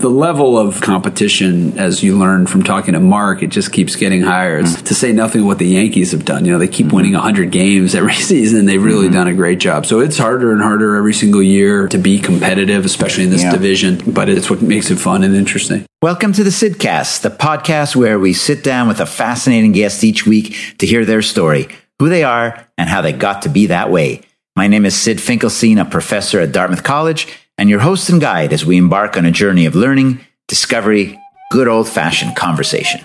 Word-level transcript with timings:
the 0.00 0.08
level 0.08 0.58
of 0.58 0.80
competition, 0.80 1.78
as 1.78 2.02
you 2.02 2.18
learn 2.18 2.46
from 2.46 2.62
talking 2.62 2.94
to 2.94 3.00
Mark, 3.00 3.42
it 3.42 3.48
just 3.48 3.70
keeps 3.70 3.96
getting 3.96 4.22
higher. 4.22 4.62
Mm-hmm. 4.62 4.84
To 4.84 4.94
say 4.94 5.12
nothing 5.12 5.42
of 5.42 5.46
what 5.46 5.58
the 5.58 5.66
Yankees 5.66 6.12
have 6.12 6.24
done. 6.24 6.46
You 6.46 6.52
know, 6.52 6.58
they 6.58 6.68
keep 6.68 6.86
mm-hmm. 6.86 6.96
winning 6.96 7.12
100 7.12 7.50
games 7.50 7.94
every 7.94 8.14
season. 8.30 8.64
They've 8.64 8.82
really 8.82 9.06
mm-hmm. 9.06 9.14
done 9.14 9.28
a 9.28 9.34
great 9.34 9.60
job. 9.60 9.84
So 9.84 10.00
it's 10.00 10.16
harder 10.16 10.52
and 10.52 10.62
harder 10.62 10.96
every 10.96 11.12
single 11.12 11.42
year 11.42 11.86
to 11.88 11.98
be 11.98 12.18
competitive, 12.18 12.86
especially 12.86 13.24
in 13.24 13.30
this 13.30 13.42
yeah. 13.42 13.52
division, 13.52 14.12
but 14.12 14.30
it's 14.30 14.48
what 14.48 14.62
makes 14.62 14.90
it 14.90 14.96
fun 14.96 15.22
and 15.22 15.34
interesting. 15.34 15.84
Welcome 16.00 16.32
to 16.32 16.44
the 16.44 16.50
Sydcast, 16.50 17.20
the 17.20 17.30
podcast 17.30 17.94
where 17.94 18.18
we 18.18 18.32
sit 18.32 18.64
down 18.64 18.88
with 18.88 19.00
a 19.00 19.06
fascinating 19.06 19.72
guest 19.72 20.02
each 20.02 20.26
week 20.26 20.76
to 20.78 20.86
hear 20.86 21.04
their 21.04 21.20
story, 21.20 21.68
who 21.98 22.08
they 22.08 22.24
are, 22.24 22.66
and 22.78 22.88
how 22.88 23.02
they 23.02 23.12
got 23.12 23.42
to 23.42 23.50
be 23.50 23.66
that 23.66 23.90
way. 23.90 24.22
My 24.56 24.66
name 24.66 24.86
is 24.86 24.96
Syd 24.96 25.20
Finkelstein, 25.20 25.78
a 25.78 25.84
professor 25.84 26.40
at 26.40 26.52
Dartmouth 26.52 26.82
College 26.82 27.28
and 27.58 27.68
your 27.68 27.80
host 27.80 28.08
and 28.08 28.20
guide 28.20 28.52
as 28.52 28.64
we 28.64 28.76
embark 28.76 29.16
on 29.16 29.26
a 29.26 29.30
journey 29.30 29.66
of 29.66 29.74
learning, 29.74 30.20
discovery, 30.48 31.18
good 31.50 31.68
old 31.68 31.88
fashioned 31.88 32.36
conversation. 32.36 33.04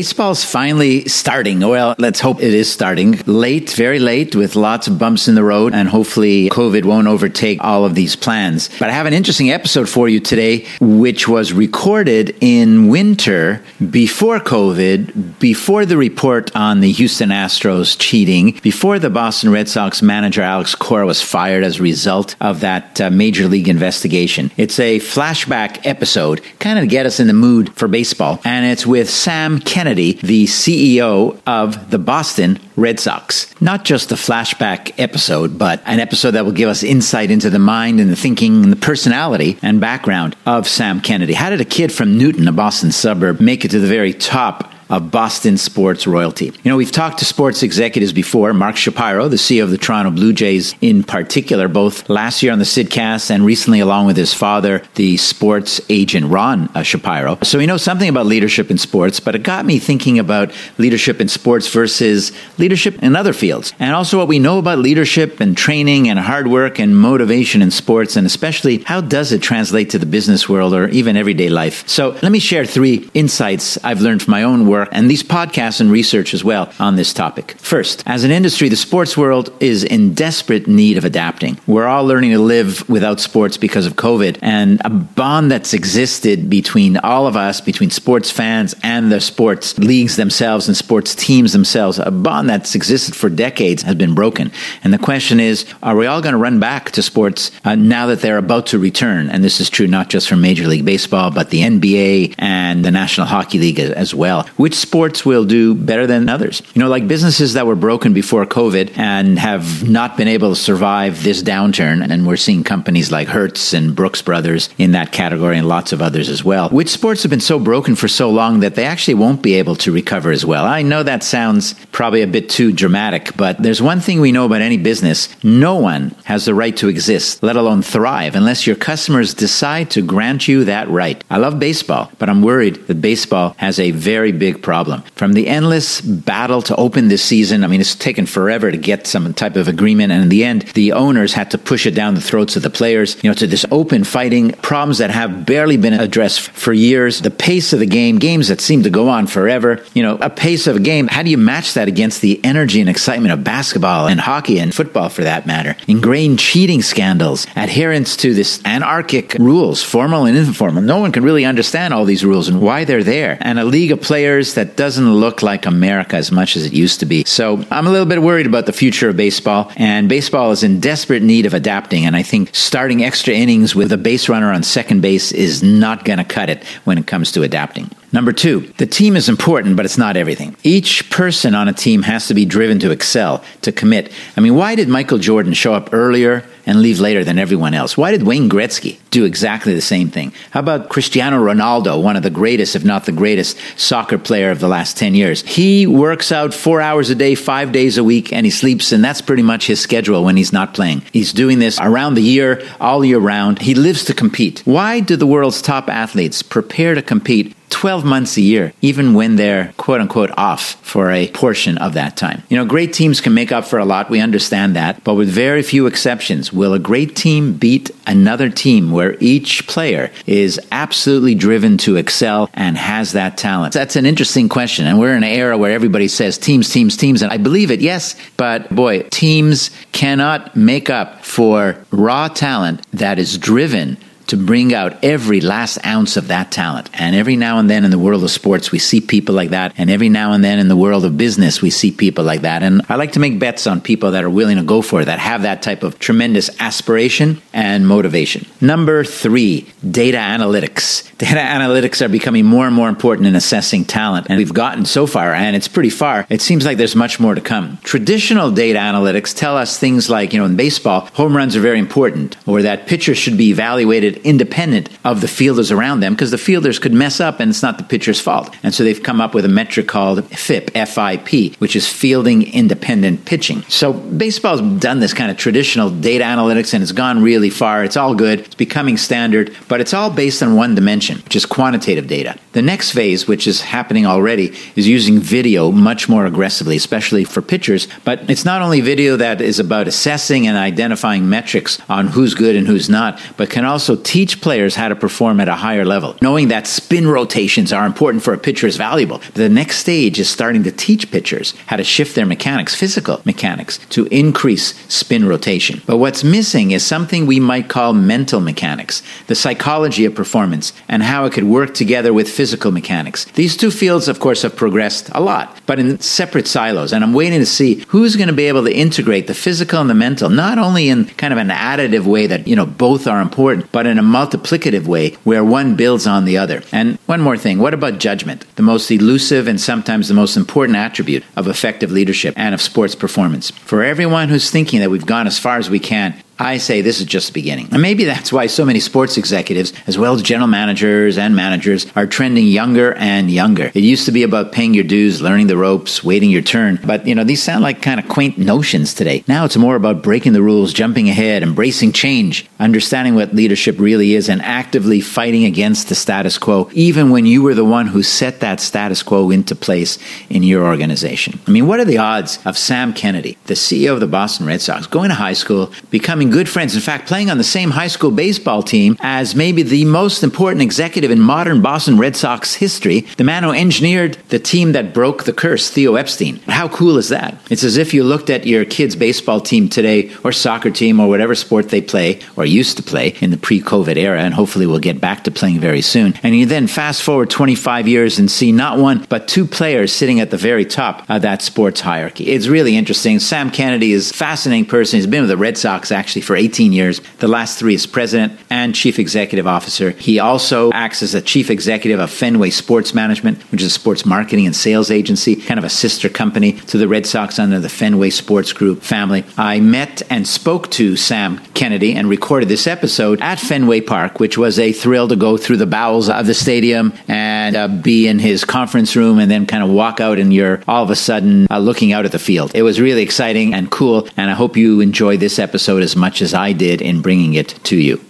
Baseball's 0.00 0.42
finally 0.42 1.06
starting. 1.10 1.60
Well, 1.60 1.94
let's 1.98 2.20
hope 2.20 2.40
it 2.40 2.54
is 2.54 2.72
starting. 2.72 3.20
Late, 3.26 3.68
very 3.72 3.98
late, 3.98 4.34
with 4.34 4.56
lots 4.56 4.86
of 4.86 4.98
bumps 4.98 5.28
in 5.28 5.34
the 5.34 5.44
road, 5.44 5.74
and 5.74 5.86
hopefully 5.86 6.48
COVID 6.48 6.86
won't 6.86 7.06
overtake 7.06 7.62
all 7.62 7.84
of 7.84 7.94
these 7.94 8.16
plans. 8.16 8.70
But 8.78 8.88
I 8.88 8.92
have 8.92 9.04
an 9.04 9.12
interesting 9.12 9.50
episode 9.50 9.90
for 9.90 10.08
you 10.08 10.18
today, 10.18 10.66
which 10.80 11.28
was 11.28 11.52
recorded 11.52 12.34
in 12.40 12.88
winter 12.88 13.62
before 13.90 14.40
COVID, 14.40 15.38
before 15.38 15.84
the 15.84 15.98
report 15.98 16.50
on 16.56 16.80
the 16.80 16.92
Houston 16.92 17.28
Astros 17.28 17.94
cheating, 17.98 18.58
before 18.62 18.98
the 18.98 19.10
Boston 19.10 19.52
Red 19.52 19.68
Sox 19.68 20.00
manager 20.00 20.40
Alex 20.40 20.74
Cora 20.74 21.04
was 21.04 21.20
fired 21.20 21.62
as 21.62 21.78
a 21.78 21.82
result 21.82 22.36
of 22.40 22.60
that 22.60 22.98
uh, 23.02 23.10
major 23.10 23.46
league 23.48 23.68
investigation. 23.68 24.50
It's 24.56 24.80
a 24.80 24.98
flashback 24.98 25.84
episode, 25.84 26.40
kind 26.58 26.78
of 26.78 26.88
get 26.88 27.04
us 27.04 27.20
in 27.20 27.26
the 27.26 27.34
mood 27.34 27.74
for 27.74 27.86
baseball, 27.86 28.40
and 28.46 28.64
it's 28.64 28.86
with 28.86 29.10
Sam 29.10 29.60
Kennedy 29.60 29.89
Kennedy, 29.90 30.12
the 30.22 30.44
CEO 30.44 31.36
of 31.48 31.90
the 31.90 31.98
Boston 31.98 32.60
Red 32.76 33.00
Sox. 33.00 33.52
Not 33.60 33.84
just 33.84 34.12
a 34.12 34.14
flashback 34.14 34.92
episode, 34.98 35.58
but 35.58 35.82
an 35.84 35.98
episode 35.98 36.30
that 36.32 36.44
will 36.44 36.52
give 36.52 36.68
us 36.68 36.84
insight 36.84 37.32
into 37.32 37.50
the 37.50 37.58
mind 37.58 37.98
and 37.98 38.08
the 38.08 38.14
thinking 38.14 38.62
and 38.62 38.72
the 38.72 38.76
personality 38.76 39.58
and 39.62 39.80
background 39.80 40.36
of 40.46 40.68
Sam 40.68 41.00
Kennedy. 41.00 41.32
How 41.32 41.50
did 41.50 41.60
a 41.60 41.64
kid 41.64 41.92
from 41.92 42.16
Newton, 42.16 42.46
a 42.46 42.52
Boston 42.52 42.92
suburb, 42.92 43.40
make 43.40 43.64
it 43.64 43.72
to 43.72 43.80
the 43.80 43.88
very 43.88 44.14
top 44.14 44.69
of 44.90 45.10
Boston 45.10 45.56
sports 45.56 46.06
royalty. 46.06 46.46
You 46.46 46.70
know, 46.70 46.76
we've 46.76 46.90
talked 46.90 47.20
to 47.20 47.24
sports 47.24 47.62
executives 47.62 48.12
before, 48.12 48.52
Mark 48.52 48.76
Shapiro, 48.76 49.28
the 49.28 49.36
CEO 49.36 49.62
of 49.62 49.70
the 49.70 49.78
Toronto 49.78 50.10
Blue 50.10 50.32
Jays 50.32 50.74
in 50.80 51.04
particular, 51.04 51.68
both 51.68 52.08
last 52.10 52.42
year 52.42 52.52
on 52.52 52.58
the 52.58 52.64
Sydcast 52.64 53.30
and 53.30 53.46
recently 53.46 53.78
along 53.80 54.06
with 54.06 54.16
his 54.16 54.34
father, 54.34 54.82
the 54.96 55.16
sports 55.16 55.80
agent 55.88 56.26
Ron 56.26 56.68
uh, 56.74 56.82
Shapiro. 56.82 57.38
So 57.42 57.58
we 57.58 57.66
know 57.66 57.76
something 57.76 58.08
about 58.08 58.26
leadership 58.26 58.70
in 58.70 58.78
sports, 58.78 59.20
but 59.20 59.34
it 59.36 59.44
got 59.44 59.64
me 59.64 59.78
thinking 59.78 60.18
about 60.18 60.52
leadership 60.76 61.20
in 61.20 61.28
sports 61.28 61.68
versus 61.68 62.32
leadership 62.58 63.00
in 63.02 63.14
other 63.14 63.32
fields. 63.32 63.72
And 63.78 63.94
also 63.94 64.18
what 64.18 64.28
we 64.28 64.40
know 64.40 64.58
about 64.58 64.80
leadership 64.80 65.40
and 65.40 65.56
training 65.56 66.08
and 66.08 66.18
hard 66.18 66.48
work 66.48 66.80
and 66.80 66.96
motivation 66.96 67.62
in 67.62 67.70
sports, 67.70 68.16
and 68.16 68.26
especially 68.26 68.78
how 68.78 69.00
does 69.00 69.30
it 69.30 69.40
translate 69.40 69.90
to 69.90 69.98
the 69.98 70.06
business 70.06 70.48
world 70.48 70.74
or 70.74 70.88
even 70.88 71.16
everyday 71.16 71.48
life. 71.48 71.88
So 71.88 72.10
let 72.22 72.32
me 72.32 72.40
share 72.40 72.64
three 72.64 73.08
insights 73.14 73.78
I've 73.84 74.00
learned 74.00 74.22
from 74.22 74.32
my 74.32 74.42
own 74.42 74.66
work 74.66 74.79
work 74.80 74.88
and 74.92 75.10
these 75.10 75.22
podcasts 75.22 75.80
and 75.80 75.90
research 75.90 76.34
as 76.34 76.42
well 76.44 76.72
on 76.78 76.96
this 76.96 77.12
topic. 77.12 77.52
First, 77.58 78.02
as 78.06 78.24
an 78.24 78.30
industry, 78.30 78.68
the 78.68 78.76
sports 78.76 79.16
world 79.16 79.52
is 79.60 79.84
in 79.84 80.14
desperate 80.14 80.66
need 80.66 80.96
of 80.96 81.04
adapting. 81.04 81.58
We're 81.66 81.86
all 81.86 82.04
learning 82.04 82.30
to 82.32 82.38
live 82.38 82.88
without 82.88 83.20
sports 83.20 83.56
because 83.56 83.86
of 83.86 83.94
COVID, 83.94 84.38
and 84.42 84.80
a 84.84 84.90
bond 84.90 85.50
that's 85.50 85.74
existed 85.74 86.50
between 86.50 86.96
all 86.98 87.26
of 87.26 87.36
us, 87.36 87.60
between 87.60 87.90
sports 87.90 88.30
fans 88.30 88.74
and 88.82 89.12
the 89.12 89.20
sports 89.20 89.78
leagues 89.78 90.16
themselves 90.16 90.68
and 90.68 90.76
sports 90.76 91.14
teams 91.14 91.52
themselves, 91.52 91.98
a 91.98 92.10
bond 92.10 92.48
that's 92.48 92.74
existed 92.74 93.14
for 93.14 93.28
decades 93.28 93.82
has 93.82 93.94
been 93.94 94.14
broken. 94.14 94.50
And 94.82 94.92
the 94.92 94.98
question 94.98 95.40
is, 95.40 95.66
are 95.82 95.96
we 95.96 96.06
all 96.06 96.20
going 96.20 96.32
to 96.32 96.38
run 96.38 96.60
back 96.60 96.90
to 96.92 97.02
sports 97.02 97.50
uh, 97.64 97.74
now 97.74 98.06
that 98.06 98.20
they're 98.20 98.38
about 98.38 98.66
to 98.68 98.78
return? 98.78 99.30
And 99.30 99.44
this 99.44 99.60
is 99.60 99.70
true 99.70 99.86
not 99.86 100.08
just 100.08 100.28
for 100.28 100.36
Major 100.36 100.66
League 100.66 100.84
Baseball, 100.84 101.30
but 101.30 101.50
the 101.50 101.62
NBA 101.62 102.34
and 102.38 102.84
the 102.84 102.90
National 102.90 103.26
Hockey 103.26 103.58
League 103.58 103.78
as 103.78 104.14
well. 104.14 104.46
Which 104.56 104.69
which 104.70 104.78
sports 104.78 105.26
will 105.26 105.44
do 105.44 105.74
better 105.74 106.06
than 106.06 106.28
others. 106.28 106.62
You 106.74 106.80
know, 106.80 106.88
like 106.88 107.08
businesses 107.08 107.54
that 107.54 107.66
were 107.66 107.74
broken 107.74 108.12
before 108.12 108.46
COVID 108.46 108.96
and 108.96 109.36
have 109.36 109.88
not 109.88 110.16
been 110.16 110.28
able 110.28 110.50
to 110.50 110.54
survive 110.54 111.24
this 111.24 111.42
downturn. 111.42 112.08
And 112.08 112.24
we're 112.24 112.36
seeing 112.36 112.62
companies 112.62 113.10
like 113.10 113.26
Hertz 113.26 113.72
and 113.72 113.96
Brooks 113.96 114.22
Brothers 114.22 114.68
in 114.78 114.92
that 114.92 115.10
category 115.10 115.58
and 115.58 115.66
lots 115.66 115.92
of 115.92 116.00
others 116.00 116.28
as 116.28 116.44
well. 116.44 116.68
Which 116.68 116.88
sports 116.88 117.24
have 117.24 117.30
been 117.30 117.40
so 117.40 117.58
broken 117.58 117.96
for 117.96 118.06
so 118.06 118.30
long 118.30 118.60
that 118.60 118.76
they 118.76 118.84
actually 118.84 119.14
won't 119.14 119.42
be 119.42 119.54
able 119.54 119.74
to 119.74 119.90
recover 119.90 120.30
as 120.30 120.46
well. 120.46 120.64
I 120.64 120.82
know 120.82 121.02
that 121.02 121.24
sounds 121.24 121.74
probably 121.90 122.22
a 122.22 122.28
bit 122.28 122.48
too 122.48 122.72
dramatic, 122.72 123.36
but 123.36 123.60
there's 123.60 123.82
one 123.82 123.98
thing 123.98 124.20
we 124.20 124.30
know 124.30 124.44
about 124.44 124.60
any 124.60 124.78
business. 124.78 125.28
No 125.42 125.74
one 125.74 126.14
has 126.26 126.44
the 126.44 126.54
right 126.54 126.76
to 126.76 126.86
exist, 126.86 127.42
let 127.42 127.56
alone 127.56 127.82
thrive, 127.82 128.36
unless 128.36 128.68
your 128.68 128.76
customers 128.76 129.34
decide 129.34 129.90
to 129.90 130.00
grant 130.00 130.46
you 130.46 130.66
that 130.66 130.88
right. 130.88 131.24
I 131.28 131.38
love 131.38 131.58
baseball, 131.58 132.12
but 132.20 132.28
I'm 132.28 132.42
worried 132.42 132.86
that 132.86 133.00
baseball 133.00 133.56
has 133.58 133.80
a 133.80 133.90
very 133.90 134.30
big 134.30 134.59
problem. 134.62 135.02
From 135.14 135.32
the 135.32 135.48
endless 135.48 136.00
battle 136.00 136.62
to 136.62 136.76
open 136.76 137.08
this 137.08 137.22
season, 137.22 137.64
I 137.64 137.66
mean, 137.66 137.80
it's 137.80 137.94
taken 137.94 138.26
forever 138.26 138.70
to 138.70 138.76
get 138.76 139.06
some 139.06 139.32
type 139.34 139.56
of 139.56 139.68
agreement. 139.68 140.12
And 140.12 140.22
in 140.22 140.28
the 140.28 140.44
end, 140.44 140.62
the 140.74 140.92
owners 140.92 141.32
had 141.32 141.50
to 141.52 141.58
push 141.58 141.86
it 141.86 141.94
down 141.94 142.14
the 142.14 142.20
throats 142.20 142.56
of 142.56 142.62
the 142.62 142.70
players, 142.70 143.16
you 143.22 143.30
know, 143.30 143.34
to 143.34 143.46
this 143.46 143.66
open 143.70 144.04
fighting, 144.04 144.52
problems 144.52 144.98
that 144.98 145.10
have 145.10 145.46
barely 145.46 145.76
been 145.76 145.94
addressed 145.94 146.40
for 146.40 146.72
years. 146.72 147.20
The 147.20 147.30
pace 147.30 147.72
of 147.72 147.80
the 147.80 147.86
game, 147.86 148.18
games 148.18 148.48
that 148.48 148.60
seem 148.60 148.82
to 148.82 148.90
go 148.90 149.08
on 149.08 149.26
forever, 149.26 149.84
you 149.94 150.02
know, 150.02 150.16
a 150.20 150.30
pace 150.30 150.66
of 150.66 150.76
a 150.76 150.80
game. 150.80 151.08
How 151.08 151.22
do 151.22 151.30
you 151.30 151.38
match 151.38 151.74
that 151.74 151.88
against 151.88 152.20
the 152.20 152.40
energy 152.44 152.80
and 152.80 152.88
excitement 152.88 153.32
of 153.32 153.44
basketball 153.44 154.08
and 154.08 154.20
hockey 154.20 154.58
and 154.58 154.74
football 154.74 155.08
for 155.08 155.22
that 155.22 155.46
matter? 155.46 155.76
Ingrained 155.88 156.38
cheating 156.38 156.82
scandals, 156.82 157.46
adherence 157.56 158.16
to 158.18 158.34
this 158.34 158.60
anarchic 158.64 159.34
rules, 159.34 159.82
formal 159.82 160.26
and 160.26 160.36
informal. 160.36 160.82
No 160.82 160.98
one 160.98 161.12
can 161.12 161.22
really 161.22 161.44
understand 161.44 161.94
all 161.94 162.04
these 162.04 162.24
rules 162.24 162.48
and 162.48 162.60
why 162.60 162.84
they're 162.84 163.04
there. 163.04 163.38
And 163.40 163.58
a 163.58 163.64
league 163.64 163.92
of 163.92 164.00
players 164.00 164.49
that 164.54 164.76
doesn't 164.76 165.12
look 165.12 165.42
like 165.42 165.66
America 165.66 166.16
as 166.16 166.30
much 166.30 166.56
as 166.56 166.66
it 166.66 166.72
used 166.72 167.00
to 167.00 167.06
be. 167.06 167.24
So 167.24 167.64
I'm 167.70 167.86
a 167.86 167.90
little 167.90 168.06
bit 168.06 168.22
worried 168.22 168.46
about 168.46 168.66
the 168.66 168.72
future 168.72 169.08
of 169.08 169.16
baseball, 169.16 169.72
and 169.76 170.08
baseball 170.08 170.50
is 170.52 170.62
in 170.62 170.80
desperate 170.80 171.22
need 171.22 171.46
of 171.46 171.54
adapting. 171.54 172.06
And 172.06 172.16
I 172.16 172.22
think 172.22 172.54
starting 172.54 173.04
extra 173.04 173.34
innings 173.34 173.74
with 173.74 173.92
a 173.92 173.98
base 173.98 174.28
runner 174.28 174.52
on 174.52 174.62
second 174.62 175.00
base 175.00 175.32
is 175.32 175.62
not 175.62 176.04
going 176.04 176.18
to 176.18 176.24
cut 176.24 176.50
it 176.50 176.64
when 176.84 176.98
it 176.98 177.06
comes 177.06 177.32
to 177.32 177.42
adapting. 177.42 177.90
Number 178.12 178.32
two, 178.32 178.72
the 178.78 178.86
team 178.86 179.14
is 179.14 179.28
important, 179.28 179.76
but 179.76 179.84
it's 179.84 179.98
not 179.98 180.16
everything. 180.16 180.56
Each 180.64 181.08
person 181.10 181.54
on 181.54 181.68
a 181.68 181.72
team 181.72 182.02
has 182.02 182.26
to 182.26 182.34
be 182.34 182.44
driven 182.44 182.80
to 182.80 182.90
excel, 182.90 183.44
to 183.62 183.70
commit. 183.70 184.12
I 184.36 184.40
mean, 184.40 184.56
why 184.56 184.74
did 184.74 184.88
Michael 184.88 185.18
Jordan 185.18 185.52
show 185.52 185.74
up 185.74 185.90
earlier 185.92 186.44
and 186.66 186.82
leave 186.82 186.98
later 186.98 187.22
than 187.22 187.38
everyone 187.38 187.72
else? 187.72 187.96
Why 187.96 188.10
did 188.10 188.24
Wayne 188.24 188.50
Gretzky 188.50 188.98
do 189.10 189.24
exactly 189.24 189.74
the 189.74 189.80
same 189.80 190.08
thing? 190.08 190.32
How 190.50 190.58
about 190.58 190.88
Cristiano 190.88 191.38
Ronaldo, 191.38 192.02
one 192.02 192.16
of 192.16 192.24
the 192.24 192.30
greatest, 192.30 192.74
if 192.74 192.84
not 192.84 193.04
the 193.04 193.12
greatest, 193.12 193.56
soccer 193.76 194.18
player 194.18 194.50
of 194.50 194.58
the 194.58 194.68
last 194.68 194.96
10 194.96 195.14
years? 195.14 195.42
He 195.42 195.86
works 195.86 196.32
out 196.32 196.52
four 196.52 196.80
hours 196.80 197.10
a 197.10 197.14
day, 197.14 197.36
five 197.36 197.70
days 197.70 197.96
a 197.96 198.02
week, 198.02 198.32
and 198.32 198.44
he 198.44 198.50
sleeps, 198.50 198.90
and 198.90 199.04
that's 199.04 199.20
pretty 199.20 199.42
much 199.42 199.68
his 199.68 199.80
schedule 199.80 200.24
when 200.24 200.36
he's 200.36 200.52
not 200.52 200.74
playing. 200.74 201.02
He's 201.12 201.32
doing 201.32 201.60
this 201.60 201.78
around 201.80 202.14
the 202.14 202.22
year, 202.22 202.66
all 202.80 203.04
year 203.04 203.18
round. 203.18 203.60
He 203.60 203.74
lives 203.74 204.04
to 204.06 204.14
compete. 204.14 204.62
Why 204.64 204.98
do 204.98 205.14
the 205.14 205.26
world's 205.26 205.62
top 205.62 205.88
athletes 205.88 206.42
prepare 206.42 206.96
to 206.96 207.02
compete 207.02 207.54
12 207.80 208.04
months 208.04 208.36
a 208.36 208.42
year, 208.42 208.74
even 208.82 209.14
when 209.14 209.36
they're 209.36 209.72
quote 209.78 210.02
unquote 210.02 210.30
off 210.36 210.74
for 210.84 211.10
a 211.10 211.28
portion 211.28 211.78
of 211.78 211.94
that 211.94 212.14
time. 212.14 212.42
You 212.50 212.58
know, 212.58 212.66
great 212.66 212.92
teams 212.92 213.22
can 213.22 213.32
make 213.32 213.52
up 213.52 213.64
for 213.64 213.78
a 213.78 213.86
lot. 213.86 214.10
We 214.10 214.20
understand 214.20 214.76
that. 214.76 215.02
But 215.02 215.14
with 215.14 215.30
very 215.30 215.62
few 215.62 215.86
exceptions, 215.86 216.52
will 216.52 216.74
a 216.74 216.78
great 216.78 217.16
team 217.16 217.54
beat 217.54 217.90
another 218.06 218.50
team 218.50 218.90
where 218.90 219.16
each 219.18 219.66
player 219.66 220.10
is 220.26 220.60
absolutely 220.70 221.34
driven 221.34 221.78
to 221.78 221.96
excel 221.96 222.50
and 222.52 222.76
has 222.76 223.12
that 223.12 223.38
talent? 223.38 223.72
That's 223.72 223.96
an 223.96 224.04
interesting 224.04 224.50
question. 224.50 224.86
And 224.86 224.98
we're 224.98 225.16
in 225.16 225.24
an 225.24 225.30
era 225.30 225.56
where 225.56 225.72
everybody 225.72 226.08
says 226.08 226.36
teams, 226.36 226.68
teams, 226.68 226.98
teams. 226.98 227.22
And 227.22 227.32
I 227.32 227.38
believe 227.38 227.70
it, 227.70 227.80
yes. 227.80 228.14
But 228.36 228.68
boy, 228.68 229.04
teams 229.04 229.70
cannot 229.92 230.54
make 230.54 230.90
up 230.90 231.24
for 231.24 231.82
raw 231.90 232.28
talent 232.28 232.86
that 232.92 233.18
is 233.18 233.38
driven 233.38 233.96
to 234.30 234.36
bring 234.36 234.72
out 234.72 235.04
every 235.04 235.40
last 235.40 235.84
ounce 235.84 236.16
of 236.16 236.28
that 236.28 236.50
talent. 236.52 236.88
And 236.94 237.14
every 237.16 237.36
now 237.36 237.58
and 237.58 237.68
then 237.68 237.84
in 237.84 237.90
the 237.90 237.98
world 237.98 238.22
of 238.22 238.30
sports, 238.30 238.70
we 238.70 238.78
see 238.78 239.00
people 239.00 239.34
like 239.34 239.50
that. 239.50 239.74
And 239.76 239.90
every 239.90 240.08
now 240.08 240.32
and 240.32 240.42
then 240.42 240.58
in 240.58 240.68
the 240.68 240.76
world 240.76 241.04
of 241.04 241.16
business, 241.16 241.60
we 241.60 241.70
see 241.70 241.90
people 241.90 242.24
like 242.24 242.42
that. 242.42 242.62
And 242.62 242.82
I 242.88 242.94
like 242.94 243.12
to 243.12 243.20
make 243.20 243.38
bets 243.38 243.66
on 243.66 243.80
people 243.80 244.12
that 244.12 244.24
are 244.24 244.30
willing 244.30 244.56
to 244.56 244.62
go 244.62 244.82
for 244.82 245.02
it, 245.02 245.06
that 245.06 245.18
have 245.18 245.42
that 245.42 245.62
type 245.62 245.82
of 245.82 245.98
tremendous 245.98 246.48
aspiration 246.60 247.42
and 247.52 247.86
motivation. 247.86 248.46
Number 248.60 249.04
three, 249.04 249.68
data 249.88 250.18
analytics. 250.18 251.08
Data 251.20 251.40
analytics 251.40 252.00
are 252.00 252.08
becoming 252.08 252.46
more 252.46 252.66
and 252.66 252.74
more 252.74 252.88
important 252.88 253.26
in 253.26 253.36
assessing 253.36 253.84
talent. 253.84 254.28
And 254.30 254.38
we've 254.38 254.54
gotten 254.54 254.86
so 254.86 255.06
far, 255.06 255.34
and 255.34 255.54
it's 255.54 255.68
pretty 255.68 255.90
far. 255.90 256.26
It 256.30 256.40
seems 256.40 256.64
like 256.64 256.78
there's 256.78 256.96
much 256.96 257.20
more 257.20 257.34
to 257.34 257.42
come. 257.42 257.76
Traditional 257.82 258.50
data 258.50 258.78
analytics 258.78 259.36
tell 259.36 259.54
us 259.54 259.78
things 259.78 260.08
like, 260.08 260.32
you 260.32 260.38
know, 260.38 260.46
in 260.46 260.56
baseball, 260.56 261.02
home 261.12 261.36
runs 261.36 261.56
are 261.56 261.60
very 261.60 261.78
important, 261.78 262.38
or 262.46 262.62
that 262.62 262.86
pitchers 262.86 263.18
should 263.18 263.36
be 263.36 263.50
evaluated 263.50 264.19
independent 264.24 264.88
of 265.04 265.20
the 265.20 265.28
fielders 265.28 265.70
around 265.70 266.00
them 266.00 266.14
because 266.14 266.30
the 266.30 266.38
fielders 266.38 266.78
could 266.78 266.92
mess 266.92 267.20
up 267.20 267.40
and 267.40 267.50
it's 267.50 267.62
not 267.62 267.78
the 267.78 267.84
pitcher's 267.84 268.20
fault. 268.20 268.54
And 268.62 268.74
so 268.74 268.84
they've 268.84 269.02
come 269.02 269.20
up 269.20 269.34
with 269.34 269.44
a 269.44 269.48
metric 269.48 269.88
called 269.88 270.24
FIP, 270.26 270.70
FIP, 270.72 271.56
which 271.56 271.76
is 271.76 271.88
fielding 271.88 272.42
independent 272.52 273.24
pitching. 273.24 273.62
So 273.62 273.92
baseball's 273.92 274.60
done 274.80 275.00
this 275.00 275.14
kind 275.14 275.30
of 275.30 275.36
traditional 275.36 275.90
data 275.90 276.24
analytics 276.24 276.74
and 276.74 276.82
it's 276.82 276.92
gone 276.92 277.22
really 277.22 277.50
far. 277.50 277.84
It's 277.84 277.96
all 277.96 278.14
good. 278.14 278.40
It's 278.40 278.54
becoming 278.54 278.96
standard, 278.96 279.54
but 279.68 279.80
it's 279.80 279.94
all 279.94 280.10
based 280.10 280.42
on 280.42 280.56
one 280.56 280.74
dimension, 280.74 281.18
which 281.18 281.36
is 281.36 281.46
quantitative 281.46 282.06
data. 282.06 282.36
The 282.52 282.62
next 282.62 282.92
phase, 282.92 283.28
which 283.28 283.46
is 283.46 283.62
happening 283.62 284.06
already, 284.06 284.56
is 284.76 284.88
using 284.88 285.18
video 285.20 285.70
much 285.70 286.08
more 286.08 286.26
aggressively, 286.26 286.76
especially 286.76 287.24
for 287.24 287.42
pitchers. 287.42 287.86
But 288.04 288.28
it's 288.28 288.44
not 288.44 288.62
only 288.62 288.80
video 288.80 289.16
that 289.16 289.40
is 289.40 289.58
about 289.58 289.88
assessing 289.88 290.46
and 290.46 290.56
identifying 290.56 291.28
metrics 291.28 291.80
on 291.88 292.08
who's 292.08 292.34
good 292.34 292.56
and 292.56 292.66
who's 292.66 292.88
not, 292.88 293.20
but 293.36 293.50
can 293.50 293.64
also 293.64 293.96
teach 294.10 294.40
players 294.40 294.74
how 294.74 294.88
to 294.88 294.96
perform 294.96 295.38
at 295.38 295.48
a 295.48 295.54
higher 295.54 295.84
level. 295.84 296.16
Knowing 296.20 296.48
that 296.48 296.66
spin 296.66 297.06
rotations 297.06 297.72
are 297.72 297.86
important 297.86 298.24
for 298.24 298.34
a 298.34 298.38
pitcher 298.38 298.66
is 298.66 298.76
valuable. 298.76 299.18
But 299.18 299.34
The 299.34 299.48
next 299.48 299.78
stage 299.78 300.18
is 300.18 300.28
starting 300.28 300.64
to 300.64 300.72
teach 300.72 301.12
pitchers 301.12 301.54
how 301.66 301.76
to 301.76 301.84
shift 301.84 302.16
their 302.16 302.26
mechanics, 302.26 302.74
physical 302.74 303.20
mechanics, 303.24 303.78
to 303.90 304.06
increase 304.06 304.74
spin 304.92 305.28
rotation. 305.28 305.80
But 305.86 305.98
what's 305.98 306.24
missing 306.24 306.72
is 306.72 306.84
something 306.84 307.24
we 307.24 307.38
might 307.38 307.68
call 307.68 307.92
mental 307.92 308.40
mechanics, 308.40 309.00
the 309.28 309.36
psychology 309.36 310.04
of 310.06 310.16
performance, 310.16 310.72
and 310.88 311.04
how 311.04 311.24
it 311.26 311.32
could 311.32 311.44
work 311.44 311.72
together 311.72 312.12
with 312.12 312.28
physical 312.28 312.72
mechanics. 312.72 313.26
These 313.36 313.56
two 313.56 313.70
fields, 313.70 314.08
of 314.08 314.18
course, 314.18 314.42
have 314.42 314.56
progressed 314.56 315.08
a 315.12 315.20
lot, 315.20 315.56
but 315.66 315.78
in 315.78 316.00
separate 316.00 316.48
silos. 316.48 316.92
And 316.92 317.04
I'm 317.04 317.14
waiting 317.14 317.38
to 317.38 317.46
see 317.46 317.84
who's 317.88 318.16
going 318.16 318.26
to 318.26 318.34
be 318.34 318.48
able 318.48 318.64
to 318.64 318.74
integrate 318.74 319.28
the 319.28 319.34
physical 319.34 319.80
and 319.80 319.88
the 319.88 319.94
mental, 319.94 320.30
not 320.30 320.58
only 320.58 320.88
in 320.88 321.04
kind 321.04 321.32
of 321.32 321.38
an 321.38 321.50
additive 321.50 322.06
way 322.06 322.26
that, 322.26 322.48
you 322.48 322.56
know, 322.56 322.66
both 322.66 323.06
are 323.06 323.20
important, 323.22 323.70
but 323.70 323.86
in 323.86 323.89
a 323.98 324.02
multiplicative 324.02 324.86
way 324.86 325.10
where 325.24 325.44
one 325.44 325.76
builds 325.76 326.06
on 326.06 326.24
the 326.24 326.38
other. 326.38 326.62
And 326.72 326.98
one 327.06 327.20
more 327.20 327.36
thing 327.36 327.58
what 327.58 327.74
about 327.74 327.98
judgment? 327.98 328.44
The 328.56 328.62
most 328.62 328.90
elusive 328.90 329.48
and 329.48 329.60
sometimes 329.60 330.08
the 330.08 330.14
most 330.14 330.36
important 330.36 330.76
attribute 330.76 331.24
of 331.36 331.48
effective 331.48 331.90
leadership 331.90 332.34
and 332.36 332.54
of 332.54 332.60
sports 332.60 332.94
performance. 332.94 333.50
For 333.50 333.82
everyone 333.82 334.28
who's 334.28 334.50
thinking 334.50 334.80
that 334.80 334.90
we've 334.90 335.06
gone 335.06 335.26
as 335.26 335.38
far 335.38 335.58
as 335.58 335.70
we 335.70 335.78
can, 335.78 336.14
I 336.40 336.56
say 336.56 336.80
this 336.80 337.00
is 337.00 337.06
just 337.06 337.28
the 337.28 337.32
beginning. 337.34 337.68
And 337.70 337.82
maybe 337.82 338.04
that's 338.04 338.32
why 338.32 338.46
so 338.46 338.64
many 338.64 338.80
sports 338.80 339.18
executives, 339.18 339.74
as 339.86 339.98
well 339.98 340.14
as 340.14 340.22
general 340.22 340.48
managers 340.48 341.18
and 341.18 341.36
managers, 341.36 341.86
are 341.94 342.06
trending 342.06 342.46
younger 342.46 342.94
and 342.94 343.30
younger. 343.30 343.70
It 343.74 343.84
used 343.84 344.06
to 344.06 344.12
be 344.12 344.22
about 344.22 344.50
paying 344.50 344.72
your 344.72 344.84
dues, 344.84 345.20
learning 345.20 345.48
the 345.48 345.58
ropes, 345.58 346.02
waiting 346.02 346.30
your 346.30 346.40
turn. 346.40 346.80
But, 346.82 347.06
you 347.06 347.14
know, 347.14 347.24
these 347.24 347.42
sound 347.42 347.62
like 347.62 347.82
kind 347.82 348.00
of 348.00 348.08
quaint 348.08 348.38
notions 348.38 348.94
today. 348.94 349.22
Now 349.28 349.44
it's 349.44 349.56
more 349.56 349.76
about 349.76 350.02
breaking 350.02 350.32
the 350.32 350.42
rules, 350.42 350.72
jumping 350.72 351.10
ahead, 351.10 351.42
embracing 351.42 351.92
change, 351.92 352.48
understanding 352.58 353.14
what 353.14 353.34
leadership 353.34 353.78
really 353.78 354.14
is, 354.14 354.30
and 354.30 354.40
actively 354.40 355.02
fighting 355.02 355.44
against 355.44 355.90
the 355.90 355.94
status 355.94 356.38
quo, 356.38 356.70
even 356.72 357.10
when 357.10 357.26
you 357.26 357.42
were 357.42 357.54
the 357.54 357.64
one 357.64 357.88
who 357.88 358.02
set 358.02 358.40
that 358.40 358.60
status 358.60 359.02
quo 359.02 359.30
into 359.30 359.54
place 359.54 359.98
in 360.30 360.42
your 360.42 360.64
organization. 360.64 361.38
I 361.46 361.50
mean, 361.50 361.66
what 361.66 361.80
are 361.80 361.84
the 361.84 361.98
odds 361.98 362.38
of 362.46 362.56
Sam 362.56 362.94
Kennedy, 362.94 363.36
the 363.44 363.54
CEO 363.54 363.92
of 363.92 364.00
the 364.00 364.06
Boston 364.06 364.46
Red 364.46 364.62
Sox, 364.62 364.86
going 364.86 365.10
to 365.10 365.14
high 365.14 365.34
school, 365.34 365.70
becoming 365.90 366.29
good 366.30 366.48
friends. 366.48 366.74
In 366.74 366.80
fact, 366.80 367.08
playing 367.08 367.30
on 367.30 367.38
the 367.38 367.44
same 367.44 367.70
high 367.70 367.88
school 367.88 368.10
baseball 368.10 368.62
team 368.62 368.96
as 369.00 369.34
maybe 369.34 369.62
the 369.62 369.84
most 369.84 370.22
important 370.22 370.62
executive 370.62 371.10
in 371.10 371.20
modern 371.20 371.60
Boston 371.60 371.98
Red 371.98 372.16
Sox 372.16 372.54
history, 372.54 373.00
the 373.16 373.24
man 373.24 373.42
who 373.42 373.52
engineered 373.52 374.14
the 374.28 374.38
team 374.38 374.72
that 374.72 374.94
broke 374.94 375.24
the 375.24 375.32
curse, 375.32 375.70
Theo 375.70 375.96
Epstein. 375.96 376.36
How 376.46 376.68
cool 376.68 376.96
is 376.96 377.08
that? 377.08 377.36
It's 377.50 377.64
as 377.64 377.76
if 377.76 377.92
you 377.92 378.04
looked 378.04 378.30
at 378.30 378.46
your 378.46 378.64
kid's 378.64 378.96
baseball 378.96 379.40
team 379.40 379.68
today, 379.68 380.12
or 380.24 380.32
soccer 380.32 380.70
team, 380.70 381.00
or 381.00 381.08
whatever 381.08 381.34
sport 381.34 381.68
they 381.70 381.80
play, 381.80 382.20
or 382.36 382.44
used 382.44 382.76
to 382.76 382.82
play 382.82 383.16
in 383.20 383.30
the 383.30 383.36
pre 383.36 383.60
COVID 383.60 383.96
era, 383.96 384.20
and 384.20 384.34
hopefully 384.34 384.66
we'll 384.66 384.78
get 384.78 385.00
back 385.00 385.24
to 385.24 385.30
playing 385.30 385.60
very 385.60 385.82
soon. 385.82 386.14
And 386.22 386.36
you 386.36 386.46
then 386.46 386.66
fast 386.66 387.02
forward 387.02 387.30
25 387.30 387.88
years 387.88 388.18
and 388.18 388.30
see 388.30 388.52
not 388.52 388.78
one, 388.78 389.06
but 389.08 389.28
two 389.28 389.46
players 389.46 389.92
sitting 389.92 390.20
at 390.20 390.30
the 390.30 390.36
very 390.36 390.64
top 390.64 391.08
of 391.10 391.22
that 391.22 391.42
sports 391.42 391.80
hierarchy. 391.80 392.24
It's 392.24 392.46
really 392.46 392.76
interesting. 392.76 393.18
Sam 393.18 393.50
Kennedy 393.50 393.92
is 393.92 394.10
a 394.10 394.14
fascinating 394.14 394.66
person. 394.66 394.98
He's 394.98 395.06
been 395.06 395.22
with 395.22 395.30
the 395.30 395.36
Red 395.36 395.58
Sox 395.58 395.90
actually 395.90 396.19
for 396.20 396.36
18 396.36 396.72
years. 396.72 397.00
The 397.18 397.28
last 397.28 397.58
three 397.58 397.74
as 397.74 397.86
president 397.86 398.38
and 398.50 398.74
chief 398.74 398.98
executive 398.98 399.46
officer. 399.46 399.90
He 399.90 400.18
also 400.18 400.70
acts 400.72 401.02
as 401.02 401.14
a 401.14 401.20
chief 401.20 401.50
executive 401.50 402.00
of 402.00 402.10
Fenway 402.10 402.50
Sports 402.50 402.94
Management, 402.94 403.40
which 403.52 403.62
is 403.62 403.68
a 403.68 403.70
sports 403.70 404.04
marketing 404.04 404.46
and 404.46 404.54
sales 404.54 404.90
agency, 404.90 405.36
kind 405.36 405.58
of 405.58 405.64
a 405.64 405.70
sister 405.70 406.08
company 406.08 406.52
to 406.52 406.78
the 406.78 406.88
Red 406.88 407.06
Sox 407.06 407.38
under 407.38 407.60
the 407.60 407.68
Fenway 407.68 408.10
Sports 408.10 408.52
Group 408.52 408.82
family. 408.82 409.24
I 409.36 409.60
met 409.60 410.02
and 410.10 410.26
spoke 410.26 410.70
to 410.72 410.96
Sam 410.96 411.38
Kennedy 411.54 411.94
and 411.94 412.08
recorded 412.08 412.48
this 412.48 412.66
episode 412.66 413.20
at 413.20 413.38
Fenway 413.38 413.80
Park, 413.80 414.18
which 414.18 414.36
was 414.36 414.58
a 414.58 414.72
thrill 414.72 415.08
to 415.08 415.16
go 415.16 415.36
through 415.36 415.58
the 415.58 415.66
bowels 415.66 416.08
of 416.08 416.26
the 416.26 416.34
stadium 416.34 416.92
and 417.06 417.56
uh, 417.56 417.68
be 417.68 418.08
in 418.08 418.18
his 418.18 418.44
conference 418.44 418.96
room 418.96 419.18
and 419.18 419.30
then 419.30 419.46
kind 419.46 419.62
of 419.62 419.70
walk 419.70 420.00
out 420.00 420.18
and 420.18 420.32
you're 420.32 420.62
all 420.66 420.82
of 420.82 420.90
a 420.90 420.96
sudden 420.96 421.46
uh, 421.50 421.58
looking 421.58 421.92
out 421.92 422.04
at 422.04 422.12
the 422.12 422.18
field. 422.18 422.52
It 422.54 422.62
was 422.62 422.80
really 422.80 423.02
exciting 423.02 423.54
and 423.54 423.70
cool, 423.70 424.08
and 424.16 424.30
I 424.30 424.34
hope 424.34 424.56
you 424.56 424.80
enjoy 424.80 425.16
this 425.16 425.38
episode 425.38 425.82
as 425.82 425.94
much 425.94 426.09
as 426.18 426.34
I 426.34 426.52
did 426.52 426.82
in 426.82 427.00
bringing 427.00 427.34
it 427.34 427.58
to 427.64 427.76
you. 427.76 428.00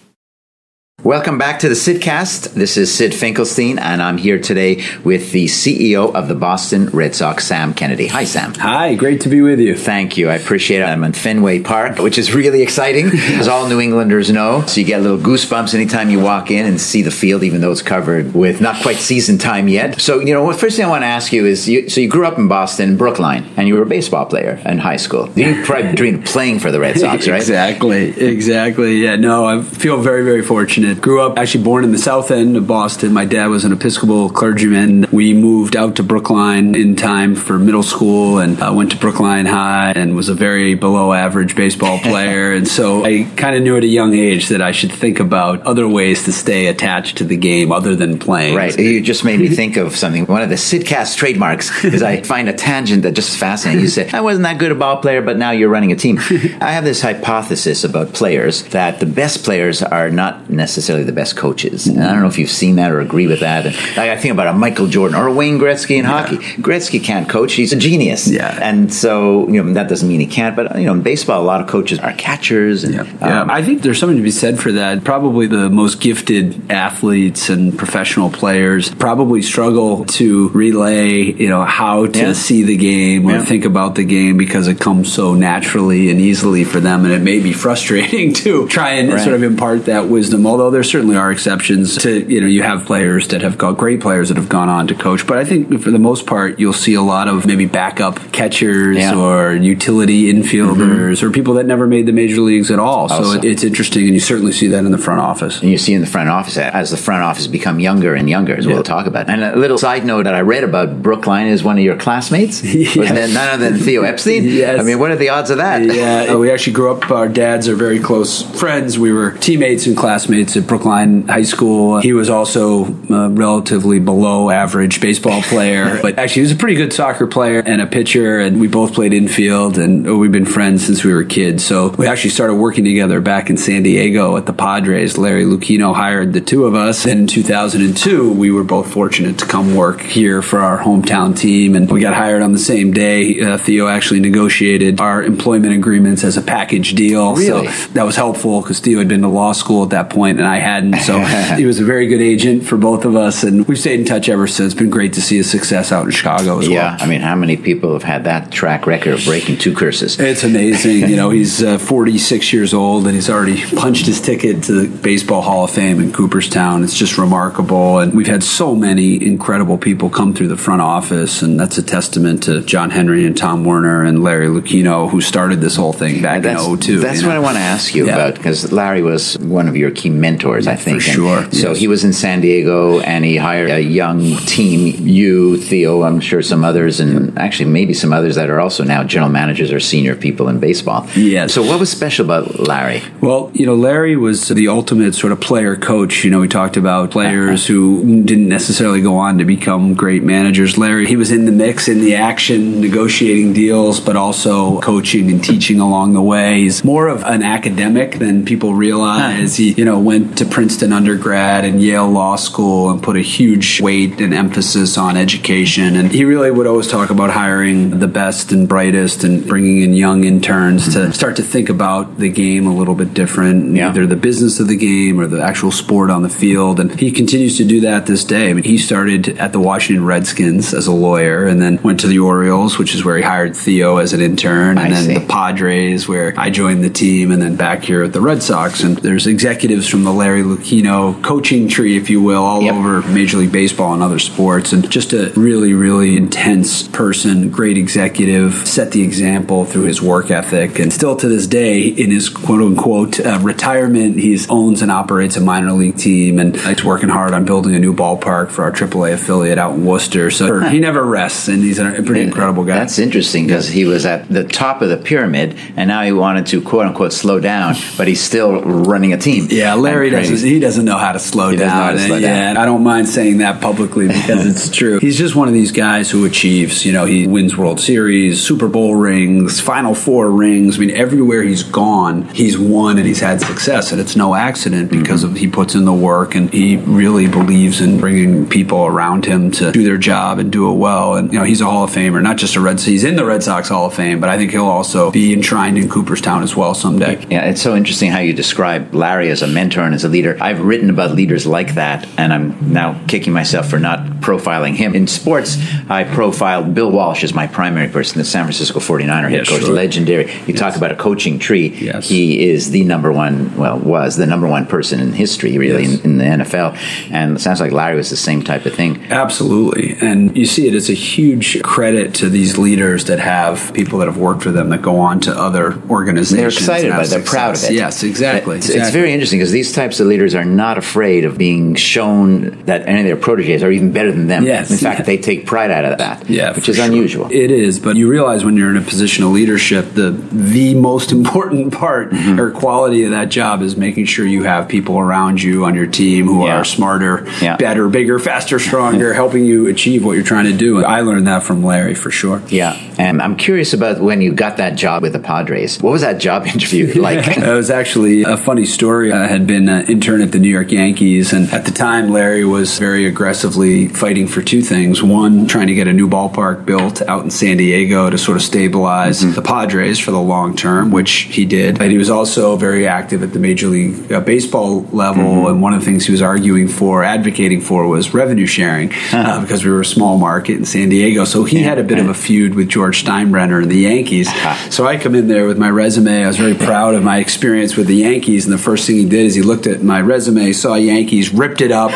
Welcome 1.11 1.39
back 1.39 1.59
to 1.59 1.69
the 1.69 1.75
Sydcast. 1.75 2.53
This 2.53 2.77
is 2.77 2.95
Syd 2.95 3.13
Finkelstein, 3.13 3.81
and 3.81 4.01
I'm 4.01 4.17
here 4.17 4.39
today 4.39 4.85
with 5.03 5.33
the 5.33 5.47
CEO 5.47 6.15
of 6.15 6.29
the 6.29 6.37
Boston 6.37 6.87
Red 6.91 7.17
Sox, 7.17 7.45
Sam 7.45 7.75
Kennedy. 7.75 8.07
Hi, 8.07 8.23
Sam. 8.23 8.55
Hi, 8.55 8.95
great 8.95 9.23
to 9.23 9.29
be 9.29 9.41
with 9.41 9.59
you. 9.59 9.75
Thank 9.75 10.17
you. 10.17 10.29
I 10.29 10.37
appreciate 10.37 10.83
it. 10.83 10.85
I'm 10.85 11.03
in 11.03 11.13
Fenway 11.13 11.63
Park, 11.65 11.99
which 11.99 12.17
is 12.17 12.33
really 12.33 12.63
exciting, 12.63 13.07
as 13.09 13.49
all 13.49 13.69
New 13.69 13.81
Englanders 13.81 14.31
know. 14.31 14.65
So 14.67 14.81
you 14.81 14.87
get 14.87 15.03
little 15.03 15.19
goosebumps 15.19 15.75
anytime 15.75 16.11
you 16.11 16.21
walk 16.21 16.53
in 16.53 16.65
and 16.65 16.81
see 16.81 17.03
the 17.03 17.11
field, 17.11 17.43
even 17.43 17.61
though 17.61 17.73
it's 17.73 17.83
covered 17.83 18.33
with 18.33 18.61
not 18.61 18.81
quite 18.81 18.99
season 18.99 19.37
time 19.37 19.67
yet. 19.67 20.01
So, 20.01 20.21
you 20.21 20.33
know, 20.33 20.53
first 20.53 20.77
thing 20.77 20.85
I 20.85 20.89
want 20.89 21.03
to 21.03 21.09
ask 21.09 21.33
you 21.33 21.45
is 21.45 21.69
you, 21.69 21.89
so 21.89 22.01
you 22.01 22.09
grew 22.09 22.25
up 22.25 22.39
in 22.39 22.47
Boston, 22.47 22.97
Brookline, 22.97 23.51
and 23.57 23.67
you 23.67 23.75
were 23.75 23.83
a 23.83 23.87
baseball 23.87 24.27
player 24.27 24.63
in 24.65 24.79
high 24.79 24.99
school. 24.99 25.29
You 25.35 25.61
probably 25.65 25.93
dreamed 25.93 26.19
of 26.21 26.25
playing 26.27 26.61
for 26.61 26.71
the 26.71 26.79
Red 26.79 27.01
Sox, 27.01 27.27
right? 27.27 27.37
exactly, 27.37 28.11
exactly. 28.11 28.99
Yeah, 28.99 29.17
no, 29.17 29.45
I 29.45 29.65
feel 29.65 30.01
very, 30.01 30.23
very 30.23 30.43
fortunate. 30.43 31.00
Grew 31.01 31.23
up 31.23 31.39
actually 31.39 31.65
born 31.65 31.83
in 31.83 31.93
the 31.93 31.99
south 31.99 32.31
end 32.31 32.59
of 32.59 32.67
Boston. 32.67 33.15
My 33.15 33.25
dad 33.25 33.47
was 33.47 33.65
an 33.65 33.73
Episcopal 33.73 34.29
clergyman. 34.29 35.07
We 35.11 35.33
moved 35.33 35.75
out 35.75 35.97
to 35.97 36.03
Brookline 36.03 36.75
in 36.75 36.95
time 36.95 37.37
for 37.37 37.59
middle 37.59 37.83
school 37.83 38.39
and 38.39 38.61
uh, 38.61 38.71
went 38.75 38.91
to 38.91 38.99
Brookline 38.99 39.47
High 39.47 39.93
and 39.97 40.15
was 40.15 40.29
a 40.29 40.35
very 40.35 40.75
below 40.75 41.15
average 41.15 41.57
baseball 41.57 41.99
player. 42.03 42.53
and 42.53 42.69
so 42.69 43.05
I 43.05 43.25
kind 43.37 43.57
of 43.57 43.63
knew 43.63 43.79
at 43.79 43.83
a 43.83 43.87
young 43.87 44.15
age 44.15 44.49
that 44.49 44.61
I 44.61 44.73
should 44.73 44.93
think 44.93 45.21
about 45.21 45.63
other 45.63 45.89
ways 45.89 46.25
to 46.25 46.33
stay 46.33 46.67
attached 46.67 47.17
to 47.19 47.25
the 47.25 47.37
game 47.37 47.73
other 47.73 47.97
than 47.97 48.19
playing. 48.19 48.55
Right. 48.55 48.79
You 48.79 49.01
just 49.01 49.25
made 49.25 49.41
me 49.41 49.49
think 49.49 49.79
of 49.79 49.97
something. 49.97 50.27
One 50.27 50.43
of 50.43 50.51
the 50.51 50.57
Sydcast 50.57 51.17
trademarks 51.17 51.83
is 51.83 52.03
I 52.03 52.21
find 52.23 52.49
a 52.49 52.53
tangent 52.53 53.05
that 53.05 53.13
just 53.13 53.39
fascinating. 53.39 53.83
You 53.83 53.89
said, 53.89 54.15
I 54.15 54.21
wasn't 54.21 54.43
that 54.43 54.59
good 54.59 54.71
a 54.71 54.75
ball 54.75 54.99
player, 54.99 55.23
but 55.23 55.39
now 55.39 55.53
you're 55.53 55.71
running 55.71 55.93
a 55.93 55.97
team. 55.97 56.19
I 56.61 56.73
have 56.73 56.85
this 56.85 57.01
hypothesis 57.01 57.85
about 57.85 58.13
players 58.13 58.65
that 58.65 59.01
the 59.01 59.07
best 59.07 59.45
players 59.45 59.83
are 59.83 60.11
not 60.11 60.51
necessarily 60.51 60.80
the 60.87 61.13
best 61.13 61.31
best 61.31 61.37
coaches. 61.37 61.87
And 61.87 62.03
I 62.03 62.13
don't 62.13 62.23
know 62.23 62.29
if 62.29 62.39
you've 62.39 62.51
seen 62.51 62.77
that 62.77 62.91
or 62.91 63.01
agree 63.01 63.27
with 63.27 63.41
that. 63.41 63.67
And 63.67 63.77
I 63.99 64.17
think 64.17 64.33
about 64.33 64.49
a 64.49 64.53
Michael 64.53 64.87
Jordan 64.87 65.17
or 65.17 65.27
a 65.27 65.33
Wayne 65.33 65.59
Gretzky 65.59 65.97
in 65.97 66.05
yeah. 66.05 66.11
hockey. 66.11 66.37
Gretzky 66.63 67.03
can't 67.03 67.29
coach; 67.29 67.55
he's 67.55 67.73
a 67.73 67.77
genius. 67.77 68.29
Yeah. 68.29 68.59
And 68.61 68.93
so 68.93 69.49
you 69.49 69.63
know 69.63 69.73
that 69.75 69.89
doesn't 69.89 70.09
mean 70.09 70.21
he 70.21 70.27
can't. 70.27 70.57
But 70.57 70.77
you 70.79 70.87
know, 70.87 70.93
in 70.93 71.03
baseball, 71.03 71.43
a 71.43 71.45
lot 71.45 71.61
of 71.61 71.69
coaches 71.69 71.99
are 71.99 72.13
catchers. 72.15 72.85
And, 72.85 72.95
yeah. 72.95 73.05
yeah. 73.21 73.43
Um, 73.43 73.51
I 73.51 73.63
think 73.63 73.83
there's 73.83 73.99
something 73.99 74.17
to 74.17 74.23
be 74.23 74.31
said 74.31 74.59
for 74.59 74.73
that. 74.73 75.05
Probably 75.05 75.47
the 75.47 75.71
most 75.71 76.01
gifted 76.01 76.71
athletes 76.71 77.49
and 77.51 77.77
professional 77.77 78.31
players 78.31 78.93
probably 78.95 79.43
struggle 79.43 80.05
to 80.07 80.49
relay, 80.51 81.33
you 81.33 81.49
know, 81.49 81.65
how 81.65 82.07
to 82.07 82.19
yeah. 82.19 82.33
see 82.33 82.63
the 82.63 82.77
game 82.77 83.27
or 83.27 83.41
think 83.45 83.65
about 83.65 83.95
the 83.95 84.05
game 84.05 84.37
because 84.37 84.69
it 84.69 84.81
comes 84.81 85.13
so 85.13 85.35
naturally 85.35 86.11
and 86.11 86.21
easily 86.21 86.65
for 86.65 86.81
them, 86.81 87.05
and 87.05 87.13
it 87.13 87.23
may 87.23 87.41
be 87.41 87.53
frustrating 87.53 88.33
to 88.41 88.67
try 88.69 88.93
and 88.95 89.13
right. 89.13 89.23
sort 89.23 89.35
of 89.35 89.43
impart 89.43 89.87
that 89.87 90.09
wisdom. 90.09 90.47
Although 90.47 90.70
although 90.71 90.77
there 90.77 90.85
certainly 90.85 91.17
are 91.17 91.33
exceptions 91.33 91.97
to, 91.99 92.21
you 92.33 92.41
know, 92.41 92.47
you 92.47 92.63
have 92.63 92.85
players 92.87 93.27
that 93.29 93.43
have 93.43 93.59
got 93.59 93.73
great 93.77 94.01
players 94.01 94.29
that 94.29 94.37
have 94.37 94.49
gone 94.49 94.69
on 94.69 94.87
to 94.87 94.95
coach, 94.95 95.27
but 95.27 95.37
I 95.37 95.45
think 95.45 95.81
for 95.83 95.91
the 95.91 95.99
most 95.99 96.27
part, 96.27 96.61
you'll 96.61 96.73
see 96.73 96.95
a 96.95 97.03
lot 97.03 97.27
of 97.27 97.45
maybe 97.45 97.67
backup 97.67 98.21
catchers 98.31 98.97
Yeah. 98.97 99.17
or 99.19 99.53
utility 99.55 100.33
infielders 100.33 101.25
or 101.25 101.31
people 101.33 101.55
that 101.55 101.67
never 101.67 101.89
made 101.89 102.07
the 102.07 102.13
major 102.13 102.41
leagues 102.41 102.71
at 102.71 102.79
all. 102.79 103.09
So 103.09 103.33
it, 103.33 103.45
it's 103.45 103.65
interesting, 103.65 104.05
and 104.05 104.15
you 104.15 104.21
certainly 104.21 104.53
see 104.53 104.69
that 104.69 104.85
in 104.85 104.93
the 104.93 104.99
front 104.99 105.21
office. 105.21 105.61
And 105.61 105.71
you 105.73 105.77
see 105.79 105.93
in 105.93 106.03
the 106.03 106.07
front 106.07 106.29
office 106.29 106.57
as 106.57 106.91
the 106.93 106.97
front 106.97 107.25
office 107.25 107.49
become 107.49 107.81
younger 107.81 108.15
and 108.15 108.31
younger, 108.31 108.55
as 108.55 108.65
we'll 108.67 108.85
talk 108.85 109.07
about. 109.07 109.29
And 109.29 109.43
a 109.43 109.57
little 109.57 109.79
side 109.79 110.05
note 110.07 110.23
that 110.25 110.35
I 110.37 110.41
read 110.43 110.63
about 110.63 111.03
Brookline 111.03 111.49
is 111.49 111.65
one 111.65 111.79
of 111.79 111.85
your 111.85 111.97
classmates. 111.97 112.63
Yes. 112.81 112.97
Was 112.97 113.11
none 113.35 113.37
other 113.37 113.71
than 113.71 113.79
Theo 113.81 114.03
Epstein? 114.03 114.45
Yes. 114.61 114.79
I 114.81 114.83
mean, 114.85 114.99
what 114.99 115.11
are 115.11 115.17
the 115.17 115.29
odds 115.31 115.51
of 115.51 115.59
that? 115.59 115.83
Yeah, 115.85 116.33
uh, 116.33 116.39
we 116.39 116.51
actually 116.51 116.73
grew 116.73 116.93
up. 116.93 117.11
Our 117.11 117.29
dads 117.29 117.69
are 117.69 117.75
very 117.75 117.99
close 117.99 118.43
friends. 118.59 118.99
We 118.99 119.13
were 119.13 119.33
teammates 119.33 119.87
and 119.87 119.97
classmates 119.97 120.57
at 120.61 120.67
Brookline 120.67 121.27
High 121.29 121.43
School. 121.43 122.01
He 122.01 122.13
was 122.13 122.31
also 122.31 122.85
a 122.85 123.29
relatively 123.29 123.99
below 123.99 124.51
average 124.51 125.01
baseball 125.01 125.43
player, 125.43 125.99
but 126.03 126.19
actually, 126.19 126.41
he 126.41 126.43
was 126.43 126.53
a 126.53 126.57
pretty 126.57 126.77
good 126.77 126.93
soccer 126.93 127.27
player 127.27 127.61
and 127.61 127.81
a 127.81 127.87
pitcher. 127.87 128.39
And 128.39 128.61
we 128.61 128.69
both 128.69 128.95
played 128.95 129.13
infield, 129.13 129.79
and 129.79 130.07
oh, 130.07 130.17
we've 130.19 130.33
been 130.33 130.47
friends 130.47 130.87
since 130.87 131.05
we 131.05 131.13
were 131.13 131.25
kids. 131.25 131.65
So 131.65 131.89
we 131.89 132.07
actually 132.07 132.31
started 132.31 132.55
working 132.55 132.85
together 132.85 133.21
back 133.21 133.51
in 133.51 133.57
San 133.57 133.83
Diego 133.83 134.37
at 134.37 134.47
the 134.47 134.53
Padres. 134.53 135.19
Larry 135.19 135.45
Lucchino 135.45 135.95
hired 135.95 136.33
the 136.33 136.41
two 136.41 136.67
of 136.67 136.75
us. 136.75 137.07
And 137.07 137.21
in 137.21 137.27
2002, 137.27 138.33
we 138.33 138.51
were 138.51 138.65
both 138.65 138.93
fortunate 138.93 139.39
to 139.39 139.47
come 139.47 139.75
work 139.75 140.01
here 140.01 140.43
for 140.43 140.61
our 140.61 140.79
hometown 140.79 141.37
team, 141.37 141.75
and 141.75 141.91
we 141.91 142.01
got 142.01 142.15
hired 142.15 142.43
on 142.43 142.53
the 142.53 142.59
same 142.59 142.93
day. 142.93 143.41
Uh, 143.41 143.59
Theo 143.59 143.89
actually 143.89 144.21
negotiated 144.21 145.01
our 145.01 145.23
employment 145.23 145.75
agreements 145.75 146.25
as 146.25 146.37
a 146.37 146.43
package 146.43 146.95
deal. 146.95 147.35
Really? 147.35 147.69
So 147.69 147.89
that 147.93 148.05
was 148.05 148.17
helpful 148.17 148.61
because 148.61 148.81
Theo 148.81 148.99
had 148.99 149.09
been 149.09 149.23
to 149.23 149.29
law 149.29 149.53
school 149.53 149.85
at 149.85 149.91
that 149.91 150.11
point 150.11 150.39
and 150.39 150.47
I 150.51 150.59
hadn't. 150.59 150.99
So 151.01 151.19
he 151.57 151.65
was 151.67 151.81
a 151.81 151.85
very 151.85 152.07
good 152.07 152.21
agent 152.21 152.65
for 152.67 152.77
both 152.77 153.05
of 153.05 153.17
us. 153.17 153.43
And 153.45 153.67
we've 153.69 153.79
stayed 153.79 154.01
in 154.01 154.07
touch 154.07 154.29
ever 154.29 154.47
since. 154.47 154.73
It's 154.73 154.81
been 154.81 154.91
great 154.91 155.13
to 155.15 155.23
see 155.23 155.37
his 155.37 155.51
success 155.51 155.93
out 155.93 156.05
in 156.07 156.11
Chicago 156.11 156.59
as 156.59 156.69
Yeah, 156.69 156.93
well. 156.93 156.97
I 157.01 157.07
mean, 157.07 157.21
how 157.21 157.35
many 157.37 157.57
people 157.57 157.93
have 157.93 158.03
had 158.03 158.25
that 158.25 158.51
track 158.53 158.87
record 158.87 159.15
of 159.15 159.25
breaking 159.25 159.59
two 159.59 159.75
curses? 159.75 160.19
It's 160.19 160.45
amazing. 160.45 161.09
you 161.09 161.17
know, 161.17 161.31
he's 161.39 161.63
uh, 161.63 161.79
46 161.79 162.53
years 162.53 162.75
old 162.75 163.07
and 163.07 163.15
he's 163.15 163.31
already 163.31 163.65
punched 163.77 164.07
his 164.07 164.21
ticket 164.21 164.65
to 164.65 164.73
the 164.87 164.97
Baseball 165.03 165.43
Hall 165.43 165.65
of 165.65 165.71
Fame 165.71 166.01
in 166.01 166.13
Cooperstown. 166.13 166.83
It's 166.85 166.97
just 166.99 167.19
remarkable. 167.19 167.99
And 168.01 168.13
we've 168.15 168.27
had 168.27 168.43
so 168.43 168.75
many 168.75 169.25
incredible 169.25 169.79
people 169.79 170.11
come 170.11 170.35
through 170.35 170.49
the 170.49 170.57
front 170.57 170.83
office. 170.83 171.43
And 171.43 171.59
that's 171.59 171.79
a 171.79 171.83
testament 171.83 172.43
to 172.45 172.63
John 172.63 172.91
Henry 172.91 173.25
and 173.27 173.37
Tom 173.37 173.65
Werner 173.65 174.03
and 174.05 174.23
Larry 174.23 174.49
Lucchino, 174.49 175.09
who 175.11 175.21
started 175.21 175.61
this 175.61 175.77
whole 175.77 175.93
thing 175.93 176.23
back 176.23 176.43
That's, 176.43 176.65
in 176.67 176.77
02. 176.79 177.01
that's 177.01 177.23
you 177.23 177.27
what 177.29 177.37
I 177.37 177.41
want 177.41 177.57
to 177.57 177.63
ask 177.63 177.95
you 177.95 178.07
Yeah. 178.07 178.15
about 178.17 178.35
because 178.35 178.73
Larry 178.73 179.03
was 179.03 179.39
one 179.39 179.69
of 179.69 179.77
your 179.77 179.91
key 179.91 180.11
mentors, 180.11 180.40
I 180.45 180.73
Yeah, 180.73 180.77
think. 180.77 181.03
for 181.03 181.09
And 181.11 181.15
sure, 181.15 181.51
So 181.53 181.69
yes. 181.71 181.79
he 181.79 181.89
was 181.89 182.05
in 182.05 182.13
San 182.13 182.41
Diego 182.41 183.01
and 183.01 183.25
he 183.25 183.37
hired 183.37 183.71
a 183.71 183.81
young 183.83 184.21
team, 184.47 185.07
you, 185.07 185.57
Theo, 185.59 186.03
I'm 186.03 186.21
sure 186.21 186.43
some 186.43 186.65
others, 186.65 187.01
and 187.01 187.39
actually 187.39 187.71
maybe 187.71 187.95
some 187.95 188.13
others 188.13 188.35
that 188.37 188.51
are 188.51 188.61
also 188.61 188.85
now 188.85 189.05
general 189.05 189.31
managers 189.31 189.73
or 189.73 189.81
senior 189.81 190.15
people 190.17 190.49
in 190.49 190.59
baseball. 190.61 191.07
Yes. 191.15 191.53
So 191.53 191.63
what 191.63 191.79
was 191.81 191.91
special 191.91 192.25
about 192.25 192.59
Larry? 192.59 193.03
Well, 193.21 193.51
you 193.55 193.67
know, 193.67 193.75
Larry 193.75 194.17
was 194.17 194.49
the 194.49 194.69
ultimate 194.69 195.15
sort 195.15 195.33
of 195.33 195.41
player 195.41 195.77
coach. 195.77 196.25
You 196.25 196.31
know, 196.31 196.41
we 196.41 196.49
talked 196.49 196.77
about 196.77 197.11
players 197.11 197.67
who 197.67 198.23
didn't 198.25 198.49
necessarily 198.49 199.01
go 199.03 199.17
on 199.17 199.39
to 199.39 199.45
become 199.45 199.95
great 199.95 200.23
managers. 200.23 200.79
Larry, 200.79 201.07
he 201.07 201.17
was 201.17 201.31
in 201.31 201.45
the 201.45 201.53
mix, 201.53 201.89
in 201.89 202.01
the 202.01 202.15
action, 202.15 202.81
negotiating 202.81 203.53
deals, 203.53 204.01
but 204.01 204.17
also 204.17 204.81
coaching 204.81 205.31
and 205.31 205.43
teaching 205.43 205.81
along 205.81 206.15
the 206.15 206.23
way. 206.23 206.61
He's 206.61 206.85
more 206.85 207.09
of 207.09 207.23
an 207.25 207.43
academic 207.43 208.19
than 208.19 208.45
people 208.45 208.75
realize. 208.75 209.57
He, 209.57 209.73
you 209.73 209.85
know, 209.85 209.99
went 209.99 210.30
to 210.37 210.45
Princeton 210.45 210.93
undergrad 210.93 211.65
and 211.65 211.83
Yale 211.83 212.09
Law 212.11 212.37
School 212.37 212.91
and 212.91 213.03
put 213.03 213.17
a 213.17 213.21
huge 213.21 213.81
weight 213.81 214.21
and 214.21 214.33
emphasis 214.35 214.97
on 214.99 215.17
education. 215.17 215.97
And 215.97 216.11
he 216.11 216.25
really 216.25 216.51
would 216.51 216.67
always 216.67 216.89
talk 216.89 217.11
about 217.11 217.31
hiring 217.31 217.99
the 217.99 218.09
best 218.09 218.53
and 218.53 218.69
brightest 218.69 219.25
and 219.25 219.47
bringing 219.47 219.83
in 219.83 219.95
young 219.95 220.25
interns 220.25 220.93
to 220.95 221.01
mm-hmm. 221.01 221.13
start 221.13 221.37
to 221.37 221.43
think 221.43 221.69
about 221.69 222.19
the 222.19 222.29
game 222.29 222.67
a 222.67 222.75
little 222.75 222.95
bit 222.95 223.15
different, 223.15 223.77
Yeah. 223.77 223.91
either 223.91 224.07
the 224.07 224.17
business 224.17 224.61
of 224.61 224.69
the 224.69 224.77
game 224.77 225.21
or 225.21 225.27
the 225.27 225.43
actual 225.43 225.71
sport 225.71 226.11
on 226.11 226.23
the 226.23 226.29
field. 226.29 226.81
And 226.81 226.99
he 226.99 227.11
continues 227.11 227.57
to 227.59 227.65
do 227.65 227.81
that 227.81 228.07
this 228.07 228.25
day. 228.25 228.51
I 228.51 228.53
mean, 228.53 228.65
he 228.65 228.79
started 228.79 229.39
at 229.39 229.53
the 229.53 229.61
Washington 229.61 230.05
Redskins 230.05 230.75
as 230.75 230.87
a 230.87 230.93
lawyer 230.93 231.47
and 231.47 231.61
then 231.61 231.81
went 231.83 232.01
to 232.01 232.07
the 232.07 232.19
Orioles, 232.19 232.79
which 232.79 232.95
is 232.95 233.05
where 233.05 233.17
he 233.17 233.23
hired 233.23 233.57
Theo 233.57 233.99
as 233.99 234.13
an 234.13 234.21
intern, 234.21 234.79
and 234.79 234.81
I 234.81 234.91
then 234.91 235.05
see. 235.05 235.15
the 235.15 235.27
Padres, 235.27 236.09
where 236.09 236.35
I 236.37 236.51
joined 236.51 236.85
the 236.85 236.91
team, 236.91 237.31
and 237.31 237.41
then 237.41 237.57
back 237.57 237.85
here 237.85 238.03
at 238.03 238.13
the 238.13 238.21
Red 238.21 238.43
Sox. 238.43 238.83
And 238.83 238.97
there's 238.99 239.27
executives 239.27 239.89
from 239.89 240.05
the 240.05 240.13
Larry 240.21 240.43
Lucchino 240.43 241.23
coaching 241.25 241.67
tree, 241.67 241.97
if 241.97 242.11
you 242.11 242.21
will, 242.21 242.43
all 242.43 242.63
Yep. 242.63 242.75
over 242.75 243.03
Major 243.09 243.39
League 243.39 243.53
Baseball 243.53 243.95
and 243.95 244.03
other 244.03 244.19
sports. 244.19 244.75
And 244.75 244.89
just 244.91 245.15
a 245.15 245.33
really, 245.35 245.73
really 245.73 246.15
intense 246.15 246.87
person, 246.89 247.49
great 247.49 247.79
executive, 247.79 248.53
set 248.69 248.93
the 248.93 249.01
example 249.03 249.65
through 249.65 249.85
his 249.85 250.03
work 250.03 250.31
ethic. 250.31 250.79
And 250.79 250.93
still 250.93 251.17
to 251.17 251.27
this 251.27 251.47
day, 251.47 251.81
in 251.89 252.11
his 252.11 252.29
quote 252.29 252.61
unquote 252.61 253.19
uh, 253.19 253.39
retirement, 253.41 254.19
he 254.19 254.39
owns 254.51 254.83
and 254.83 254.91
operates 254.91 255.37
a 255.37 255.41
minor 255.41 255.73
league 255.73 255.97
team 255.97 256.39
and 256.39 256.55
he's 256.55 256.85
working 256.85 257.09
hard 257.09 257.33
on 257.33 257.47
building 257.47 257.75
a 257.75 257.79
new 257.79 257.95
ballpark 257.95 258.51
for 258.51 258.63
our 258.65 258.73
AAA 258.73 259.15
affiliate 259.15 259.57
out 259.57 259.75
in 259.75 259.87
Worcester. 259.87 260.31
So 260.31 260.61
he 260.61 260.81
never 260.81 261.03
rests, 261.03 261.49
and 261.49 261.63
he's 261.63 261.79
a 261.79 262.03
pretty 262.03 262.21
incredible 262.21 262.65
guy. 262.65 262.79
That's 262.79 262.99
interesting 262.99 263.47
because 263.47 263.69
he 263.69 263.87
was 263.87 264.05
at 264.05 264.29
the 264.29 264.45
top 264.45 264.83
of 264.83 264.91
the 264.91 264.99
pyramid 264.99 265.57
and 265.77 265.89
now 265.89 266.03
he 266.03 266.13
wanted 266.13 266.45
to 266.49 266.61
quote 266.61 266.87
unquote 266.87 267.15
slow 267.15 267.41
down, 267.41 267.75
but 267.97 268.07
he's 268.07 268.21
still 268.23 268.61
running 268.63 269.15
a 269.15 269.17
team. 269.19 269.47
Yeah, 269.51 269.75
Larry 269.75 270.10
And 270.19 270.29
doesn't. 270.29 270.49
He 270.49 270.59
doesn't 270.59 270.85
know 270.85 270.99
how 270.99 271.13
to 271.13 271.19
slow 271.19 271.51
He 271.51 271.57
down. 271.57 271.71
how 271.71 271.93
to 271.93 271.99
slow 271.99 272.17
And, 272.17 272.23
down. 272.23 272.37
Yeah, 272.37 272.49
and 272.51 272.59
I 272.59 272.65
don't 272.67 272.83
mind 272.83 273.09
saying 273.09 273.39
that 273.39 273.61
publicly 273.61 274.09
because 274.09 274.47
it's 274.47 274.69
true. 274.77 274.99
He's 274.99 275.19
just 275.19 275.35
one 275.35 275.49
of 275.49 275.55
these 275.55 275.73
guys 275.73 276.11
who 276.11 276.25
achieves. 276.25 276.85
You 276.85 276.93
know, 276.93 277.05
he 277.05 277.27
wins 277.27 277.57
World 277.57 277.81
Series, 277.81 278.43
Super 278.43 278.69
Bowl 278.69 278.95
rings, 278.95 279.61
Final 279.61 279.95
Four 279.95 280.31
rings. 280.31 280.77
I 280.77 280.81
mean, 280.81 280.91
everywhere 280.91 281.43
he's 281.43 281.63
gone, 281.63 282.25
he's 282.29 282.59
won 282.59 282.99
and 282.99 283.07
he's 283.07 283.21
had 283.21 283.41
success, 283.41 283.93
and 283.93 284.01
it's 284.01 284.17
no 284.17 284.35
accident 284.35 284.91
mm-hmm. 284.91 285.01
because 285.01 285.25
of 285.25 285.37
he 285.37 285.47
puts 285.49 285.75
in 285.75 285.85
the 285.85 285.93
work 285.93 286.35
and 286.35 286.53
he 286.53 286.77
really 286.77 287.27
believes 287.29 287.81
in 287.81 287.99
bringing 287.99 288.49
people 288.49 288.85
around 288.87 289.25
him 289.25 289.51
to 289.53 289.73
do 289.73 289.85
their 289.85 289.99
job 289.99 290.39
and 290.39 290.51
do 290.53 290.71
it 290.71 290.75
well. 290.77 291.15
And 291.15 291.33
you 291.33 291.39
know, 291.39 291.45
he's 291.45 291.61
a 291.61 291.65
Hall 291.67 291.85
of 291.85 291.91
Famer, 291.91 292.23
not 292.23 292.37
just 292.37 292.57
a 292.57 292.61
Red. 292.61 292.81
He's 292.81 293.05
in 293.05 293.17
the 293.17 293.25
Red 293.25 293.43
Sox 293.43 293.69
Hall 293.69 293.87
of 293.87 293.95
Fame, 293.95 294.21
but 294.21 294.29
I 294.29 294.37
think 294.37 294.51
he'll 294.53 294.65
also 294.67 295.11
be 295.11 295.33
enshrined 295.33 295.79
in 295.79 295.89
Cooperstown 295.89 296.43
as 296.43 296.57
well 296.57 296.75
someday. 296.75 297.25
Yeah, 297.31 297.47
it's 297.47 297.63
so 297.63 297.77
interesting 297.77 298.11
how 298.11 298.21
you 298.21 298.33
describe 298.33 298.95
Larry 298.95 299.31
as 299.31 299.43
a 299.43 299.47
mentor 299.47 299.83
as 299.95 300.05
a 300.05 300.09
leader. 300.09 300.37
I've 300.41 300.61
written 300.61 300.91
about 300.91 301.13
leaders 301.13 301.47
like 301.47 301.75
that, 301.75 302.07
and 302.19 302.33
I'm 302.33 302.73
now 302.73 303.01
kicking 303.09 303.33
myself 303.33 303.69
for 303.69 303.79
not 303.79 304.07
profiling 304.21 304.75
him. 304.75 304.95
In 304.95 305.07
sports, 305.07 305.57
I 305.89 306.05
profiled 306.05 306.75
Bill 306.75 306.91
Walsh 306.91 307.25
as 307.25 307.33
my 307.35 307.47
primary 307.47 307.89
person, 307.89 308.19
the 308.19 308.25
San 308.25 308.45
Francisco 308.45 308.81
49er 308.81 309.23
head 309.31 309.33
Yeah, 309.33 309.39
coach, 309.45 309.63
sure. 309.63 309.73
legendary. 309.75 310.31
You 310.47 310.55
talk 310.55 310.77
about 310.77 310.93
a 310.93 310.97
coaching 310.97 311.39
tree. 311.39 311.69
Yes. 311.69 312.09
He 312.09 312.49
is 312.49 312.71
the 312.71 312.85
number 312.85 313.11
one, 313.13 313.57
well, 313.57 313.79
was 313.79 314.17
the 314.17 314.27
number 314.27 314.47
one 314.49 314.67
person 314.67 315.01
in 315.01 315.13
history, 315.13 315.57
really, 315.59 315.85
Yes. 315.85 316.01
in, 316.05 316.13
in 316.13 316.19
the 316.19 316.25
NFL. 316.45 316.77
And 317.11 317.37
it 317.37 317.41
sounds 317.41 317.61
like 317.61 317.73
Larry 317.73 317.97
was 317.97 318.11
the 318.11 318.17
same 318.17 318.43
type 318.43 318.67
of 318.67 318.75
thing. 318.75 319.03
Absolutely. 319.11 319.97
And 320.01 320.37
you 320.37 320.47
see 320.47 320.67
it 320.69 320.75
it's 320.75 320.89
a 320.89 320.95
huge 320.95 321.63
credit 321.63 322.15
to 322.15 322.29
these 322.29 322.59
leaders 322.59 323.05
that 323.07 323.19
have 323.19 323.73
people 323.75 323.99
that 324.01 324.07
have 324.07 324.19
worked 324.19 324.43
for 324.43 324.51
them 324.51 324.69
that 324.71 324.83
go 324.83 324.99
on 324.99 325.21
to 325.21 325.33
other 325.33 325.81
organizations. 325.89 326.37
They're 326.39 326.49
excited 326.49 326.91
about 326.91 327.07
it. 327.07 327.11
They're 327.11 327.23
proud 327.23 327.57
of 327.57 327.65
it. 327.65 327.73
Yes, 327.73 328.03
exactly. 328.03 328.59
It's, 328.59 328.69
it's 328.69 328.91
very 328.91 329.13
interesting 329.13 329.39
because 329.39 329.53
these 329.53 329.73
types 329.81 329.99
of 330.01 330.07
leaders 330.07 330.35
are 330.35 330.45
not 330.45 330.77
afraid 330.77 331.25
of 331.25 331.39
being 331.39 331.75
shown 331.75 332.65
that 332.67 332.87
any 332.87 333.01
of 333.01 333.07
their 333.07 333.17
proteges 333.17 333.63
are 333.63 333.71
even 333.71 333.93
better 333.93 334.13
than 334.13 334.27
them. 334.27 334.45
Yes, 334.45 334.71
In 334.71 334.77
fact, 334.77 335.01
yeah. 335.01 335.05
they 335.07 335.17
take 335.17 335.47
pride 335.47 335.71
out 335.71 335.85
of 335.87 335.99
that, 335.99 336.29
Yeah, 336.29 336.53
which 336.55 336.69
is 336.69 336.77
sure. 336.77 336.85
unusual. 336.85 337.27
It 337.31 337.51
is, 337.51 337.79
but 337.79 337.97
you 337.97 338.07
realize 338.09 338.45
when 338.45 338.57
you're 338.59 338.71
in 338.71 338.77
a 338.77 338.83
position 338.95 339.25
of 339.25 339.31
leadership, 339.31 339.95
the 339.95 340.11
the 340.57 340.75
most 340.75 341.13
important 341.19 341.73
part 341.73 342.11
Mm-hmm. 342.11 342.41
or 342.41 342.51
quality 342.51 343.05
of 343.05 343.13
that 343.13 343.29
job 343.31 343.63
is 343.63 343.77
making 343.77 344.05
sure 344.07 344.27
you 344.27 344.43
have 344.43 344.69
people 344.69 344.99
around 344.99 345.41
you 345.43 345.65
on 345.65 345.75
your 345.75 345.87
team 345.87 346.27
who 346.27 346.45
Yeah. 346.45 346.57
are 346.61 346.65
smarter, 346.65 347.27
Yeah. 347.41 347.57
better, 347.57 347.89
bigger, 347.89 348.19
faster, 348.19 348.59
stronger, 348.59 349.15
helping 349.23 349.45
you 349.45 349.69
achieve 349.69 350.05
what 350.05 350.13
you're 350.17 350.25
trying 350.35 350.47
to 350.53 350.57
do. 350.67 350.85
I 350.85 351.01
learned 351.01 351.27
that 351.27 351.43
from 351.45 351.63
Larry 351.65 351.95
for 351.95 352.11
sure. 352.11 352.43
yeah, 352.49 352.73
and 352.99 353.23
I'm 353.23 353.37
curious 353.37 353.73
about 353.73 354.01
when 354.01 354.21
you 354.21 354.33
got 354.33 354.57
that 354.59 354.75
job 354.77 355.03
with 355.03 355.13
the 355.15 355.19
Padres. 355.31 355.81
What 355.81 355.93
was 355.93 356.03
that 356.03 356.19
job 356.19 356.47
interview 356.55 357.01
like? 357.01 357.27
it 357.39 357.55
was 357.63 357.71
actually 357.71 358.25
a 358.25 358.37
funny 358.37 358.67
story. 358.67 359.13
I 359.13 359.27
had 359.27 359.47
been 359.47 359.69
an 359.71 359.87
intern 359.87 360.21
at 360.21 360.33
the 360.33 360.39
New 360.39 360.49
York 360.49 360.71
Yankees, 360.73 361.33
and 361.33 361.51
at 361.53 361.65
the 361.65 361.71
time, 361.71 362.11
Larry 362.11 362.45
was 362.45 362.79
very 362.79 363.07
aggressively 363.07 363.89
fighting 363.89 364.27
for 364.27 364.43
two 364.43 364.63
things. 364.63 365.03
One, 365.03 365.47
trying 365.47 365.69
to 365.69 365.75
get 365.75 365.89
a 365.89 365.93
new 365.93 366.09
ballpark 366.09 366.67
built 366.67 367.03
out 367.03 367.25
in 367.25 367.31
San 367.31 367.57
Diego 367.57 368.11
to 368.11 368.19
sort 368.19 368.37
of 368.37 368.43
stabilize 368.43 369.21
the 369.35 369.43
Padres 369.43 369.99
for 369.99 370.11
the 370.11 370.21
long 370.21 370.57
term, 370.57 370.91
which 370.91 371.13
he 371.13 371.45
did. 371.45 371.81
And 371.81 371.91
he 371.91 371.99
was 371.99 372.11
also 372.11 372.57
very 372.57 372.87
active 372.87 373.23
at 373.23 373.33
the 373.33 373.39
Major 373.39 373.69
League 373.69 374.13
uh, 374.13 374.21
Baseball 374.21 374.83
level, 374.93 375.49
and 375.49 375.63
one 375.63 375.73
of 375.73 375.81
the 375.81 375.87
things 375.87 376.07
he 376.07 376.13
was 376.13 376.23
arguing 376.23 376.69
for, 376.69 377.05
advocating 377.05 377.61
for, 377.61 377.87
was 377.87 378.13
revenue 378.13 378.47
sharing 378.47 378.93
uh, 379.13 379.41
because 379.41 379.65
we 379.65 379.71
were 379.71 379.81
a 379.81 379.85
small 379.85 380.19
market 380.19 380.57
in 380.57 380.65
San 380.65 380.89
Diego. 380.89 381.25
So 381.25 381.45
he 381.45 381.63
had 381.63 381.79
a 381.79 381.85
bit 381.85 381.99
of 381.99 382.09
a 382.09 382.15
feud 382.15 382.55
with 382.55 382.69
George 382.69 383.05
Steinbrenner 383.05 383.63
and 383.63 383.71
the 383.71 383.79
Yankees. 383.79 384.29
So 384.71 384.87
I 384.87 384.97
come 384.97 385.15
in 385.15 385.29
there 385.29 385.47
with 385.47 385.59
my 385.59 385.71
resume. 385.71 386.25
I 386.25 386.27
was 386.27 386.37
very 386.37 386.55
proud 386.55 386.95
of 386.95 387.03
my 387.03 387.19
experience 387.19 387.77
with 387.77 387.87
the 387.87 387.97
Yankees, 387.97 388.45
and 388.45 388.53
the 388.53 388.59
first 388.59 388.87
thing 388.87 388.97
he 388.97 389.05
did 389.05 389.27
is 389.27 389.35
he 389.35 389.43
looked 389.43 389.60
looked 389.61 389.79
at 389.79 389.85
my 389.85 390.01
resume, 390.01 390.53
saw 390.53 390.75
Yankees, 390.75 391.33
ripped 391.33 391.61
it 391.61 391.71
up, 391.71 391.91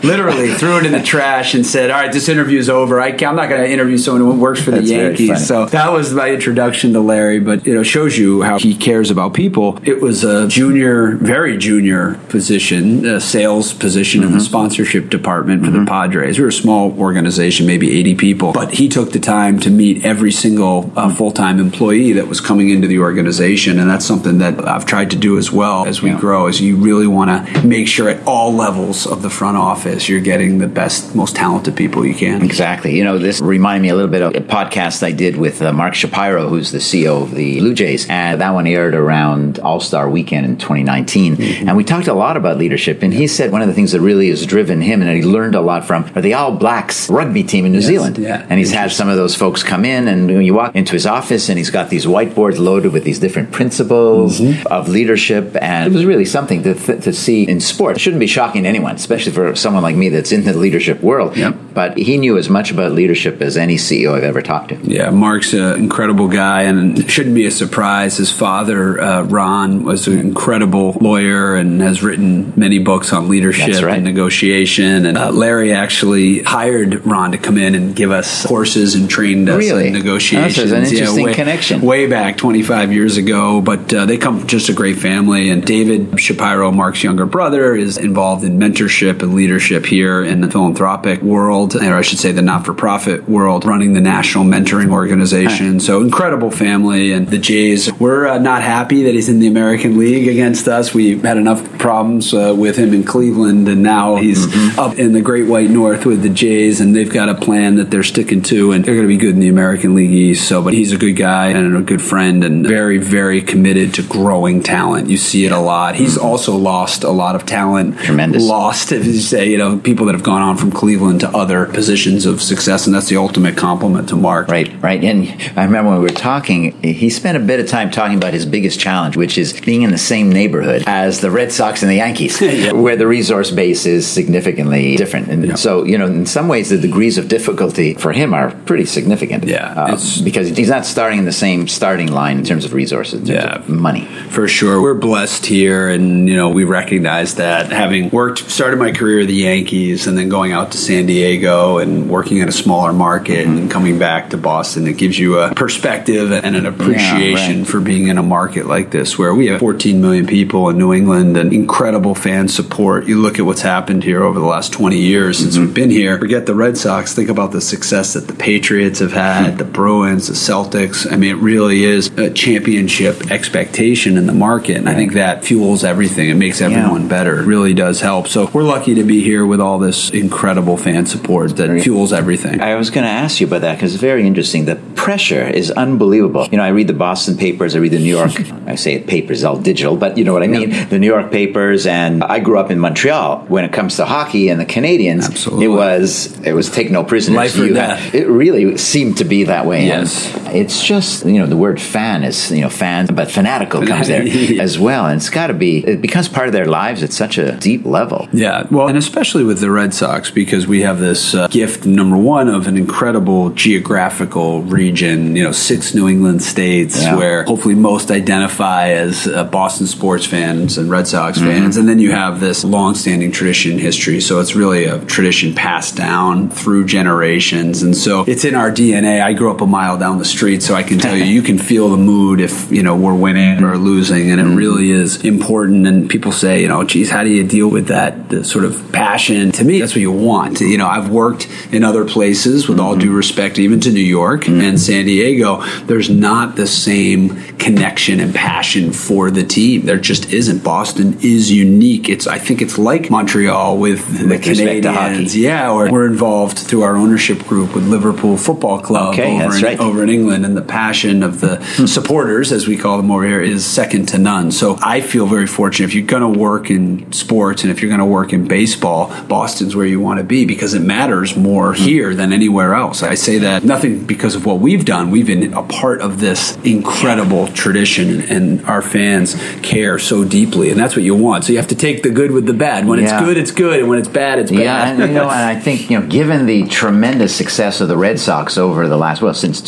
literally 0.04 0.52
threw 0.54 0.78
it 0.78 0.86
in 0.86 0.92
the 0.92 1.02
trash, 1.02 1.54
and 1.54 1.66
said, 1.66 1.90
"All 1.90 2.00
right, 2.00 2.12
this 2.12 2.28
interview's 2.28 2.68
over. 2.68 3.00
I, 3.00 3.08
am 3.08 3.36
not 3.36 3.48
going 3.48 3.62
to 3.62 3.70
interview 3.70 3.98
someone 3.98 4.22
who 4.22 4.40
works 4.40 4.60
for 4.60 4.70
the 4.70 4.78
That's 4.78 4.90
Yankees." 4.90 5.46
So 5.46 5.66
that 5.66 5.92
was 5.92 6.12
my 6.14 6.30
introduction 6.30 6.92
to 6.94 7.00
Larry. 7.00 7.40
But 7.40 7.66
you 7.66 7.74
know, 7.74 7.82
shows 7.82 8.16
you 8.16 8.42
how 8.42 8.58
he 8.58 8.74
cares 8.74 9.10
about 9.10 9.34
people. 9.34 9.78
It 9.84 10.00
was 10.00 10.24
a 10.24 10.48
junior, 10.48 11.16
very 11.16 11.58
junior 11.58 12.14
position, 12.28 13.04
a 13.04 13.20
sales 13.20 13.72
position 13.72 14.22
in 14.22 14.30
the 14.30 14.38
mm-hmm. 14.38 14.46
sponsorship 14.46 15.10
department 15.10 15.64
for 15.64 15.70
the 15.70 15.78
mm-hmm. 15.78 15.86
Padres. 15.86 16.38
We 16.38 16.42
were 16.42 16.48
a 16.48 16.52
small 16.52 16.98
organization, 16.98 17.66
maybe 17.66 17.98
80 17.98 18.14
people, 18.14 18.52
but 18.52 18.72
he 18.72 18.88
took 18.88 19.12
the 19.12 19.20
time 19.20 19.58
to 19.60 19.70
meet 19.70 20.04
every 20.04 20.32
single 20.32 20.90
uh, 20.96 21.06
mm-hmm. 21.06 21.16
full 21.16 21.32
time 21.32 21.60
employee 21.60 22.12
that 22.12 22.28
was 22.28 22.40
coming 22.40 22.70
into 22.70 22.88
the 22.88 22.98
organization, 23.00 23.78
and 23.78 23.90
that's 23.90 24.04
something 24.04 24.38
that 24.38 24.66
I've 24.66 24.86
tried 24.86 25.10
to 25.10 25.16
do 25.16 25.36
as 25.38 25.52
well 25.52 25.86
as 25.86 26.00
we 26.02 26.10
Yeah. 26.10 26.20
grow. 26.20 26.46
Is 26.46 26.60
you 26.60 26.76
really 26.76 27.06
want 27.10 27.46
to 27.46 27.66
make 27.66 27.88
sure 27.88 28.08
at 28.08 28.26
all 28.26 28.52
levels 28.52 29.06
of 29.06 29.22
the 29.22 29.30
front 29.30 29.56
office 29.56 30.08
you're 30.08 30.20
getting 30.20 30.58
the 30.58 30.66
best, 30.68 31.14
most 31.14 31.36
talented 31.36 31.76
people 31.76 32.04
you 32.06 32.14
can. 32.14 32.42
Exactly. 32.42 32.96
You 32.96 33.04
know, 33.04 33.18
this 33.18 33.40
reminded 33.40 33.82
me 33.82 33.88
a 33.90 33.94
little 33.94 34.10
bit 34.10 34.22
of 34.22 34.34
a 34.34 34.40
podcast 34.40 35.02
I 35.02 35.12
did 35.12 35.36
with 35.36 35.62
uh, 35.62 35.72
Mark 35.72 35.94
Shapiro, 35.94 36.48
who's 36.48 36.72
the 36.72 36.78
CEO 36.78 37.22
of 37.22 37.34
the 37.34 37.58
Blue 37.60 37.74
Jays. 37.74 38.08
And 38.08 38.40
that 38.40 38.50
one 38.50 38.66
aired 38.66 38.94
around 38.94 39.58
All 39.60 39.80
Star 39.80 40.08
Weekend 40.08 40.46
in 40.46 40.56
2019. 40.58 41.36
Mm-hmm. 41.36 41.68
And 41.68 41.76
we 41.76 41.84
talked 41.84 42.08
a 42.08 42.14
lot 42.14 42.36
about 42.36 42.58
leadership. 42.58 43.02
And 43.02 43.12
he 43.12 43.26
said 43.26 43.52
one 43.52 43.62
of 43.62 43.68
the 43.68 43.74
things 43.74 43.92
that 43.92 44.00
really 44.00 44.28
has 44.30 44.46
driven 44.46 44.80
him 44.80 45.02
and 45.02 45.10
he 45.10 45.22
learned 45.22 45.54
a 45.54 45.60
lot 45.60 45.84
from 45.84 46.10
are 46.14 46.22
the 46.22 46.34
All 46.34 46.52
Blacks 46.52 47.08
rugby 47.10 47.42
team 47.42 47.64
in 47.66 47.72
New 47.72 47.80
Zealand. 47.80 48.18
yeah. 48.18 48.46
And 48.48 48.58
he's 48.58 48.72
had 48.72 48.92
some 48.92 49.08
of 49.08 49.16
those 49.16 49.34
folks 49.36 49.62
come 49.62 49.84
in, 49.84 50.08
and 50.08 50.26
when 50.26 50.42
you 50.42 50.54
walk 50.54 50.74
into 50.74 50.92
his 50.92 51.06
office, 51.06 51.48
and 51.48 51.58
he's 51.58 51.70
got 51.70 51.90
these 51.90 52.06
whiteboards 52.06 52.58
loaded 52.58 52.92
with 52.92 53.04
these 53.04 53.18
different 53.18 53.50
principles 53.52 54.40
Mm-hmm. 54.40 54.66
of 54.68 54.88
leadership. 54.88 55.56
And 55.60 55.92
it 55.92 55.96
was 55.96 56.04
really 56.04 56.24
something 56.24 56.62
to, 56.62 56.74
th- 56.74 56.99
to 57.02 57.12
see 57.12 57.48
in 57.48 57.60
sport. 57.60 57.96
It 57.96 58.00
shouldn't 58.00 58.20
be 58.20 58.26
shocking 58.26 58.64
to 58.64 58.68
anyone, 58.68 58.96
especially 58.96 59.32
for 59.32 59.54
someone 59.56 59.82
like 59.82 59.96
me 59.96 60.08
that's 60.08 60.32
in 60.32 60.44
the 60.44 60.52
leadership 60.52 61.00
world. 61.00 61.36
Yep. 61.36 61.56
But 61.74 61.96
he 61.96 62.16
knew 62.16 62.36
as 62.36 62.48
much 62.50 62.70
about 62.70 62.92
leadership 62.92 63.40
as 63.40 63.56
any 63.56 63.76
CEO 63.76 64.14
I've 64.16 64.24
ever 64.24 64.42
talked 64.42 64.70
to. 64.70 64.76
Yeah, 64.82 65.10
Mark's 65.10 65.52
an 65.52 65.74
incredible 65.78 66.28
guy, 66.28 66.62
and 66.62 66.98
it 66.98 67.10
shouldn't 67.10 67.34
be 67.34 67.46
a 67.46 67.50
surprise. 67.50 68.16
His 68.16 68.32
father, 68.32 69.00
uh, 69.00 69.22
Ron, 69.22 69.84
was 69.84 70.06
an 70.08 70.18
incredible 70.18 70.92
lawyer 71.00 71.54
and 71.54 71.80
has 71.80 72.02
written 72.02 72.52
many 72.56 72.78
books 72.78 73.12
on 73.12 73.28
leadership 73.28 73.82
right. 73.82 73.96
and 73.96 74.04
negotiation. 74.04 75.06
And 75.06 75.16
uh, 75.18 75.30
Larry 75.30 75.72
actually 75.72 76.42
hired 76.42 77.06
Ron 77.06 77.32
to 77.32 77.38
come 77.38 77.58
in 77.58 77.74
and 77.74 77.94
give 77.94 78.10
us 78.10 78.46
courses 78.46 78.94
and 78.94 79.08
trained 79.08 79.48
us 79.48 79.58
Really? 79.58 79.88
in 79.88 79.94
Oh, 79.94 79.98
negotiations. 79.98 80.54
so 80.56 80.60
there's 80.66 80.72
an 80.90 80.94
interesting 80.96 81.24
way, 81.24 81.34
connection. 81.34 81.80
Way 81.82 82.06
back 82.06 82.36
25 82.36 82.92
years 82.92 83.16
ago, 83.16 83.60
but 83.60 83.92
uh, 83.92 84.06
they 84.06 84.16
come 84.18 84.38
from 84.40 84.48
just 84.48 84.68
a 84.68 84.72
great 84.72 84.98
family. 84.98 85.50
And 85.50 85.64
David 85.64 86.18
Shapiro, 86.20 86.70
Mark's 86.72 87.02
younger 87.04 87.26
brother, 87.26 87.74
is 87.74 87.98
involved 87.98 88.44
in 88.44 88.58
mentorship 88.58 89.22
and 89.22 89.34
leadership 89.34 89.86
here 89.86 90.22
in 90.24 90.40
the 90.40 90.50
philanthropic 90.50 91.22
world, 91.22 91.59
or 91.64 91.94
I 91.94 92.02
should 92.02 92.18
say 92.18 92.32
the 92.32 92.42
not 92.42 92.64
for 92.64 92.74
profit 92.74 93.28
world, 93.28 93.64
running 93.64 93.94
the 93.94 94.00
national 94.00 94.44
mentoring 94.44 94.90
organization. 94.90 95.80
So 95.80 96.02
incredible 96.02 96.50
family. 96.50 97.12
And 97.12 97.28
the 97.28 97.38
Jays, 97.38 97.92
we're 97.94 98.26
uh, 98.26 98.38
not 98.38 98.62
happy 98.62 99.04
that 99.04 99.14
he's 99.14 99.28
in 99.28 99.40
the 99.40 99.46
American 99.46 99.98
League 99.98 100.28
against 100.28 100.68
us. 100.68 100.94
We 100.94 101.18
had 101.18 101.36
enough 101.36 101.78
problems 101.78 102.32
uh, 102.32 102.54
with 102.56 102.76
him 102.76 102.94
in 102.94 103.04
Cleveland, 103.04 103.68
and 103.68 103.82
now 103.82 104.16
he's 104.16 104.46
up 104.78 104.98
in 104.98 105.12
the 105.12 105.20
Great 105.20 105.46
White 105.48 105.70
North 105.70 106.06
with 106.06 106.22
the 106.22 106.28
Jays, 106.28 106.80
and 106.80 106.94
they've 106.94 107.10
got 107.10 107.28
a 107.28 107.34
plan 107.34 107.76
that 107.76 107.90
they're 107.90 108.02
sticking 108.02 108.42
to, 108.42 108.72
and 108.72 108.84
they're 108.84 108.94
going 108.94 109.06
to 109.06 109.12
be 109.12 109.16
good 109.16 109.34
in 109.34 109.40
the 109.40 109.48
American 109.48 109.94
League 109.94 110.10
East. 110.10 110.48
So, 110.48 110.62
but 110.62 110.74
he's 110.74 110.92
a 110.92 110.98
good 110.98 111.14
guy 111.14 111.48
and 111.48 111.76
a 111.76 111.82
good 111.82 112.02
friend, 112.02 112.44
and 112.44 112.66
very, 112.66 112.98
very 112.98 113.42
committed 113.42 113.94
to 113.94 114.02
growing 114.02 114.62
talent. 114.62 115.08
You 115.08 115.16
see 115.16 115.44
it 115.46 115.52
a 115.52 115.58
lot. 115.58 115.96
He's 115.96 116.16
also 116.16 116.56
lost 116.56 117.02
a 117.04 117.10
lot 117.10 117.34
of 117.34 117.46
talent. 117.46 117.98
Tremendous. 117.98 118.44
Lost, 118.44 118.92
if 118.92 119.06
you 119.06 119.14
say, 119.14 119.50
you 119.50 119.58
know, 119.58 119.78
people 119.78 120.06
that 120.06 120.14
have 120.14 120.22
gone 120.22 120.42
on 120.42 120.56
from 120.56 120.70
Cleveland 120.70 121.20
to 121.20 121.28
other 121.30 121.49
positions 121.66 122.26
of 122.26 122.40
success, 122.42 122.86
and 122.86 122.94
that's 122.94 123.08
the 123.08 123.16
ultimate 123.16 123.56
compliment 123.56 124.08
to 124.10 124.16
Mark. 124.16 124.48
Right, 124.48 124.70
right. 124.82 125.02
And 125.02 125.28
I 125.58 125.64
remember 125.64 125.90
when 125.90 125.98
we 126.00 126.04
were 126.04 126.08
talking, 126.14 126.72
he 126.82 127.10
spent 127.10 127.36
a 127.36 127.40
bit 127.40 127.60
of 127.60 127.66
time 127.68 127.90
talking 127.90 128.16
about 128.16 128.32
his 128.32 128.46
biggest 128.46 128.78
challenge, 128.80 129.16
which 129.16 129.36
is 129.38 129.58
being 129.60 129.82
in 129.82 129.90
the 129.90 129.98
same 129.98 130.30
neighborhood 130.30 130.84
as 130.86 131.20
the 131.20 131.30
Red 131.30 131.52
Sox 131.52 131.82
and 131.82 131.90
the 131.90 131.96
Yankees, 131.96 132.38
where 132.72 132.96
the 132.96 133.06
resource 133.06 133.50
base 133.50 133.86
is 133.86 134.06
significantly 134.06 134.96
different. 134.96 135.28
And 135.28 135.58
so, 135.58 135.84
you 135.84 135.98
know, 135.98 136.06
in 136.06 136.26
some 136.26 136.48
ways, 136.48 136.70
the 136.70 136.78
degrees 136.78 137.18
of 137.18 137.28
difficulty 137.28 137.94
for 137.94 138.12
him 138.12 138.34
are 138.34 138.50
pretty 138.66 138.84
significant. 138.84 139.44
Yeah, 139.44 139.72
Uh, 139.76 139.98
because 140.24 140.48
he's 140.56 140.68
not 140.68 140.86
starting 140.86 141.18
in 141.18 141.24
the 141.24 141.32
same 141.32 141.66
starting 141.68 142.08
line 142.12 142.38
in 142.38 142.44
terms 142.44 142.64
of 142.64 142.72
resources, 142.72 143.20
in 143.20 143.26
terms 143.26 143.44
Yeah. 143.44 143.56
of 143.56 143.68
money. 143.68 144.06
For 144.28 144.46
sure. 144.48 144.80
We're 144.82 144.94
blessed 144.94 145.46
here, 145.46 145.88
and, 145.88 146.28
you 146.28 146.36
know, 146.36 146.48
we 146.50 146.64
recognize 146.64 147.34
that 147.36 147.72
having 147.72 148.10
worked, 148.10 148.50
started 148.50 148.78
my 148.78 148.92
career 148.92 149.20
at 149.20 149.26
the 149.28 149.34
Yankees 149.34 150.06
and 150.06 150.16
then 150.18 150.28
going 150.28 150.52
out 150.52 150.70
to 150.72 150.78
San 150.78 151.06
Diego 151.06 151.39
and 151.44 152.08
working 152.08 152.38
in 152.38 152.48
a 152.48 152.52
smaller 152.52 152.92
market 152.92 153.46
and 153.46 153.70
coming 153.70 153.98
back 153.98 154.30
to 154.30 154.36
Boston, 154.36 154.86
it 154.86 154.96
gives 154.96 155.18
you 155.18 155.38
a 155.38 155.54
perspective 155.54 156.32
and 156.32 156.56
an 156.56 156.66
appreciation 156.66 157.60
right. 157.60 157.66
for 157.66 157.80
being 157.80 158.08
in 158.08 158.18
a 158.18 158.22
market 158.22 158.66
like 158.66 158.90
this 158.90 159.18
where 159.18 159.34
we 159.34 159.46
have 159.46 159.60
14 159.60 160.00
million 160.00 160.26
people 160.26 160.68
in 160.68 160.78
New 160.78 160.92
England 160.92 161.36
and 161.36 161.52
incredible 161.52 162.14
fan 162.14 162.48
support. 162.48 163.06
You 163.06 163.20
look 163.20 163.38
at 163.38 163.46
what's 163.46 163.62
happened 163.62 164.04
here 164.04 164.22
over 164.22 164.38
the 164.38 164.46
last 164.46 164.72
20 164.72 164.98
years 164.98 165.38
since 165.38 165.54
mm-hmm. 165.54 165.66
we've 165.66 165.74
been 165.74 165.90
here. 165.90 166.18
Forget 166.18 166.46
the 166.46 166.54
Red 166.54 166.76
Sox. 166.76 167.14
Think 167.14 167.28
about 167.28 167.52
the 167.52 167.60
success 167.60 168.14
that 168.14 168.26
the 168.26 168.34
Patriots 168.34 168.98
have 169.00 169.12
had, 169.12 169.52
hmm. 169.52 169.56
the 169.56 169.64
Bruins, 169.64 170.28
the 170.28 170.34
Celtics. 170.34 171.10
I 171.10 171.16
mean, 171.16 171.30
it 171.30 171.40
really 171.40 171.84
is 171.84 172.08
a 172.18 172.30
championship 172.30 173.30
expectation 173.30 174.16
in 174.16 174.26
the 174.26 174.34
market. 174.34 174.76
And 174.76 174.88
I 174.88 174.94
think 174.94 175.14
that 175.14 175.44
fuels 175.44 175.84
everything. 175.84 176.28
It 176.28 176.34
makes 176.34 176.60
everyone 176.60 177.08
better. 177.08 177.40
It 177.40 177.46
really 177.46 177.74
does 177.74 178.00
help. 178.00 178.28
So 178.28 178.50
we're 178.52 178.62
lucky 178.62 178.94
to 178.94 179.04
be 179.04 179.22
here 179.22 179.44
with 179.46 179.60
all 179.60 179.78
this 179.78 180.10
incredible 180.10 180.76
fan 180.76 181.06
support 181.06 181.29
that 181.38 181.80
fuels 181.82 182.12
everything. 182.12 182.60
I 182.60 182.74
was 182.74 182.90
going 182.90 183.04
to 183.04 183.10
ask 183.10 183.40
you 183.40 183.46
about 183.46 183.60
that 183.62 183.74
because 183.76 183.94
it's 183.94 184.00
very 184.00 184.26
interesting. 184.26 184.64
The 184.64 184.76
pressure 184.94 185.46
is 185.46 185.70
unbelievable. 185.70 186.46
You 186.50 186.58
know, 186.58 186.64
I 186.64 186.68
read 186.68 186.86
the 186.88 186.92
Boston 186.92 187.36
papers, 187.36 187.74
I 187.76 187.78
read 187.78 187.92
the 187.92 187.98
New 187.98 188.16
York, 188.16 188.32
I 188.66 188.74
say 188.74 188.94
it 188.94 189.06
papers, 189.06 189.44
all 189.44 189.56
digital, 189.58 189.96
but 189.96 190.18
you 190.18 190.24
know 190.24 190.32
what 190.32 190.42
I 190.42 190.46
mean? 190.48 190.70
The 190.88 190.98
New 190.98 191.06
York 191.06 191.30
papers, 191.30 191.86
and 191.86 192.22
I 192.24 192.40
grew 192.40 192.58
up 192.58 192.70
in 192.70 192.78
Montreal. 192.78 193.46
When 193.48 193.64
it 193.64 193.72
comes 193.72 193.96
to 193.96 194.04
hockey 194.06 194.48
and 194.48 194.60
the 194.60 194.66
Canadiens, 194.66 195.24
Absolutely. 195.26 195.66
it 195.66 195.68
was 195.68 196.40
it 196.40 196.52
was 196.52 196.68
take 196.70 196.90
no 196.90 197.04
prisoners. 197.04 197.36
Life 197.36 197.58
or 197.58 197.66
You 197.66 197.74
death. 197.74 198.14
it 198.14 198.26
really 198.28 198.76
seemed 198.76 199.18
to 199.18 199.24
be 199.24 199.44
that 199.44 199.66
way. 199.66 199.78
And 199.78 199.86
Yes. 199.88 200.46
It's 200.52 200.82
just 200.84 201.24
you 201.24 201.38
know 201.38 201.46
the 201.46 201.56
word 201.56 201.80
fan 201.80 202.24
is 202.24 202.50
you 202.50 202.60
know 202.62 202.68
fan, 202.70 203.06
but 203.06 203.30
fanatical 203.30 203.86
comes 203.86 204.08
there 204.08 204.22
as 204.60 204.78
well, 204.78 205.06
and 205.06 205.16
it's 205.16 205.30
got 205.30 205.48
to 205.48 205.54
be 205.54 205.78
it 205.78 206.00
becomes 206.02 206.28
part 206.28 206.46
of 206.46 206.52
their 206.52 206.66
lives 206.66 207.02
at 207.02 207.12
such 207.12 207.38
a 207.38 207.56
deep 207.56 207.84
level. 207.84 208.28
Yeah, 208.32 208.66
well, 208.70 208.88
and 208.88 208.96
especially 208.98 209.44
with 209.44 209.60
the 209.60 209.70
Red 209.70 209.94
Sox 209.94 210.30
because 210.30 210.66
we 210.66 210.82
have 210.82 210.98
this 211.00 211.34
uh, 211.34 211.48
gift, 211.48 211.86
number 211.86 212.16
one, 212.16 212.48
of 212.48 212.66
an 212.66 212.76
incredible 212.76 213.50
geographical 213.50 214.62
region, 214.62 215.36
you 215.36 215.42
know, 215.42 215.52
six 215.52 215.94
New 215.94 216.08
England 216.08 216.42
states 216.42 217.00
Yeah. 217.02 217.16
where 217.16 217.44
hopefully 217.44 217.74
most 217.74 218.10
identify 218.10 218.88
as 218.90 219.26
uh, 219.26 219.44
Boston 219.44 219.86
sports 219.86 220.26
fans 220.26 220.78
and 220.78 220.90
Red 220.90 221.06
Sox 221.06 221.38
fans. 221.38 221.76
And 221.76 221.88
then 221.88 221.98
you 221.98 222.12
have 222.12 222.40
this 222.40 222.64
long-standing 222.64 223.32
tradition 223.32 223.78
history. 223.78 224.20
So 224.20 224.40
it's 224.40 224.54
really 224.54 224.84
a 224.84 225.04
tradition 225.04 225.54
passed 225.54 225.96
down 225.96 226.50
through 226.50 226.86
generations. 226.86 227.82
And 227.82 227.96
so 227.96 228.24
it's 228.26 228.44
in 228.44 228.54
our 228.54 228.70
DNA. 228.70 229.22
I 229.22 229.32
grew 229.32 229.50
up 229.50 229.60
a 229.60 229.66
mile 229.66 229.98
down 229.98 230.18
the 230.18 230.24
street, 230.24 230.39
so 230.40 230.74
I 230.74 230.82
can 230.82 230.98
tell 230.98 231.16
you, 231.16 231.24
you 231.24 231.42
can 231.42 231.58
feel 231.58 231.90
the 231.90 231.96
mood 231.96 232.40
if, 232.40 232.70
you 232.72 232.82
know, 232.82 232.96
we're 232.96 233.14
winning 233.14 233.62
or 233.62 233.76
losing. 233.76 234.30
And 234.30 234.40
it 234.40 234.44
mm-hmm. 234.44 234.56
really 234.56 234.90
is 234.90 235.24
important. 235.24 235.86
And 235.86 236.08
people 236.08 236.32
say, 236.32 236.62
you 236.62 236.68
know, 236.68 236.82
geez, 236.84 237.10
how 237.10 237.22
do 237.24 237.30
you 237.30 237.46
deal 237.46 237.68
with 237.68 237.88
that 237.88 238.28
the 238.30 238.44
sort 238.44 238.64
of 238.64 238.92
passion? 238.92 239.52
To 239.52 239.64
me, 239.64 239.80
that's 239.80 239.92
what 239.92 240.00
you 240.00 240.12
want. 240.12 240.60
You 240.60 240.78
know, 240.78 240.88
I've 240.88 241.10
worked 241.10 241.48
in 241.72 241.84
other 241.84 242.04
places 242.04 242.68
with 242.68 242.80
all 242.80 242.92
mm-hmm. 242.92 243.00
due 243.00 243.12
respect, 243.12 243.58
even 243.58 243.80
to 243.80 243.90
New 243.90 244.00
York 244.00 244.44
mm-hmm. 244.44 244.60
and 244.60 244.80
San 244.80 245.04
Diego. 245.04 245.62
There's 245.82 246.08
not 246.08 246.56
the 246.56 246.66
same 246.66 247.36
connection 247.58 248.20
and 248.20 248.34
passion 248.34 248.92
for 248.92 249.30
the 249.30 249.44
team. 249.44 249.82
There 249.82 249.98
just 249.98 250.32
isn't. 250.32 250.64
Boston 250.64 251.18
is 251.20 251.52
unique. 251.52 252.08
It's, 252.08 252.26
I 252.26 252.38
think 252.38 252.62
it's 252.62 252.78
like 252.78 253.10
Montreal 253.10 253.76
with, 253.76 254.06
the 254.18 254.28
With 254.28 254.46
respect 254.46 254.84
Canadiens. 254.84 255.34
Yeah, 255.36 255.72
or 255.72 255.90
we're 255.90 256.06
involved 256.06 256.58
through 256.58 256.82
our 256.82 256.96
ownership 256.96 257.40
group 257.40 257.74
with 257.74 257.86
Liverpool 257.86 258.36
Football 258.36 258.80
Club 258.80 259.14
Okay, 259.14 259.34
over, 259.34 259.44
that's 259.44 259.58
in, 259.58 259.64
right. 259.64 259.80
over 259.80 260.02
in 260.02 260.10
England, 260.10 260.29
and 260.32 260.56
the 260.56 260.62
passion 260.62 261.22
of 261.22 261.40
the 261.40 261.56
hmm. 261.56 261.86
supporters, 261.86 262.52
as 262.52 262.66
we 262.66 262.76
call 262.76 262.96
them 262.96 263.10
over 263.10 263.24
here, 263.24 263.40
is 263.40 263.64
second 263.64 264.06
to 264.08 264.18
none. 264.18 264.50
So 264.50 264.78
I 264.82 265.00
feel 265.00 265.26
very 265.26 265.46
fortunate. 265.46 265.86
If 265.86 265.94
you're 265.94 266.06
going 266.06 266.32
to 266.32 266.38
work 266.38 266.70
in 266.70 267.12
sports 267.12 267.62
and 267.62 267.70
if 267.70 267.80
you're 267.80 267.88
going 267.88 268.00
to 268.00 268.06
work 268.06 268.32
in 268.32 268.48
baseball, 268.48 269.08
Boston's 269.26 269.76
where 269.76 269.86
you 269.86 270.00
want 270.00 270.18
to 270.18 270.24
be 270.24 270.44
because 270.44 270.74
it 270.74 270.80
matters 270.80 271.36
more 271.36 271.74
hmm. 271.74 271.82
here 271.82 272.14
than 272.14 272.32
anywhere 272.32 272.74
else. 272.74 273.02
I 273.02 273.14
say 273.14 273.38
that 273.38 273.64
nothing 273.64 274.04
because 274.04 274.34
of 274.34 274.46
what 274.46 274.60
we've 274.60 274.84
done. 274.84 275.10
We've 275.10 275.26
been 275.26 275.54
a 275.54 275.62
part 275.62 276.00
of 276.00 276.20
this 276.20 276.56
incredible 276.64 277.48
tradition, 277.48 278.20
and 278.22 278.64
our 278.66 278.82
fans 278.82 279.34
care 279.62 279.98
so 279.98 280.24
deeply, 280.24 280.70
and 280.70 280.78
that's 280.78 280.96
what 280.96 281.04
you 281.04 281.14
want. 281.14 281.44
So 281.44 281.52
you 281.52 281.58
have 281.58 281.68
to 281.68 281.74
take 281.74 282.02
the 282.02 282.10
good 282.10 282.30
with 282.30 282.46
the 282.46 282.52
bad. 282.52 282.86
When 282.86 282.98
it's 282.98 283.12
good, 283.12 283.36
it's 283.36 283.50
good, 283.50 283.80
and 283.80 283.88
when 283.88 283.98
it's 283.98 284.08
bad, 284.08 284.38
it's 284.38 284.50
bad. 284.50 284.60
Yeah, 284.60 284.88
and, 284.88 284.98
you 285.00 285.06
know, 285.08 285.22
and 285.30 285.32
I 285.32 285.58
think 285.58 285.90
you 285.90 285.98
know, 285.98 286.06
given 286.06 286.46
the 286.46 286.66
tremendous 286.68 287.34
success 287.34 287.80
of 287.80 287.88
the 287.88 287.96
Red 287.96 288.18
Sox 288.18 288.58
over 288.58 288.88
the 288.88 288.96
last 288.96 289.22
well 289.22 289.34
since 289.34 289.60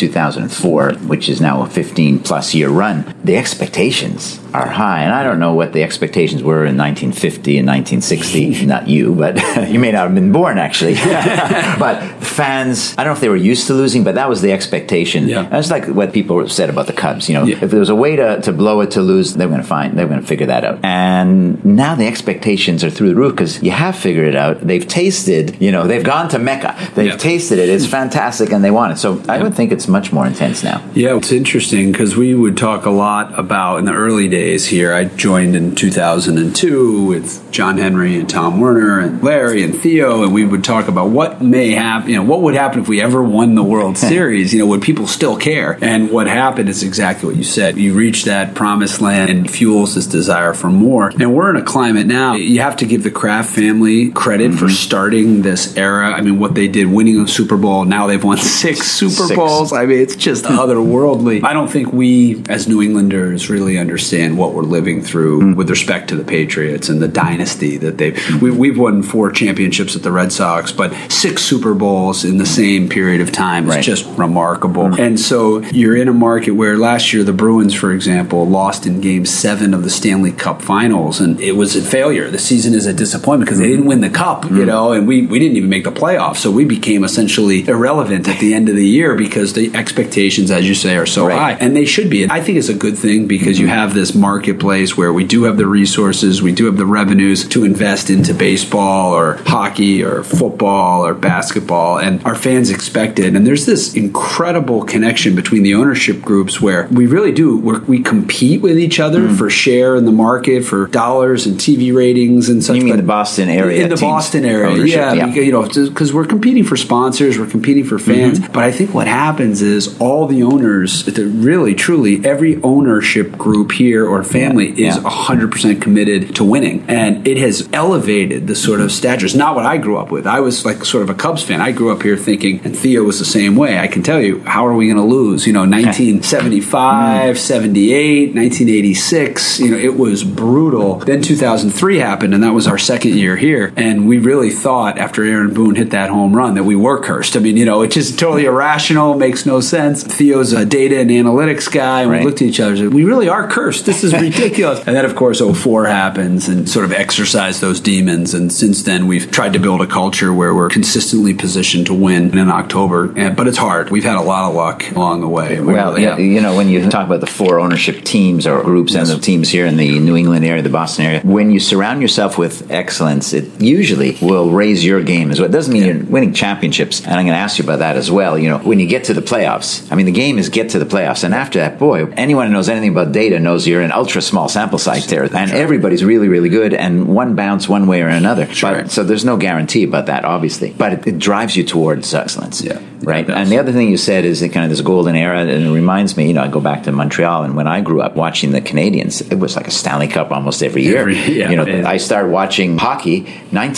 2004, 0.52 1.08
which 1.08 1.28
is 1.28 1.40
now 1.40 1.62
a 1.62 1.66
15 1.68 2.20
plus 2.20 2.54
year 2.54 2.68
run, 2.68 3.14
the 3.24 3.36
expectations 3.36 4.41
are 4.54 4.68
high. 4.68 5.02
And 5.02 5.12
I 5.12 5.22
don't 5.22 5.38
know 5.38 5.54
what 5.54 5.72
the 5.72 5.82
expectations 5.82 6.42
were 6.42 6.64
in 6.66 6.76
1950 6.76 7.58
and 7.58 7.66
1960. 7.66 8.66
not 8.66 8.88
you, 8.88 9.14
but 9.14 9.36
you 9.68 9.78
may 9.78 9.92
not 9.92 10.04
have 10.04 10.14
been 10.14 10.32
born 10.32 10.58
actually. 10.58 10.94
but 11.78 12.00
fans, 12.22 12.94
I 12.98 13.04
don't 13.04 13.12
know 13.12 13.14
if 13.14 13.20
they 13.20 13.28
were 13.28 13.36
used 13.36 13.66
to 13.68 13.74
losing, 13.74 14.04
but 14.04 14.14
that 14.16 14.28
was 14.28 14.42
the 14.42 14.52
expectation. 14.52 15.28
Yeah. 15.28 15.42
That's 15.44 15.70
like 15.70 15.86
what 15.86 16.12
people 16.12 16.48
said 16.48 16.70
about 16.70 16.86
the 16.86 16.92
Cubs. 16.92 17.28
You 17.28 17.34
know, 17.34 17.44
Yeah. 17.44 17.58
if 17.62 17.70
there 17.70 17.80
was 17.80 17.88
a 17.88 17.94
way 17.94 18.16
to, 18.16 18.40
to 18.42 18.52
blow 18.52 18.80
it 18.80 18.92
to 18.92 19.00
lose, 19.00 19.34
they 19.34 19.46
were 19.46 19.50
going 19.50 19.62
to 19.62 19.66
find, 19.68 19.96
they 19.98 20.04
were 20.04 20.08
going 20.10 20.20
to 20.20 20.26
figure 20.26 20.46
that 20.46 20.64
out. 20.64 20.80
And 20.84 21.64
now 21.64 21.94
the 21.94 22.06
expectations 22.06 22.84
are 22.84 22.90
through 22.90 23.08
the 23.08 23.14
roof 23.16 23.32
because 23.32 23.62
you 23.62 23.70
have 23.70 23.96
figured 23.96 24.26
it 24.28 24.36
out. 24.36 24.60
They've 24.66 24.86
tasted, 24.86 25.60
you 25.60 25.72
know, 25.72 25.86
they've 25.86 26.04
gone 26.04 26.28
to 26.30 26.38
Mecca. 26.38 26.76
They've 26.94 27.06
Yeah. 27.12 27.16
tasted 27.16 27.58
it. 27.58 27.68
It's 27.68 27.86
fantastic 27.86 28.52
and 28.52 28.62
they 28.64 28.70
want 28.70 28.92
it. 28.92 28.98
So 28.98 29.22
I 29.28 29.42
would 29.42 29.54
think 29.54 29.72
it's 29.72 29.88
much 29.88 30.12
more 30.12 30.26
intense 30.26 30.62
now. 30.62 30.82
Yeah, 30.94 31.16
it's 31.16 31.32
interesting 31.32 31.92
because 31.92 32.16
we 32.16 32.34
would 32.34 32.56
talk 32.56 32.86
a 32.86 32.90
lot 32.90 33.38
about 33.38 33.78
in 33.78 33.84
the 33.84 33.92
early 33.94 34.28
days 34.28 34.41
here. 34.50 34.92
I 34.92 35.04
joined 35.04 35.54
in 35.54 35.74
2002 35.74 37.06
with 37.06 37.50
John 37.52 37.78
Henry 37.78 38.18
and 38.18 38.28
Tom 38.28 38.60
Werner 38.60 38.98
and 38.98 39.22
Larry 39.22 39.62
and 39.62 39.76
Theo, 39.78 40.24
and 40.24 40.32
we 40.32 40.44
would 40.44 40.64
talk 40.64 40.88
about 40.88 41.10
what 41.10 41.40
may 41.42 41.70
happen. 41.70 42.10
You 42.10 42.16
know, 42.16 42.24
what 42.24 42.42
would 42.42 42.54
happen 42.54 42.80
if 42.80 42.88
we 42.88 43.00
ever 43.00 43.22
won 43.22 43.54
the 43.54 43.62
World 43.62 43.98
Series? 44.12 44.52
You 44.52 44.60
know, 44.60 44.66
would 44.66 44.82
people 44.82 45.06
still 45.06 45.36
care? 45.36 45.78
And 45.82 46.10
what 46.10 46.26
happened 46.26 46.68
is 46.68 46.82
exactly 46.82 47.28
what 47.28 47.36
you 47.36 47.44
said. 47.44 47.76
You 47.76 47.94
reach 47.94 48.24
that 48.24 48.54
promised 48.54 49.00
land 49.00 49.30
and 49.30 49.50
fuels 49.50 49.94
this 49.94 50.06
desire 50.06 50.54
for 50.54 50.70
more. 50.70 51.10
And 51.10 51.34
we're 51.34 51.50
in 51.50 51.56
a 51.56 51.64
climate 51.64 52.06
now. 52.06 52.34
You 52.34 52.60
have 52.60 52.76
to 52.78 52.86
give 52.86 53.02
the 53.02 53.10
Kraft 53.10 53.54
family 53.54 54.10
credit 54.10 54.52
for 54.52 54.66
mm-hmm. 54.66 54.74
starting 54.74 55.42
this 55.42 55.76
era. 55.76 56.12
I 56.12 56.20
mean, 56.20 56.38
what 56.38 56.54
they 56.54 56.68
did, 56.68 56.86
winning 56.86 57.20
a 57.20 57.28
Super 57.28 57.56
Bowl. 57.56 57.84
Now 57.84 58.06
they've 58.06 58.22
won 58.22 58.36
six 58.38 58.90
Super 58.90 59.26
Six. 59.26 59.36
Bowls. 59.36 59.72
I 59.72 59.86
mean, 59.86 59.98
it's 59.98 60.16
just 60.16 60.44
otherworldly. 60.62 61.44
I 61.44 61.52
don't 61.52 61.68
think 61.68 61.92
we, 61.92 62.42
as 62.48 62.68
New 62.68 62.82
Englanders, 62.82 63.50
really 63.50 63.78
understand 63.78 64.31
what 64.36 64.54
we're 64.54 64.62
living 64.62 65.02
through 65.02 65.40
hmm. 65.40 65.54
with 65.54 65.68
respect 65.70 66.08
to 66.08 66.16
the 66.16 66.24
Patriots 66.24 66.88
and 66.88 67.00
the 67.00 67.08
dynasty 67.08 67.76
that 67.78 67.98
they've. 67.98 68.18
We, 68.40 68.50
we've 68.50 68.78
won 68.78 69.02
four 69.02 69.30
championships 69.30 69.96
at 69.96 70.02
the 70.02 70.12
Red 70.12 70.32
Sox, 70.32 70.72
but 70.72 70.94
six 71.10 71.42
Super 71.42 71.74
Bowls 71.74 72.24
in 72.24 72.38
the 72.38 72.46
same 72.46 72.88
period 72.88 73.20
of 73.20 73.32
time 73.32 73.64
is 73.64 73.76
Right. 73.76 73.84
just 73.84 74.06
remarkable. 74.18 74.88
Hmm. 74.88 75.00
And 75.00 75.20
so 75.20 75.60
you're 75.72 75.96
in 75.96 76.08
a 76.08 76.12
market 76.12 76.52
where 76.52 76.76
last 76.76 77.12
year 77.12 77.24
the 77.24 77.32
Bruins, 77.32 77.74
for 77.74 77.92
example, 77.92 78.46
lost 78.46 78.86
in 78.86 79.00
Game 79.00 79.24
Seven 79.26 79.74
of 79.74 79.84
the 79.84 79.90
Stanley 79.90 80.32
Cup 80.32 80.62
Finals, 80.62 81.20
and 81.20 81.40
it 81.40 81.52
was 81.52 81.76
a 81.76 81.82
failure. 81.82 82.30
The 82.30 82.38
season 82.38 82.74
is 82.74 82.86
a 82.86 82.92
disappointment 82.92 83.46
because 83.46 83.58
they 83.58 83.66
hmm. 83.66 83.72
didn't 83.72 83.86
win 83.86 84.00
the 84.00 84.10
cup, 84.10 84.50
you 84.50 84.66
know, 84.66 84.92
and 84.92 85.06
we 85.06 85.26
we 85.26 85.38
didn't 85.38 85.56
even 85.56 85.68
make 85.70 85.84
the 85.84 85.92
playoffs, 85.92 86.36
so 86.36 86.50
we 86.50 86.64
became 86.64 87.04
essentially 87.04 87.66
irrelevant 87.66 88.28
at 88.28 88.38
the 88.38 88.54
end 88.54 88.68
of 88.68 88.76
the 88.76 88.86
year 88.86 89.14
because 89.14 89.52
the 89.54 89.74
expectations, 89.74 90.50
as 90.50 90.68
you 90.68 90.74
say, 90.74 90.96
are 90.96 91.06
so 91.06 91.26
Right. 91.26 91.38
high, 91.38 91.52
and 91.60 91.76
they 91.76 91.84
should 91.84 92.10
be. 92.10 92.22
And 92.24 92.32
I 92.32 92.40
think 92.40 92.58
it's 92.58 92.68
a 92.68 92.74
good 92.74 92.98
thing 92.98 93.26
because 93.26 93.58
you 93.58 93.68
have 93.68 93.94
this 93.94 94.14
marketplace 94.22 94.96
where 94.96 95.12
we 95.12 95.24
do 95.24 95.42
have 95.44 95.56
the 95.58 95.66
resources, 95.66 96.40
we 96.40 96.52
do 96.52 96.64
have 96.66 96.76
the 96.76 96.86
revenues 96.86 97.46
to 97.48 97.64
invest 97.64 98.08
into 98.08 98.32
baseball 98.32 99.12
or 99.12 99.34
hockey 99.46 100.02
or 100.02 100.22
football 100.22 101.04
or 101.04 101.12
basketball, 101.14 101.98
and 101.98 102.24
our 102.24 102.34
fans 102.36 102.70
expect 102.70 103.18
it. 103.18 103.34
And 103.36 103.46
there's 103.46 103.66
this 103.66 103.94
incredible 103.94 104.84
connection 104.84 105.34
between 105.34 105.62
the 105.62 105.74
ownership 105.74 106.22
groups 106.22 106.60
where 106.60 106.88
we 106.90 107.06
really 107.06 107.32
do 107.32 107.56
we 107.94 107.98
compete 108.00 108.60
with 108.62 108.78
each 108.78 108.98
other 109.00 109.22
Mm. 109.22 109.36
for 109.36 109.50
share 109.50 109.94
in 109.96 110.04
the 110.04 110.12
market 110.12 110.64
for 110.64 110.86
dollars 110.86 111.46
and 111.46 111.58
TV 111.58 111.92
ratings 111.94 112.48
and 112.48 112.62
such. 112.64 112.76
You 112.76 112.82
mean 112.84 112.92
but 112.94 112.96
the 112.96 113.12
Boston 113.18 113.48
area 113.48 113.82
In 113.82 113.88
the 113.90 113.96
Boston 113.96 114.44
area, 114.44 114.84
yeah, 114.84 115.12
yeah. 115.12 115.26
because, 115.26 115.44
you 115.46 115.52
know, 115.52 115.62
because 115.62 116.12
we're 116.12 116.24
competing 116.36 116.64
for 116.64 116.76
sponsors, 116.76 117.38
we're 117.38 117.46
competing 117.46 117.84
for 117.84 117.98
fans. 117.98 118.38
Mm-hmm. 118.38 118.52
But 118.52 118.62
I 118.64 118.72
think 118.72 118.94
what 118.94 119.06
happens 119.06 119.60
is 119.62 119.98
all 120.00 120.26
the 120.26 120.42
owners, 120.42 120.92
really, 121.18 121.74
truly, 121.74 122.24
every 122.24 122.60
ownership 122.62 123.28
group 123.38 123.72
here 123.72 124.08
or 124.18 124.24
family 124.24 124.70
Yeah, 124.72 124.88
is 124.88 124.96
yeah. 124.96 125.02
100% 125.02 125.80
committed 125.80 126.34
to 126.36 126.44
winning. 126.44 126.84
And 126.88 127.26
it 127.26 127.38
has 127.38 127.68
elevated 127.72 128.46
the 128.46 128.54
sort 128.54 128.80
of 128.80 128.92
stature. 128.92 129.26
It's 129.26 129.34
not 129.34 129.54
what 129.54 129.66
I 129.66 129.76
grew 129.78 129.96
up 129.98 130.10
with. 130.10 130.26
I 130.26 130.40
was 130.40 130.64
like 130.64 130.84
sort 130.84 131.02
of 131.02 131.10
a 131.10 131.14
Cubs 131.14 131.42
fan. 131.42 131.60
I 131.60 131.72
grew 131.72 131.90
up 131.92 132.02
here 132.02 132.16
thinking, 132.16 132.60
and 132.64 132.76
Theo 132.76 133.04
was 133.04 133.18
the 133.18 133.24
same 133.24 133.56
way. 133.56 133.78
I 133.78 133.86
can 133.88 134.02
tell 134.02 134.20
you, 134.20 134.40
how 134.44 134.66
are 134.66 134.74
we 134.74 134.86
going 134.86 134.96
to 134.96 135.02
lose? 135.04 135.46
You 135.46 135.52
know, 135.52 135.64
1975, 135.64 137.36
mm. 137.36 137.38
78, 137.38 138.34
1986, 138.34 139.60
you 139.60 139.70
know, 139.70 139.76
it 139.76 139.96
was 139.96 140.24
brutal. 140.24 140.96
Then 140.96 141.22
2003 141.22 141.98
happened, 141.98 142.34
and 142.34 142.42
that 142.42 142.52
was 142.52 142.66
our 142.66 142.78
second 142.78 143.14
year 143.14 143.36
here. 143.36 143.72
And 143.76 144.08
we 144.08 144.18
really 144.18 144.50
thought 144.50 144.98
after 144.98 145.24
Aaron 145.24 145.52
Boone 145.54 145.74
hit 145.74 145.90
that 145.90 146.10
home 146.10 146.34
run 146.34 146.54
that 146.54 146.64
we 146.64 146.76
were 146.76 147.00
cursed. 147.02 147.36
I 147.36 147.40
mean, 147.40 147.56
you 147.56 147.64
know, 147.64 147.82
it's 147.82 147.94
just 147.94 148.18
totally 148.18 148.44
irrational, 148.44 149.14
makes 149.16 149.46
no 149.46 149.60
sense. 149.60 150.02
Theo's 150.02 150.52
a 150.52 150.64
data 150.64 150.98
and 151.00 151.10
analytics 151.10 151.70
guy, 151.70 152.02
and 152.02 152.10
Right. 152.10 152.20
we 152.20 152.26
looked 152.26 152.42
at 152.42 152.48
each 152.48 152.60
other 152.60 152.70
and 152.70 152.78
said, 152.78 152.94
we 152.94 153.04
really 153.04 153.28
are 153.28 153.48
cursed. 153.48 153.86
This 153.92 154.04
is 154.04 154.12
ridiculous. 154.14 154.78
and 154.86 154.96
then, 154.96 155.04
of 155.04 155.14
course, 155.14 155.40
04 155.40 155.86
happens 155.86 156.48
and 156.48 156.68
sort 156.68 156.84
of 156.84 156.92
exercise 156.92 157.60
those 157.60 157.80
demons. 157.80 158.34
And 158.34 158.52
since 158.52 158.82
then, 158.82 159.06
we've 159.06 159.30
tried 159.30 159.52
to 159.52 159.58
build 159.58 159.82
a 159.82 159.86
culture 159.86 160.32
where 160.32 160.54
we're 160.54 160.70
consistently 160.70 161.34
positioned 161.34 161.86
to 161.86 161.94
win 161.94 162.36
in 162.36 162.48
October. 162.48 163.12
And, 163.16 163.36
but 163.36 163.48
it's 163.48 163.58
hard. 163.58 163.90
We've 163.90 164.04
had 164.04 164.16
a 164.16 164.22
lot 164.22 164.48
of 164.48 164.54
luck 164.54 164.90
along 164.92 165.20
the 165.20 165.28
way. 165.28 165.60
We 165.60 165.72
Well, 165.72 165.90
really 165.90 166.02
yeah, 166.02 166.10
have. 166.10 166.20
you 166.20 166.40
know, 166.40 166.56
when 166.56 166.68
you 166.68 166.88
talk 166.88 167.06
about 167.06 167.20
the 167.20 167.26
four 167.26 167.60
ownership 167.60 168.04
teams 168.04 168.46
or 168.46 168.62
groups 168.62 168.94
and 168.94 169.06
the 169.06 169.18
teams 169.18 169.50
here 169.50 169.66
in 169.66 169.76
the 169.76 169.98
New 169.98 170.16
England 170.16 170.44
area, 170.44 170.62
the 170.62 170.70
Boston 170.70 171.04
area, 171.04 171.20
when 171.20 171.50
you 171.50 171.60
surround 171.60 172.00
yourself 172.00 172.38
with 172.38 172.70
excellence, 172.70 173.32
it 173.32 173.60
usually 173.60 174.16
will 174.22 174.50
raise 174.50 174.84
your 174.84 175.02
game 175.02 175.30
as 175.30 175.38
well. 175.38 175.48
It 175.48 175.52
doesn't 175.52 175.72
mean 175.72 175.84
you're 175.84 176.04
winning 176.04 176.32
championships, 176.32 177.00
and 177.00 177.12
I'm 177.12 177.26
going 177.26 177.36
to 177.36 177.42
ask 177.42 177.58
you 177.58 177.64
about 177.64 177.80
that 177.80 177.96
as 177.96 178.10
well. 178.10 178.38
You 178.38 178.48
know, 178.48 178.58
when 178.58 178.80
you 178.80 178.86
get 178.86 179.04
to 179.04 179.14
the 179.14 179.20
playoffs, 179.20 179.90
I 179.92 179.96
mean, 179.96 180.06
the 180.06 180.12
game 180.12 180.38
is 180.38 180.48
get 180.48 180.70
to 180.70 180.78
the 180.78 180.86
playoffs, 180.86 181.24
and 181.24 181.34
after 181.34 181.58
that, 181.58 181.78
boy, 181.78 182.06
anyone 182.16 182.46
who 182.46 182.52
knows 182.52 182.68
anything 182.68 182.90
about 182.90 183.12
data 183.12 183.38
knows 183.38 183.66
you're 183.66 183.81
an 183.82 183.92
ultra 183.92 184.22
small 184.22 184.48
sample 184.48 184.78
size 184.78 185.06
there, 185.06 185.24
and 185.24 185.52
everybody's 185.52 186.04
really, 186.04 186.28
really 186.28 186.48
good, 186.48 186.74
and 186.74 187.06
one 187.08 187.34
bounce 187.34 187.68
one 187.68 187.86
way 187.86 188.02
or 188.02 188.08
another. 188.08 188.46
Sure. 188.52 188.82
But, 188.82 188.90
so 188.90 189.04
there's 189.04 189.24
no 189.24 189.36
guarantee 189.36 189.84
about 189.84 190.06
that, 190.06 190.24
obviously, 190.24 190.72
but 190.72 190.92
it, 190.92 191.06
it 191.06 191.18
drives 191.18 191.56
you 191.56 191.64
towards 191.64 192.12
excellence. 192.14 192.62
Yeah. 192.62 192.80
Right. 193.02 193.28
Yeah, 193.28 193.40
and 193.40 193.50
the 193.50 193.58
other 193.58 193.72
thing 193.72 193.88
you 193.88 193.96
said 193.96 194.24
is 194.24 194.40
kind 194.42 194.58
of 194.64 194.70
this 194.70 194.80
golden 194.80 195.16
era, 195.16 195.40
and 195.40 195.50
it 195.50 195.70
reminds 195.72 196.16
me, 196.16 196.28
you 196.28 196.34
know, 196.34 196.42
I 196.42 196.48
go 196.48 196.60
back 196.60 196.84
to 196.84 196.92
Montreal, 196.92 197.42
and 197.42 197.56
when 197.56 197.66
I 197.66 197.80
grew 197.80 198.00
up 198.00 198.14
watching 198.14 198.52
the 198.52 198.60
Canadiens, 198.60 199.32
it 199.32 199.40
was 199.40 199.56
like 199.56 199.66
a 199.66 199.72
Stanley 199.72 200.06
Cup 200.06 200.30
almost 200.30 200.62
every 200.62 200.84
year. 200.84 200.98
Every- 200.98 201.16
yeah, 201.32 201.50
you 201.50 201.56
know, 201.56 201.64
I 201.84 201.96
started 201.96 202.30
watching 202.30 202.78
hockey. 202.78 203.22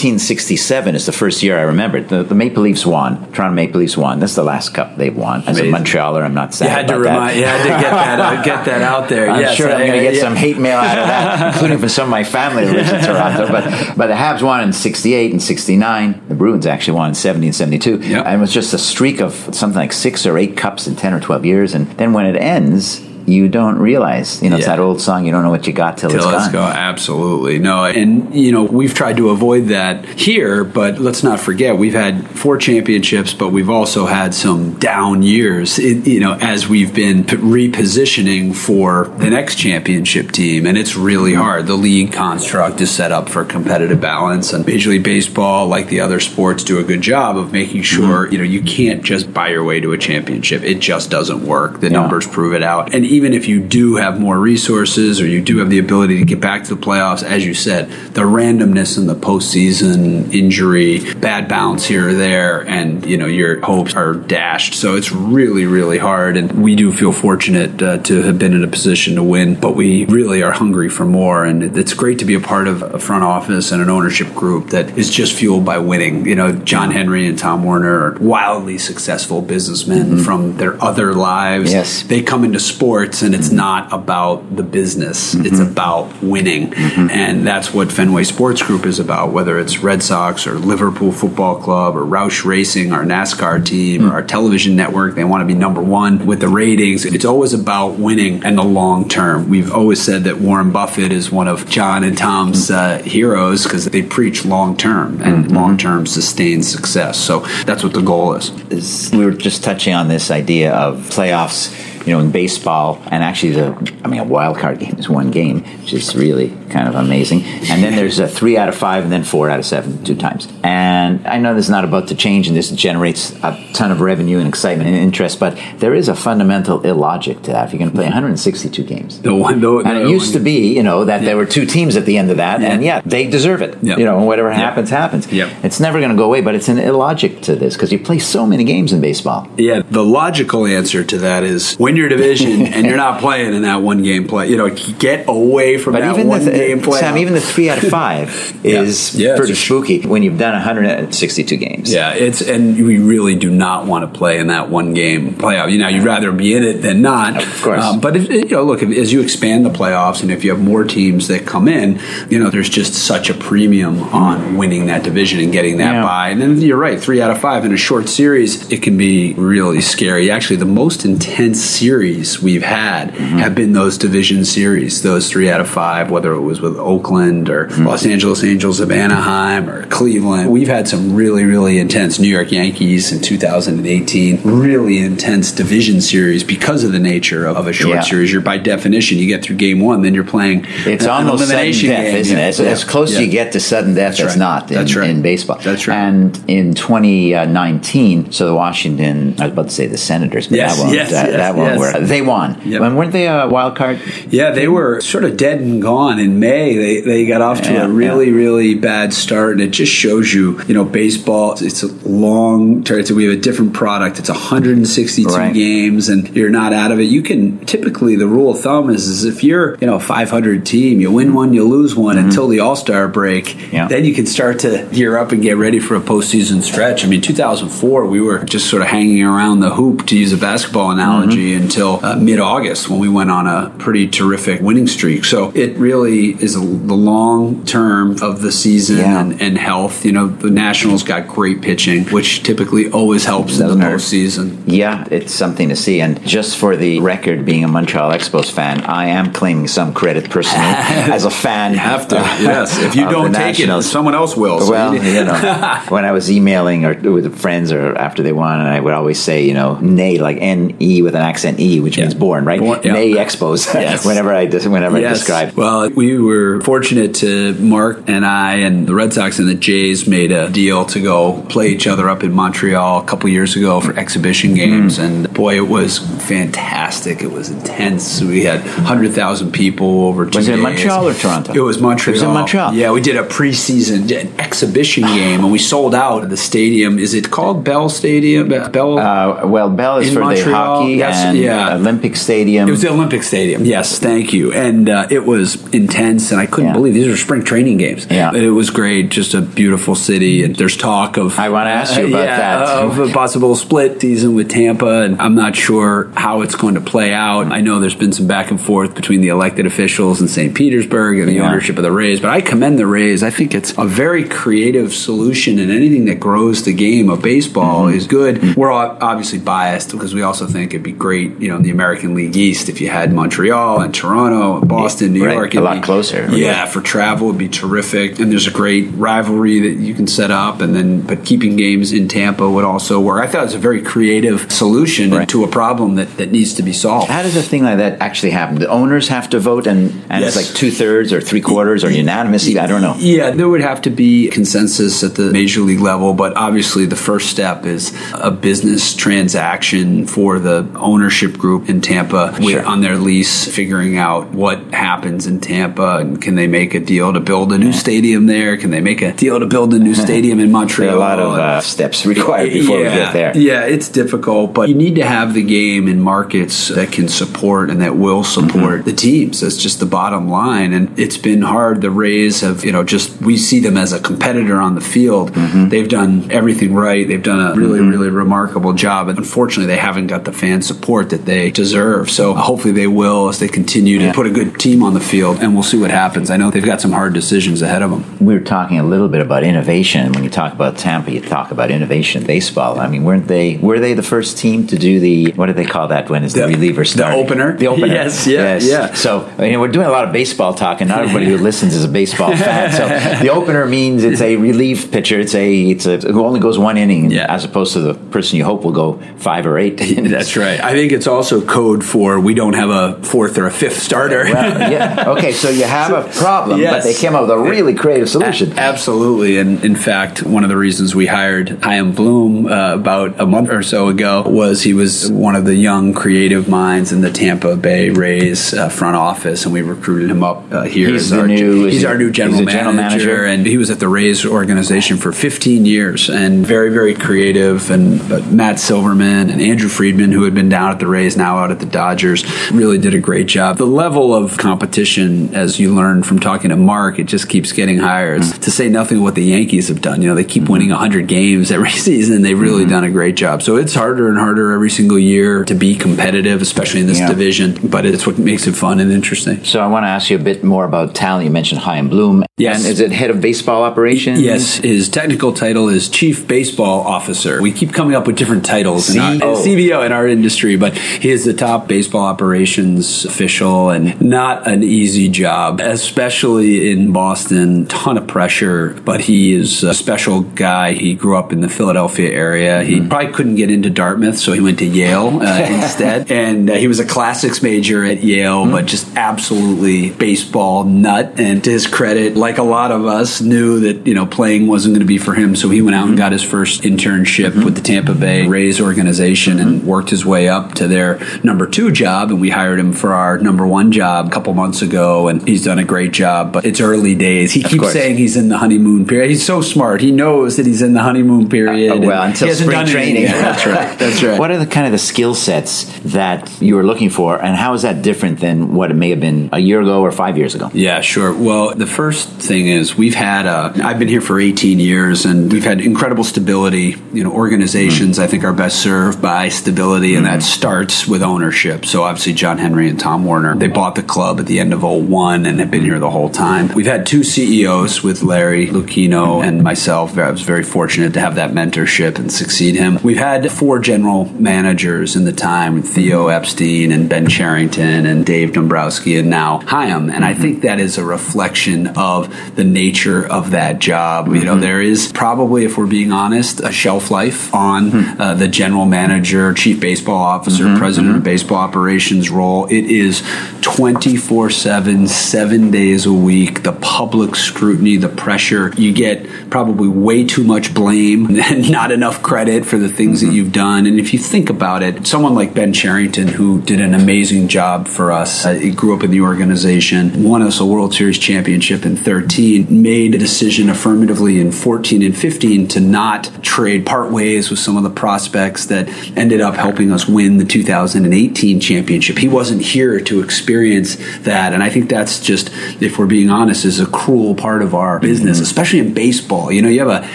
1967 0.04 0.94
is 0.94 1.06
the 1.06 1.12
first 1.12 1.42
year 1.42 1.58
I 1.58 1.62
remember. 1.62 2.02
The, 2.02 2.22
the 2.22 2.34
Maple 2.34 2.62
Leafs 2.62 2.84
won. 2.84 3.32
Toronto 3.32 3.54
Maple 3.54 3.80
Leafs 3.80 3.96
won. 3.96 4.20
That's 4.20 4.34
the 4.34 4.44
last 4.44 4.74
cup 4.74 4.96
they've 4.96 5.16
won. 5.16 5.40
As 5.48 5.58
Amazing. 5.58 5.74
a 5.74 5.78
Montrealer, 5.78 6.22
I'm 6.22 6.34
not 6.34 6.52
sad 6.52 6.66
You 6.66 6.70
had 6.70 6.88
to 6.88 6.94
about 6.96 7.04
that. 7.04 7.14
remind, 7.14 7.38
you 7.38 7.44
had 7.46 7.62
to 7.62 7.68
get 7.68 7.90
that, 7.90 8.20
uh, 8.20 8.42
get 8.42 8.64
that 8.66 8.82
out 8.82 9.08
there. 9.08 9.30
I'm 9.30 9.40
yes, 9.40 9.56
sure 9.56 9.70
I- 9.72 9.80
going 9.94 10.04
to 10.04 10.10
get 10.10 10.16
yeah. 10.16 10.22
some 10.22 10.36
hate 10.36 10.58
mail 10.58 10.78
out 10.78 10.98
of 10.98 11.06
that, 11.06 11.52
including 11.54 11.78
from 11.78 11.88
some 11.88 12.04
of 12.04 12.10
my 12.10 12.24
family 12.24 12.64
that 12.64 12.74
lives 12.74 12.92
in 12.92 13.00
Toronto. 13.02 13.48
But 13.50 13.96
but 13.96 14.06
the 14.08 14.14
Habs 14.14 14.42
won 14.42 14.62
in 14.62 14.72
'68 14.72 15.32
and 15.32 15.42
'69. 15.42 16.22
The 16.28 16.34
Bruins 16.34 16.66
actually 16.66 16.94
won 16.94 17.08
in 17.10 17.14
'70 17.14 17.46
and 17.46 17.56
'72. 17.56 18.00
Yeah. 18.00 18.22
And 18.22 18.36
it 18.36 18.40
was 18.40 18.52
just 18.52 18.74
a 18.74 18.78
streak 18.78 19.20
of 19.20 19.34
something 19.54 19.78
like 19.78 19.92
six 19.92 20.26
or 20.26 20.38
eight 20.38 20.56
cups 20.56 20.86
in 20.86 20.96
10 20.96 21.14
or 21.14 21.20
12 21.20 21.44
years. 21.44 21.74
And 21.74 21.90
then 21.92 22.12
when 22.12 22.26
it 22.26 22.36
ends, 22.36 23.00
you 23.26 23.48
don't 23.48 23.78
realize. 23.78 24.42
You 24.42 24.50
know, 24.50 24.56
it's 24.56 24.66
that 24.66 24.78
old 24.78 25.00
song, 25.00 25.24
you 25.24 25.32
don't 25.32 25.42
know 25.42 25.50
what 25.50 25.66
you 25.66 25.72
got 25.72 25.98
till, 25.98 26.10
it's 26.10 26.22
Till 26.22 26.30
gone. 26.30 26.52
let's. 26.52 26.54
Absolutely. 26.54 27.58
No, 27.58 27.84
and, 27.84 28.34
you 28.34 28.52
know, 28.52 28.64
we've 28.64 28.94
tried 28.94 29.16
to 29.16 29.30
avoid 29.30 29.68
that 29.68 30.04
here, 30.04 30.64
but 30.64 30.98
let's 30.98 31.22
not 31.22 31.40
forget 31.40 31.76
we've 31.78 31.94
had 31.94 32.28
four 32.30 32.56
championships, 32.58 33.32
but 33.34 33.48
we've 33.50 33.70
also 33.70 34.06
had 34.06 34.34
some 34.34 34.74
down 34.78 35.22
years, 35.22 35.78
it, 35.78 36.06
you 36.06 36.20
know, 36.20 36.34
as 36.40 36.68
we've 36.68 36.94
been 36.94 37.24
p- 37.24 37.36
repositioning 37.36 38.54
for 38.54 39.06
the 39.18 39.30
next 39.30 39.56
championship 39.56 40.32
team. 40.32 40.66
And 40.66 40.76
it's 40.78 40.96
really 40.96 41.34
hard. 41.34 41.66
The 41.66 41.74
league 41.74 42.12
construct 42.12 42.80
is 42.80 42.90
set 42.90 43.12
up 43.12 43.28
for 43.28 43.44
competitive 43.44 44.00
balance, 44.00 44.52
and 44.52 44.66
Major 44.66 44.90
League 44.90 45.02
Baseball, 45.02 45.66
like 45.66 45.88
the 45.88 46.00
other 46.00 46.20
sports, 46.20 46.64
do 46.64 46.78
a 46.78 46.82
good 46.84 47.00
job 47.00 47.36
of 47.36 47.52
making 47.52 47.82
mm-hmm. 47.82 48.02
sure, 48.02 48.30
you 48.30 48.38
know, 48.38 48.44
you 48.44 48.62
can't 48.62 49.02
just 49.02 49.32
buy 49.32 49.48
your 49.48 49.64
way 49.64 49.80
to 49.80 49.92
a 49.92 49.98
championship. 49.98 50.62
It 50.62 50.80
just 50.80 51.10
doesn't 51.10 51.44
work. 51.46 51.80
The 51.80 51.86
Yeah. 51.86 52.00
numbers 52.00 52.26
prove 52.26 52.54
it 52.54 52.62
out. 52.62 52.94
And 52.94 53.04
even 53.14 53.32
if 53.32 53.46
you 53.46 53.60
do 53.60 53.96
have 53.96 54.20
more 54.20 54.38
resources 54.38 55.20
or 55.20 55.26
you 55.26 55.40
do 55.40 55.58
have 55.58 55.70
the 55.70 55.78
ability 55.78 56.18
to 56.18 56.24
get 56.24 56.40
back 56.40 56.64
to 56.64 56.74
the 56.74 56.80
playoffs, 56.80 57.22
as 57.22 57.46
you 57.46 57.54
said, 57.54 57.88
the 58.12 58.22
randomness 58.22 58.98
in 58.98 59.06
the 59.06 59.14
postseason, 59.14 60.34
injury, 60.34 61.14
bad 61.14 61.48
bounce 61.48 61.86
here 61.86 62.08
or 62.08 62.12
there, 62.14 62.66
and 62.66 63.06
you 63.06 63.16
know 63.16 63.26
your 63.26 63.60
hopes 63.60 63.94
are 63.94 64.14
dashed. 64.14 64.74
So 64.74 64.96
it's 64.96 65.12
really, 65.12 65.64
really 65.64 65.98
hard. 65.98 66.36
And 66.36 66.62
we 66.62 66.74
do 66.74 66.90
feel 66.90 67.12
fortunate 67.12 67.80
uh, 67.80 67.98
to 67.98 68.22
have 68.22 68.38
been 68.38 68.52
in 68.52 68.64
a 68.64 68.68
position 68.68 69.14
to 69.14 69.22
win, 69.22 69.58
but 69.60 69.76
we 69.76 70.06
really 70.06 70.42
are 70.42 70.52
hungry 70.52 70.88
for 70.88 71.04
more. 71.04 71.44
And 71.44 71.76
it's 71.76 71.94
great 71.94 72.18
to 72.18 72.24
be 72.24 72.34
a 72.34 72.40
part 72.40 72.66
of 72.66 72.82
a 72.82 72.98
front 72.98 73.22
office 73.22 73.70
and 73.70 73.80
an 73.80 73.90
ownership 73.90 74.34
group 74.34 74.70
that 74.70 74.98
is 74.98 75.08
just 75.08 75.34
fueled 75.34 75.64
by 75.64 75.78
winning. 75.78 76.26
You 76.26 76.34
know, 76.34 76.52
John 76.52 76.90
Henry 76.90 77.26
and 77.28 77.38
Tom 77.38 77.62
Werner 77.62 77.94
are 78.06 78.18
wildly 78.18 78.78
successful 78.78 79.40
businessmen 79.40 80.18
from 80.18 80.56
their 80.56 80.82
other 80.82 81.14
lives. 81.14 81.72
Yes. 81.72 82.02
They 82.02 82.22
come 82.22 82.42
into 82.44 82.58
sports 82.58 83.03
sports 83.04 83.22
and 83.22 83.34
it's 83.34 83.48
mm-hmm. 83.48 83.56
not 83.56 83.92
about 83.92 84.56
the 84.56 84.62
business. 84.62 85.34
It's 85.34 85.58
mm-hmm. 85.58 85.72
about 85.72 86.22
winning. 86.22 86.70
Mm-hmm. 86.70 87.10
And 87.10 87.46
that's 87.46 87.72
what 87.72 87.92
Fenway 87.92 88.24
Sports 88.24 88.62
Group 88.62 88.86
is 88.86 88.98
about, 88.98 89.32
whether 89.32 89.58
it's 89.58 89.78
Red 89.78 90.02
Sox 90.02 90.46
or 90.46 90.54
Liverpool 90.54 91.12
Football 91.12 91.60
Club 91.60 91.96
or 91.96 92.02
Roush 92.02 92.44
Racing, 92.44 92.92
our 92.92 93.04
NASCAR 93.04 93.64
team, 93.64 94.02
mm. 94.02 94.10
or 94.10 94.14
our 94.14 94.22
television 94.22 94.76
network. 94.76 95.14
They 95.14 95.24
want 95.24 95.42
to 95.42 95.46
be 95.46 95.54
number 95.54 95.82
one 95.82 96.26
with 96.26 96.40
the 96.40 96.48
ratings. 96.48 97.04
It's 97.04 97.24
always 97.24 97.52
about 97.52 97.98
winning 97.98 98.44
and 98.44 98.56
the 98.56 98.64
long 98.64 99.08
term. 99.08 99.48
We've 99.48 99.72
always 99.72 100.00
said 100.00 100.24
that 100.24 100.38
Warren 100.38 100.70
Buffett 100.70 101.12
is 101.12 101.30
one 101.30 101.48
of 101.48 101.68
John 101.68 102.04
and 102.04 102.16
Tom's 102.16 102.70
mm. 102.70 102.74
uh, 102.74 103.02
heroes 103.02 103.64
because 103.64 103.84
they 103.86 104.02
preach 104.02 104.44
long 104.44 104.76
term 104.76 105.20
and 105.22 105.52
long 105.52 105.76
term 105.76 106.06
sustained 106.06 106.64
success. 106.64 107.18
So 107.18 107.40
that's 107.64 107.82
what 107.82 107.92
the 107.92 108.02
goal 108.02 108.34
is. 108.34 108.50
is- 108.70 109.10
we 109.14 109.24
were 109.24 109.32
just 109.32 109.62
touching 109.62 109.94
on 109.94 110.08
this 110.08 110.30
idea 110.30 110.72
of 110.72 110.98
playoffs, 111.10 111.72
you 112.06 112.12
know, 112.12 112.20
in 112.20 112.30
baseball, 112.30 113.00
and 113.10 113.22
actually 113.24 113.52
the, 113.52 113.96
I 114.04 114.08
mean, 114.08 114.20
a 114.20 114.24
wild 114.24 114.58
card 114.58 114.78
game 114.78 114.94
is 114.98 115.08
one 115.08 115.30
game, 115.30 115.60
which 115.80 115.92
is 115.92 116.14
really 116.14 116.50
kind 116.70 116.88
of 116.88 116.94
amazing. 116.94 117.42
And 117.44 117.82
then 117.82 117.94
there's 117.96 118.18
a 118.18 118.28
three 118.28 118.56
out 118.56 118.68
of 118.68 118.74
five, 118.74 119.04
and 119.04 119.12
then 119.12 119.24
four 119.24 119.48
out 119.50 119.58
of 119.58 119.66
seven, 119.66 120.02
two 120.04 120.14
times. 120.16 120.48
And 120.62 121.26
I 121.26 121.38
know 121.38 121.54
this 121.54 121.66
is 121.66 121.70
not 121.70 121.84
about 121.84 122.08
to 122.08 122.14
change, 122.14 122.48
and 122.48 122.56
this 122.56 122.70
generates 122.70 123.32
a 123.42 123.58
ton 123.72 123.90
of 123.90 124.00
revenue 124.00 124.38
and 124.38 124.48
excitement 124.48 124.88
and 124.88 124.98
interest, 124.98 125.38
but 125.40 125.58
there 125.78 125.94
is 125.94 126.08
a 126.08 126.14
fundamental 126.14 126.82
illogic 126.82 127.42
to 127.42 127.52
that. 127.52 127.66
If 127.66 127.72
you're 127.72 127.78
going 127.78 127.90
to 127.90 127.94
play 127.96 128.04
162 128.04 128.82
games, 128.84 129.20
The 129.20 129.34
one, 129.34 129.60
the, 129.60 129.78
and 129.78 129.98
it 129.98 130.08
used 130.08 130.32
to 130.34 130.40
be, 130.40 130.74
you 130.74 130.82
know, 130.82 131.04
that 131.04 131.22
there 131.22 131.36
were 131.36 131.46
two 131.46 131.66
teams 131.66 131.96
at 131.96 132.04
the 132.06 132.18
end 132.18 132.30
of 132.30 132.36
that, 132.38 132.62
and 132.62 132.82
yeah, 132.82 133.00
they 133.04 133.26
deserve 133.28 133.62
it. 133.62 133.78
Yeah. 133.82 133.96
You 133.96 134.04
know, 134.04 134.22
whatever 134.24 134.50
Yeah. 134.50 134.58
happens, 134.58 134.90
happens. 134.90 135.30
Yeah. 135.32 135.48
It's 135.62 135.80
never 135.80 135.98
going 136.00 136.10
to 136.10 136.16
go 136.16 136.24
away, 136.24 136.40
but 136.40 136.54
it's 136.54 136.68
an 136.68 136.78
illogic 136.78 137.40
to 137.42 137.56
this 137.56 137.74
because 137.74 137.92
you 137.92 137.98
play 137.98 138.18
so 138.18 138.46
many 138.46 138.64
games 138.64 138.92
in 138.92 139.00
baseball. 139.00 139.48
Yeah, 139.56 139.82
the 139.90 140.04
logical 140.04 140.66
answer 140.66 141.04
to 141.04 141.18
that 141.18 141.42
is 141.44 141.76
win 141.94 142.00
your 142.00 142.08
division 142.08 142.66
and 142.74 142.86
you're 142.86 142.96
not 142.96 143.20
playing 143.20 143.54
in 143.54 143.62
that 143.62 143.76
one 143.82 144.02
game 144.02 144.26
play. 144.26 144.48
You 144.48 144.56
know, 144.56 144.70
get 144.98 145.28
away 145.28 145.78
from 145.78 145.92
But 145.94 146.00
that 146.00 146.14
even 146.14 146.28
one 146.28 146.44
the, 146.44 146.50
game 146.50 146.80
play. 146.80 147.00
Sam, 147.00 147.16
even 147.18 147.34
the 147.34 147.40
three 147.40 147.70
out 147.70 147.82
of 147.82 147.88
five 147.90 148.60
is 148.64 149.14
Yeah, 149.18 149.36
pretty 149.36 149.52
it's- 149.52 149.64
spooky 149.64 150.00
when 150.02 150.22
you've 150.22 150.38
done 150.38 150.52
162 150.54 151.56
games. 151.56 151.92
Yeah, 151.92 152.12
it's 152.14 152.40
and 152.40 152.76
we 152.84 152.98
really 152.98 153.36
do 153.36 153.50
not 153.50 153.86
want 153.86 154.10
to 154.10 154.18
play 154.18 154.38
in 154.38 154.48
that 154.48 154.68
one 154.68 154.94
game 154.94 155.34
playoff. 155.34 155.70
You 155.70 155.78
know, 155.78 155.88
you'd 155.88 156.04
rather 156.04 156.32
be 156.32 156.54
in 156.54 156.62
it 156.64 156.82
than 156.82 157.02
not. 157.02 157.40
Of 157.42 157.62
course. 157.62 157.82
Um, 157.82 158.00
but 158.00 158.16
if, 158.16 158.28
you 158.30 158.44
know, 158.46 158.64
look, 158.64 158.82
if, 158.82 158.90
as 158.96 159.12
you 159.12 159.20
expand 159.20 159.64
the 159.64 159.70
playoffs 159.70 160.22
and 160.22 160.30
if 160.30 160.44
you 160.44 160.50
have 160.50 160.60
more 160.60 160.84
teams 160.84 161.28
that 161.28 161.46
come 161.46 161.68
in, 161.68 162.00
you 162.30 162.38
know, 162.38 162.50
there's 162.50 162.68
just 162.68 162.94
such 162.94 163.30
a 163.30 163.34
premium 163.34 164.02
on 164.04 164.56
winning 164.56 164.86
that 164.86 165.02
division 165.02 165.40
and 165.40 165.52
getting 165.52 165.78
that 165.78 165.94
Yeah. 165.94 166.02
bye. 166.02 166.28
And 166.30 166.40
then 166.40 166.60
you're 166.60 166.76
right, 166.76 167.00
three 167.00 167.20
out 167.20 167.30
of 167.30 167.40
five 167.40 167.64
in 167.64 167.72
a 167.72 167.76
short 167.76 168.08
series, 168.08 168.70
it 168.70 168.82
can 168.82 168.96
be 168.96 169.34
really 169.34 169.80
scary. 169.80 170.30
Actually, 170.30 170.56
the 170.56 170.64
most 170.64 171.04
intense 171.04 171.60
series 171.84 172.40
we've 172.40 172.62
had 172.62 173.04
Mm-hmm. 173.14 173.38
have 173.38 173.54
been 173.54 173.72
those 173.74 173.98
division 173.98 174.44
series, 174.44 175.02
those 175.02 175.30
three 175.30 175.50
out 175.50 175.60
of 175.60 175.68
five, 175.68 176.10
whether 176.10 176.32
it 176.32 176.40
was 176.40 176.60
with 176.60 176.76
Oakland 176.78 177.48
or 177.50 177.66
Mm-hmm. 177.66 177.86
Los 177.86 178.04
Angeles 178.06 178.42
Angels 178.42 178.80
of 178.80 178.90
Anaheim 178.90 179.68
or 179.68 179.86
Cleveland. 179.86 180.50
We've 180.50 180.68
had 180.68 180.88
some 180.88 181.14
really, 181.14 181.44
really 181.44 181.78
intense 181.78 182.18
New 182.18 182.28
York 182.28 182.50
Yankees 182.52 183.12
in 183.12 183.20
2018, 183.20 184.40
really 184.44 184.98
intense 184.98 185.52
division 185.52 186.00
series 186.00 186.42
because 186.44 186.84
of 186.84 186.92
the 186.92 186.98
nature 186.98 187.46
of, 187.46 187.56
of 187.56 187.66
a 187.66 187.72
short 187.72 187.94
Yeah. 187.96 188.00
series. 188.02 188.32
You're 188.32 188.40
by 188.42 188.58
definition, 188.58 189.18
you 189.18 189.26
get 189.26 189.42
through 189.44 189.56
game 189.56 189.80
one, 189.80 190.02
then 190.02 190.14
you're 190.14 190.24
playing 190.24 190.64
It's 190.86 191.04
an 191.04 191.10
almost 191.10 191.42
sudden 191.44 191.54
elimination 191.56 191.88
death, 191.90 192.04
game. 192.04 192.16
isn't 192.16 192.36
it? 192.38 192.40
Yeah. 192.40 192.46
As, 192.46 192.60
as 192.60 192.84
close 192.84 193.12
as 193.14 193.20
you 193.20 193.28
get 193.28 193.52
to 193.52 193.60
sudden 193.60 193.94
death, 193.94 194.16
That's 194.16 194.20
it's 194.20 194.30
right. 194.32 194.38
not 194.38 194.70
in, 194.70 194.76
That's 194.78 194.94
right. 194.96 195.10
in 195.10 195.22
baseball. 195.22 195.58
That's 195.62 195.86
right. 195.88 195.96
And 195.96 196.36
in 196.48 196.74
2019, 196.74 198.32
so 198.32 198.46
the 198.46 198.54
Washington, 198.54 199.34
I 199.40 199.44
was 199.44 199.52
about 199.52 199.66
to 199.66 199.70
say 199.74 199.86
the 199.86 199.98
Senators, 199.98 200.48
but 200.48 200.56
Yes, 200.56 200.76
that 200.76 200.84
one, 200.84 200.94
yes, 200.94 201.10
that, 201.10 201.26
yes, 201.28 201.36
that 201.36 201.54
one, 201.56 201.73
yes. 201.78 202.08
they 202.08 202.22
won. 202.22 202.60
Yep. 202.64 202.80
When 202.80 202.94
weren't 202.96 203.12
they 203.12 203.28
a 203.28 203.46
wild 203.48 203.76
card? 203.76 204.00
Yeah, 204.28 204.50
they 204.50 204.68
were 204.68 205.00
sort 205.00 205.24
of 205.24 205.36
dead 205.36 205.60
and 205.60 205.80
gone 205.82 206.18
in 206.18 206.38
May. 206.40 206.76
They 206.76 207.00
they 207.00 207.26
got 207.26 207.40
off 207.40 207.62
to 207.62 207.72
Yeah, 207.72 207.86
a 207.86 207.88
really 207.88 208.30
really 208.32 208.74
bad 208.74 209.12
start, 209.12 209.52
and 209.52 209.60
it 209.60 209.70
just 209.70 209.92
shows 209.92 210.32
you, 210.32 210.60
you 210.66 210.74
know, 210.74 210.84
baseball. 210.84 211.52
It's 211.60 211.82
a 211.82 211.88
long 212.08 212.82
we 213.14 213.24
have 213.24 213.38
a 213.38 213.40
different 213.40 213.74
product. 213.74 214.18
It's 214.18 214.28
162 214.28 215.28
Right. 215.28 215.52
games, 215.54 216.08
and 216.08 216.28
you're 216.36 216.50
not 216.50 216.72
out 216.72 216.92
of 216.92 217.00
it. 217.00 217.04
You 217.04 217.22
can 217.22 217.64
typically 217.66 218.16
the 218.16 218.26
rule 218.26 218.52
of 218.52 218.60
thumb 218.60 218.90
is, 218.90 219.08
is 219.08 219.24
if 219.24 219.42
you're 219.42 219.76
you 219.80 219.86
know 219.86 219.96
a 219.96 220.00
500 220.00 220.64
team, 220.66 221.00
you 221.00 221.10
win 221.10 221.34
one, 221.34 221.52
you 221.52 221.64
lose 221.64 221.94
one 221.94 222.18
until 222.18 222.48
the 222.48 222.60
All 222.60 222.76
Star 222.76 223.08
break. 223.08 223.46
Mm-hmm. 223.46 223.74
Yeah. 223.74 223.88
Then 223.88 224.04
you 224.04 224.14
can 224.14 224.26
start 224.26 224.60
to 224.60 224.88
gear 224.92 225.16
up 225.16 225.32
and 225.32 225.42
get 225.42 225.56
ready 225.56 225.80
for 225.80 225.96
a 225.96 226.00
postseason 226.00 226.62
stretch. 226.62 227.04
I 227.04 227.08
mean, 227.08 227.20
2004, 227.20 228.06
we 228.06 228.20
were 228.20 228.44
just 228.44 228.68
sort 228.68 228.82
of 228.82 228.88
hanging 228.88 229.24
around 229.24 229.60
the 229.60 229.70
hoop, 229.70 230.06
to 230.06 230.16
use 230.18 230.32
a 230.32 230.36
basketball 230.38 230.90
analogy, 230.90 231.54
Mm-hmm. 231.54 231.63
Until 231.64 232.04
uh, 232.04 232.16
mid 232.16 232.38
August 232.38 232.88
when 232.88 232.98
we 233.00 233.08
went 233.08 233.30
on 233.30 233.46
a 233.46 233.70
pretty 233.78 234.06
terrific 234.08 234.60
winning 234.60 234.86
streak. 234.86 235.24
So 235.24 235.50
it 235.54 235.76
really 235.76 236.30
is 236.30 236.54
a, 236.56 236.60
the 236.60 236.94
long 236.94 237.64
term 237.64 238.22
of 238.22 238.42
the 238.42 238.52
season 238.52 238.98
Yeah. 238.98 239.20
and, 239.20 239.40
and 239.42 239.58
health. 239.58 240.04
You 240.04 240.12
know, 240.12 240.26
the 240.28 240.50
Nationals 240.50 241.02
got 241.02 241.26
great 241.28 241.62
pitching, 241.62 242.04
which 242.06 242.42
typically 242.42 242.90
always 242.90 243.24
helps 243.24 243.58
Doesn't 243.58 243.78
the 243.78 243.84
hurt. 243.84 243.98
postseason. 244.00 244.62
Yeah, 244.66 245.06
it's 245.10 245.32
something 245.32 245.68
to 245.70 245.76
see. 245.76 246.00
And 246.00 246.24
just 246.26 246.56
for 246.56 246.76
the 246.76 247.00
record, 247.00 247.44
being 247.44 247.64
a 247.64 247.68
Montreal 247.68 248.10
Expos 248.12 248.50
fan, 248.50 248.82
I 248.82 249.06
am 249.06 249.32
claiming 249.32 249.68
some 249.68 249.94
credit 249.94 250.30
personally 250.30 250.64
as 251.16 251.24
a 251.24 251.30
fan. 251.30 251.72
You 251.72 251.78
have 251.78 252.08
to, 252.08 252.16
yes. 252.40 252.78
If 252.78 252.94
you 252.94 253.08
don't 253.08 253.32
take 253.32 253.58
Nationals. 253.58 253.86
it, 253.86 253.88
someone 253.90 254.14
else 254.14 254.36
will. 254.36 254.60
So 254.60 254.70
Well, 254.70 254.94
you- 254.94 255.24
know, 255.24 255.82
when 255.88 256.04
I 256.04 256.12
was 256.12 256.30
emailing 256.30 256.84
or 256.84 256.94
with 256.94 257.38
friends 257.38 257.72
or 257.72 257.96
after 257.96 258.22
they 258.22 258.32
won, 258.32 258.60
and 258.60 258.68
I 258.68 258.80
would 258.80 258.92
always 258.92 259.18
say, 259.18 259.44
you 259.46 259.54
know, 259.54 259.78
nay, 259.80 260.18
like 260.18 260.38
N 260.40 260.76
E 260.80 261.02
with 261.02 261.14
an 261.14 261.22
accent 261.22 261.53
E, 261.60 261.80
which 261.80 261.96
Yeah. 261.96 262.04
means 262.04 262.14
born, 262.14 262.44
right? 262.44 262.60
Born, 262.60 262.80
yeah. 262.84 262.92
Nay 262.92 263.12
Expos. 263.12 263.72
Yes. 263.84 264.04
whenever 264.06 264.32
I 264.34 264.46
whenever 264.46 264.96
I 264.96 265.00
describe. 265.00 265.52
Well, 265.54 265.90
we 265.90 266.18
were 266.18 266.60
fortunate 266.62 267.14
to 267.16 267.54
Mark 267.54 268.02
and 268.06 268.24
I 268.24 268.56
and 268.56 268.86
the 268.86 268.94
Red 268.94 269.12
Sox 269.12 269.38
and 269.38 269.48
the 269.48 269.54
Jays 269.54 270.06
made 270.08 270.32
a 270.32 270.48
deal 270.48 270.84
to 270.86 271.00
go 271.00 271.42
play 271.48 271.68
each 271.68 271.86
other 271.86 272.08
up 272.08 272.22
in 272.24 272.32
Montreal 272.32 273.00
a 273.00 273.04
couple 273.04 273.28
years 273.30 273.56
ago 273.56 273.80
for 273.80 273.96
exhibition 273.98 274.54
games, 274.54 274.98
and 274.98 275.32
boy, 275.34 275.56
it 275.56 275.68
was 275.68 275.98
fantastic. 275.98 277.22
It 277.22 277.30
was 277.30 277.50
intense. 277.50 278.20
We 278.22 278.44
had 278.44 278.60
hundred 278.60 279.12
thousand 279.12 279.52
people 279.52 280.06
over 280.06 280.26
two 280.26 280.38
Was 280.38 280.48
it 280.48 280.52
days. 280.54 280.62
Montreal 280.62 281.08
or 281.08 281.14
Toronto? 281.14 281.52
It 281.52 281.60
was 281.60 281.80
Montreal. 281.80 282.12
It 282.14 282.20
was 282.20 282.22
in 282.22 282.28
Montreal. 282.34 282.74
Yeah, 282.74 282.92
we 282.92 283.00
did 283.00 283.16
a 283.16 283.22
preseason 283.22 284.10
an 284.20 284.32
exhibition 284.40 285.02
game, 285.18 285.40
and 285.44 285.52
we 285.52 285.58
sold 285.58 285.94
out 285.94 286.28
the 286.28 286.36
stadium. 286.36 286.98
Is 286.98 287.14
it 287.14 287.30
called 287.30 287.64
Bell 287.64 287.88
Stadium? 287.88 288.48
Bell. 288.48 288.98
Uh, 288.98 289.46
well, 289.46 289.70
Bell 289.70 289.98
is 289.98 290.08
In 290.08 290.14
for 290.14 290.34
the 290.34 290.42
hockey 290.54 290.94
yes, 290.94 291.16
and 291.24 291.38
yeah. 291.44 291.74
Olympic 291.76 292.16
Stadium. 292.16 292.68
It 292.68 292.70
was 292.70 292.82
the 292.82 292.90
Olympic 292.90 293.22
Stadium. 293.22 293.64
Yes, 293.64 293.98
thank 293.98 294.32
you. 294.32 294.52
And 294.52 294.88
uh, 294.88 295.06
it 295.10 295.24
was 295.24 295.56
intense, 295.72 296.30
and 296.32 296.40
I 296.40 296.46
couldn't 296.46 296.68
Yeah. 296.70 296.72
believe 296.74 296.94
these 296.94 297.08
were 297.08 297.16
spring 297.16 297.44
training 297.44 297.78
games. 297.78 298.06
Yeah. 298.10 298.32
it 298.34 298.48
was 298.50 298.70
great. 298.70 299.10
Just 299.10 299.34
a 299.34 299.40
beautiful 299.40 299.94
city, 299.94 300.42
and 300.44 300.56
there's 300.56 300.76
talk 300.76 301.16
of. 301.16 301.38
I 301.38 301.48
wanna 301.50 301.70
ask 301.70 301.98
you 301.98 302.06
about 302.08 302.24
yeah, 302.24 302.36
that. 302.58 302.84
of 302.84 302.98
a 302.98 303.08
possible 303.12 303.54
split 303.56 304.00
season 304.00 304.34
with 304.34 304.48
Tampa, 304.50 305.02
and 305.02 305.20
I'm 305.20 305.34
not 305.34 305.56
sure 305.56 306.10
how 306.16 306.40
it's 306.42 306.54
going 306.54 306.74
to 306.74 306.80
play 306.80 307.12
out. 307.12 307.46
I 307.52 307.60
know 307.60 307.80
there's 307.80 307.94
been 307.94 308.12
some 308.12 308.26
back 308.26 308.50
and 308.50 308.60
forth 308.60 308.94
between 308.94 309.20
the 309.20 309.28
elected 309.28 309.66
officials 309.66 310.20
in 310.20 310.28
St. 310.28 310.54
Petersburg 310.54 311.18
and 311.18 311.28
the 311.28 311.34
Yeah. 311.34 311.48
ownership 311.48 311.76
of 311.76 311.82
the 311.82 311.92
Rays, 311.92 312.20
but 312.20 312.30
I 312.30 312.40
commend 312.40 312.78
the 312.78 312.86
Rays. 312.86 313.22
I 313.22 313.30
think 313.30 313.54
it's 313.54 313.72
a 313.78 313.84
very 313.84 314.24
creative 314.24 314.92
solution, 314.92 315.58
and 315.58 315.70
anything 315.70 316.04
that 316.06 316.20
grows 316.20 316.64
the 316.64 316.72
game 316.72 317.08
of 317.10 317.22
baseball 317.22 317.84
Mm-hmm. 317.86 317.96
is 317.96 318.06
good. 318.06 318.56
We're 318.56 318.70
all 318.70 318.96
obviously 319.00 319.38
biased 319.38 319.90
because 319.92 320.14
we 320.14 320.22
also 320.22 320.46
think 320.46 320.72
it'd 320.72 320.82
be 320.82 320.92
great, 320.92 321.23
you 321.24 321.48
know, 321.48 321.56
in 321.56 321.62
the 321.62 321.70
American 321.70 322.14
League 322.14 322.36
East 322.36 322.68
if 322.68 322.80
you 322.80 322.88
had 322.88 323.12
Montreal 323.12 323.80
and 323.80 323.94
Toronto 323.94 324.58
and 324.58 324.68
Boston, 324.68 325.12
New 325.12 325.24
Right, 325.24 325.34
York. 325.34 325.54
a 325.54 325.60
lot 325.60 325.76
be- 325.76 325.82
closer. 325.82 326.28
Yeah, 326.30 326.66
for 326.66 326.80
travel 326.80 327.28
would 327.28 327.38
be 327.38 327.48
terrific. 327.48 328.18
And 328.18 328.30
there's 328.32 328.46
a 328.46 328.50
great 328.50 328.88
rivalry 328.94 329.60
that 329.60 329.80
you 329.82 329.94
can 329.94 330.06
set 330.06 330.30
up, 330.30 330.60
and 330.60 330.74
then 330.74 331.00
but 331.02 331.24
keeping 331.24 331.56
games 331.56 331.92
in 331.92 332.08
Tampa 332.08 332.48
would 332.48 332.64
also 332.64 333.00
work. 333.00 333.22
I 333.22 333.26
thought 333.26 333.42
it 333.42 333.46
was 333.46 333.54
a 333.54 333.58
very 333.58 333.82
creative 333.82 334.50
solution 334.52 335.10
Right. 335.12 335.28
to 335.28 335.44
a 335.44 335.48
problem 335.48 335.94
that, 335.96 336.16
that 336.16 336.30
needs 336.32 336.54
to 336.54 336.62
be 336.62 336.72
solved. 336.72 337.10
How 337.10 337.22
does 337.22 337.36
a 337.36 337.42
thing 337.42 337.62
like 337.64 337.78
that 337.78 338.00
actually 338.00 338.30
happen? 338.30 338.56
The 338.58 338.68
owners 338.68 339.08
have 339.08 339.30
to 339.30 339.40
vote, 339.40 339.66
and, 339.66 339.90
and 340.10 340.22
Yes. 340.24 340.36
it's 340.36 340.46
like 340.48 340.56
two 340.56 340.70
thirds 340.70 341.12
or 341.12 341.20
three 341.20 341.40
quarters 341.40 341.84
or 341.84 341.90
unanimous. 341.90 342.44
I 342.56 342.66
don't 342.66 342.82
know. 342.82 342.94
Yeah, 342.98 343.30
there 343.30 343.48
would 343.48 343.60
have 343.62 343.82
to 343.82 343.90
be 343.90 344.28
consensus 344.28 345.02
at 345.02 345.14
the 345.14 345.30
major 345.32 345.60
league 345.60 345.80
level, 345.80 346.12
but 346.14 346.36
obviously 346.36 346.86
the 346.86 346.96
first 346.96 347.28
step 347.30 347.64
is 347.64 347.92
a 348.14 348.30
business 348.30 348.94
transaction 348.94 350.06
for 350.06 350.38
the 350.38 350.66
ownership 350.76 351.13
group 351.22 351.68
in 351.68 351.80
Tampa 351.80 352.34
with, 352.40 352.50
Sure. 352.50 352.64
on 352.66 352.80
their 352.80 352.96
lease, 352.96 353.46
figuring 353.46 353.96
out 353.96 354.32
what 354.32 354.58
happens 354.74 355.26
in 355.26 355.40
Tampa 355.40 355.96
and 355.98 356.20
can 356.20 356.34
they 356.34 356.46
make 356.46 356.74
a 356.74 356.80
deal 356.80 357.12
to 357.12 357.20
build 357.20 357.52
a 357.52 357.58
new 357.58 357.72
stadium 357.72 358.26
there? 358.26 358.56
Can 358.56 358.70
they 358.70 358.80
make 358.80 359.02
a 359.02 359.12
deal 359.12 359.38
to 359.40 359.46
build 359.46 359.72
a 359.74 359.78
new 359.78 359.94
stadium 360.06 360.40
in 360.40 360.50
Montreal? 360.52 360.94
a 360.96 360.98
lot 360.98 361.18
of 361.18 361.32
uh, 361.34 361.60
steps 361.60 362.04
required 362.06 362.52
before 362.52 362.78
we 362.78 362.84
get 362.84 363.12
there. 363.12 363.36
Yeah, 363.36 363.64
it's 363.64 363.88
difficult, 363.88 364.54
but 364.54 364.68
you 364.68 364.74
need 364.74 364.96
to 364.96 365.04
have 365.06 365.34
the 365.34 365.42
game 365.42 365.88
in 365.88 366.00
markets 366.00 366.68
that 366.68 366.92
can 366.92 367.08
support 367.08 367.70
and 367.70 367.80
that 367.80 367.96
will 367.96 368.24
support 368.24 368.54
Mm-hmm. 368.54 368.88
the 368.88 368.92
teams. 368.96 369.40
That's 369.40 369.56
just 369.56 369.80
the 369.80 369.86
bottom 369.86 370.28
line. 370.28 370.72
And 370.72 370.98
it's 370.98 371.16
been 371.18 371.42
hard. 371.42 371.80
The 371.80 371.90
Rays 371.90 372.40
have, 372.40 372.64
you 372.64 372.72
know, 372.72 372.82
just 372.84 373.20
we 373.20 373.36
see 373.36 373.58
them 373.60 373.76
as 373.76 373.92
a 373.92 374.00
competitor 374.00 374.60
on 374.60 374.74
the 374.74 374.80
field. 374.80 375.32
Mm-hmm. 375.32 375.68
They've 375.68 375.88
done 375.88 376.30
everything 376.30 376.72
right. 376.74 377.06
They've 377.06 377.22
done 377.22 377.40
a 377.40 377.54
really, 377.54 377.80
really 377.80 378.10
remarkable 378.10 378.72
job. 378.72 379.08
And 379.08 379.18
unfortunately, 379.18 379.66
they 379.66 379.80
haven't 379.80 380.06
got 380.08 380.24
the 380.24 380.32
fan 380.32 380.62
support. 380.62 381.03
Support 381.04 381.20
that 381.20 381.26
they 381.26 381.50
deserve. 381.50 382.10
So 382.10 382.34
hopefully 382.34 382.72
they 382.72 382.86
will 382.86 383.28
as 383.28 383.38
they 383.38 383.48
continue 383.48 383.98
to 383.98 384.04
Yeah. 384.06 384.12
put 384.12 384.26
a 384.26 384.30
good 384.30 384.58
team 384.58 384.82
on 384.82 384.94
the 384.94 385.00
field, 385.00 385.38
and 385.42 385.54
we'll 385.54 385.62
see 385.62 385.76
what 385.78 385.90
happens. 385.90 386.30
I 386.30 386.36
know 386.36 386.50
they've 386.50 386.64
got 386.64 386.80
some 386.80 386.92
hard 386.92 387.12
decisions 387.14 387.62
ahead 387.62 387.82
of 387.82 387.90
them. 387.90 388.04
We 388.20 388.34
were 388.34 388.40
talking 388.40 388.78
a 388.78 388.82
little 388.84 389.08
bit 389.08 389.20
about 389.20 389.42
innovation. 389.44 390.12
When 390.12 390.24
you 390.24 390.30
talk 390.30 390.52
about 390.52 390.76
Tampa, 390.78 391.10
you 391.12 391.20
talk 391.20 391.50
about 391.50 391.70
innovation 391.70 392.22
in 392.22 392.26
baseball. 392.26 392.78
I 392.80 392.88
mean, 392.88 393.04
weren't 393.04 393.28
they? 393.28 393.58
Were 393.60 393.78
they 393.80 393.94
the 393.94 394.02
first 394.02 394.38
team 394.38 394.66
to 394.68 394.76
do 394.76 395.00
the 395.00 395.32
what 395.36 395.46
do 395.46 395.52
they 395.52 395.64
call 395.64 395.88
that 395.88 396.08
when 396.10 396.24
is 396.24 396.32
the, 396.32 396.40
The- 396.42 396.48
reliever 396.54 396.84
the 396.84 397.12
opener? 397.12 397.56
The 397.56 397.68
opener. 397.68 397.86
Yes, 397.86 398.26
yeah, 398.26 398.58
yeah. 398.60 398.94
So 398.94 399.28
I 399.38 399.42
mean, 399.42 399.60
we're 399.60 399.68
doing 399.78 399.86
a 399.86 399.90
lot 399.90 400.04
of 400.04 400.12
baseball 400.12 400.54
talk, 400.54 400.80
and 400.80 400.88
not 400.88 401.00
everybody 401.02 401.26
who 401.26 401.38
listens 401.38 401.74
is 401.74 401.84
a 401.84 401.88
baseball 401.88 402.34
fan. 402.44 402.72
So 402.72 402.84
the 403.24 403.30
opener 403.30 403.66
means 403.66 404.04
it's 404.04 404.20
a 404.20 404.36
relief 404.36 404.90
pitcher. 404.90 405.18
It's 405.20 405.34
a 405.34 405.46
it's 405.72 405.86
a 405.86 405.96
who 405.98 406.24
only 406.24 406.40
goes 406.40 406.58
one 406.58 406.76
inning, 406.76 407.10
Yeah. 407.10 407.26
as 407.34 407.44
opposed 407.44 407.72
to 407.74 407.80
the 407.80 407.94
person 407.94 408.38
you 408.38 408.44
hope 408.44 408.64
will 408.64 408.72
go 408.84 408.98
five 409.16 409.46
or 409.46 409.58
eight. 409.58 409.80
innings. 409.94 410.10
That's 410.10 410.36
right. 410.36 410.60
I 410.62 410.72
think 410.72 410.92
it's 410.94 411.06
also 411.06 411.44
code 411.44 411.84
for 411.84 412.18
we 412.20 412.34
don't 412.34 412.54
have 412.54 412.70
a 412.70 413.02
fourth 413.02 413.36
or 413.38 413.46
a 413.46 413.50
fifth 413.50 413.82
starter. 413.82 414.24
Well, 414.24 414.72
yeah. 414.72 415.04
Okay, 415.08 415.32
so 415.32 415.48
you 415.50 415.64
have 415.64 415.92
a 415.92 416.08
problem, 416.18 416.60
Yes. 416.60 416.72
but 416.72 416.84
they 416.84 416.94
came 416.94 417.14
up 417.14 417.22
with 417.22 417.30
a 417.30 417.38
really 417.38 417.74
creative 417.74 418.08
solution. 418.08 418.52
A- 418.52 418.60
Absolutely. 418.60 419.38
And 419.38 419.64
in 419.64 419.76
fact, 419.76 420.22
one 420.22 420.42
of 420.44 420.48
the 420.48 420.56
reasons 420.56 420.94
we 420.94 421.06
hired 421.06 421.58
Chaim 421.62 421.92
Bloom 421.92 422.46
uh, 422.46 422.74
about 422.74 423.20
a 423.20 423.26
month 423.26 423.50
or 423.50 423.62
so 423.62 423.88
ago 423.88 424.22
was 424.22 424.62
he 424.62 424.74
was 424.74 425.10
one 425.10 425.34
of 425.36 425.44
the 425.44 425.54
young 425.54 425.92
creative 425.94 426.48
minds 426.48 426.92
in 426.92 427.00
the 427.02 427.10
Tampa 427.10 427.56
Bay 427.56 427.90
Rays 427.90 428.54
uh, 428.54 428.68
front 428.68 428.96
office, 428.96 429.44
and 429.44 429.52
we 429.52 429.62
recruited 429.62 430.10
him 430.10 430.22
up 430.24 430.44
uh, 430.52 430.62
here. 430.62 430.88
He's 430.90 431.12
our, 431.12 431.26
new- 431.26 431.66
He's 431.66 431.80
he- 431.82 431.86
our 431.86 431.98
new 431.98 432.10
general, 432.10 432.40
the 432.40 432.46
general 432.50 432.72
manager, 432.74 433.06
manager? 433.06 433.24
and 433.26 433.46
he 433.46 433.58
was 433.58 433.70
at 433.70 433.80
the 433.80 433.88
Rays 433.88 434.24
organization 434.24 434.96
for 434.96 435.12
15 435.12 435.64
years, 435.66 436.08
and 436.08 436.46
very, 436.46 436.70
very 436.70 436.94
creative. 436.94 437.70
And 437.70 438.06
but 438.08 438.26
Matt 438.26 438.58
Silverman 438.60 439.30
and 439.30 439.40
Andrew 439.40 439.68
Friedman, 439.68 440.12
who 440.12 440.24
had 440.24 440.34
been 440.34 440.48
down 440.48 440.70
at 440.70 440.78
the 440.78 440.83
Rays, 440.86 441.16
now 441.16 441.38
out 441.38 441.50
at 441.50 441.60
the 441.60 441.66
Dodgers, 441.66 442.24
really 442.50 442.78
did 442.78 442.94
a 442.94 442.98
great 442.98 443.26
job. 443.26 443.56
The 443.58 443.66
level 443.66 444.14
of 444.14 444.38
competition, 444.38 445.34
as 445.34 445.58
you 445.58 445.74
learn 445.74 446.02
from 446.02 446.18
talking 446.18 446.50
to 446.50 446.56
Mark, 446.56 446.98
it 446.98 447.04
just 447.04 447.28
keeps 447.28 447.52
getting 447.52 447.78
higher. 447.78 448.16
It's, 448.16 448.32
mm. 448.32 448.42
to 448.42 448.50
say 448.50 448.68
nothing 448.68 448.98
of 448.98 449.02
what 449.02 449.14
the 449.14 449.24
Yankees 449.24 449.68
have 449.68 449.80
done. 449.80 450.02
You 450.02 450.08
know, 450.08 450.14
they 450.14 450.24
keep 450.24 450.44
mm-hmm. 450.44 450.52
winning 450.52 450.70
100 450.70 451.06
games 451.06 451.50
every 451.50 451.70
season. 451.86 452.22
They've 452.22 452.38
really 452.38 452.62
mm-hmm. 452.62 452.70
done 452.70 452.84
a 452.84 452.90
great 452.90 453.16
job. 453.16 453.42
So 453.42 453.56
it's 453.56 453.74
harder 453.74 454.08
and 454.08 454.18
harder 454.18 454.52
every 454.52 454.70
single 454.70 454.98
year 454.98 455.44
to 455.44 455.54
be 455.54 455.74
competitive, 455.74 456.42
especially 456.42 456.80
in 456.80 456.86
this 456.86 456.98
Yeah. 456.98 457.08
division. 457.08 457.58
But 457.64 457.86
it's 457.86 458.06
what 458.06 458.18
makes 458.18 458.46
it 458.46 458.52
fun 458.52 458.80
and 458.80 458.92
interesting. 458.92 459.44
So 459.44 459.60
I 459.60 459.66
want 459.66 459.84
to 459.84 459.88
ask 459.88 460.10
you 460.10 460.16
a 460.16 460.22
bit 460.22 460.44
more 460.44 460.64
about 460.64 460.94
talent. 460.94 461.24
You 461.24 461.30
mentioned 461.30 461.60
Chaim 461.60 461.88
Bloom. 461.88 462.24
Yes. 462.36 462.58
And 462.58 462.66
is 462.66 462.80
it 462.80 462.90
head 462.90 463.10
of 463.10 463.20
baseball 463.20 463.62
operations? 463.62 464.20
Yes, 464.20 464.56
his 464.56 464.88
technical 464.88 465.32
title 465.32 465.68
is 465.68 465.88
Chief 465.88 466.26
Baseball 466.26 466.80
Officer. 466.80 467.40
We 467.40 467.52
keep 467.52 467.72
coming 467.72 467.94
up 467.94 468.08
with 468.08 468.16
different 468.16 468.44
titles 468.44 468.92
in 468.92 469.00
our, 469.00 469.36
CEO. 469.36 469.70
CBO 469.70 469.86
in 469.86 469.92
our 469.92 470.08
industry, 470.08 470.56
but 470.56 470.73
he 470.74 471.10
is 471.10 471.24
the 471.24 471.34
top 471.34 471.68
baseball 471.68 472.02
operations 472.06 473.04
official 473.04 473.70
and 473.70 474.00
not 474.00 474.46
an 474.46 474.62
easy 474.62 475.08
job, 475.08 475.60
especially 475.60 476.70
in 476.70 476.92
Boston. 476.92 477.66
Ton 477.66 477.98
of 477.98 478.06
pressure, 478.06 478.70
but 478.84 479.00
he 479.00 479.34
is 479.34 479.62
a 479.62 479.74
special 479.74 480.22
guy. 480.22 480.72
He 480.72 480.94
grew 480.94 481.16
up 481.16 481.32
in 481.32 481.40
the 481.40 481.48
Philadelphia 481.48 482.10
area. 482.10 482.62
He 482.62 482.76
mm-hmm. 482.76 482.88
probably 482.88 483.12
couldn't 483.12 483.34
get 483.36 483.50
into 483.50 483.70
Dartmouth, 483.70 484.18
so 484.18 484.32
he 484.32 484.40
went 484.40 484.58
to 484.58 484.64
Yale 484.64 485.20
uh, 485.20 485.40
instead. 485.48 486.10
And 486.10 486.50
uh, 486.50 486.54
he 486.54 486.68
was 486.68 486.80
a 486.80 486.86
classics 486.86 487.42
major 487.42 487.84
at 487.84 488.02
Yale, 488.02 488.42
mm-hmm. 488.42 488.52
but 488.52 488.66
just 488.66 488.96
absolutely 488.96 489.90
baseball 489.90 490.64
nut. 490.64 491.14
And 491.18 491.42
to 491.44 491.50
his 491.50 491.66
credit, 491.66 492.16
like 492.16 492.38
a 492.38 492.42
lot 492.42 492.70
of 492.70 492.86
us, 492.86 493.20
knew 493.20 493.60
that 493.60 493.86
you 493.86 493.94
know 493.94 494.06
playing 494.06 494.46
wasn't 494.46 494.74
going 494.74 494.80
to 494.80 494.86
be 494.86 494.98
for 494.98 495.14
him, 495.14 495.36
so 495.36 495.48
he 495.48 495.62
went 495.62 495.74
out 495.74 495.82
and 495.82 495.90
mm-hmm. 495.90 495.98
got 495.98 496.12
his 496.12 496.22
first 496.22 496.62
internship 496.62 497.44
with 497.44 497.54
the 497.54 497.60
Tampa 497.60 497.94
Bay 497.94 498.26
Rays 498.26 498.60
organization 498.60 499.40
and 499.40 499.64
worked 499.64 499.90
his 499.90 500.04
way 500.04 500.28
up 500.28 500.54
to 500.54 500.63
their 500.68 500.98
number 501.22 501.46
two 501.46 501.70
job. 501.70 502.10
And 502.10 502.20
we 502.20 502.30
hired 502.30 502.58
him 502.58 502.72
for 502.72 502.92
our 502.92 503.18
number 503.18 503.46
one 503.46 503.72
job 503.72 504.08
a 504.08 504.10
couple 504.10 504.34
months 504.34 504.62
ago, 504.62 505.08
and 505.08 505.26
he's 505.26 505.44
done 505.44 505.58
a 505.58 505.64
great 505.64 505.92
job. 505.92 506.32
But 506.32 506.44
it's 506.44 506.60
early 506.60 506.94
days. 506.94 507.32
He 507.32 507.42
keeps 507.42 507.62
course. 507.62 507.72
saying 507.72 507.96
he's 507.96 508.16
in 508.16 508.28
the 508.28 508.38
honeymoon 508.38 508.86
period. 508.86 509.10
He's 509.10 509.24
so 509.24 509.40
smart. 509.40 509.80
He 509.80 509.90
knows 509.90 510.36
that 510.36 510.46
he's 510.46 510.62
in 510.62 510.74
the 510.74 510.82
honeymoon 510.82 511.28
period. 511.28 511.72
Uh, 511.72 511.86
well, 511.86 512.02
until 512.02 512.34
spring 512.34 512.66
training. 512.66 513.04
anything. 513.04 513.20
That's 513.22 513.46
right. 513.46 513.78
That's 513.78 514.02
right. 514.02 514.18
What 514.18 514.30
are 514.30 514.38
the 514.38 514.46
kind 514.46 514.66
of 514.66 514.72
the 514.72 514.78
skill 514.78 515.14
sets 515.14 515.64
that 515.80 516.40
you 516.40 516.56
were 516.56 516.64
looking 516.64 516.90
for, 516.90 517.20
and 517.22 517.36
how 517.36 517.54
is 517.54 517.62
that 517.62 517.82
different 517.82 518.20
than 518.20 518.54
what 518.54 518.70
it 518.70 518.74
may 518.74 518.90
have 518.90 519.00
been 519.00 519.28
a 519.32 519.38
year 519.38 519.60
ago 519.60 519.82
or 519.82 519.92
five 519.92 520.16
years 520.16 520.34
ago? 520.34 520.50
Yeah, 520.52 520.80
sure. 520.80 521.12
Well, 521.12 521.54
the 521.54 521.66
first 521.66 522.08
thing 522.08 522.46
is 522.46 522.76
we've 522.76 522.94
had 522.94 523.26
uh, 523.26 523.52
I've 523.62 523.78
been 523.78 523.88
here 523.88 524.00
for 524.00 524.20
18 524.20 524.60
years 524.60 525.04
and 525.04 525.32
we've 525.32 525.44
had 525.44 525.60
incredible 525.60 526.04
stability. 526.04 526.76
You 526.92 527.04
know, 527.04 527.12
organizations 527.12 527.98
I 527.98 528.06
think 528.06 528.24
are 528.24 528.32
best 528.32 528.62
served 528.62 529.00
by 529.02 529.28
stability 529.28 529.94
and 529.94 530.06
that 530.06 530.22
starts 530.22 530.53
with 530.62 531.02
ownership. 531.02 531.66
So 531.66 531.82
obviously 531.82 532.12
John 532.12 532.38
Henry 532.38 532.68
and 532.68 532.78
Tom 532.78 533.04
Werner, 533.04 533.34
they 533.34 533.48
bought 533.48 533.74
the 533.74 533.82
club 533.82 534.20
at 534.20 534.26
the 534.26 534.38
end 534.38 534.52
of 534.52 534.62
01 534.62 535.26
and 535.26 535.40
have 535.40 535.50
been 535.50 535.64
here 535.64 535.80
the 535.80 535.90
whole 535.90 536.08
time. 536.08 536.48
We've 536.54 536.66
had 536.66 536.86
two 536.86 537.02
CEOs 537.02 537.82
with 537.82 538.02
Larry 538.02 538.46
Lucchino 538.46 539.24
and 539.24 539.42
myself. 539.42 539.98
I 539.98 540.10
was 540.10 540.22
very 540.22 540.44
fortunate 540.44 540.92
to 540.94 541.00
have 541.00 541.16
that 541.16 541.32
mentorship 541.32 541.98
and 541.98 542.12
succeed 542.12 542.54
him. 542.54 542.78
We've 542.82 542.98
had 542.98 543.30
four 543.32 543.58
general 543.58 544.04
managers 544.12 544.94
in 544.94 545.04
the 545.04 545.12
time, 545.12 545.62
Theo 545.62 546.08
Epstein 546.08 546.70
and 546.70 546.88
Ben 546.88 547.08
Cherington 547.08 547.86
and 547.86 548.06
Dave 548.06 548.32
Dombrowski 548.32 548.96
and 548.96 549.10
now 549.10 549.40
Chaim. 549.40 549.90
And 549.90 550.04
I 550.04 550.12
mm-hmm. 550.12 550.22
think 550.22 550.42
that 550.42 550.60
is 550.60 550.78
a 550.78 550.84
reflection 550.84 551.66
of 551.76 552.36
the 552.36 552.44
nature 552.44 553.04
of 553.04 553.32
that 553.32 553.58
job. 553.58 554.08
You 554.08 554.24
know, 554.24 554.32
mm-hmm. 554.32 554.40
there 554.40 554.62
is 554.62 554.92
probably, 554.92 555.44
if 555.44 555.58
we're 555.58 555.66
being 555.66 555.90
honest, 555.90 556.40
a 556.40 556.52
shelf 556.52 556.90
life 556.90 557.34
on 557.34 557.70
hmm. 557.70 558.00
uh, 558.00 558.14
the 558.14 558.28
general 558.28 558.66
manager, 558.66 559.32
chief 559.34 559.60
baseball 559.60 559.96
officer, 559.96 560.33
Mm-hmm, 560.38 560.58
president 560.58 560.90
of 560.90 560.96
mm-hmm. 560.96 561.04
baseball 561.04 561.38
operations 561.38 562.10
role. 562.10 562.46
It 562.46 562.64
is 562.64 563.02
24 563.42 564.30
7, 564.30 564.88
seven 564.88 565.50
days 565.50 565.86
a 565.86 565.92
week, 565.92 566.42
the 566.42 566.52
public 566.52 567.14
scrutiny, 567.14 567.76
the 567.76 567.88
pressure. 567.88 568.52
You 568.56 568.72
get 568.72 569.30
probably 569.30 569.68
way 569.68 570.04
too 570.04 570.24
much 570.24 570.54
blame 570.54 571.18
and 571.20 571.50
not 571.50 571.70
enough 571.70 572.02
credit 572.02 572.46
for 572.46 572.56
the 572.56 572.68
things 572.68 573.00
that 573.00 573.08
mm-hmm. 573.08 573.16
you've 573.16 573.32
done. 573.32 573.66
And 573.66 573.78
if 573.78 573.92
you 573.92 573.98
think 573.98 574.30
about 574.30 574.62
it, 574.62 574.86
someone 574.86 575.14
like 575.14 575.34
Ben 575.34 575.52
Cherington, 575.52 576.08
who 576.08 576.40
did 576.42 576.60
an 576.60 576.74
amazing 576.74 577.28
job 577.28 577.68
for 577.68 577.92
us, 577.92 578.24
uh, 578.24 578.34
he 578.34 578.50
grew 578.50 578.76
up 578.76 578.82
in 578.82 578.90
the 578.90 579.00
organization, 579.00 580.04
won 580.04 580.22
us 580.22 580.40
a 580.40 580.46
World 580.46 580.74
Series 580.74 580.98
championship 580.98 581.64
in 581.66 581.76
13, 581.76 582.62
made 582.62 582.94
a 582.94 582.98
decision 582.98 583.50
affirmatively 583.50 584.20
in 584.20 584.32
14 584.32 584.82
and 584.82 584.96
15 584.96 585.48
to 585.48 585.60
not 585.60 586.10
trade 586.22 586.66
part 586.66 586.90
ways 586.90 587.30
with 587.30 587.38
some 587.38 587.56
of 587.56 587.62
the 587.62 587.70
prospects 587.70 588.46
that 588.46 588.68
ended 588.96 589.20
up 589.20 589.34
helping 589.34 589.72
us 589.72 589.86
win 589.86 590.18
the 590.24 590.30
2018 590.30 591.40
championship. 591.40 591.98
He 591.98 592.08
wasn't 592.08 592.42
here 592.42 592.80
to 592.80 593.02
experience 593.02 593.76
that. 594.00 594.32
And 594.32 594.42
I 594.42 594.50
think 594.50 594.68
that's 594.68 595.00
just, 595.00 595.30
if 595.60 595.78
we're 595.78 595.86
being 595.86 596.10
honest, 596.10 596.44
is 596.44 596.60
a 596.60 596.66
cruel 596.66 597.14
part 597.14 597.42
of 597.42 597.54
our 597.54 597.78
business, 597.78 598.16
mm-hmm. 598.16 598.24
especially 598.24 598.58
in 598.60 598.74
baseball. 598.74 599.30
You 599.30 599.42
know, 599.42 599.48
you 599.48 599.66
have 599.66 599.84
a 599.84 599.86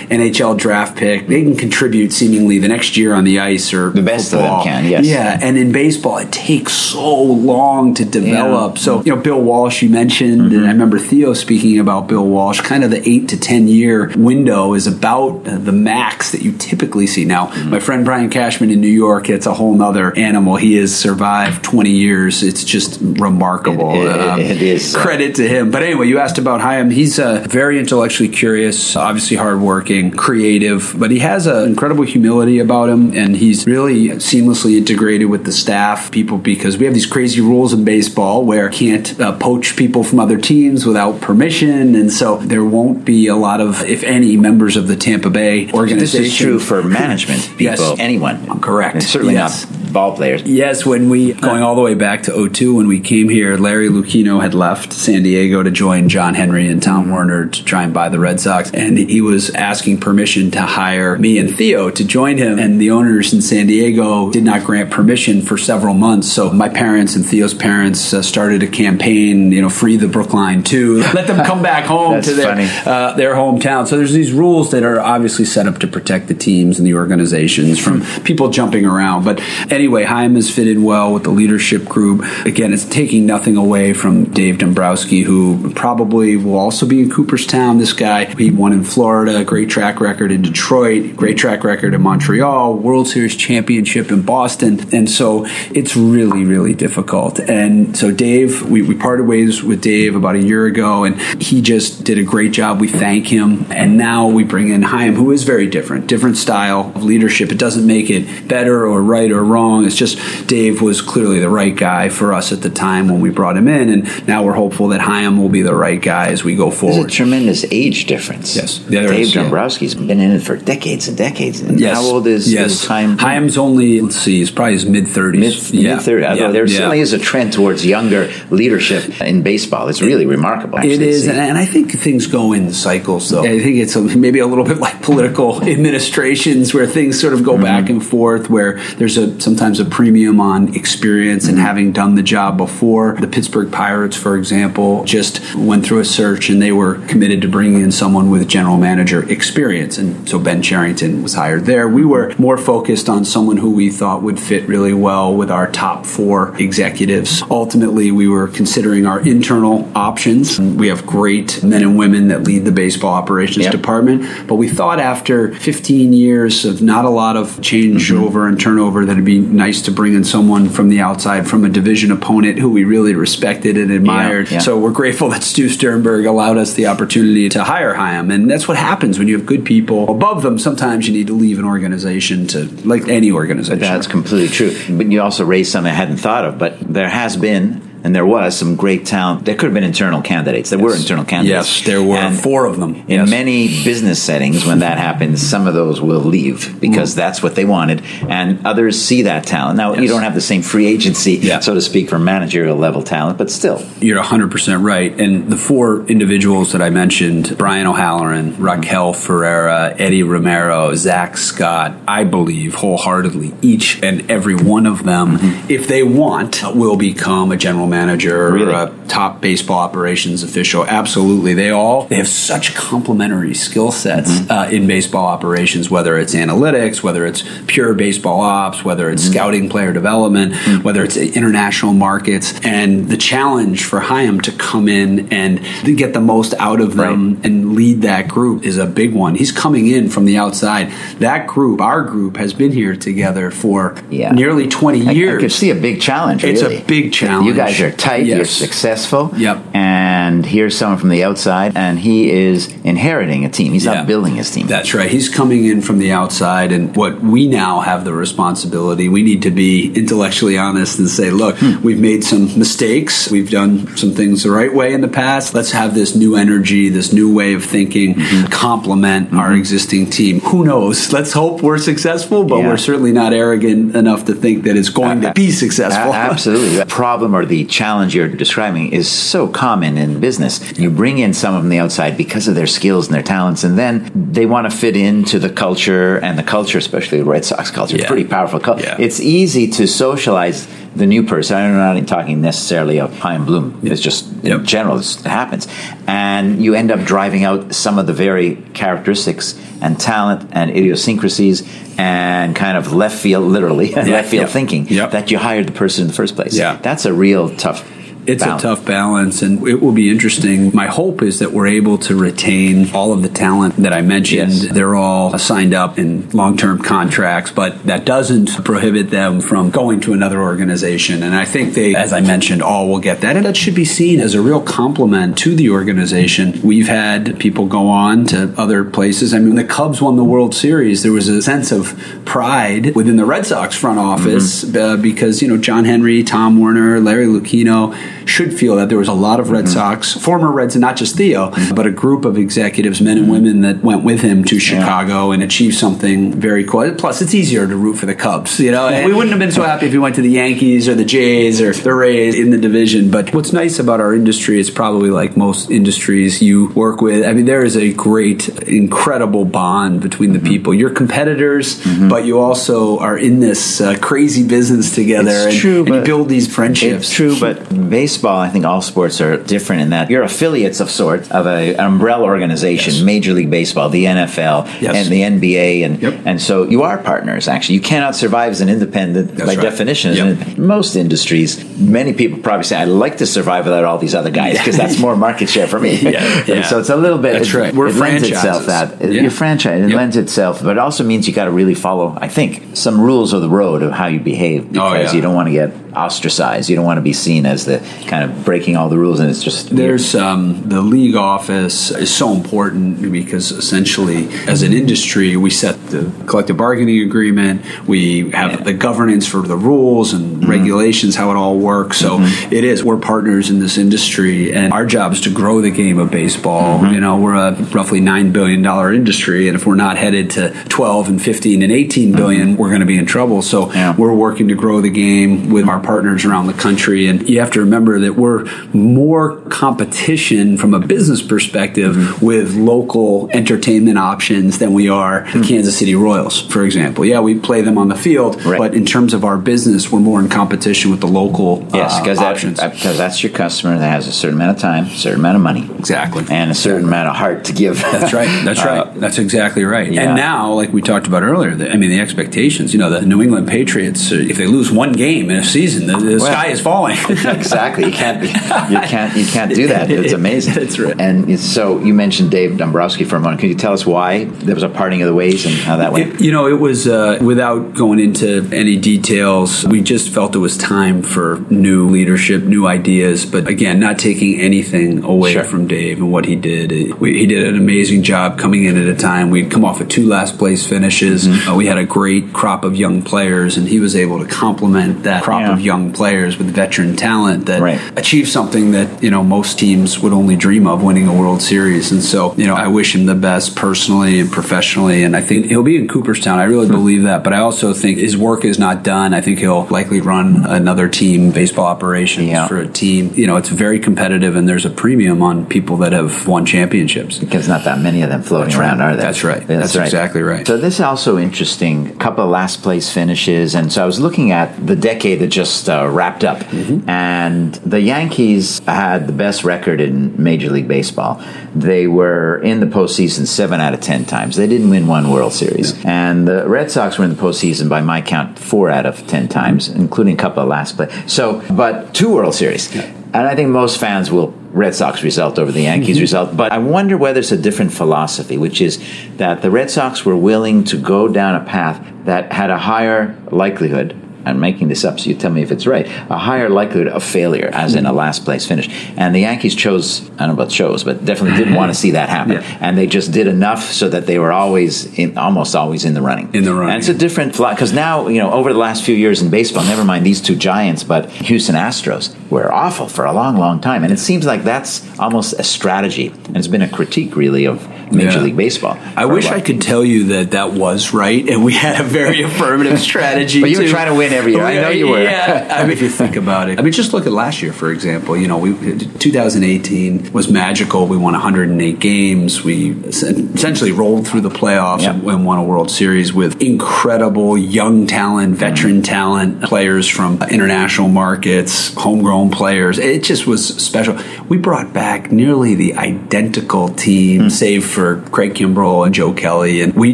NHL 0.06 0.58
draft 0.58 0.98
pick, 0.98 1.28
they 1.28 1.44
can 1.44 1.56
contribute 1.56 2.13
seemingly 2.13 2.60
the 2.60 2.68
next 2.68 2.98
year 2.98 3.13
on 3.13 3.24
the 3.24 3.39
ice 3.39 3.74
or 3.74 3.89
The 3.89 4.02
best 4.02 4.34
of 4.34 4.39
them 4.39 4.63
can, 4.63 4.86
yes. 4.86 5.06
Yeah, 5.06 5.39
and 5.42 5.58
in 5.58 5.72
baseball, 5.72 6.18
it 6.18 6.32
takes 6.32 6.74
so 6.74 7.22
long 7.22 7.94
to 7.96 8.06
develop. 8.06 8.78
So, 8.78 9.04
you 9.04 9.15
know, 9.15 9.22
Bill 9.22 9.42
Walsh, 9.42 9.82
you 9.82 9.89
mentioned, 9.89 10.42
and 10.42 10.52
mm-hmm. 10.52 10.65
I 10.65 10.72
remember 10.72 11.00
Theo 11.00 11.34
speaking 11.34 11.80
about 11.80 12.08
Bill 12.08 12.26
Walsh, 12.26 12.62
kind 12.62 12.84
of 12.84 12.92
the 12.92 13.08
eight 13.08 13.30
to 13.30 13.39
10 13.39 13.68
year 13.68 14.12
window 14.15 14.74
is 14.74 14.88
about 14.88 15.44
the 15.44 15.72
max 15.72 16.32
that 16.32 16.42
you 16.42 16.52
typically 16.54 17.08
see. 17.08 17.26
Now, 17.26 17.48
mm-hmm. 17.48 17.70
my 17.72 17.80
friend 17.80 18.06
Brian 18.06 18.30
Cashman 18.30 18.70
in 18.70 18.82
New 18.82 18.88
York, 18.88 19.30
it's 19.30 19.46
a 19.46 19.54
whole 19.54 19.74
nother 19.74 20.12
animal. 20.19 20.55
He 20.58 20.75
has 20.75 20.95
survived 20.95 21.63
20 21.63 21.89
years. 21.91 22.43
It's 22.43 22.63
just 22.63 22.99
remarkable. 23.01 23.91
It- 24.05 24.39
it- 24.39 24.51
it 24.60 24.62
is. 24.62 24.95
Credit 24.95 25.36
to 25.36 25.47
him. 25.47 25.71
But 25.71 25.84
anyway, 25.84 26.08
you 26.08 26.19
asked 26.19 26.38
about 26.38 26.62
Chaim. 26.62 26.89
He's 26.89 27.19
uh, 27.19 27.45
very 27.49 27.79
intellectually 27.79 28.29
curious, 28.29 28.95
obviously 28.95 29.38
hardworking, 29.38 30.12
creative, 30.12 30.95
but 30.97 31.12
he 31.12 31.19
has 31.19 31.47
an 31.47 31.65
incredible 31.69 32.03
humility 32.03 32.60
about 32.60 32.89
him, 32.89 33.13
and 33.15 33.36
he's 33.38 33.65
really 33.67 34.10
seamlessly 34.10 34.77
integrated 34.77 35.29
with 35.29 35.45
the 35.45 35.51
staff, 35.51 36.12
people, 36.12 36.38
because 36.38 36.77
we 36.77 36.86
have 36.86 36.93
these 36.93 37.05
crazy 37.05 37.41
rules 37.41 37.73
in 37.73 37.84
baseball 37.84 38.43
where 38.45 38.65
you 38.71 38.77
can't 38.77 39.19
uh, 39.19 39.32
poach 39.38 39.75
people 39.75 40.03
from 40.03 40.19
other 40.19 40.38
teams 40.38 40.86
without 40.86 41.21
permission, 41.21 41.95
and 41.95 42.12
so 42.12 42.38
there 42.38 42.63
won't 42.63 43.05
be 43.05 43.27
a 43.27 43.36
lot 43.36 43.62
of, 43.62 43.82
if 43.84 44.03
any, 44.03 44.36
members 44.38 44.75
of 44.75 44.88
the 44.88 44.95
Tampa 44.95 45.29
Bay 45.29 45.69
organization. 45.73 46.23
This 46.23 46.32
is 46.34 46.38
true 46.38 46.60
for 46.60 46.82
management 46.84 47.41
people, 47.58 47.63
Yes. 47.89 47.95
anyone. 47.99 48.60
Correct. 48.62 48.95
And 48.95 49.03
certainly 49.03 49.34
Yes. 49.36 49.65
not 49.69 49.93
ball 50.10 50.17
players. 50.17 50.43
Yes, 50.43 50.86
when 50.86 51.10
we 51.10 51.34
going 51.34 51.62
all 51.62 51.76
the 51.76 51.82
way 51.82 51.95
back 51.95 52.24
to 52.24 52.50
02 52.50 52.76
when 52.76 52.88
we 52.88 53.00
came 53.00 53.30
here, 53.30 53.58
Larry 53.58 53.89
Lucchino 53.89 54.41
had 54.41 54.54
left 54.54 54.93
San 54.93 55.24
Diego 55.24 55.63
to 55.63 55.72
join 55.72 56.10
John 56.10 56.34
Henry 56.34 56.67
and 56.67 56.82
Tom 56.82 57.10
Werner 57.10 57.48
to 57.48 57.65
try 57.65 57.84
and 57.84 57.93
buy 57.93 58.10
the 58.10 58.19
Red 58.19 58.39
Sox, 58.39 58.72
and 58.72 58.98
he 58.98 59.22
was 59.22 59.50
asking 59.52 60.00
permission 60.00 60.52
to 60.52 60.62
hire 60.62 61.17
me 61.17 61.38
and 61.38 61.56
Theo 61.56 61.89
to 61.91 62.06
join 62.06 62.38
him. 62.38 62.60
And 62.60 62.80
the 62.80 62.91
owners 62.91 63.34
in 63.34 63.41
San 63.41 63.67
Diego 63.67 64.32
did 64.32 64.43
not 64.43 64.63
grant 64.63 64.91
permission 64.91 65.41
for 65.41 65.58
several 65.58 65.93
months. 65.93 66.32
So 66.32 66.52
my 66.52 66.69
parents 66.69 67.15
and 67.15 67.26
Theo's 67.26 67.54
parents 67.54 68.13
uh, 68.13 68.22
started 68.22 68.63
a 68.63 68.67
campaign, 68.67 69.52
you 69.52 69.62
know, 69.62 69.69
free 69.69 69.98
the 69.98 70.08
Brookline 70.08 70.63
two, 70.63 70.98
let 71.13 71.28
them 71.28 71.45
come 71.45 71.62
back 71.62 71.86
home 71.86 72.22
to 72.22 72.34
their 72.34 72.50
uh, 72.86 73.13
their 73.13 73.34
hometown. 73.34 73.88
So 73.88 73.98
there's 73.98 74.13
these 74.13 74.32
rules 74.32 74.72
that 74.72 74.84
are 74.84 75.00
obviously 75.00 75.45
set 75.45 75.67
up 75.67 75.80
to 75.80 75.88
protect 75.88 76.28
the 76.28 76.34
teams 76.34 76.80
and 76.80 76.88
the 76.88 76.95
organizations 76.95 77.80
from 77.80 78.04
people 78.24 78.50
jumping 78.50 78.86
around. 78.86 79.24
But 79.24 79.39
anyway, 79.72 79.98
anyway, 79.99 80.09
Chaim 80.09 80.35
has 80.35 80.49
fitted 80.53 80.79
well 80.81 81.13
with 81.13 81.23
the 81.23 81.29
leadership 81.29 81.85
group. 81.85 82.23
Again, 82.45 82.73
it's 82.73 82.85
taking 82.85 83.25
nothing 83.25 83.57
away 83.57 83.93
from 83.93 84.25
Dave 84.25 84.57
Dombrowski, 84.57 85.21
who 85.21 85.73
probably 85.73 86.35
will 86.35 86.57
also 86.57 86.85
be 86.85 87.01
in 87.01 87.09
Cooperstown. 87.09 87.77
This 87.77 87.93
guy, 87.93 88.25
he 88.25 88.52
won 88.52 88.73
in 88.73 88.83
Florida, 88.83 89.43
great 89.43 89.69
track 89.69 90.00
record 90.00 90.31
in 90.31 90.41
Detroit, 90.41 91.15
great 91.15 91.37
track 91.37 91.63
record 91.63 91.93
in 91.93 92.02
Montreal, 92.02 92.75
World 92.75 93.08
Series 93.08 93.35
championship 93.35 94.12
in 94.12 94.21
Boston. 94.21 94.93
And 94.93 95.10
so 95.10 95.45
it's 95.71 95.95
really, 95.95 96.45
really 96.45 96.73
difficult. 96.73 97.39
And 97.39 97.97
so 97.97 98.12
Dave, 98.12 98.69
we, 98.69 98.81
we 98.81 98.95
parted 98.95 99.27
ways 99.27 99.63
with 99.63 99.81
Dave 99.81 100.15
about 100.15 100.35
a 100.35 100.43
year 100.43 100.65
ago, 100.65 101.04
and 101.04 101.19
he 101.41 101.62
just 101.62 102.04
did 102.04 102.17
a 102.17 102.23
great 102.23 102.52
job. 102.52 102.79
We 102.79 102.87
thank 102.87 103.27
him. 103.27 103.65
And 103.71 103.97
now 103.97 104.27
we 104.27 104.43
bring 104.43 104.69
in 104.69 104.81
Chaim, 104.81 105.15
who 105.15 105.31
is 105.31 105.43
very 105.43 105.67
different, 105.67 106.08
different 106.08 106.37
style 106.37 106.91
of 106.95 107.04
leadership. 107.04 107.52
It 107.52 107.58
doesn't 107.58 107.85
make 107.85 108.10
it 108.10 108.47
better 108.47 108.85
or 108.85 109.02
right 109.02 109.31
or 109.31 109.43
wrong. 109.43 109.85
It's 109.90 109.98
just 109.98 110.48
Dave 110.48 110.81
was 110.81 111.02
clearly 111.02 111.40
the 111.40 111.50
right 111.50 111.75
guy 111.75 112.10
for 112.10 112.33
us 112.33 112.52
at 112.52 112.62
the 112.62 112.69
time 112.69 113.10
when 113.10 113.21
we 113.21 113.29
brought 113.29 113.58
him 113.58 113.67
in. 113.67 113.90
And 113.90 114.27
now 114.27 114.44
we're 114.44 114.54
hopeful 114.54 114.90
that 114.90 115.02
Chaim 115.02 115.37
will 115.37 115.50
be 115.50 115.62
the 115.62 115.75
right 115.75 116.02
guy 116.02 116.27
as 116.27 116.44
we 116.44 116.56
go 116.56 116.71
forward. 116.71 117.04
There's 117.04 117.13
a 117.13 117.17
tremendous 117.17 117.65
age 117.71 118.06
difference. 118.06 118.56
Yes. 118.56 118.79
Dave 118.79 119.27
Dombrowski's 119.27 119.96
yeah. 119.96 120.06
been 120.06 120.19
in 120.19 120.31
it 120.31 120.42
for 120.42 120.58
decades 120.58 121.08
and 121.08 121.17
decades. 121.17 121.62
And 121.62 121.79
yes. 121.79 121.98
How 121.98 122.04
old 122.04 122.27
is, 122.27 122.52
yes. 122.52 122.71
is 122.71 122.85
Chaim? 122.85 123.17
Chaim's 123.17 123.58
only, 123.58 124.02
let's 124.02 124.15
see, 124.15 124.37
he's 124.37 124.52
probably 124.52 124.73
his 124.73 124.85
mid 124.85 125.06
30s. 125.06 125.73
Mid, 125.73 125.83
yeah. 125.83 125.98
30s. 125.98 126.37
Yeah. 126.37 126.52
There 126.52 126.67
certainly 126.67 127.00
is 127.00 127.13
a 127.13 127.19
trend 127.19 127.54
towards 127.54 127.85
younger 127.85 128.31
leadership 128.50 129.21
in 129.21 129.42
baseball. 129.42 129.87
It's 129.87 130.02
really 130.02 130.25
remarkable. 130.25 130.77
Actually, 130.77 130.94
it 130.94 131.02
is. 131.02 131.27
And 131.27 131.58
I 131.58 131.65
think 131.65 131.92
things 131.92 132.27
go 132.27 132.54
in 132.54 132.71
cycles, 132.71 133.29
though. 133.29 133.44
I 133.44 133.60
think 133.60 133.77
it's 133.77 133.96
a, 133.96 134.02
maybe 134.02 134.40
a 134.40 134.48
little 134.48 134.65
bit 134.65 134.77
like 134.77 135.02
political 135.02 135.63
administrations 135.69 136.73
where 136.73 136.87
things 136.87 137.19
sort 137.19 137.33
of 137.33 137.44
go 137.44 137.54
mm-hmm. 137.54 137.63
back 137.63 137.90
and 137.90 138.06
forth, 138.06 138.50
where 138.50 138.79
there's 138.96 139.17
a 139.17 139.40
sometimes 139.42 139.79
a 139.80 139.86
premium 139.86 140.40
on 140.40 140.75
experience 140.75 141.44
mm-hmm. 141.44 141.58
and 141.58 141.60
having 141.60 141.92
done 141.92 142.15
the 142.15 142.23
job 142.23 142.58
before. 142.58 143.13
The 143.19 143.27
Pittsburgh 143.27 143.71
Pirates, 143.71 144.15
for 144.15 144.38
example, 144.38 145.04
just 145.06 145.56
went 145.56 145.86
through 145.86 146.00
a 146.00 146.06
search 146.06 146.50
and 146.50 146.62
they 146.62 146.71
were 146.71 146.96
committed 147.08 147.42
to 147.42 147.48
bringing 147.48 147.82
in 147.82 147.92
someone 147.92 148.30
with 148.30 148.48
general 148.48 148.77
manager 148.77 149.30
experience. 149.30 149.98
And 149.98 150.27
so 150.27 150.40
Ben 150.40 150.62
Cherington 150.62 151.23
was 151.23 151.34
hired 151.34 151.65
there. 151.65 151.88
We 151.88 152.06
were 152.06 152.34
more 152.38 152.58
focused 152.58 153.10
on 153.10 153.25
someone 153.25 153.58
who 153.58 153.71
we 153.71 153.90
thought 153.90 154.23
would 154.23 154.40
fit 154.40 154.67
really 154.67 154.94
well 154.94 155.34
with 155.34 155.52
our 155.52 155.69
top 155.71 156.06
four 156.06 156.56
executives. 156.62 157.44
Ultimately, 157.50 158.12
we 158.12 158.27
were 158.27 158.48
considering 158.48 159.06
our 159.06 159.19
internal 159.19 159.90
options. 159.96 160.60
We 160.60 160.88
have 160.88 161.06
great 161.06 161.63
men 161.63 161.84
and 161.84 161.98
women 161.98 162.30
that 162.30 162.44
lead 162.44 162.65
the 162.65 162.71
baseball 162.71 163.13
operations 163.13 163.65
yep. 163.65 163.71
department, 163.71 164.48
but 164.48 164.56
we 164.56 164.67
thought 164.67 165.00
after 165.00 165.54
15 165.54 166.13
years 166.13 166.65
of 166.65 166.82
not 166.82 167.06
a 167.06 167.10
lot 167.10 167.38
of 167.38 167.58
changeover 167.58 168.30
mm-hmm. 168.30 168.48
and 168.50 168.60
turnover 168.60 169.06
that 169.06 169.13
it'd 169.13 169.25
be 169.25 169.40
nice 169.40 169.69
to 169.84 169.92
bring 169.92 170.13
in 170.13 170.24
someone 170.24 170.70
from 170.70 170.90
the 170.90 171.00
outside, 171.00 171.48
from 171.48 171.63
a 171.63 171.70
division 171.70 172.12
opponent 172.12 172.60
who 172.60 172.70
we 172.70 172.84
really 172.84 173.15
respected 173.15 173.78
and 173.78 173.92
admired. 173.92 174.48
Yeah, 174.48 174.56
yeah. 174.56 174.60
So 174.60 174.80
we're 174.80 174.92
grateful 174.92 175.30
that 175.30 175.44
Stu 175.44 175.70
Sternberg 175.70 176.26
allowed 176.26 176.58
us 176.58 176.74
the 176.74 176.88
opportunity 176.88 177.50
to 177.50 177.63
hire 177.63 177.94
Chaim. 177.94 178.32
And 178.32 178.50
that's 178.50 178.67
what 178.67 178.78
happens 178.78 179.17
when 179.17 179.28
you 179.28 179.38
have 179.38 179.46
good 179.46 179.65
people 179.65 180.10
above 180.10 180.42
them. 180.42 180.60
Sometimes 180.60 181.08
you 181.08 181.13
need 181.13 181.28
to 181.28 181.34
leave 181.34 181.60
an 181.60 181.65
organization 181.65 182.48
to, 182.48 182.65
like 182.86 183.08
any 183.08 183.32
organization. 183.32 183.80
That's 183.80 184.08
completely 184.08 184.50
true. 184.50 184.76
But 184.98 185.12
you 185.12 185.22
also 185.22 185.46
raised 185.46 185.72
something 185.72 185.92
I 185.92 185.96
hadn't 185.96 186.17
thought 186.17 186.46
of, 186.46 186.58
but 186.58 186.80
there 186.80 187.10
has 187.10 187.38
been 187.38 187.88
and 188.04 188.15
there 188.15 188.25
was 188.25 188.58
some 188.58 188.75
great 188.75 189.06
talent. 189.06 189.45
There 189.45 189.56
could 189.56 189.65
have 189.65 189.73
been 189.73 189.83
internal 189.83 190.21
candidates. 190.21 190.69
There 190.69 190.79
yes. 190.79 190.85
were 190.85 190.95
internal 190.95 191.25
candidates. 191.25 191.77
Yes, 191.79 191.85
there 191.85 192.04
were 192.04 192.17
and 192.17 192.37
four 192.37 192.65
of 192.65 192.79
them. 192.79 192.95
In 192.95 193.21
yes. 193.21 193.29
many 193.29 193.67
business 193.83 194.21
settings, 194.21 194.65
when 194.65 194.79
that 194.79 194.97
happens, 194.97 195.41
some 195.41 195.67
of 195.67 195.73
those 195.73 196.02
will 196.02 196.21
leave 196.21 196.79
because 196.79 197.13
mm. 197.13 197.17
that's 197.17 197.43
what 197.43 197.56
they 197.56 197.65
wanted, 197.65 198.02
and 198.27 198.65
others 198.65 199.02
see 199.02 199.23
that 199.23 199.45
talent. 199.45 199.77
Now, 199.77 199.93
yes. 199.93 200.02
you 200.02 200.08
don't 200.08 200.23
have 200.23 200.33
the 200.33 200.41
same 200.41 200.62
free 200.62 200.87
agency, 200.87 201.33
yeah. 201.33 201.60
so 201.60 201.73
to 201.73 201.81
speak, 201.81 202.10
for 202.10 202.19
managerial 202.19 202.77
level 202.77 203.02
talent, 203.02 203.37
but 203.37 203.52
still. 203.52 203.85
You're 204.00 204.21
100% 204.21 204.83
right. 204.83 205.19
And 205.19 205.52
the 205.52 205.58
four 205.58 206.06
individuals 206.06 206.71
that 206.71 206.81
I 206.81 206.89
mentioned 206.89 207.58
Brian 207.58 207.87
O'Halloran, 207.87 208.58
Raquel 208.58 209.13
Ferreira, 209.13 209.95
Eddie 209.97 210.23
Romero, 210.23 210.95
Zach 210.95 211.37
Scott, 211.37 211.95
I 212.08 212.23
believe 212.23 212.75
wholeheartedly 212.75 213.54
each 213.62 214.02
and 214.04 214.29
every 214.29 214.56
one 214.56 214.85
of 214.85 215.04
them, 215.04 215.37
mm-hmm. 215.37 215.71
if 215.71 215.87
they 215.87 216.04
want, 216.04 216.63
will 216.75 216.95
become 216.95 217.52
a 217.52 217.58
general 217.58 217.87
manager 217.90 218.52
really? 218.52 218.71
or 218.71 218.87
a 218.87 219.08
top 219.08 219.42
baseball 219.42 219.79
operations 219.79 220.44
official. 220.44 220.85
Absolutely, 220.85 221.54
they 221.54 221.69
all 221.69 222.06
they 222.06 222.15
have 222.15 222.27
such 222.27 222.75
complementary 222.75 223.54
skill 223.54 223.92
sets 223.92 224.31
mm-hmm. 224.31 224.52
uh, 224.52 224.69
in 224.69 224.87
baseball 224.87 225.25
operations. 225.25 225.90
Whether 225.90 226.17
it's 226.17 226.35
analytics, 226.35 227.04
whether 227.04 227.25
it's 227.25 227.44
pure 227.67 227.94
baseball 227.94 228.42
ops, 228.42 228.85
whether 228.85 229.10
it's 229.10 229.23
mm-hmm. 229.23 229.33
scouting, 229.33 229.69
player 229.69 229.92
development, 229.92 230.54
mm-hmm. 230.54 230.83
whether 230.83 231.04
it's 231.04 231.17
international 231.17 231.94
markets, 231.94 232.60
and 232.63 233.10
the 233.10 233.17
challenge 233.17 233.83
for 233.83 234.00
Chaim 234.00 234.42
to 234.42 234.52
come 234.52 234.87
in 234.87 235.31
and 235.33 235.60
get 235.98 236.13
the 236.13 236.21
most 236.21 236.54
out 236.60 236.81
of 236.81 236.96
them 236.96 237.35
right. 237.35 237.46
and 237.46 237.73
lead 237.73 238.04
that 238.04 238.27
group 238.27 238.63
is 238.63 238.77
a 238.77 238.85
big 238.85 239.13
one. 239.13 239.35
He's 239.35 239.52
coming 239.52 239.87
in 239.87 240.10
from 240.10 240.25
the 240.25 240.37
outside. 240.37 240.92
That 241.19 241.48
group, 241.48 241.81
our 241.81 242.04
group, 242.04 242.37
has 242.37 242.54
been 242.54 242.71
here 242.71 242.96
together 242.96 243.52
for 243.52 243.96
yeah. 244.10 244.31
nearly 244.31 244.67
twenty 244.67 245.00
years. 245.00 245.33
I, 245.33 245.37
I 245.37 245.42
could 245.42 245.52
see 245.52 245.71
a 245.71 245.75
big 245.75 246.02
challenge. 246.02 246.44
It's 246.44 246.62
really. 246.62 246.77
a 246.77 246.85
big 246.85 247.12
challenge. 247.12 247.48
You 247.48 247.54
guys 247.54 247.79
are 247.82 247.92
tight, 247.92 248.25
yes. 248.25 248.36
you're 248.36 248.46
successful. 248.46 249.32
Yep. 249.36 249.75
And 249.75 250.46
here's 250.46 250.77
someone 250.77 251.00
from 251.00 251.10
the 251.10 251.23
outside, 251.23 251.75
and 251.75 252.00
he 252.00 252.30
is 252.32 252.67
inheriting 252.84 253.46
a 253.46 253.50
team. 253.50 253.73
He's 253.73 253.86
yeah. 253.86 253.96
not 253.96 254.08
building 254.08 254.36
his 254.36 254.52
team. 254.52 254.67
That's 254.67 254.94
right. 254.94 255.10
He's 255.10 255.30
coming 255.30 255.65
in 255.65 255.82
from 255.82 256.00
the 256.00 256.12
outside, 256.12 256.71
and 256.71 256.96
what 256.96 257.21
we 257.21 257.48
now 257.48 257.80
have 257.80 258.06
the 258.06 258.13
responsibility, 258.13 259.10
we 259.10 259.23
need 259.23 259.44
to 259.44 259.52
be 259.52 259.92
intellectually 259.94 260.58
honest 260.58 261.00
and 261.00 261.10
say, 261.10 261.32
look, 261.32 261.58
hmm. 261.58 261.82
we've 261.82 262.00
made 262.00 262.23
some 262.23 262.58
mistakes. 262.58 263.30
We've 263.32 263.50
done 263.50 263.96
some 263.98 264.12
things 264.12 264.44
the 264.44 264.52
right 264.52 264.73
way 264.73 264.94
in 264.94 265.02
the 265.02 265.08
past. 265.08 265.54
Let's 265.54 265.71
have 265.71 265.94
this 265.94 266.15
new 266.15 266.36
energy, 266.36 266.90
this 266.90 267.13
new 267.13 267.34
way 267.34 267.54
of 267.54 267.63
thinking 267.63 268.15
mm-hmm. 268.15 268.52
complement 268.52 269.27
mm-hmm. 269.27 269.40
our 269.40 269.54
existing 269.54 270.10
team. 270.10 270.40
Who 270.42 270.65
knows? 270.65 271.12
Let's 271.12 271.34
hope 271.34 271.62
we're 271.62 271.77
successful, 271.77 272.44
but 272.44 272.58
yeah. 272.58 272.67
we're 272.67 272.77
certainly 272.77 273.12
not 273.12 273.34
arrogant 273.34 273.96
enough 273.96 274.25
to 274.25 274.34
think 274.34 274.63
that 274.63 274.75
it's 274.75 274.90
going 274.90 275.25
uh, 275.25 275.30
to 275.30 275.34
be 275.34 275.52
successful. 275.52 276.13
absolutely. 276.13 276.77
The 276.77 276.86
problem 277.00 277.36
or 277.36 277.46
the 277.46 277.65
challenge 277.70 278.15
you're 278.15 278.28
describing 278.28 278.92
is 278.92 279.10
so 279.10 279.48
common 279.48 279.98
in 279.98 280.20
business. 280.20 280.78
You 280.78 280.90
bring 280.90 281.20
in 281.20 281.34
someone 281.34 281.62
from 281.62 281.70
the 281.70 281.80
outside 281.80 282.17
because 282.17 282.48
of 282.48 282.56
their 282.56 282.67
skills 282.67 283.08
and 283.08 283.15
their 283.15 283.24
talents, 283.24 283.63
and 283.63 283.78
then 283.78 284.12
they 284.13 284.46
want 284.46 284.70
to 284.70 284.76
fit 284.76 284.98
into 284.98 285.40
the 285.40 285.50
culture 285.50 286.17
and 286.17 286.38
the 286.38 286.44
culture, 286.44 286.78
especially 286.78 287.20
the 287.20 287.26
Red 287.26 287.46
Sox 287.46 287.72
culture. 287.72 287.98
Yeah. 287.98 288.08
Pretty 288.08 288.26
powerful. 288.26 288.60
Culture. 288.60 288.84
Yeah. 288.84 288.98
It's 289.00 289.20
easy 289.20 289.67
to 289.72 289.88
socialize 289.88 290.67
the 290.96 291.06
new 291.06 291.23
person. 291.23 291.58
I'm 291.58 291.96
not 291.96 292.08
talking 292.08 292.42
necessarily 292.42 293.00
of 293.00 293.17
Chaim 293.19 293.46
Bloom. 293.46 293.79
It's 293.83 294.02
just 294.02 294.31
yep. 294.44 294.60
in 294.60 294.65
general, 294.65 295.00
it 295.00 295.21
happens, 295.23 295.67
and 296.08 296.63
you 296.63 296.75
end 296.75 296.92
up 296.92 297.02
driving 297.02 297.44
out 297.44 297.73
some 297.73 298.00
of 298.00 298.08
the 298.08 298.13
very 298.13 298.56
characteristics 298.73 299.60
and 299.81 300.00
talent 300.00 300.50
and 300.52 300.71
idiosyncrasies 300.71 301.67
and 301.98 302.56
kind 302.56 302.77
of 302.77 302.94
left 302.94 303.17
field, 303.17 303.46
literally 303.46 303.92
yeah, 303.92 304.04
left 304.04 304.29
field 304.29 304.50
thinking 304.50 304.87
yep. 304.87 305.12
that 305.12 305.31
you 305.31 305.37
hired 305.37 305.67
the 305.67 305.71
person 305.71 306.04
in 306.04 306.08
the 306.08 306.13
first 306.13 306.35
place. 306.35 306.58
Yeah, 306.58 306.77
that's 306.77 307.06
a 307.06 307.13
real 307.13 307.56
tough 307.56 307.83
it's 308.30 308.44
balance. 308.44 308.63
a 308.63 308.67
tough 308.67 308.86
balance, 308.86 309.42
and 309.42 309.67
it 309.67 309.82
will 309.82 309.92
be 309.92 310.10
interesting. 310.10 310.75
My 310.75 310.88
hope 310.88 311.21
is 311.21 311.40
that 311.40 311.52
we're 311.52 311.67
able 311.67 311.98
to 312.00 312.15
retain 312.15 312.94
all 312.94 313.12
of 313.12 313.23
the 313.23 313.30
talent 313.30 313.77
that 313.77 313.94
I 313.94 314.02
mentioned. 314.02 314.52
Yes. 314.52 314.71
They're 314.71 314.96
all 314.96 315.38
signed 315.38 315.73
up 315.73 315.98
in 315.98 316.30
long 316.30 316.58
term 316.58 316.82
contracts, 316.82 317.52
but 317.52 317.86
that 317.86 318.06
doesn't 318.06 318.63
prohibit 318.63 319.10
them 319.10 319.42
from 319.42 319.71
going 319.71 320.00
to 320.02 320.13
another 320.13 320.42
organization. 320.42 321.23
And 321.23 321.36
I 321.36 321.46
think 321.46 321.73
they, 321.73 321.96
as 321.96 322.13
I 322.13 322.21
mentioned, 322.21 322.62
all 322.62 322.88
will 322.88 323.00
get 323.00 323.21
that. 323.21 323.36
And 323.36 323.46
that 323.46 323.58
should 323.58 323.75
be 323.75 323.86
seen 323.86 324.19
as 324.19 324.36
a 324.36 324.42
real 324.42 324.62
compliment 324.62 325.38
to 325.40 325.56
the 325.56 325.69
organization. 325.71 326.62
We've 326.62 326.88
had 326.88 327.40
people 327.40 327.65
go 327.65 327.88
on 327.88 328.25
to 328.27 328.54
other 328.58 328.84
places. 328.84 329.34
I 329.34 329.40
mean, 329.40 329.56
the 329.56 329.63
Cubs 329.63 330.02
won 330.02 330.15
the 330.15 330.23
World 330.23 330.54
Series. 330.54 331.04
There 331.04 331.12
was 331.12 331.27
a 331.27 331.42
sense 331.42 331.71
of 331.71 331.98
pride 332.25 332.96
within 332.96 333.15
the 333.15 333.25
Red 333.25 333.46
Sox 333.46 333.75
front 333.75 334.00
office 334.00 334.63
mm-hmm. 334.63 334.77
uh, 334.77 334.98
because, 335.02 335.42
you 335.42 335.48
know, 335.48 335.58
John 335.58 335.86
Henry, 335.86 336.23
Tom 336.23 336.60
Werner, 336.60 337.00
Larry 337.00 337.25
Lucchino, 337.25 337.96
should 338.30 338.58
feel 338.58 338.75
that 338.77 338.90
there 338.90 338.98
was 338.98 339.08
a 339.08 339.13
lot 339.13 339.40
of 339.40 339.50
Red 339.50 339.65
mm-hmm. 339.65 339.73
Sox, 339.73 340.13
former 340.13 340.52
Reds, 340.52 340.75
and 340.75 340.82
not 340.82 340.96
just 340.96 341.15
Theo, 341.15 341.50
mm-hmm. 341.50 341.75
but 341.75 341.86
a 341.86 341.92
group 341.92 342.25
of 342.25 342.38
executives, 342.38 343.02
men 343.02 343.17
and 343.17 343.30
women 343.30 343.62
that 343.62 343.84
went 343.84 344.04
with 344.04 344.21
him 344.21 344.44
to 344.46 344.60
Chicago 344.60 345.27
yeah. 345.27 345.34
and 345.36 345.44
achieved 345.44 345.75
something 345.75 346.34
very 346.34 346.63
cool. 346.63 346.94
Plus, 346.96 347.21
it's 347.21 347.34
easier 347.34 347.67
to 347.67 347.75
root 347.75 347.96
for 347.96 348.06
the 348.06 348.15
Cubs. 348.15 348.60
You 348.60 348.71
know, 348.71 348.88
we 349.06 349.13
wouldn't 349.13 349.32
have 349.32 349.40
been 349.40 349.52
so 349.52 349.63
happy 349.63 349.88
if 349.88 349.94
we 349.94 350.00
went 350.00 350.15
to 350.15 350.21
the 350.21 350.30
Yankees 350.30 350.88
or 350.88 350.96
the 350.96 351.06
Jays 351.06 351.62
or 351.62 351.73
the 351.73 351.94
Rays 351.94 352.38
in 352.38 352.52
the 352.52 352.58
division. 352.58 353.12
But 353.12 353.34
what's 353.34 353.52
nice 353.52 353.80
about 353.80 354.00
our 354.00 354.13
industry 354.13 354.60
is 354.60 354.69
probably 354.69 355.10
like 355.10 355.36
most 355.36 355.69
industries 355.71 356.42
you 356.42 356.69
work 356.69 357.02
with. 357.02 357.25
I 357.25 357.34
mean, 357.34 357.46
there 357.46 357.63
is 357.63 357.75
a 357.75 357.94
great, 357.94 358.48
incredible 358.60 359.46
bond 359.46 360.02
between 360.02 360.34
the 360.34 360.40
mm-hmm. 360.40 360.48
people. 360.48 360.73
You're 360.73 360.92
competitors, 360.92 361.80
mm-hmm. 361.82 362.10
but 362.10 362.25
you 362.25 362.40
also 362.40 363.00
are 363.00 363.17
in 363.17 363.40
this 363.40 363.82
uh, 363.82 363.98
crazy 364.00 364.48
business 364.48 364.94
together. 364.94 365.32
It's 365.32 365.54
and, 365.54 365.58
true, 365.58 365.86
and 365.86 365.96
you 365.96 366.02
build 366.02 366.30
these 366.30 366.54
friendships. 366.54 367.08
It's 367.08 367.15
true, 367.15 367.40
but 367.40 367.90
baseball 367.90 368.19
baseball, 368.20 368.40
I 368.40 368.50
think 368.50 368.65
all 368.65 368.82
sports 368.82 369.22
are 369.22 369.38
different 369.38 369.82
in 369.84 369.90
that 369.92 370.10
you're 370.10 370.24
affiliates 370.24 370.80
of 370.82 370.90
sort 370.92 371.32
of 371.32 371.46
a, 371.46 371.76
an 371.76 371.80
umbrella 371.80 372.26
organization, 372.26 372.94
Yes. 372.94 373.04
Major 373.04 373.34
League 373.34 373.50
Baseball, 373.50 373.90
the 373.90 374.06
NFL, 374.06 374.65
Yes. 374.82 374.96
and 374.96 375.08
the 375.13 375.22
NBA, 375.24 375.84
and 375.86 376.02
Yep. 376.02 376.13
and 376.26 376.42
so 376.42 376.63
you 376.65 376.84
are 376.84 376.98
partners. 376.98 377.48
Actually, 377.48 377.76
you 377.76 377.82
cannot 377.82 378.15
survive 378.15 378.52
as 378.52 378.62
an 378.62 378.70
independent 378.70 379.36
That's 379.36 379.48
by 379.50 379.56
right. 379.56 379.62
definition. 379.62 380.13
Yep. 380.15 380.58
In 380.58 380.67
most 380.67 380.96
industries, 380.96 381.63
many 381.80 382.13
people 382.13 382.40
probably 382.40 382.63
say, 382.65 382.76
"I'd 382.76 382.88
like 382.90 383.17
to 383.17 383.26
survive 383.26 383.65
without 383.65 383.86
all 383.86 383.98
these 383.98 384.15
other 384.15 384.32
guys 384.32 384.58
because 384.58 384.76
that's 384.78 385.00
more 385.00 385.15
market 385.15 385.50
share 385.50 385.67
for 385.67 385.80
me." 385.80 385.96
Yeah, 386.10 386.44
yeah. 386.48 386.62
So 386.63 386.80
it's 386.80 386.90
a 386.90 386.96
little 386.96 387.17
bit. 387.20 387.34
That's 387.34 387.54
right. 387.54 387.74
We're 387.74 387.88
it 387.90 387.96
lends 387.96 388.28
itself 388.28 388.65
that 388.65 389.00
Yeah. 389.02 389.22
you're 389.22 389.32
franchise. 389.32 389.84
It 389.84 389.90
Yep. 389.90 389.98
lends 389.98 390.17
itself, 390.17 390.62
but 390.63 390.72
it 390.72 390.78
also 390.80 391.04
means 391.04 391.28
you 391.28 391.34
got 391.34 391.46
to 391.46 391.52
really 391.52 391.76
follow. 391.76 392.17
I 392.20 392.28
think 392.28 392.62
some 392.74 393.00
rules 393.00 393.32
of 393.34 393.42
the 393.42 393.50
road 393.50 393.84
of 393.84 393.92
how 393.92 394.08
you 394.08 394.20
behave 394.20 394.62
oh, 394.65 394.72
because 394.74 394.94
Oh, 394.94 394.96
yeah. 395.02 395.13
you 395.13 395.22
don't 395.22 395.36
want 395.36 395.48
to 395.48 395.54
get 395.54 395.72
ostracized. 395.96 396.70
You 396.70 396.76
don't 396.76 396.86
want 396.86 396.98
to 396.98 397.02
be 397.02 397.13
seen 397.13 397.46
as 397.46 397.65
the 397.65 397.80
kind 398.10 398.23
of 398.29 398.43
breaking 398.43 398.75
all 398.75 398.89
the 398.89 398.97
rules, 398.97 399.19
and 399.21 399.29
it's 399.29 399.43
just 399.43 399.69
There's 399.75 400.15
um, 400.15 400.67
the 400.67 400.81
league 400.81 401.15
office 401.15 401.91
is 401.91 402.12
so 402.13 402.33
important 402.33 403.12
because 403.12 403.51
essentially, 403.51 404.27
as 404.47 404.63
an 404.63 404.73
industry, 404.73 405.37
we 405.37 405.49
set 405.51 405.75
the 405.93 406.12
collective 406.25 406.57
bargaining 406.57 406.99
agreement. 407.01 407.62
We 407.87 408.31
have 408.31 408.51
Yeah. 408.51 408.55
Mm-hmm. 408.57 408.63
the 408.63 408.73
governance 408.73 409.25
for 409.27 409.41
the 409.43 409.55
rules 409.55 410.13
and 410.13 410.47
regulations, 410.47 411.15
how 411.15 411.29
it 411.31 411.35
all 411.37 411.57
works. 411.57 411.97
So 411.97 412.17
it 412.51 412.63
is. 412.63 412.83
We're 412.83 412.97
partners 412.97 413.49
in 413.51 413.60
this 413.60 413.77
industry, 413.77 414.51
and 414.53 414.73
our 414.73 414.85
job 414.85 415.13
is 415.13 415.21
to 415.21 415.29
grow 415.29 415.62
the 415.62 415.69
game 415.71 415.99
of 415.99 416.10
baseball. 416.10 416.79
Mm-hmm. 416.79 416.93
You 416.95 416.99
know, 416.99 417.17
we're 417.19 417.35
a 417.35 417.51
roughly 417.77 417.99
nine 418.01 418.31
billion 418.31 418.62
dollar 418.63 418.91
industry, 418.91 419.47
and 419.47 419.55
if 419.55 419.65
we're 419.67 419.75
not 419.75 419.97
headed 419.97 420.31
to 420.31 420.49
twelve 420.69 421.07
and 421.10 421.21
fifteen 421.21 421.62
and 421.62 421.71
eighteen 421.71 422.12
billion, 422.13 422.57
we're 422.57 422.69
going 422.69 422.81
to 422.81 422.87
be 422.87 422.97
in 422.97 423.05
trouble. 423.05 423.41
So 423.43 423.60
Mm-hmm. 423.60 423.77
Yeah. 423.77 423.95
we're 423.95 424.13
working 424.13 424.47
to 424.47 424.55
grow 424.55 424.79
the 424.81 424.89
game 424.89 425.49
with 425.49 425.67
our 425.67 425.79
partners 425.79 426.23
around 426.25 426.47
the 426.47 426.53
country. 426.53 427.07
And 427.07 427.27
you 427.29 427.39
have 427.41 427.51
to 427.51 427.60
remember 427.60 427.98
that 428.00 428.15
we're 428.15 428.45
more 428.73 429.37
competition 429.50 430.58
from 430.58 430.73
a 430.73 430.79
business 430.79 431.21
perspective 431.21 431.69
Mm-hmm. 431.95 432.25
with 432.25 432.56
local 432.56 433.29
entertainment 433.31 433.97
options 433.97 434.60
than 434.60 434.73
we 434.73 434.89
are 434.89 435.21
the 435.33 435.41
Kansas 435.45 435.77
City 435.77 435.95
Royals, 435.95 436.39
for 436.41 436.63
example. 436.63 437.04
Yeah, 437.06 437.19
we 437.19 437.37
play 437.39 437.62
them 437.62 437.77
on 437.77 437.87
the 437.89 437.95
field, 437.95 438.41
Right. 438.43 438.58
but 438.58 438.73
in 438.75 438.85
terms 438.85 439.13
of 439.13 439.23
our 439.23 439.37
business, 439.37 439.91
we're 439.91 440.00
more 440.00 440.19
in 440.19 440.29
competition 440.29 440.91
with 440.91 441.00
the 441.02 441.08
local 441.08 441.58
Yes, 441.74 441.94
uh, 441.94 442.02
because 442.02 442.20
options. 442.20 442.58
that, 442.58 442.74
because 442.74 442.98
that's 442.98 443.22
your 443.24 443.32
customer 443.32 443.78
that 443.78 443.90
has 443.90 444.08
a 444.08 444.12
certain 444.12 444.38
amount 444.38 444.58
of 444.58 444.62
time, 444.62 444.86
a 444.86 444.90
certain 444.90 445.20
amount 445.20 445.36
of 445.36 445.42
money, 445.42 445.70
Exactly. 445.80 446.26
and 446.30 446.50
a 446.52 446.56
certain 446.56 446.88
amount 446.88 447.10
of 447.10 447.15
heart 447.15 447.46
to 447.46 447.54
give. 447.54 447.80
That's 447.82 448.13
right. 448.13 448.30
That's 448.46 448.60
Uh, 448.62 448.65
right. 448.65 449.00
That's 449.00 449.17
exactly 449.20 449.63
right. 449.63 449.92
yeah. 449.92 450.02
And 450.04 450.15
now, 450.15 450.54
like 450.54 450.72
we 450.74 450.82
talked 450.82 451.08
about 451.08 451.24
earlier, 451.24 451.56
the, 451.56 451.72
I 451.72 451.76
mean, 451.78 451.90
the 451.90 452.00
expectations. 452.00 452.74
You 452.74 452.80
know, 452.80 452.90
the 452.90 453.02
New 453.06 453.22
England 453.22 453.48
Patriots. 453.48 454.12
uh, 454.12 454.15
If 454.15 454.38
they 454.38 454.48
lose 454.48 454.72
one 454.72 454.94
game 454.94 455.30
in 455.30 455.38
a 455.38 455.44
season, 455.44 455.88
the, 455.88 455.98
the 455.98 456.17
Well, 456.17 456.32
sky 456.32 456.48
is 456.48 456.62
falling. 456.62 456.98
exactly. 457.10 457.86
You 457.86 457.92
can't. 457.92 458.22
You 458.24 458.30
can't. 458.94 459.15
You 459.15 459.26
can't 459.26 459.54
do 459.54 459.67
that. 459.67 459.90
It's 459.92 460.13
amazing. 460.13 460.54
That's 460.56 460.80
right. 460.80 461.00
And 461.00 461.40
so 461.40 461.80
you 461.80 461.94
mentioned 461.94 462.32
Dave 462.32 462.58
Dombrowski 462.58 463.04
for 463.04 463.15
a 463.15 463.20
moment. 463.20 463.42
Could 463.42 463.50
you 463.50 463.56
tell 463.56 463.74
us 463.74 463.86
why 463.86 464.26
there 464.26 464.56
was 464.56 464.63
a 464.63 464.70
parting 464.70 465.02
of 465.02 465.08
the 465.08 465.13
ways 465.13 465.46
and 465.46 465.56
how 465.56 465.78
that 465.78 465.92
went? 465.94 466.15
It- 466.15 466.22
you 466.22 466.32
know, 466.32 466.48
it 466.48 466.60
was 466.60 466.88
uh, 466.88 467.17
without 467.22 467.74
going 467.76 468.00
into 468.00 468.48
any 468.52 468.78
details. 468.78 469.65
We 469.65 469.82
just 469.82 470.10
felt 470.10 470.36
it 470.36 470.40
was 470.40 470.58
time 470.58 471.02
for 471.02 471.38
new 471.60 471.87
leadership, 471.89 472.43
new 472.43 472.67
ideas. 472.67 473.25
But 473.25 473.47
again, 473.47 473.79
not 473.79 473.99
taking 473.99 474.39
anything 474.39 475.03
away 475.03 475.33
Sure. 475.33 475.43
from 475.43 475.67
Dave 475.67 475.97
and 475.97 476.12
what 476.12 476.25
he 476.25 476.35
did. 476.35 476.71
He 476.71 477.25
did 477.25 477.47
an 477.47 477.57
amazing 477.57 478.03
job 478.03 478.37
coming 478.37 478.63
in 478.65 478.77
at 478.77 478.87
a 478.87 478.95
time 478.95 479.29
we'd 479.29 479.51
come 479.51 479.65
off 479.65 479.81
of 479.81 479.87
two 479.89 480.07
last 480.07 480.37
place 480.37 480.65
finishes. 480.65 481.27
Mm-hmm. 481.27 481.49
Uh, 481.49 481.55
we 481.55 481.65
had 481.67 481.77
a 481.77 481.85
great 481.85 482.33
crop 482.33 482.63
of 482.63 482.75
young 482.75 483.01
players, 483.01 483.57
and 483.57 483.67
he 483.67 483.79
was 483.79 483.95
able 483.95 484.19
to 484.19 484.25
complement 484.25 485.03
that 485.03 485.23
crop 485.23 485.41
Yeah. 485.41 485.53
of 485.53 485.62
young 485.62 485.91
players 485.91 486.37
with 486.37 486.47
veteran 486.53 486.95
talent 486.95 487.45
that 487.47 487.62
Right. 487.62 487.79
achieved 487.95 488.29
something 488.29 488.71
that 488.71 488.87
you 489.03 489.10
know 489.12 489.23
most 489.23 489.60
teams 489.60 489.99
would 490.01 490.13
only 490.13 490.35
dream 490.35 490.67
of 490.67 490.81
winning 490.83 491.07
a 491.07 491.13
World 491.13 491.41
Series. 491.41 491.91
And 491.91 492.01
so, 492.01 492.33
you 492.37 492.47
know, 492.47 492.55
I 492.55 492.67
wish 492.67 492.95
him 492.95 493.05
the 493.05 493.15
best 493.15 493.55
personally 493.55 494.19
and 494.19 494.31
professionally. 494.31 495.03
And 495.03 495.15
I 495.15 495.21
think 495.21 495.47
he'll 495.47 495.63
be 495.63 495.75
in 495.75 495.87
Cooperstown. 495.87 496.39
I 496.39 496.43
really 496.43 496.67
Hmm. 496.67 496.73
believe 496.73 497.03
that. 497.03 497.23
But 497.23 497.33
I 497.33 497.39
also 497.39 497.73
think 497.73 497.97
his 497.99 498.15
work 498.17 498.45
is 498.45 498.57
not 498.60 498.83
done. 498.83 499.13
I 499.13 499.21
think 499.21 499.39
he'll 499.39 499.67
likely 499.69 500.01
run 500.01 500.45
another 500.47 500.87
team, 500.87 501.31
baseball 501.50 501.65
operations 501.65 502.27
Yeah. 502.27 502.47
for 502.47 502.58
a 502.60 502.67
team. 502.67 503.12
You 503.15 503.25
know, 503.27 503.35
it's 503.37 503.50
very 503.50 503.79
competitive, 503.79 504.35
and 504.35 504.47
there's 504.47 504.65
a 504.65 504.69
premium 504.69 505.21
on 505.23 505.45
people 505.45 505.77
that 505.77 505.93
have 505.93 506.27
won 506.27 506.45
championships. 506.45 507.17
Because 507.17 507.47
not 507.47 507.63
that 507.63 507.79
many 507.79 508.02
of 508.04 508.10
them 508.10 508.21
floating 508.21 508.50
That's 508.50 508.58
right. 508.60 508.67
around, 508.67 508.81
are 508.81 508.95
there? 508.95 509.06
That's 509.06 509.23
right. 509.23 509.45
That's 509.47 509.75
exactly 509.75 510.21
right. 510.21 510.45
So 510.45 510.58
this 510.58 510.75
is 510.75 510.81
also 510.81 511.17
interesting. 511.17 511.87
A 511.87 511.93
couple 511.95 512.23
of 512.23 512.29
last 512.29 512.62
place 512.62 512.91
finishes, 512.91 513.56
and 513.56 513.71
so 513.73 513.81
I 513.83 513.85
was 513.85 514.00
looking 514.00 514.31
at 514.31 514.65
the 514.65 514.75
decade 514.75 515.19
that 515.19 515.27
just 515.27 515.69
uh, 515.69 515.87
wrapped 515.89 516.23
up, 516.23 516.39
Mm-hmm. 516.39 516.89
and 516.89 517.54
the 517.65 517.81
Yankees 517.81 518.60
had 518.65 519.08
the 519.08 519.13
best 519.13 519.43
record 519.43 519.81
in 519.81 520.21
Major 520.21 520.50
League 520.50 520.67
Baseball. 520.67 521.21
They 521.56 521.87
were 521.87 522.37
in 522.43 522.60
the 522.60 522.65
postseason 522.67 523.25
seven 523.27 523.60
out 523.60 523.73
of 523.73 523.81
ten 523.81 524.06
times. 524.06 524.35
They 524.35 524.47
didn't 524.47 524.69
win 524.69 524.87
one 524.87 525.10
World 525.12 525.33
Series, 525.33 525.73
and 525.85 526.27
the 526.27 526.47
Red 526.47 526.69
Sox 526.71 526.97
were 526.97 527.06
in 527.06 527.12
the 527.15 527.21
postseason 527.21 527.69
by 527.69 527.81
my 527.81 528.02
count 528.02 528.37
four 528.39 528.69
out 528.69 528.85
of 528.85 529.06
ten 529.08 529.27
times, 529.27 529.67
including 529.69 530.13
a 530.13 530.17
couple 530.17 530.43
of 530.43 530.50
last 530.50 530.75
play. 530.77 530.89
So, 531.08 531.38
but 531.52 531.94
two 531.94 532.13
World 532.13 532.35
Series, 532.35 532.73
and 532.75 533.15
I 533.27 533.35
think 533.35 533.50
most 533.50 533.79
fans 533.79 534.12
will 534.12 534.33
Red 534.52 534.73
Sox 534.73 535.04
result 535.04 535.37
over 535.37 535.52
the 535.52 535.62
Yankees 535.62 535.98
Mm-hmm. 535.98 536.02
result. 536.02 536.37
But 536.37 536.52
I 536.52 536.58
wonder 536.58 536.98
whether 536.98 537.19
it's 537.19 537.31
a 537.31 537.37
different 537.37 537.71
philosophy, 537.71 538.37
which 538.37 538.62
is 538.62 538.79
that 539.17 539.42
the 539.42 539.52
Red 539.52 539.69
Sox 539.69 540.06
were 540.06 540.15
willing 540.17 540.63
to 540.65 540.77
go 540.77 541.08
down 541.08 541.35
a 541.35 541.46
path 541.46 541.79
that 542.06 542.31
had 542.33 542.50
a 542.50 542.58
higher 542.58 543.15
likelihood. 543.31 543.96
I'm 544.26 544.40
making 544.40 544.67
this 544.67 544.84
up, 544.84 545.00
so 545.00 545.10
you 545.10 545.15
tell 545.15 545.32
me 545.32 545.42
if 545.42 545.52
it's 545.52 545.65
right. 545.65 545.88
A 545.88 546.17
higher 546.17 546.50
likelihood 546.50 546.88
of 546.88 547.04
failure, 547.04 547.50
as 547.54 547.76
in 547.76 547.86
a 547.86 547.90
mm-hmm. 547.90 547.98
last 547.98 548.26
place 548.26 548.46
finish. 548.46 548.70
And 548.98 549.15
the 549.15 549.20
Yankees 549.20 549.56
chose, 549.56 550.10
I 550.12 550.26
don't 550.26 550.30
know 550.30 550.34
about 550.34 550.50
chose, 550.50 550.84
but 550.84 551.06
definitely 551.06 551.38
didn't 551.38 551.56
want 551.56 551.72
to 551.72 551.78
see 551.78 551.92
that 551.92 552.10
happen. 552.10 552.30
Yeah. 552.30 552.58
And 552.62 552.78
they 552.78 552.86
just 552.86 553.12
did 553.12 553.28
enough 553.28 553.72
so 553.72 553.90
that 553.90 554.06
they 554.06 554.20
were 554.20 554.32
always, 554.32 554.86
in, 554.98 555.17
almost 555.17 555.56
always 555.56 555.84
in 555.84 555.94
the 555.94 556.02
running. 556.02 556.34
In 556.34 556.44
the 556.44 556.54
running. 556.54 556.76
And 556.76 556.80
it's 556.80 556.90
a 556.90 556.94
different 556.94 557.34
because 557.34 557.74
now 557.74 558.08
you 558.08 558.20
know 558.20 558.32
over 558.32 558.54
the 558.54 558.60
last 558.60 558.84
few 558.84 558.96
years 558.96 559.22
in 559.22 559.30
baseball, 559.30 559.63
never 559.63 559.84
mind 559.84 560.06
these 560.06 560.22
two 560.22 560.36
giants, 560.36 560.84
but 560.84 561.10
Houston 561.10 561.56
Astros 561.56 562.15
were 562.30 562.54
awful 562.54 562.88
for 562.88 563.06
a 563.06 563.13
long, 563.13 563.38
long 563.38 563.60
time, 563.62 563.84
and 563.84 563.92
it 563.92 564.00
seems 564.00 564.26
like 564.26 564.44
that's 564.44 564.88
almost 565.00 565.34
a 565.34 565.44
strategy, 565.44 566.08
and 566.08 566.38
it's 566.38 566.48
been 566.48 566.62
a 566.62 566.70
critique 566.70 567.15
really 567.15 567.46
of 567.46 567.67
Major 567.92 568.17
Yeah. 568.17 568.24
League 568.24 568.38
Baseball. 568.38 568.78
I 568.96 569.06
wish. 569.06 569.28
I 569.28 569.42
could 569.42 569.62
tell 569.62 569.84
you 569.84 570.06
that 570.06 570.32
that 570.32 570.54
was 570.54 570.94
right, 570.94 571.28
and 571.28 571.44
we 571.44 571.54
had 571.54 571.82
a 571.82 571.84
very 571.84 572.22
affirmative 572.30 572.80
strategy. 572.80 573.42
But 573.42 573.50
you 573.50 573.62
were 573.62 573.67
trying 573.67 573.88
to 573.88 573.96
win 573.96 574.08
every 574.12 574.33
year. 574.33 574.43
I 574.43 574.55
know 574.55 574.69
you 574.69 574.87
were. 574.87 575.01
Yeah, 575.01 575.47
I 575.51 575.63
mean, 575.63 575.71
if 575.71 575.81
you 575.81 575.89
think 575.89 576.15
about 576.15 576.49
it, 576.49 576.60
I 576.60 576.62
mean, 576.62 576.73
just 576.73 576.93
look 576.93 577.05
at 577.05 577.12
last 577.12 577.41
year, 577.41 577.53
for 577.53 577.71
example. 577.71 578.17
You 578.17 578.27
know, 578.27 578.37
we 578.37 578.53
2018 578.53 580.12
was 580.13 580.29
magical. 580.29 580.87
We 580.87 580.97
won 580.97 581.13
108 581.13 581.79
games. 581.79 582.43
We 582.43 582.71
essentially 582.71 583.71
rolled 583.71 584.07
through 584.07 584.21
the 584.21 584.29
playoffs 584.29 584.81
Yeah. 584.81 584.91
and 584.91 585.25
won 585.25 585.37
a 585.37 585.43
World 585.43 585.71
Series 585.71 586.13
with 586.13 586.41
incredible 586.41 587.37
young 587.37 587.87
talent, 587.87 588.35
veteran 588.35 588.75
mm-hmm. 588.75 588.81
talent, 588.83 589.43
players 589.43 589.87
from 589.87 590.21
international 590.23 590.89
markets, 590.89 591.73
homegrown 591.73 592.31
players. 592.31 592.77
It 592.79 593.03
just 593.03 593.27
was 593.27 593.45
special. 593.45 593.97
We 594.27 594.37
brought 594.37 594.73
back 594.73 595.12
nearly 595.12 595.55
the 595.55 595.75
identical 595.75 596.69
team, 596.69 597.23
mm. 597.23 597.31
save 597.31 597.65
for 597.65 598.01
Craig 598.12 598.35
Kimbrel 598.35 598.85
and 598.85 598.93
Joe 598.93 599.13
Kelly, 599.13 599.62
and 599.62 599.73
we 599.73 599.93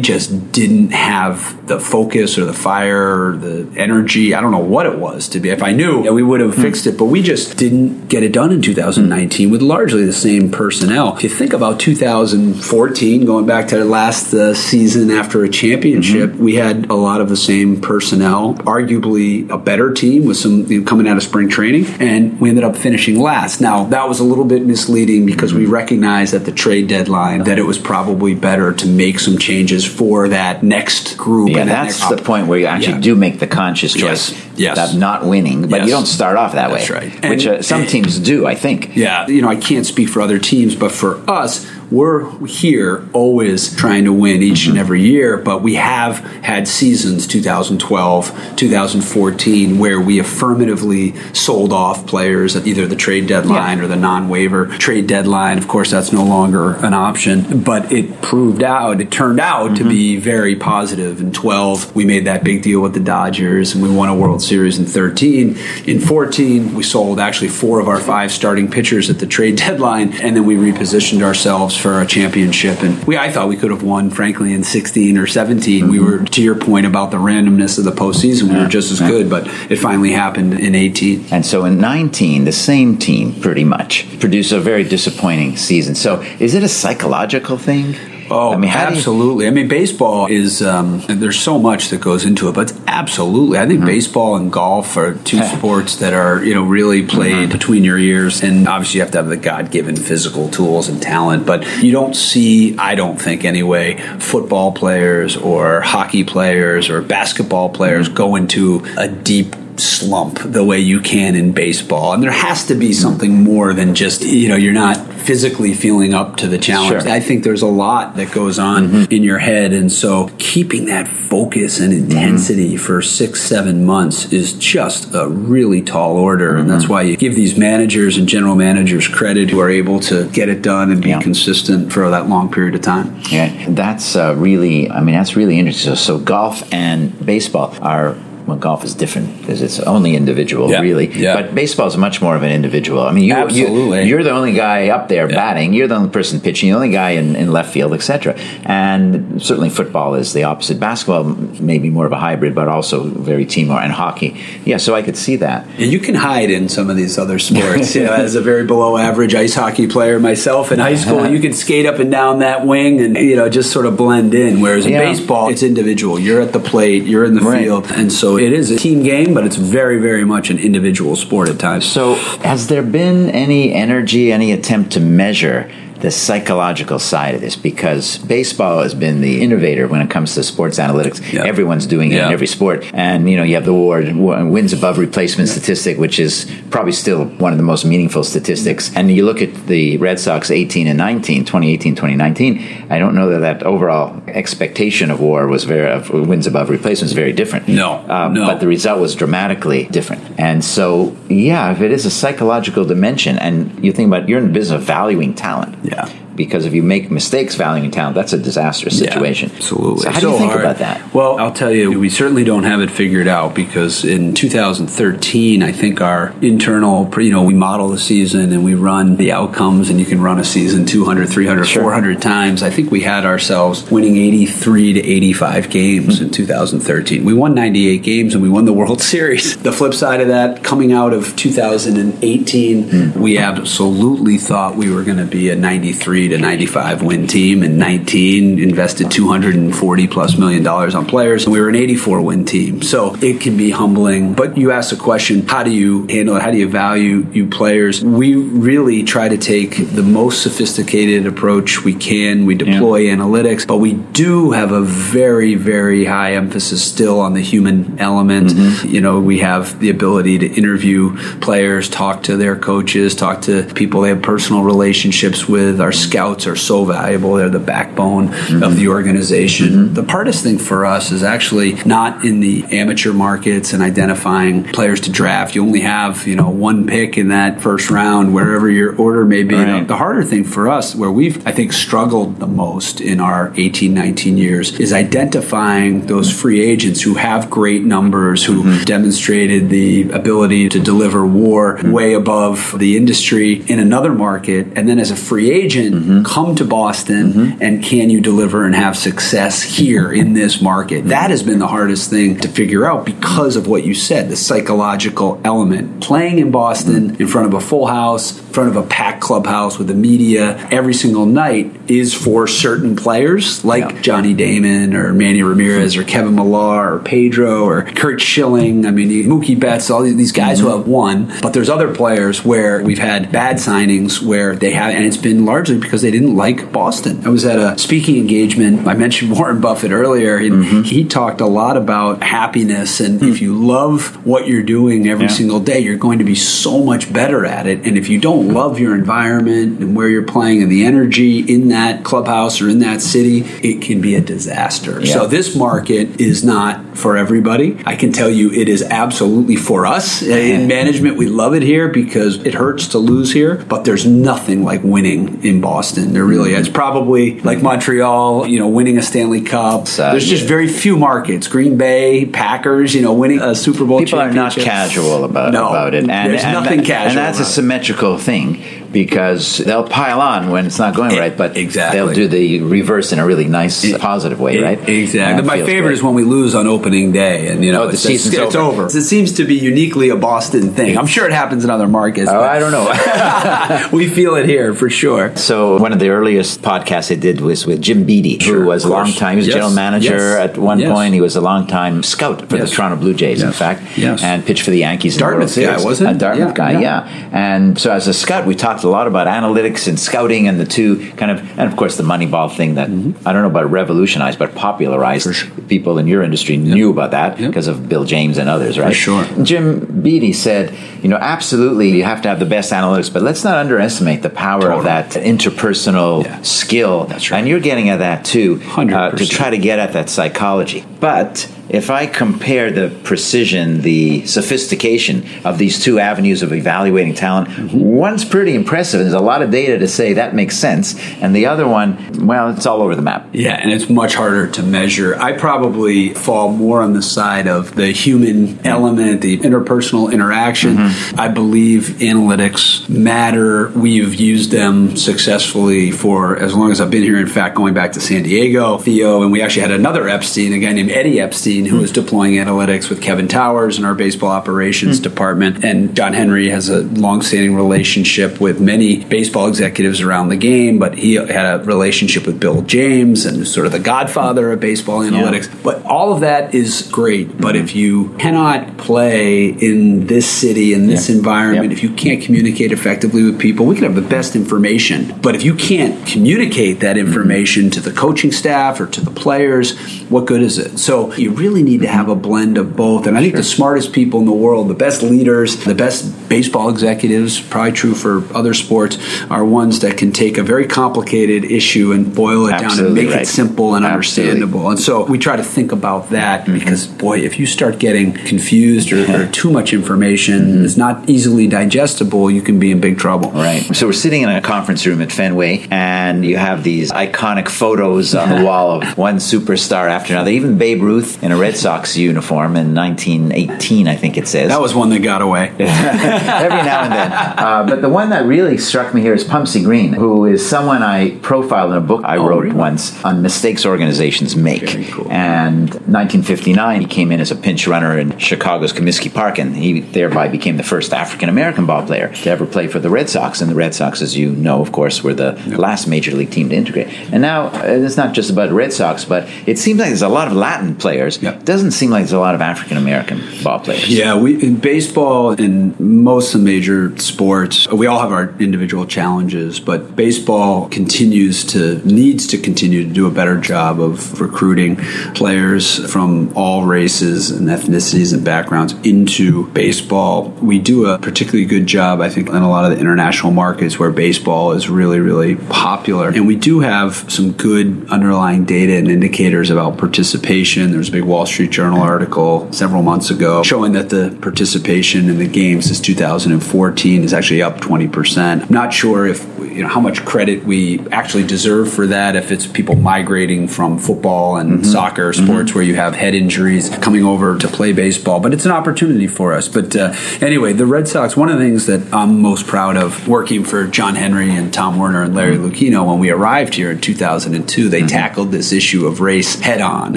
just 0.00 0.52
didn't 0.52 0.90
have 0.90 1.66
the 1.66 1.80
focus 1.80 2.38
or 2.38 2.44
the 2.44 2.54
fire 2.54 3.28
or 3.28 3.36
the 3.36 3.68
energy. 3.76 4.05
I 4.14 4.40
don't 4.40 4.52
know 4.52 4.58
what 4.58 4.86
it 4.86 4.98
was 4.98 5.28
to 5.30 5.40
be. 5.40 5.50
If 5.50 5.62
I 5.62 5.72
knew, 5.72 6.04
yeah, 6.04 6.10
we 6.10 6.22
would 6.22 6.40
have 6.40 6.54
hmm. 6.54 6.62
fixed 6.62 6.86
it, 6.86 6.96
but 6.98 7.06
we 7.06 7.22
just 7.22 7.56
didn't 7.56 8.08
get 8.08 8.22
it 8.22 8.32
done 8.32 8.52
in 8.52 8.62
2019 8.62 9.50
with 9.50 9.62
largely 9.62 10.04
the 10.04 10.12
same 10.12 10.50
personnel. 10.50 11.16
If 11.16 11.24
you 11.24 11.28
think 11.28 11.52
about 11.52 11.80
2014, 11.80 13.26
going 13.26 13.46
back 13.46 13.68
to 13.68 13.78
the 13.78 13.84
last 13.84 14.32
uh, 14.32 14.54
season 14.54 15.10
after 15.10 15.42
a 15.44 15.48
championship, 15.48 16.30
mm-hmm. 16.30 16.44
we 16.44 16.54
had 16.54 16.90
a 16.90 16.94
lot 16.94 17.20
of 17.20 17.28
the 17.28 17.36
same 17.36 17.80
personnel, 17.80 18.54
arguably 18.54 19.48
a 19.50 19.58
better 19.58 19.92
team 19.92 20.26
with 20.26 20.36
some 20.36 20.66
you 20.66 20.80
know, 20.80 20.86
coming 20.86 21.08
out 21.08 21.16
of 21.16 21.22
spring 21.22 21.48
training, 21.48 21.86
and 22.00 22.40
we 22.40 22.48
ended 22.48 22.64
up 22.64 22.76
finishing 22.76 23.18
last. 23.18 23.60
Now, 23.60 23.84
that 23.84 24.08
was 24.08 24.20
a 24.20 24.24
little 24.24 24.44
bit 24.44 24.64
misleading 24.64 25.26
because 25.26 25.52
we 25.54 25.64
mm-hmm. 25.64 25.72
recognized 25.72 26.34
at 26.34 26.44
the 26.44 26.52
trade 26.52 26.88
deadline 26.88 27.44
that 27.44 27.58
it 27.58 27.64
was 27.64 27.78
probably 27.78 28.34
better 28.34 28.72
to 28.72 28.86
make 28.86 29.18
some 29.18 29.38
changes 29.38 29.84
for 29.84 30.28
that 30.28 30.62
next 30.62 31.16
group. 31.16 31.50
Yeah, 31.50 31.60
and 31.60 31.70
that 31.70 31.86
that's 31.86 32.08
the 32.08 32.16
point 32.16 32.46
where 32.46 32.58
you 32.58 32.66
actually 32.66 32.94
Yeah. 32.94 33.00
do 33.00 33.14
make 33.14 33.38
the 33.38 33.46
conscious 33.46 33.95
choice 33.96 34.30
Yes, 34.30 34.42
yes. 34.56 34.92
of 34.92 34.98
not 34.98 35.24
winning, 35.26 35.68
but 35.68 35.78
Yes. 35.80 35.86
you 35.88 35.92
don't 35.94 36.06
start 36.06 36.36
off 36.36 36.52
that 36.54 36.70
That's 36.70 36.88
way, 36.90 36.96
right. 36.96 37.30
which 37.30 37.46
And- 37.46 37.58
uh, 37.58 37.62
some 37.62 37.86
teams 37.86 38.18
do, 38.18 38.46
I 38.46 38.54
think. 38.54 38.90
Yeah, 38.94 39.26
you 39.26 39.42
know, 39.42 39.48
I 39.48 39.56
can't 39.56 39.86
speak 39.86 40.08
for 40.08 40.20
other 40.20 40.38
teams, 40.38 40.74
but 40.74 40.92
for 40.92 41.20
us, 41.28 41.66
we're 41.90 42.46
here 42.46 43.08
always 43.12 43.74
trying 43.76 44.04
to 44.04 44.12
win 44.12 44.42
each 44.42 44.60
mm-hmm. 44.60 44.70
and 44.70 44.78
every 44.78 45.02
year, 45.02 45.36
but 45.36 45.62
we 45.62 45.74
have 45.74 46.18
had 46.42 46.66
seasons 46.66 47.26
2012, 47.26 48.56
2014 48.56 49.78
where 49.78 50.00
we 50.00 50.18
affirmatively 50.18 51.14
sold 51.32 51.72
off 51.72 52.06
players 52.06 52.56
at 52.56 52.66
either 52.66 52.86
the 52.86 52.96
trade 52.96 53.26
deadline 53.26 53.78
yeah. 53.78 53.84
or 53.84 53.86
the 53.86 53.96
non-waiver 53.96 54.66
trade 54.66 55.06
deadline. 55.06 55.58
Of 55.58 55.68
course, 55.68 55.90
that's 55.90 56.12
no 56.12 56.24
longer 56.24 56.74
an 56.84 56.94
option, 56.94 57.62
but 57.62 57.92
it 57.92 58.20
proved 58.20 58.62
out, 58.62 59.00
it 59.00 59.10
turned 59.10 59.40
out 59.40 59.66
mm-hmm. 59.66 59.76
to 59.76 59.88
be 59.88 60.16
very 60.16 60.56
positive. 60.56 61.20
In 61.20 61.32
12, 61.32 61.94
we 61.94 62.04
made 62.04 62.26
that 62.26 62.42
big 62.42 62.62
deal 62.62 62.80
with 62.80 62.94
the 62.94 63.00
Dodgers 63.00 63.74
and 63.74 63.82
we 63.82 63.94
won 63.94 64.08
a 64.08 64.14
World 64.14 64.42
Series 64.42 64.78
in 64.78 64.86
13. 64.86 65.56
In 65.86 66.00
14, 66.00 66.74
we 66.74 66.82
sold 66.82 67.20
actually 67.20 67.48
four 67.48 67.80
of 67.80 67.88
our 67.88 68.00
five 68.00 68.32
starting 68.32 68.70
pitchers 68.70 69.08
at 69.08 69.18
the 69.18 69.26
trade 69.26 69.56
deadline, 69.56 70.12
and 70.14 70.36
then 70.36 70.44
we 70.44 70.56
repositioned 70.56 71.22
ourselves 71.22 71.75
for 71.76 72.00
a 72.00 72.06
championship. 72.06 72.82
And 72.82 73.02
we, 73.04 73.16
I 73.16 73.30
thought 73.30 73.48
we 73.48 73.56
could 73.56 73.70
have 73.70 73.82
won, 73.82 74.10
frankly, 74.10 74.52
in 74.52 74.64
16 74.64 75.18
or 75.18 75.26
17. 75.26 75.82
Mm-hmm. 75.82 75.90
We 75.90 76.00
were, 76.00 76.24
to 76.24 76.42
your 76.42 76.54
point 76.54 76.86
about 76.86 77.10
the 77.10 77.18
randomness 77.18 77.78
of 77.78 77.84
the 77.84 77.92
postseason, 77.92 78.52
we 78.52 78.58
were 78.58 78.68
just 78.68 78.90
as 78.92 79.00
good, 79.00 79.28
but 79.30 79.46
it 79.70 79.76
finally 79.76 80.12
happened 80.12 80.54
in 80.54 80.74
18. 80.74 81.26
And 81.30 81.44
so 81.44 81.64
in 81.64 81.78
19, 81.78 82.44
the 82.44 82.52
same 82.52 82.98
team 82.98 83.40
pretty 83.40 83.64
much 83.64 84.18
produced 84.20 84.52
a 84.52 84.60
very 84.60 84.84
disappointing 84.84 85.56
season. 85.56 85.94
So 85.94 86.22
is 86.40 86.54
it 86.54 86.62
a 86.62 86.68
psychological 86.68 87.58
thing? 87.58 87.94
Oh, 88.30 88.52
I 88.52 88.56
mean, 88.56 88.70
absolutely. 88.70 89.44
You- 89.44 89.50
I 89.50 89.54
mean, 89.54 89.68
baseball 89.68 90.26
is 90.26 90.62
um, 90.62 91.02
there's 91.08 91.38
so 91.38 91.58
much 91.58 91.88
that 91.90 92.00
goes 92.00 92.24
into 92.24 92.48
it, 92.48 92.52
but 92.52 92.70
it's 92.70 92.80
absolutely, 92.86 93.58
I 93.58 93.66
think 93.66 93.80
mm-hmm. 93.80 93.88
baseball 93.88 94.36
and 94.36 94.52
golf 94.52 94.96
are 94.96 95.14
two 95.14 95.42
sports 95.42 95.96
that 95.96 96.14
are 96.14 96.42
you 96.42 96.54
know 96.54 96.64
really 96.64 97.06
played 97.06 97.34
mm-hmm. 97.34 97.52
between 97.52 97.84
your 97.84 97.98
ears, 97.98 98.42
and 98.42 98.68
obviously 98.68 98.98
you 98.98 99.02
have 99.02 99.12
to 99.12 99.18
have 99.18 99.28
the 99.28 99.36
God 99.36 99.70
given 99.70 99.96
physical 99.96 100.48
tools 100.48 100.88
and 100.88 101.00
talent, 101.00 101.46
but 101.46 101.64
you 101.82 101.92
don't 101.92 102.14
see, 102.14 102.76
I 102.78 102.94
don't 102.94 103.20
think 103.20 103.44
anyway, 103.44 103.96
football 104.18 104.72
players 104.72 105.36
or 105.36 105.80
hockey 105.80 106.24
players 106.24 106.88
or 106.90 107.02
basketball 107.02 107.70
players 107.70 108.06
mm-hmm. 108.06 108.16
go 108.16 108.36
into 108.36 108.84
a 108.96 109.08
deep 109.08 109.54
slump 109.80 110.38
the 110.44 110.64
way 110.64 110.78
you 110.78 111.00
can 111.00 111.34
in 111.34 111.52
baseball. 111.52 112.12
And 112.12 112.22
there 112.22 112.30
has 112.30 112.66
to 112.66 112.74
be 112.74 112.92
something 112.92 113.42
more 113.42 113.72
than 113.72 113.94
just, 113.94 114.22
you 114.22 114.48
know, 114.48 114.56
you're 114.56 114.72
not 114.72 114.96
physically 114.96 115.74
feeling 115.74 116.14
up 116.14 116.36
to 116.36 116.46
the 116.46 116.58
challenge. 116.58 117.02
Sure. 117.02 117.12
I 117.12 117.20
think 117.20 117.42
there's 117.42 117.62
a 117.62 117.66
lot 117.66 118.16
that 118.16 118.32
goes 118.32 118.58
on 118.58 118.88
mm-hmm. 118.88 119.12
in 119.12 119.22
your 119.22 119.38
head. 119.38 119.72
And 119.72 119.90
so 119.90 120.30
keeping 120.38 120.86
that 120.86 121.08
focus 121.08 121.80
and 121.80 121.92
intensity 121.92 122.74
mm-hmm. 122.74 122.84
for 122.84 123.02
six, 123.02 123.42
seven 123.42 123.84
months 123.84 124.32
is 124.32 124.52
just 124.54 125.14
a 125.14 125.28
really 125.28 125.82
tall 125.82 126.16
order. 126.16 126.50
Mm-hmm. 126.50 126.60
And 126.60 126.70
that's 126.70 126.84
mm-hmm. 126.84 126.92
why 126.92 127.02
you 127.02 127.16
give 127.16 127.34
these 127.34 127.58
managers 127.58 128.16
and 128.16 128.28
general 128.28 128.54
managers 128.54 129.08
credit 129.08 129.50
who 129.50 129.60
are 129.60 129.70
able 129.70 130.00
to 130.00 130.28
get 130.30 130.48
it 130.48 130.62
done 130.62 130.90
and 130.90 131.02
be 131.02 131.10
yeah. 131.10 131.20
consistent 131.20 131.92
for 131.92 132.08
that 132.10 132.28
long 132.28 132.50
period 132.50 132.74
of 132.74 132.82
time. 132.82 133.20
Yeah, 133.30 133.66
that's 133.68 134.16
uh, 134.16 134.34
really, 134.36 134.90
I 134.90 135.00
mean, 135.00 135.14
that's 135.14 135.36
really 135.36 135.58
interesting. 135.58 135.96
So, 135.96 136.18
so 136.18 136.18
golf 136.18 136.72
and 136.72 137.24
baseball 137.24 137.76
are 137.82 138.16
well, 138.46 138.56
golf 138.56 138.84
is 138.84 138.94
different 138.94 139.40
because 139.40 139.60
it's 139.60 139.80
only 139.80 140.14
individual, 140.14 140.70
yeah. 140.70 140.80
really. 140.80 141.08
Yeah. 141.08 141.34
But 141.34 141.54
baseball 141.54 141.88
is 141.88 141.96
much 141.96 142.22
more 142.22 142.36
of 142.36 142.42
an 142.42 142.52
individual. 142.52 143.02
I 143.02 143.12
mean, 143.12 143.24
you, 143.24 143.34
Absolutely. 143.34 144.04
You, 144.04 144.18
are 144.18 144.22
the 144.22 144.30
only 144.30 144.52
guy 144.52 144.88
up 144.88 145.08
there 145.08 145.28
yeah. 145.28 145.34
batting. 145.36 145.72
You're 145.72 145.88
the 145.88 145.96
only 145.96 146.10
person 146.10 146.40
pitching. 146.40 146.70
The 146.70 146.76
only 146.76 146.90
guy 146.90 147.10
in, 147.10 147.34
in 147.34 147.52
left 147.52 147.72
field, 147.72 147.92
etc. 147.92 148.38
And 148.64 149.42
certainly, 149.42 149.70
football 149.70 150.14
is 150.14 150.32
the 150.32 150.44
opposite. 150.44 150.78
Basketball 150.78 151.24
may 151.24 151.78
be 151.78 151.90
more 151.90 152.06
of 152.06 152.12
a 152.12 152.18
hybrid, 152.18 152.54
but 152.54 152.68
also 152.68 153.02
very 153.02 153.44
team 153.44 153.70
and 153.70 153.92
hockey. 153.92 154.40
Yeah, 154.64 154.76
so 154.76 154.94
I 154.94 155.02
could 155.02 155.16
see 155.16 155.36
that. 155.36 155.66
And 155.78 155.92
you 155.92 155.98
can 155.98 156.14
hide 156.14 156.50
in 156.50 156.68
some 156.68 156.88
of 156.88 156.96
these 156.96 157.18
other 157.18 157.38
sports. 157.40 157.94
you 157.96 158.04
know, 158.04 158.12
as 158.12 158.36
a 158.36 158.40
very 158.40 158.64
below 158.64 158.96
average 158.96 159.34
ice 159.34 159.54
hockey 159.54 159.88
player 159.88 160.20
myself 160.20 160.70
in 160.70 160.78
high 160.78 160.94
school, 160.94 161.26
you 161.26 161.40
can 161.40 161.52
skate 161.52 161.86
up 161.86 161.98
and 161.98 162.10
down 162.12 162.38
that 162.40 162.64
wing 162.64 163.00
and 163.00 163.16
you 163.16 163.34
know 163.34 163.48
just 163.48 163.72
sort 163.72 163.86
of 163.86 163.96
blend 163.96 164.34
in. 164.34 164.60
Whereas 164.60 164.86
in 164.86 164.92
baseball, 164.92 165.48
it's 165.48 165.64
individual. 165.64 166.18
You're 166.18 166.40
at 166.40 166.52
the 166.52 166.60
plate. 166.60 167.04
You're 167.04 167.24
in 167.24 167.34
the 167.34 167.40
right. 167.40 167.64
field, 167.64 167.90
and 167.90 168.12
so 168.12 168.35
it 168.38 168.52
is 168.52 168.70
a 168.70 168.76
team 168.76 169.02
game, 169.02 169.34
but 169.34 169.44
it's 169.44 169.56
very, 169.56 170.00
very 170.00 170.24
much 170.24 170.50
an 170.50 170.58
individual 170.58 171.16
sport 171.16 171.48
at 171.48 171.58
times. 171.58 171.84
So, 171.84 172.14
has 172.14 172.68
there 172.68 172.82
been 172.82 173.30
any 173.30 173.72
energy, 173.72 174.32
any 174.32 174.52
attempt 174.52 174.92
to 174.92 175.00
measure? 175.00 175.70
The 176.06 176.12
psychological 176.12 177.00
side 177.00 177.34
of 177.34 177.40
this 177.40 177.56
because 177.56 178.18
baseball 178.18 178.80
has 178.80 178.94
been 178.94 179.22
the 179.22 179.42
innovator 179.42 179.88
when 179.88 180.00
it 180.00 180.08
comes 180.08 180.36
to 180.36 180.44
sports 180.44 180.78
analytics. 180.78 181.34
Everyone's 181.34 181.84
doing 181.84 182.12
it 182.12 182.18
in 182.18 182.32
every 182.32 182.46
sport. 182.46 182.88
And, 182.94 183.28
you 183.28 183.36
know, 183.36 183.42
you 183.42 183.56
have 183.56 183.64
the 183.64 183.74
WAR 183.74 184.02
wins 184.44 184.72
above 184.72 184.98
replacement 184.98 185.48
statistic, 185.48 185.98
which 185.98 186.20
is 186.20 186.48
probably 186.70 186.92
still 186.92 187.24
one 187.24 187.50
of 187.50 187.58
the 187.58 187.64
most 187.64 187.84
meaningful 187.84 188.22
statistics. 188.22 188.94
And 188.94 189.10
you 189.10 189.24
look 189.24 189.42
at 189.42 189.52
the 189.66 189.96
Red 189.96 190.20
Sox 190.20 190.52
18 190.52 190.86
and 190.86 190.96
19, 190.96 191.44
2018, 191.44 191.96
2019, 191.96 192.86
I 192.88 193.00
don't 193.00 193.16
know 193.16 193.30
that 193.30 193.40
that 193.40 193.64
overall 193.64 194.22
expectation 194.28 195.10
of 195.10 195.18
war 195.18 195.48
was 195.48 195.64
very, 195.64 195.90
of 195.90 196.10
wins 196.10 196.46
above 196.46 196.70
replacement 196.70 197.10
is 197.10 197.14
very 197.14 197.32
different. 197.32 197.66
No, 197.66 197.94
um, 198.08 198.34
no. 198.34 198.46
But 198.46 198.60
the 198.60 198.68
result 198.68 199.00
was 199.00 199.16
dramatically 199.16 199.86
different. 199.86 200.22
And 200.38 200.64
so, 200.64 201.16
yeah, 201.28 201.72
if 201.72 201.80
it 201.80 201.90
is 201.90 202.06
a 202.06 202.12
psychological 202.12 202.84
dimension 202.84 203.40
and 203.40 203.84
you 203.84 203.90
think 203.90 204.06
about 204.06 204.28
you're 204.28 204.38
in 204.38 204.46
the 204.46 204.52
business 204.52 204.80
of 204.80 204.86
valuing 204.86 205.34
talent. 205.34 205.74
Yeah 205.82 205.95
yeah 205.96 206.25
because 206.36 206.66
if 206.66 206.74
you 206.74 206.82
make 206.82 207.10
mistakes 207.10 207.54
valuing 207.54 207.90
talent, 207.90 208.14
that's 208.14 208.32
a 208.32 208.38
disastrous 208.38 208.98
situation. 208.98 209.50
Yeah, 209.50 209.56
absolutely. 209.56 210.02
So 210.02 210.10
how 210.10 210.20
do 210.20 210.30
you 210.30 210.38
think 210.38 210.52
hard. 210.52 210.64
about 210.64 210.78
that? 210.78 211.14
Well, 211.14 211.38
I'll 211.38 211.52
tell 211.52 211.72
you, 211.72 211.98
we 211.98 212.08
certainly 212.08 212.44
don't 212.44 212.64
have 212.64 212.80
it 212.80 212.90
figured 212.90 213.28
out 213.28 213.54
because 213.54 214.04
in 214.04 214.34
2013, 214.34 215.62
I 215.62 215.72
think 215.72 216.00
our 216.00 216.34
internal, 216.42 217.10
you 217.18 217.30
know, 217.30 217.42
we 217.42 217.54
model 217.54 217.88
the 217.88 217.98
season 217.98 218.52
and 218.52 218.64
we 218.64 218.74
run 218.74 219.16
the 219.16 219.32
outcomes, 219.32 219.90
and 219.90 219.98
you 219.98 220.06
can 220.06 220.20
run 220.20 220.38
a 220.38 220.44
season 220.44 220.86
200, 220.86 221.28
300, 221.28 221.64
sure. 221.64 221.82
400 221.82 222.20
times. 222.20 222.62
I 222.62 222.70
think 222.70 222.90
we 222.90 223.00
had 223.00 223.24
ourselves 223.24 223.90
winning 223.90 224.16
83 224.16 224.94
to 224.94 225.00
85 225.00 225.70
games 225.70 226.16
mm-hmm. 226.16 226.26
in 226.26 226.30
2013. 226.30 227.24
We 227.24 227.34
won 227.34 227.54
98 227.54 228.02
games 228.02 228.34
and 228.34 228.42
we 228.42 228.48
won 228.48 228.64
the 228.64 228.72
World 228.72 229.00
Series. 229.06 229.56
The 229.56 229.72
flip 229.72 229.94
side 229.94 230.20
of 230.20 230.28
that, 230.28 230.62
coming 230.62 230.92
out 230.92 231.12
of 231.12 231.36
2018, 231.36 232.84
mm-hmm. 232.84 233.20
we 233.20 233.38
absolutely 233.38 234.38
thought 234.38 234.76
we 234.76 234.90
were 234.90 235.02
going 235.02 235.18
to 235.18 235.24
be 235.24 235.50
a 235.50 235.56
93 235.56 236.25
to 236.28 236.38
95 236.38 237.02
win 237.02 237.26
team. 237.26 237.62
In 237.62 237.78
19, 237.78 238.58
invested 238.58 239.10
240 239.10 240.06
plus 240.08 240.38
million 240.38 240.62
dollars 240.62 240.94
on 240.94 241.06
players. 241.06 241.44
And 241.44 241.52
we 241.52 241.60
were 241.60 241.68
an 241.68 241.76
84 241.76 242.20
win 242.22 242.44
team. 242.44 242.82
So 242.82 243.14
it 243.16 243.40
can 243.40 243.56
be 243.56 243.70
humbling. 243.70 244.34
But 244.34 244.56
you 244.56 244.72
asked 244.72 244.90
the 244.90 244.96
question, 244.96 245.46
how 245.46 245.62
do 245.62 245.70
you 245.70 246.06
handle 246.08 246.36
it? 246.36 246.42
How 246.42 246.50
do 246.50 246.58
you 246.58 246.68
value 246.68 247.26
you 247.32 247.46
players? 247.46 248.02
We 248.02 248.34
really 248.34 249.02
try 249.02 249.28
to 249.28 249.38
take 249.38 249.76
the 249.94 250.02
most 250.02 250.42
sophisticated 250.42 251.26
approach 251.26 251.84
we 251.84 251.94
can. 251.94 252.46
We 252.46 252.54
deploy 252.54 252.98
yeah. 252.98 253.16
analytics, 253.16 253.66
but 253.66 253.78
we 253.78 253.94
do 253.94 254.52
have 254.52 254.72
a 254.72 254.82
very, 254.82 255.54
very 255.54 256.04
high 256.04 256.34
emphasis 256.34 256.84
still 256.84 257.20
on 257.20 257.34
the 257.34 257.40
human 257.40 257.98
element. 257.98 258.50
Mm-hmm. 258.50 258.88
You 258.88 259.00
know, 259.00 259.20
we 259.20 259.38
have 259.38 259.78
the 259.80 259.90
ability 259.90 260.38
to 260.38 260.46
interview 260.46 261.16
players, 261.40 261.88
talk 261.88 262.24
to 262.24 262.36
their 262.36 262.56
coaches, 262.56 263.14
talk 263.14 263.42
to 263.42 263.64
people 263.74 264.02
they 264.02 264.10
have 264.10 264.22
personal 264.22 264.62
relationships 264.62 265.48
with, 265.48 265.80
our 265.80 265.92
scouts 266.16 266.46
are 266.46 266.56
so 266.56 266.86
valuable. 266.86 267.34
They're 267.34 267.50
the 267.50 267.58
backbone 267.58 268.28
mm-hmm. 268.28 268.62
of 268.62 268.76
the 268.76 268.88
organization. 268.88 269.68
Mm-hmm. 269.68 269.94
The 269.94 270.04
hardest 270.04 270.42
thing 270.42 270.56
for 270.56 270.86
us 270.86 271.12
is 271.12 271.22
actually 271.22 271.74
not 271.84 272.24
in 272.24 272.40
the 272.40 272.64
amateur 272.70 273.12
markets 273.12 273.74
and 273.74 273.82
identifying 273.82 274.64
players 274.64 275.00
to 275.02 275.10
draft. 275.10 275.54
You 275.54 275.62
only 275.62 275.80
have, 275.80 276.26
you 276.26 276.34
know, 276.34 276.48
one 276.48 276.86
pick 276.86 277.18
in 277.18 277.28
that 277.28 277.60
first 277.60 277.90
round, 277.90 278.34
wherever 278.34 278.70
your 278.70 278.96
order 278.96 279.26
may 279.26 279.42
be. 279.42 279.56
Right. 279.56 279.86
The 279.86 279.98
harder 279.98 280.24
thing 280.24 280.44
for 280.44 280.70
us, 280.70 280.94
where 280.94 281.10
we've, 281.10 281.46
I 281.46 281.52
think, 281.52 281.74
struggled 281.74 282.36
the 282.36 282.46
most 282.46 283.02
in 283.02 283.20
our 283.20 283.52
18, 283.54 283.92
19 283.92 284.38
years, 284.38 284.80
is 284.80 284.94
identifying 284.94 286.06
those 286.06 286.32
free 286.32 286.62
agents 286.62 287.02
who 287.02 287.16
have 287.16 287.50
great 287.50 287.82
numbers, 287.82 288.42
who 288.42 288.62
mm-hmm. 288.62 288.84
demonstrated 288.84 289.68
the 289.68 290.10
ability 290.12 290.70
to 290.70 290.80
deliver 290.80 291.26
war 291.26 291.76
mm-hmm. 291.76 291.92
way 291.92 292.14
above 292.14 292.78
the 292.78 292.96
industry 292.96 293.62
in 293.68 293.78
another 293.78 294.14
market. 294.14 294.66
And 294.76 294.88
then 294.88 294.98
as 294.98 295.10
a 295.10 295.16
free 295.16 295.50
agent, 295.50 296.05
mm-hmm. 296.06 296.22
come 296.24 296.54
to 296.56 296.64
Boston 296.64 297.32
mm-hmm. 297.32 297.62
and 297.62 297.82
can 297.82 298.10
you 298.10 298.20
deliver 298.20 298.64
and 298.64 298.74
have 298.74 298.96
success 298.96 299.62
here 299.62 300.12
in 300.12 300.32
this 300.32 300.60
market? 300.62 301.06
That 301.06 301.30
has 301.30 301.42
been 301.42 301.58
the 301.58 301.66
hardest 301.66 302.10
thing 302.10 302.38
to 302.40 302.48
figure 302.48 302.86
out 302.86 303.04
because 303.04 303.56
of 303.56 303.66
what 303.66 303.84
you 303.84 303.94
said, 303.94 304.28
the 304.28 304.36
psychological 304.36 305.40
element. 305.44 306.02
Playing 306.02 306.38
in 306.38 306.50
Boston 306.50 307.10
mm-hmm. 307.10 307.22
in 307.22 307.28
front 307.28 307.48
of 307.48 307.54
a 307.54 307.60
full 307.60 307.86
house, 307.86 308.40
front 308.56 308.70
of 308.70 308.76
a 308.76 308.86
packed 308.86 309.20
clubhouse 309.20 309.78
with 309.78 309.88
the 309.88 309.94
media 309.94 310.56
every 310.70 310.94
single 310.94 311.26
night 311.26 311.74
is 311.88 312.14
for 312.14 312.46
certain 312.46 312.94
players 312.94 313.64
like 313.64 313.82
yeah. 313.82 314.00
Johnny 314.00 314.34
Damon 314.34 314.94
or 314.94 315.12
Manny 315.12 315.42
Ramirez 315.42 315.96
or 315.96 316.04
Kevin 316.04 316.36
Millar 316.36 316.94
or 316.94 316.98
Pedro 317.00 317.64
or 317.64 317.82
Curt 317.82 318.20
Schilling. 318.20 318.86
I 318.86 318.92
mean, 318.92 319.10
Mookie 319.26 319.58
Betts, 319.58 319.90
all 319.90 320.02
these 320.02 320.32
guys 320.32 320.58
mm-hmm. 320.58 320.68
who 320.68 320.76
have 320.76 320.86
won. 320.86 321.32
But 321.42 321.52
there's 321.52 321.68
other 321.68 321.92
players 321.92 322.44
where 322.44 322.82
we've 322.82 322.98
had 322.98 323.32
bad 323.32 323.56
signings 323.56 324.22
where 324.22 324.54
they 324.54 324.72
have, 324.72 324.94
and 324.94 325.04
it's 325.04 325.16
been 325.16 325.44
largely 325.44 325.78
because 325.78 325.96
because 325.96 326.02
they 326.02 326.10
didn't 326.10 326.36
like 326.36 326.72
Boston. 326.72 327.24
I 327.24 327.30
was 327.30 327.46
at 327.46 327.58
a 327.58 327.78
speaking 327.78 328.18
engagement. 328.18 328.86
I 328.86 328.92
mentioned 328.92 329.32
Warren 329.38 329.62
Buffett 329.62 329.92
earlier, 329.92 330.36
and 330.36 330.62
mm-hmm. 330.62 330.82
he 330.82 331.06
talked 331.06 331.40
a 331.40 331.46
lot 331.46 331.78
about 331.78 332.22
happiness. 332.22 333.00
And 333.00 333.18
mm-hmm. 333.18 333.32
if 333.32 333.40
you 333.40 333.54
love 333.54 334.26
what 334.26 334.46
you're 334.46 334.62
doing 334.62 335.08
every 335.08 335.24
yeah. 335.24 335.32
single 335.32 335.58
day, 335.58 335.78
you're 335.78 335.96
going 335.96 336.18
to 336.18 336.24
be 336.24 336.34
so 336.34 336.84
much 336.84 337.10
better 337.10 337.46
at 337.46 337.66
it. 337.66 337.86
And 337.86 337.96
if 337.96 338.10
you 338.10 338.20
don't 338.20 338.45
love 338.52 338.78
your 338.78 338.94
environment 338.94 339.80
and 339.80 339.96
where 339.96 340.08
you're 340.08 340.24
playing 340.24 340.62
and 340.62 340.70
the 340.70 340.84
energy 340.84 341.40
in 341.40 341.68
that 341.68 342.04
clubhouse 342.04 342.60
or 342.60 342.68
in 342.68 342.80
that 342.80 343.00
city, 343.00 343.40
it 343.66 343.82
can 343.82 344.00
be 344.00 344.14
a 344.14 344.20
disaster. 344.20 345.00
Yeah. 345.00 345.12
So 345.12 345.26
this 345.26 345.56
market 345.56 346.20
is 346.20 346.44
not 346.44 346.96
for 346.96 347.16
everybody. 347.16 347.78
I 347.84 347.96
can 347.96 348.12
tell 348.12 348.30
you 348.30 348.50
it 348.50 348.68
is 348.68 348.82
absolutely 348.82 349.56
for 349.56 349.86
us. 349.86 350.22
In 350.22 350.68
management, 350.76 351.16
we 351.16 351.26
love 351.26 351.54
it 351.54 351.62
here 351.62 351.88
because 351.88 352.44
it 352.44 352.54
hurts 352.54 352.88
to 352.88 352.98
lose 352.98 353.32
here, 353.32 353.56
but 353.68 353.84
there's 353.84 354.06
nothing 354.06 354.64
like 354.64 354.82
winning 354.82 355.44
in 355.44 355.60
Boston. 355.60 356.12
There 356.12 356.24
really 356.24 356.54
is. 356.54 356.68
Probably 356.68 357.40
like 357.40 357.62
Montreal, 357.62 358.46
you 358.46 358.58
know, 358.58 358.68
winning 358.68 358.98
a 358.98 359.02
Stanley 359.02 359.42
Cup. 359.42 359.82
Uh, 359.98 360.12
there's 360.12 360.28
just 360.28 360.46
very 360.46 360.68
few 360.68 360.96
markets. 360.96 361.48
Green 361.48 361.76
Bay, 361.76 362.26
Packers, 362.26 362.94
you 362.94 363.02
know, 363.02 363.12
winning 363.12 363.40
a 363.40 363.54
Super 363.54 363.84
Bowl. 363.84 363.98
People 363.98 364.18
are 364.18 364.32
not 364.32 364.52
casual 364.52 365.24
about, 365.24 365.52
no, 365.52 365.68
about 365.68 365.94
it. 365.94 366.08
And, 366.08 366.32
there's 366.32 366.44
and 366.44 366.52
nothing 366.52 366.78
that, 366.78 366.86
casual. 366.86 367.08
And 367.10 367.18
that's 367.18 367.40
a 367.40 367.44
symmetrical 367.44 368.18
thing 368.18 368.35
thing 368.36 368.75
because 368.92 369.58
they'll 369.58 369.86
pile 369.86 370.20
on 370.20 370.50
when 370.50 370.66
it's 370.66 370.78
not 370.78 370.94
going 370.94 371.12
it, 371.12 371.18
right, 371.18 371.36
but 371.36 371.56
exactly. 371.56 371.98
they'll 371.98 372.14
do 372.14 372.28
the 372.28 372.60
reverse 372.62 373.12
in 373.12 373.18
a 373.18 373.26
really 373.26 373.46
nice, 373.46 373.84
it, 373.84 374.00
positive 374.00 374.40
way, 374.40 374.58
it, 374.58 374.62
right? 374.62 374.88
Exactly. 374.88 375.46
My 375.46 375.58
favorite 375.58 375.82
great. 375.82 375.92
is 375.94 376.02
when 376.02 376.14
we 376.14 376.24
lose 376.24 376.54
on 376.54 376.66
opening 376.66 377.12
day, 377.12 377.48
and 377.48 377.64
you 377.64 377.72
know 377.72 377.84
oh, 377.84 377.90
the 377.90 377.96
season's 377.96 378.34
it's, 378.34 378.54
over. 378.54 378.82
over. 378.84 378.98
It 378.98 379.02
seems 379.02 379.32
to 379.34 379.44
be 379.44 379.54
uniquely 379.54 380.10
a 380.10 380.16
Boston 380.16 380.72
thing. 380.72 380.96
I'm 380.96 381.06
sure 381.06 381.26
it 381.26 381.32
happens 381.32 381.64
in 381.64 381.70
other 381.70 381.88
markets. 381.88 382.30
Oh, 382.30 382.40
I 382.40 382.58
don't 382.58 382.72
know. 382.72 383.88
we 383.96 384.08
feel 384.08 384.34
it 384.36 384.46
here 384.46 384.74
for 384.74 384.90
sure. 384.90 385.36
So 385.36 385.78
one 385.78 385.92
of 385.92 385.98
the 385.98 386.08
earliest 386.08 386.62
podcasts 386.62 387.10
I 387.10 387.18
did 387.18 387.40
was 387.40 387.66
with 387.66 387.82
Jim 387.82 388.04
Beattie, 388.04 388.38
sure, 388.38 388.60
who 388.60 388.66
was 388.66 388.84
a 388.84 388.88
long 388.88 389.12
time. 389.12 389.32
He 389.32 389.36
was 389.38 389.46
yes. 389.46 389.54
general 389.54 389.72
manager 389.72 390.16
yes. 390.16 390.50
at 390.50 390.58
one 390.58 390.78
yes. 390.78 390.92
point. 390.92 391.14
He 391.14 391.20
was 391.20 391.36
a 391.36 391.40
long 391.40 391.66
time 391.66 392.02
scout 392.02 392.48
for 392.48 392.58
the 392.58 392.66
Toronto 392.66 392.96
Blue 392.96 393.14
Jays, 393.14 393.42
in 393.42 393.52
fact, 393.52 393.82
and 393.98 394.44
pitched 394.44 394.62
for 394.62 394.70
the 394.70 394.78
Yankees. 394.78 395.16
Dartmouth 395.16 395.56
guy, 395.56 395.82
wasn't 395.82 396.16
A 396.16 396.18
Dartmouth 396.18 396.48
yeah, 396.48 396.54
guy, 396.54 396.72
yeah. 396.72 396.80
yeah. 396.80 397.30
And 397.32 397.78
so 397.78 397.92
as 397.92 398.08
a 398.08 398.14
scout, 398.14 398.46
we 398.46 398.54
talked 398.54 398.84
a 398.86 398.88
lot 398.88 399.06
about 399.06 399.26
analytics 399.26 399.88
and 399.88 400.00
scouting 400.00 400.48
and 400.48 400.58
the 400.58 400.64
two 400.64 401.10
kind 401.12 401.30
of, 401.30 401.40
and 401.58 401.70
of 401.70 401.76
course 401.76 401.96
the 401.96 402.02
Moneyball 402.02 402.54
thing 402.54 402.76
that 402.76 402.88
mm-hmm. 402.88 403.28
I 403.28 403.32
don't 403.32 403.42
know 403.42 403.50
about 403.50 403.70
revolutionized, 403.70 404.38
but 404.38 404.54
popularized. 404.54 405.34
Sure. 405.34 405.50
People 405.68 405.98
in 405.98 406.06
your 406.06 406.22
industry 406.22 406.54
yep. 406.54 406.74
knew 406.74 406.90
about 406.90 407.10
that 407.10 407.38
yep. 407.38 407.50
because 407.50 407.66
of 407.66 407.88
Bill 407.88 408.04
James 408.04 408.38
and 408.38 408.48
others, 408.48 408.78
right? 408.78 408.88
For 408.88 408.94
sure. 408.94 409.24
Jim 409.42 410.02
Beattie 410.02 410.32
said, 410.32 410.74
you 411.02 411.08
know, 411.08 411.16
absolutely 411.16 411.90
you 411.90 412.04
have 412.04 412.22
to 412.22 412.28
have 412.28 412.38
the 412.38 412.46
best 412.46 412.72
analytics, 412.72 413.12
but 413.12 413.22
let's 413.22 413.44
not 413.44 413.56
underestimate 413.56 414.22
the 414.22 414.30
power 414.30 414.72
of 414.72 414.84
that 414.84 415.10
interpersonal 415.12 416.24
yeah. 416.24 416.40
skill. 416.42 417.04
That's 417.04 417.30
right. 417.30 417.38
And 417.38 417.48
you're 417.48 417.60
getting 417.60 417.88
at 417.88 417.98
that 417.98 418.24
too, 418.24 418.62
uh, 418.76 419.10
to 419.10 419.26
try 419.26 419.50
to 419.50 419.58
get 419.58 419.78
at 419.78 419.92
that 419.94 420.08
psychology. 420.08 420.84
But 421.00 421.52
if 421.68 421.90
I 421.90 422.06
compare 422.06 422.70
the 422.70 422.88
precision, 423.02 423.82
the 423.82 424.26
sophistication 424.26 425.26
of 425.44 425.58
these 425.58 425.82
two 425.82 425.98
avenues 425.98 426.42
of 426.42 426.52
evaluating 426.52 427.14
talent, 427.14 427.48
mm-hmm. 427.48 427.78
one's 427.78 428.24
pretty 428.24 428.54
impressive. 428.54 429.00
There's 429.00 429.12
a 429.12 429.20
lot 429.20 429.42
of 429.42 429.50
data 429.50 429.78
to 429.78 429.88
say 429.88 430.14
that 430.14 430.34
makes 430.34 430.56
sense, 430.56 430.98
and 431.20 431.34
the 431.34 431.46
other 431.46 431.66
one, 431.66 432.26
well, 432.26 432.50
it's 432.50 432.66
all 432.66 432.82
over 432.82 432.94
the 432.94 433.02
map. 433.02 433.28
Yeah, 433.32 433.60
and 433.60 433.72
it's 433.72 433.88
much 433.88 434.14
harder 434.14 434.46
to 434.48 434.62
measure. 434.62 435.16
I 435.16 435.32
probably 435.32 436.14
fall 436.14 436.50
more 436.50 436.82
on 436.82 436.92
the 436.92 437.02
side 437.02 437.46
of 437.46 437.74
the 437.74 437.88
human 437.88 438.64
element, 438.66 439.20
the 439.20 439.38
interpersonal 439.38 440.12
interaction. 440.12 440.76
Mm-hmm. 440.76 441.20
I 441.20 441.28
believe 441.28 441.96
analytics 442.00 442.88
matter. 442.88 443.68
We've 443.70 444.14
used 444.14 444.50
them 444.50 444.96
successfully 444.96 445.90
for 445.90 446.36
as 446.36 446.54
long 446.54 446.70
as 446.70 446.80
I've 446.80 446.90
been 446.90 447.02
here. 447.02 447.18
In 447.18 447.26
fact, 447.26 447.56
going 447.56 447.74
back 447.74 447.92
to 447.92 448.00
San 448.00 448.22
Diego, 448.22 448.78
Theo, 448.78 449.22
and 449.22 449.32
we 449.32 449.42
actually 449.42 449.62
had 449.62 449.72
another 449.72 450.08
Epstein, 450.08 450.52
a 450.52 450.58
guy 450.58 450.72
named 450.72 450.90
Eddie 450.90 451.20
Epstein 451.20 451.65
who 451.66 451.78
was 451.78 451.92
deploying 451.92 452.34
analytics 452.34 452.88
with 452.88 453.02
Kevin 453.02 453.28
Towers 453.28 453.78
in 453.78 453.84
our 453.84 453.94
baseball 453.94 454.30
operations 454.30 455.00
mm. 455.00 455.02
department. 455.02 455.64
And 455.64 455.94
John 455.96 456.12
Henry 456.12 456.48
has 456.50 456.68
a 456.68 456.80
long-standing 456.82 457.54
relationship 457.54 458.40
with 458.40 458.60
many 458.60 459.04
baseball 459.04 459.48
executives 459.48 460.00
around 460.00 460.28
the 460.28 460.36
game, 460.36 460.78
but 460.78 460.96
he 460.98 461.14
had 461.14 461.60
a 461.60 461.64
relationship 461.64 462.26
with 462.26 462.40
Bill 462.40 462.62
James 462.62 463.26
and 463.26 463.46
sort 463.46 463.66
of 463.66 463.72
the 463.72 463.78
godfather 463.78 464.52
of 464.52 464.60
baseball 464.60 465.00
analytics. 465.00 465.48
Yeah. 465.48 465.60
But 465.62 465.84
all 465.84 466.12
of 466.12 466.20
that 466.20 466.54
is 466.54 466.88
great. 466.90 467.38
But 467.38 467.54
mm-hmm. 467.54 467.64
if 467.64 467.74
you 467.74 468.08
cannot 468.18 468.76
play 468.78 469.46
in 469.48 470.06
this 470.06 470.28
city, 470.28 470.72
in 470.72 470.86
this 470.86 471.08
yeah. 471.08 471.16
environment, 471.16 471.70
yep. 471.70 471.72
if 471.72 471.82
you 471.82 471.92
can't 471.94 472.22
communicate 472.22 472.72
effectively 472.72 473.22
with 473.22 473.38
people, 473.38 473.66
we 473.66 473.74
can 473.74 473.84
have 473.84 473.94
the 473.94 474.02
best 474.02 474.36
information. 474.36 475.18
But 475.20 475.34
if 475.34 475.42
you 475.42 475.54
can't 475.54 476.06
communicate 476.06 476.80
that 476.80 476.96
information 476.96 477.70
to 477.70 477.80
the 477.80 477.92
coaching 477.92 478.32
staff 478.32 478.80
or 478.80 478.86
to 478.86 479.00
the 479.00 479.10
players, 479.10 479.76
what 480.08 480.26
good 480.26 480.42
is 480.42 480.58
it? 480.58 480.78
So 480.78 481.12
you 481.14 481.30
really 481.30 481.45
really 481.46 481.62
need 481.62 481.82
to 481.82 481.88
have 481.88 482.08
a 482.08 482.14
blend 482.16 482.58
of 482.58 482.76
both. 482.76 483.06
And 483.06 483.16
I 483.16 483.20
think 483.20 483.34
sure. 483.34 483.38
the 483.38 483.44
smartest 483.44 483.92
people 483.92 484.20
in 484.20 484.26
the 484.26 484.32
world, 484.32 484.68
the 484.68 484.74
best 484.74 485.02
leaders, 485.02 485.64
the 485.64 485.74
best 485.74 486.28
baseball 486.28 486.68
executives, 486.68 487.40
probably 487.40 487.72
true 487.72 487.94
for 487.94 488.24
other 488.34 488.54
sports, 488.54 488.98
are 489.30 489.44
ones 489.44 489.80
that 489.80 489.96
can 489.96 490.12
take 490.12 490.38
a 490.38 490.42
very 490.42 490.66
complicated 490.66 491.44
issue 491.44 491.92
and 491.92 492.14
boil 492.14 492.46
it 492.46 492.52
Absolutely 492.54 492.76
down 492.76 492.86
and 492.86 492.94
make 492.94 493.14
right. 493.14 493.22
it 493.22 493.26
simple 493.26 493.74
and 493.74 493.84
Absolutely. 493.84 494.32
understandable. 494.32 494.70
And 494.70 494.80
so 494.80 495.04
we 495.04 495.18
try 495.18 495.36
to 495.36 495.44
think 495.44 495.72
about 495.72 496.10
that 496.10 496.42
mm-hmm. 496.42 496.54
because, 496.54 496.86
boy, 496.86 497.18
if 497.18 497.38
you 497.38 497.46
start 497.46 497.78
getting 497.78 498.12
confused 498.12 498.92
or, 498.92 499.04
or 499.10 499.26
too 499.32 499.50
much 499.50 499.72
information 499.72 500.40
mm-hmm. 500.40 500.64
is 500.64 500.76
not 500.76 501.08
easily 501.08 501.46
digestible, 501.46 502.30
you 502.30 502.42
can 502.42 502.58
be 502.58 502.72
in 502.72 502.80
big 502.80 502.98
trouble. 502.98 503.30
Right. 503.30 503.62
So 503.74 503.86
we're 503.86 503.92
sitting 503.92 504.22
in 504.22 504.28
a 504.28 504.40
conference 504.40 504.86
room 504.86 505.00
at 505.00 505.12
Fenway, 505.12 505.66
and 505.70 506.24
you 506.24 506.36
have 506.36 506.64
these 506.64 506.90
iconic 506.90 507.48
photos 507.48 508.14
on 508.14 508.28
the 508.28 508.44
wall 508.44 508.82
of 508.82 508.98
one 508.98 509.16
superstar 509.16 509.88
after 509.88 510.12
another. 510.12 510.30
Even 510.30 510.58
Babe 510.58 510.82
Ruth 510.82 511.22
in 511.22 511.32
a 511.32 511.35
Red 511.36 511.56
Sox 511.56 511.96
uniform 511.96 512.56
in 512.56 512.74
1918, 512.74 513.88
I 513.88 513.96
think 513.96 514.16
it 514.16 514.28
says. 514.28 514.48
That 514.48 514.60
was 514.60 514.74
one 514.74 514.90
that 514.90 515.00
got 515.00 515.22
away. 515.22 515.48
Every 515.58 516.62
now 516.62 516.82
and 516.82 516.92
then. 516.92 517.12
Uh, 517.12 517.66
but 517.66 517.82
the 517.82 517.88
one 517.88 518.10
that 518.10 518.26
really 518.26 518.58
struck 518.58 518.94
me 518.94 519.00
here 519.00 519.14
is 519.14 519.24
Pumpsie 519.24 519.62
Green, 519.62 519.92
who 519.92 520.24
is 520.24 520.46
someone 520.46 520.82
I 520.82 521.16
profiled 521.18 521.72
in 521.72 521.76
a 521.76 521.80
book 521.80 522.04
I 522.04 522.16
oh, 522.16 522.28
wrote 522.28 522.44
really? 522.44 522.56
once 522.56 523.04
on 523.04 523.22
mistakes 523.22 523.66
organizations 523.66 524.36
make. 524.36 524.66
Cool. 524.90 525.10
And 525.10 525.70
1959, 525.70 526.80
he 526.80 526.86
came 526.86 527.12
in 527.12 527.20
as 527.20 527.30
a 527.30 527.36
pinch 527.36 527.66
runner 527.66 527.98
in 527.98 528.18
Chicago's 528.18 528.72
Comiskey 528.72 529.12
Park, 529.12 529.38
and 529.38 529.56
he 529.56 529.80
thereby 529.80 530.28
became 530.28 530.56
the 530.56 530.62
first 530.62 530.92
African 530.92 531.28
American 531.28 531.66
ball 531.66 531.84
player 531.86 532.12
to 532.12 532.30
ever 532.30 532.46
play 532.46 532.68
for 532.68 532.78
the 532.78 532.90
Red 532.90 533.08
Sox. 533.08 533.40
And 533.40 533.50
the 533.50 533.54
Red 533.54 533.74
Sox, 533.74 534.02
as 534.02 534.16
you 534.16 534.32
know, 534.32 534.60
of 534.60 534.72
course, 534.72 535.02
were 535.02 535.14
the 535.14 535.40
yep. 535.46 535.58
last 535.58 535.86
major 535.86 536.12
league 536.12 536.30
team 536.30 536.48
to 536.50 536.56
integrate. 536.56 536.88
And 537.12 537.22
now 537.22 537.48
uh, 537.48 537.62
it's 537.64 537.96
not 537.96 538.14
just 538.14 538.30
about 538.30 538.50
Red 538.52 538.72
Sox, 538.72 539.04
but 539.04 539.28
it 539.46 539.58
seems 539.58 539.78
like 539.78 539.88
there's 539.88 540.02
a 540.02 540.08
lot 540.08 540.28
of 540.28 540.34
Latin 540.34 540.74
players. 540.76 541.22
Yep. 541.26 541.44
Doesn't 541.44 541.66
doesn't 541.66 541.78
seem 541.78 541.90
like 541.90 542.02
there's 542.02 542.12
a 542.12 542.18
lot 542.20 542.36
of 542.36 542.40
African 542.40 542.76
American 542.76 543.20
ball 543.42 543.58
players. 543.58 543.88
Yeah, 543.88 544.16
we 544.16 544.40
in 544.40 544.56
baseball 544.56 545.32
and 545.32 545.78
most 545.80 546.32
of 546.32 546.40
the 546.40 546.46
major 546.46 546.96
sports, 546.98 547.68
we 547.68 547.88
all 547.88 548.00
have 548.00 548.12
our 548.12 548.30
individual 548.38 548.86
challenges, 548.86 549.58
but 549.58 549.96
baseball 549.96 550.68
continues 550.68 551.44
to 551.46 551.84
needs 551.84 552.28
to 552.28 552.38
continue 552.38 552.84
to 552.84 552.92
do 552.92 553.08
a 553.08 553.10
better 553.10 553.36
job 553.40 553.80
of 553.80 554.20
recruiting 554.20 554.76
players 555.14 555.90
from 555.90 556.32
all 556.36 556.64
races 556.66 557.32
and 557.32 557.48
ethnicities 557.48 558.14
and 558.14 558.24
backgrounds 558.24 558.74
into 558.84 559.48
baseball. 559.48 560.28
We 560.40 560.60
do 560.60 560.86
a 560.86 560.98
particularly 560.98 561.46
good 561.46 561.66
job, 561.66 562.00
I 562.00 562.10
think, 562.10 562.28
in 562.28 562.36
a 562.36 562.48
lot 562.48 562.70
of 562.70 562.76
the 562.76 562.80
international 562.80 563.32
markets 563.32 563.76
where 563.76 563.90
baseball 563.90 564.52
is 564.52 564.68
really, 564.68 565.00
really 565.00 565.34
popular. 565.34 566.10
And 566.10 566.28
we 566.28 566.36
do 566.36 566.60
have 566.60 567.10
some 567.10 567.32
good 567.32 567.88
underlying 567.90 568.44
data 568.44 568.76
and 568.76 568.88
indicators 568.88 569.50
about 569.50 569.78
participation. 569.78 570.70
There's 570.70 570.90
a 570.90 570.92
big 570.92 571.04
Wall 571.16 571.24
Street 571.24 571.50
Journal 571.50 571.80
article 571.80 572.52
several 572.52 572.82
months 572.82 573.08
ago 573.08 573.42
showing 573.42 573.72
that 573.72 573.88
the 573.88 574.14
participation 574.20 575.08
in 575.08 575.16
the 575.16 575.26
games 575.26 575.64
since 575.64 575.80
2014 575.80 577.02
is 577.02 577.14
actually 577.14 577.40
up 577.40 577.56
20%. 577.56 578.42
I'm 578.42 578.48
not 578.50 578.74
sure 578.74 579.06
if 579.06 579.35
you 579.56 579.62
know 579.62 579.68
how 579.68 579.80
much 579.80 580.04
credit 580.04 580.44
we 580.44 580.86
actually 580.90 581.26
deserve 581.26 581.72
for 581.72 581.86
that 581.86 582.14
if 582.14 582.30
it's 582.30 582.46
people 582.46 582.76
migrating 582.76 583.48
from 583.48 583.78
football 583.78 584.36
and 584.36 584.50
mm-hmm. 584.50 584.62
soccer 584.64 585.12
mm-hmm. 585.12 585.24
sports 585.24 585.50
mm-hmm. 585.50 585.58
where 585.58 585.64
you 585.66 585.74
have 585.74 585.94
head 585.94 586.14
injuries 586.14 586.68
coming 586.78 587.04
over 587.04 587.38
to 587.38 587.48
play 587.48 587.72
baseball 587.72 588.20
but 588.20 588.34
it's 588.34 588.44
an 588.44 588.52
opportunity 588.52 589.06
for 589.06 589.32
us 589.32 589.48
but 589.48 589.74
uh, 589.74 589.94
anyway 590.20 590.52
the 590.52 590.66
red 590.66 590.86
sox 590.86 591.16
one 591.16 591.30
of 591.30 591.38
the 591.38 591.44
things 591.44 591.64
that 591.66 591.80
i'm 591.94 592.20
most 592.20 592.46
proud 592.46 592.76
of 592.76 593.08
working 593.08 593.44
for 593.44 593.66
john 593.66 593.94
henry 593.94 594.30
and 594.30 594.52
tom 594.52 594.78
werner 594.78 595.02
and 595.02 595.14
larry 595.14 595.36
mm-hmm. 595.36 595.46
lucchino 595.46 595.86
when 595.86 595.98
we 595.98 596.10
arrived 596.10 596.54
here 596.54 596.70
in 596.70 596.78
2002 596.78 597.70
they 597.70 597.78
mm-hmm. 597.78 597.86
tackled 597.86 598.30
this 598.30 598.52
issue 598.52 598.86
of 598.86 599.00
race 599.00 599.40
head 599.40 599.62
on 599.62 599.96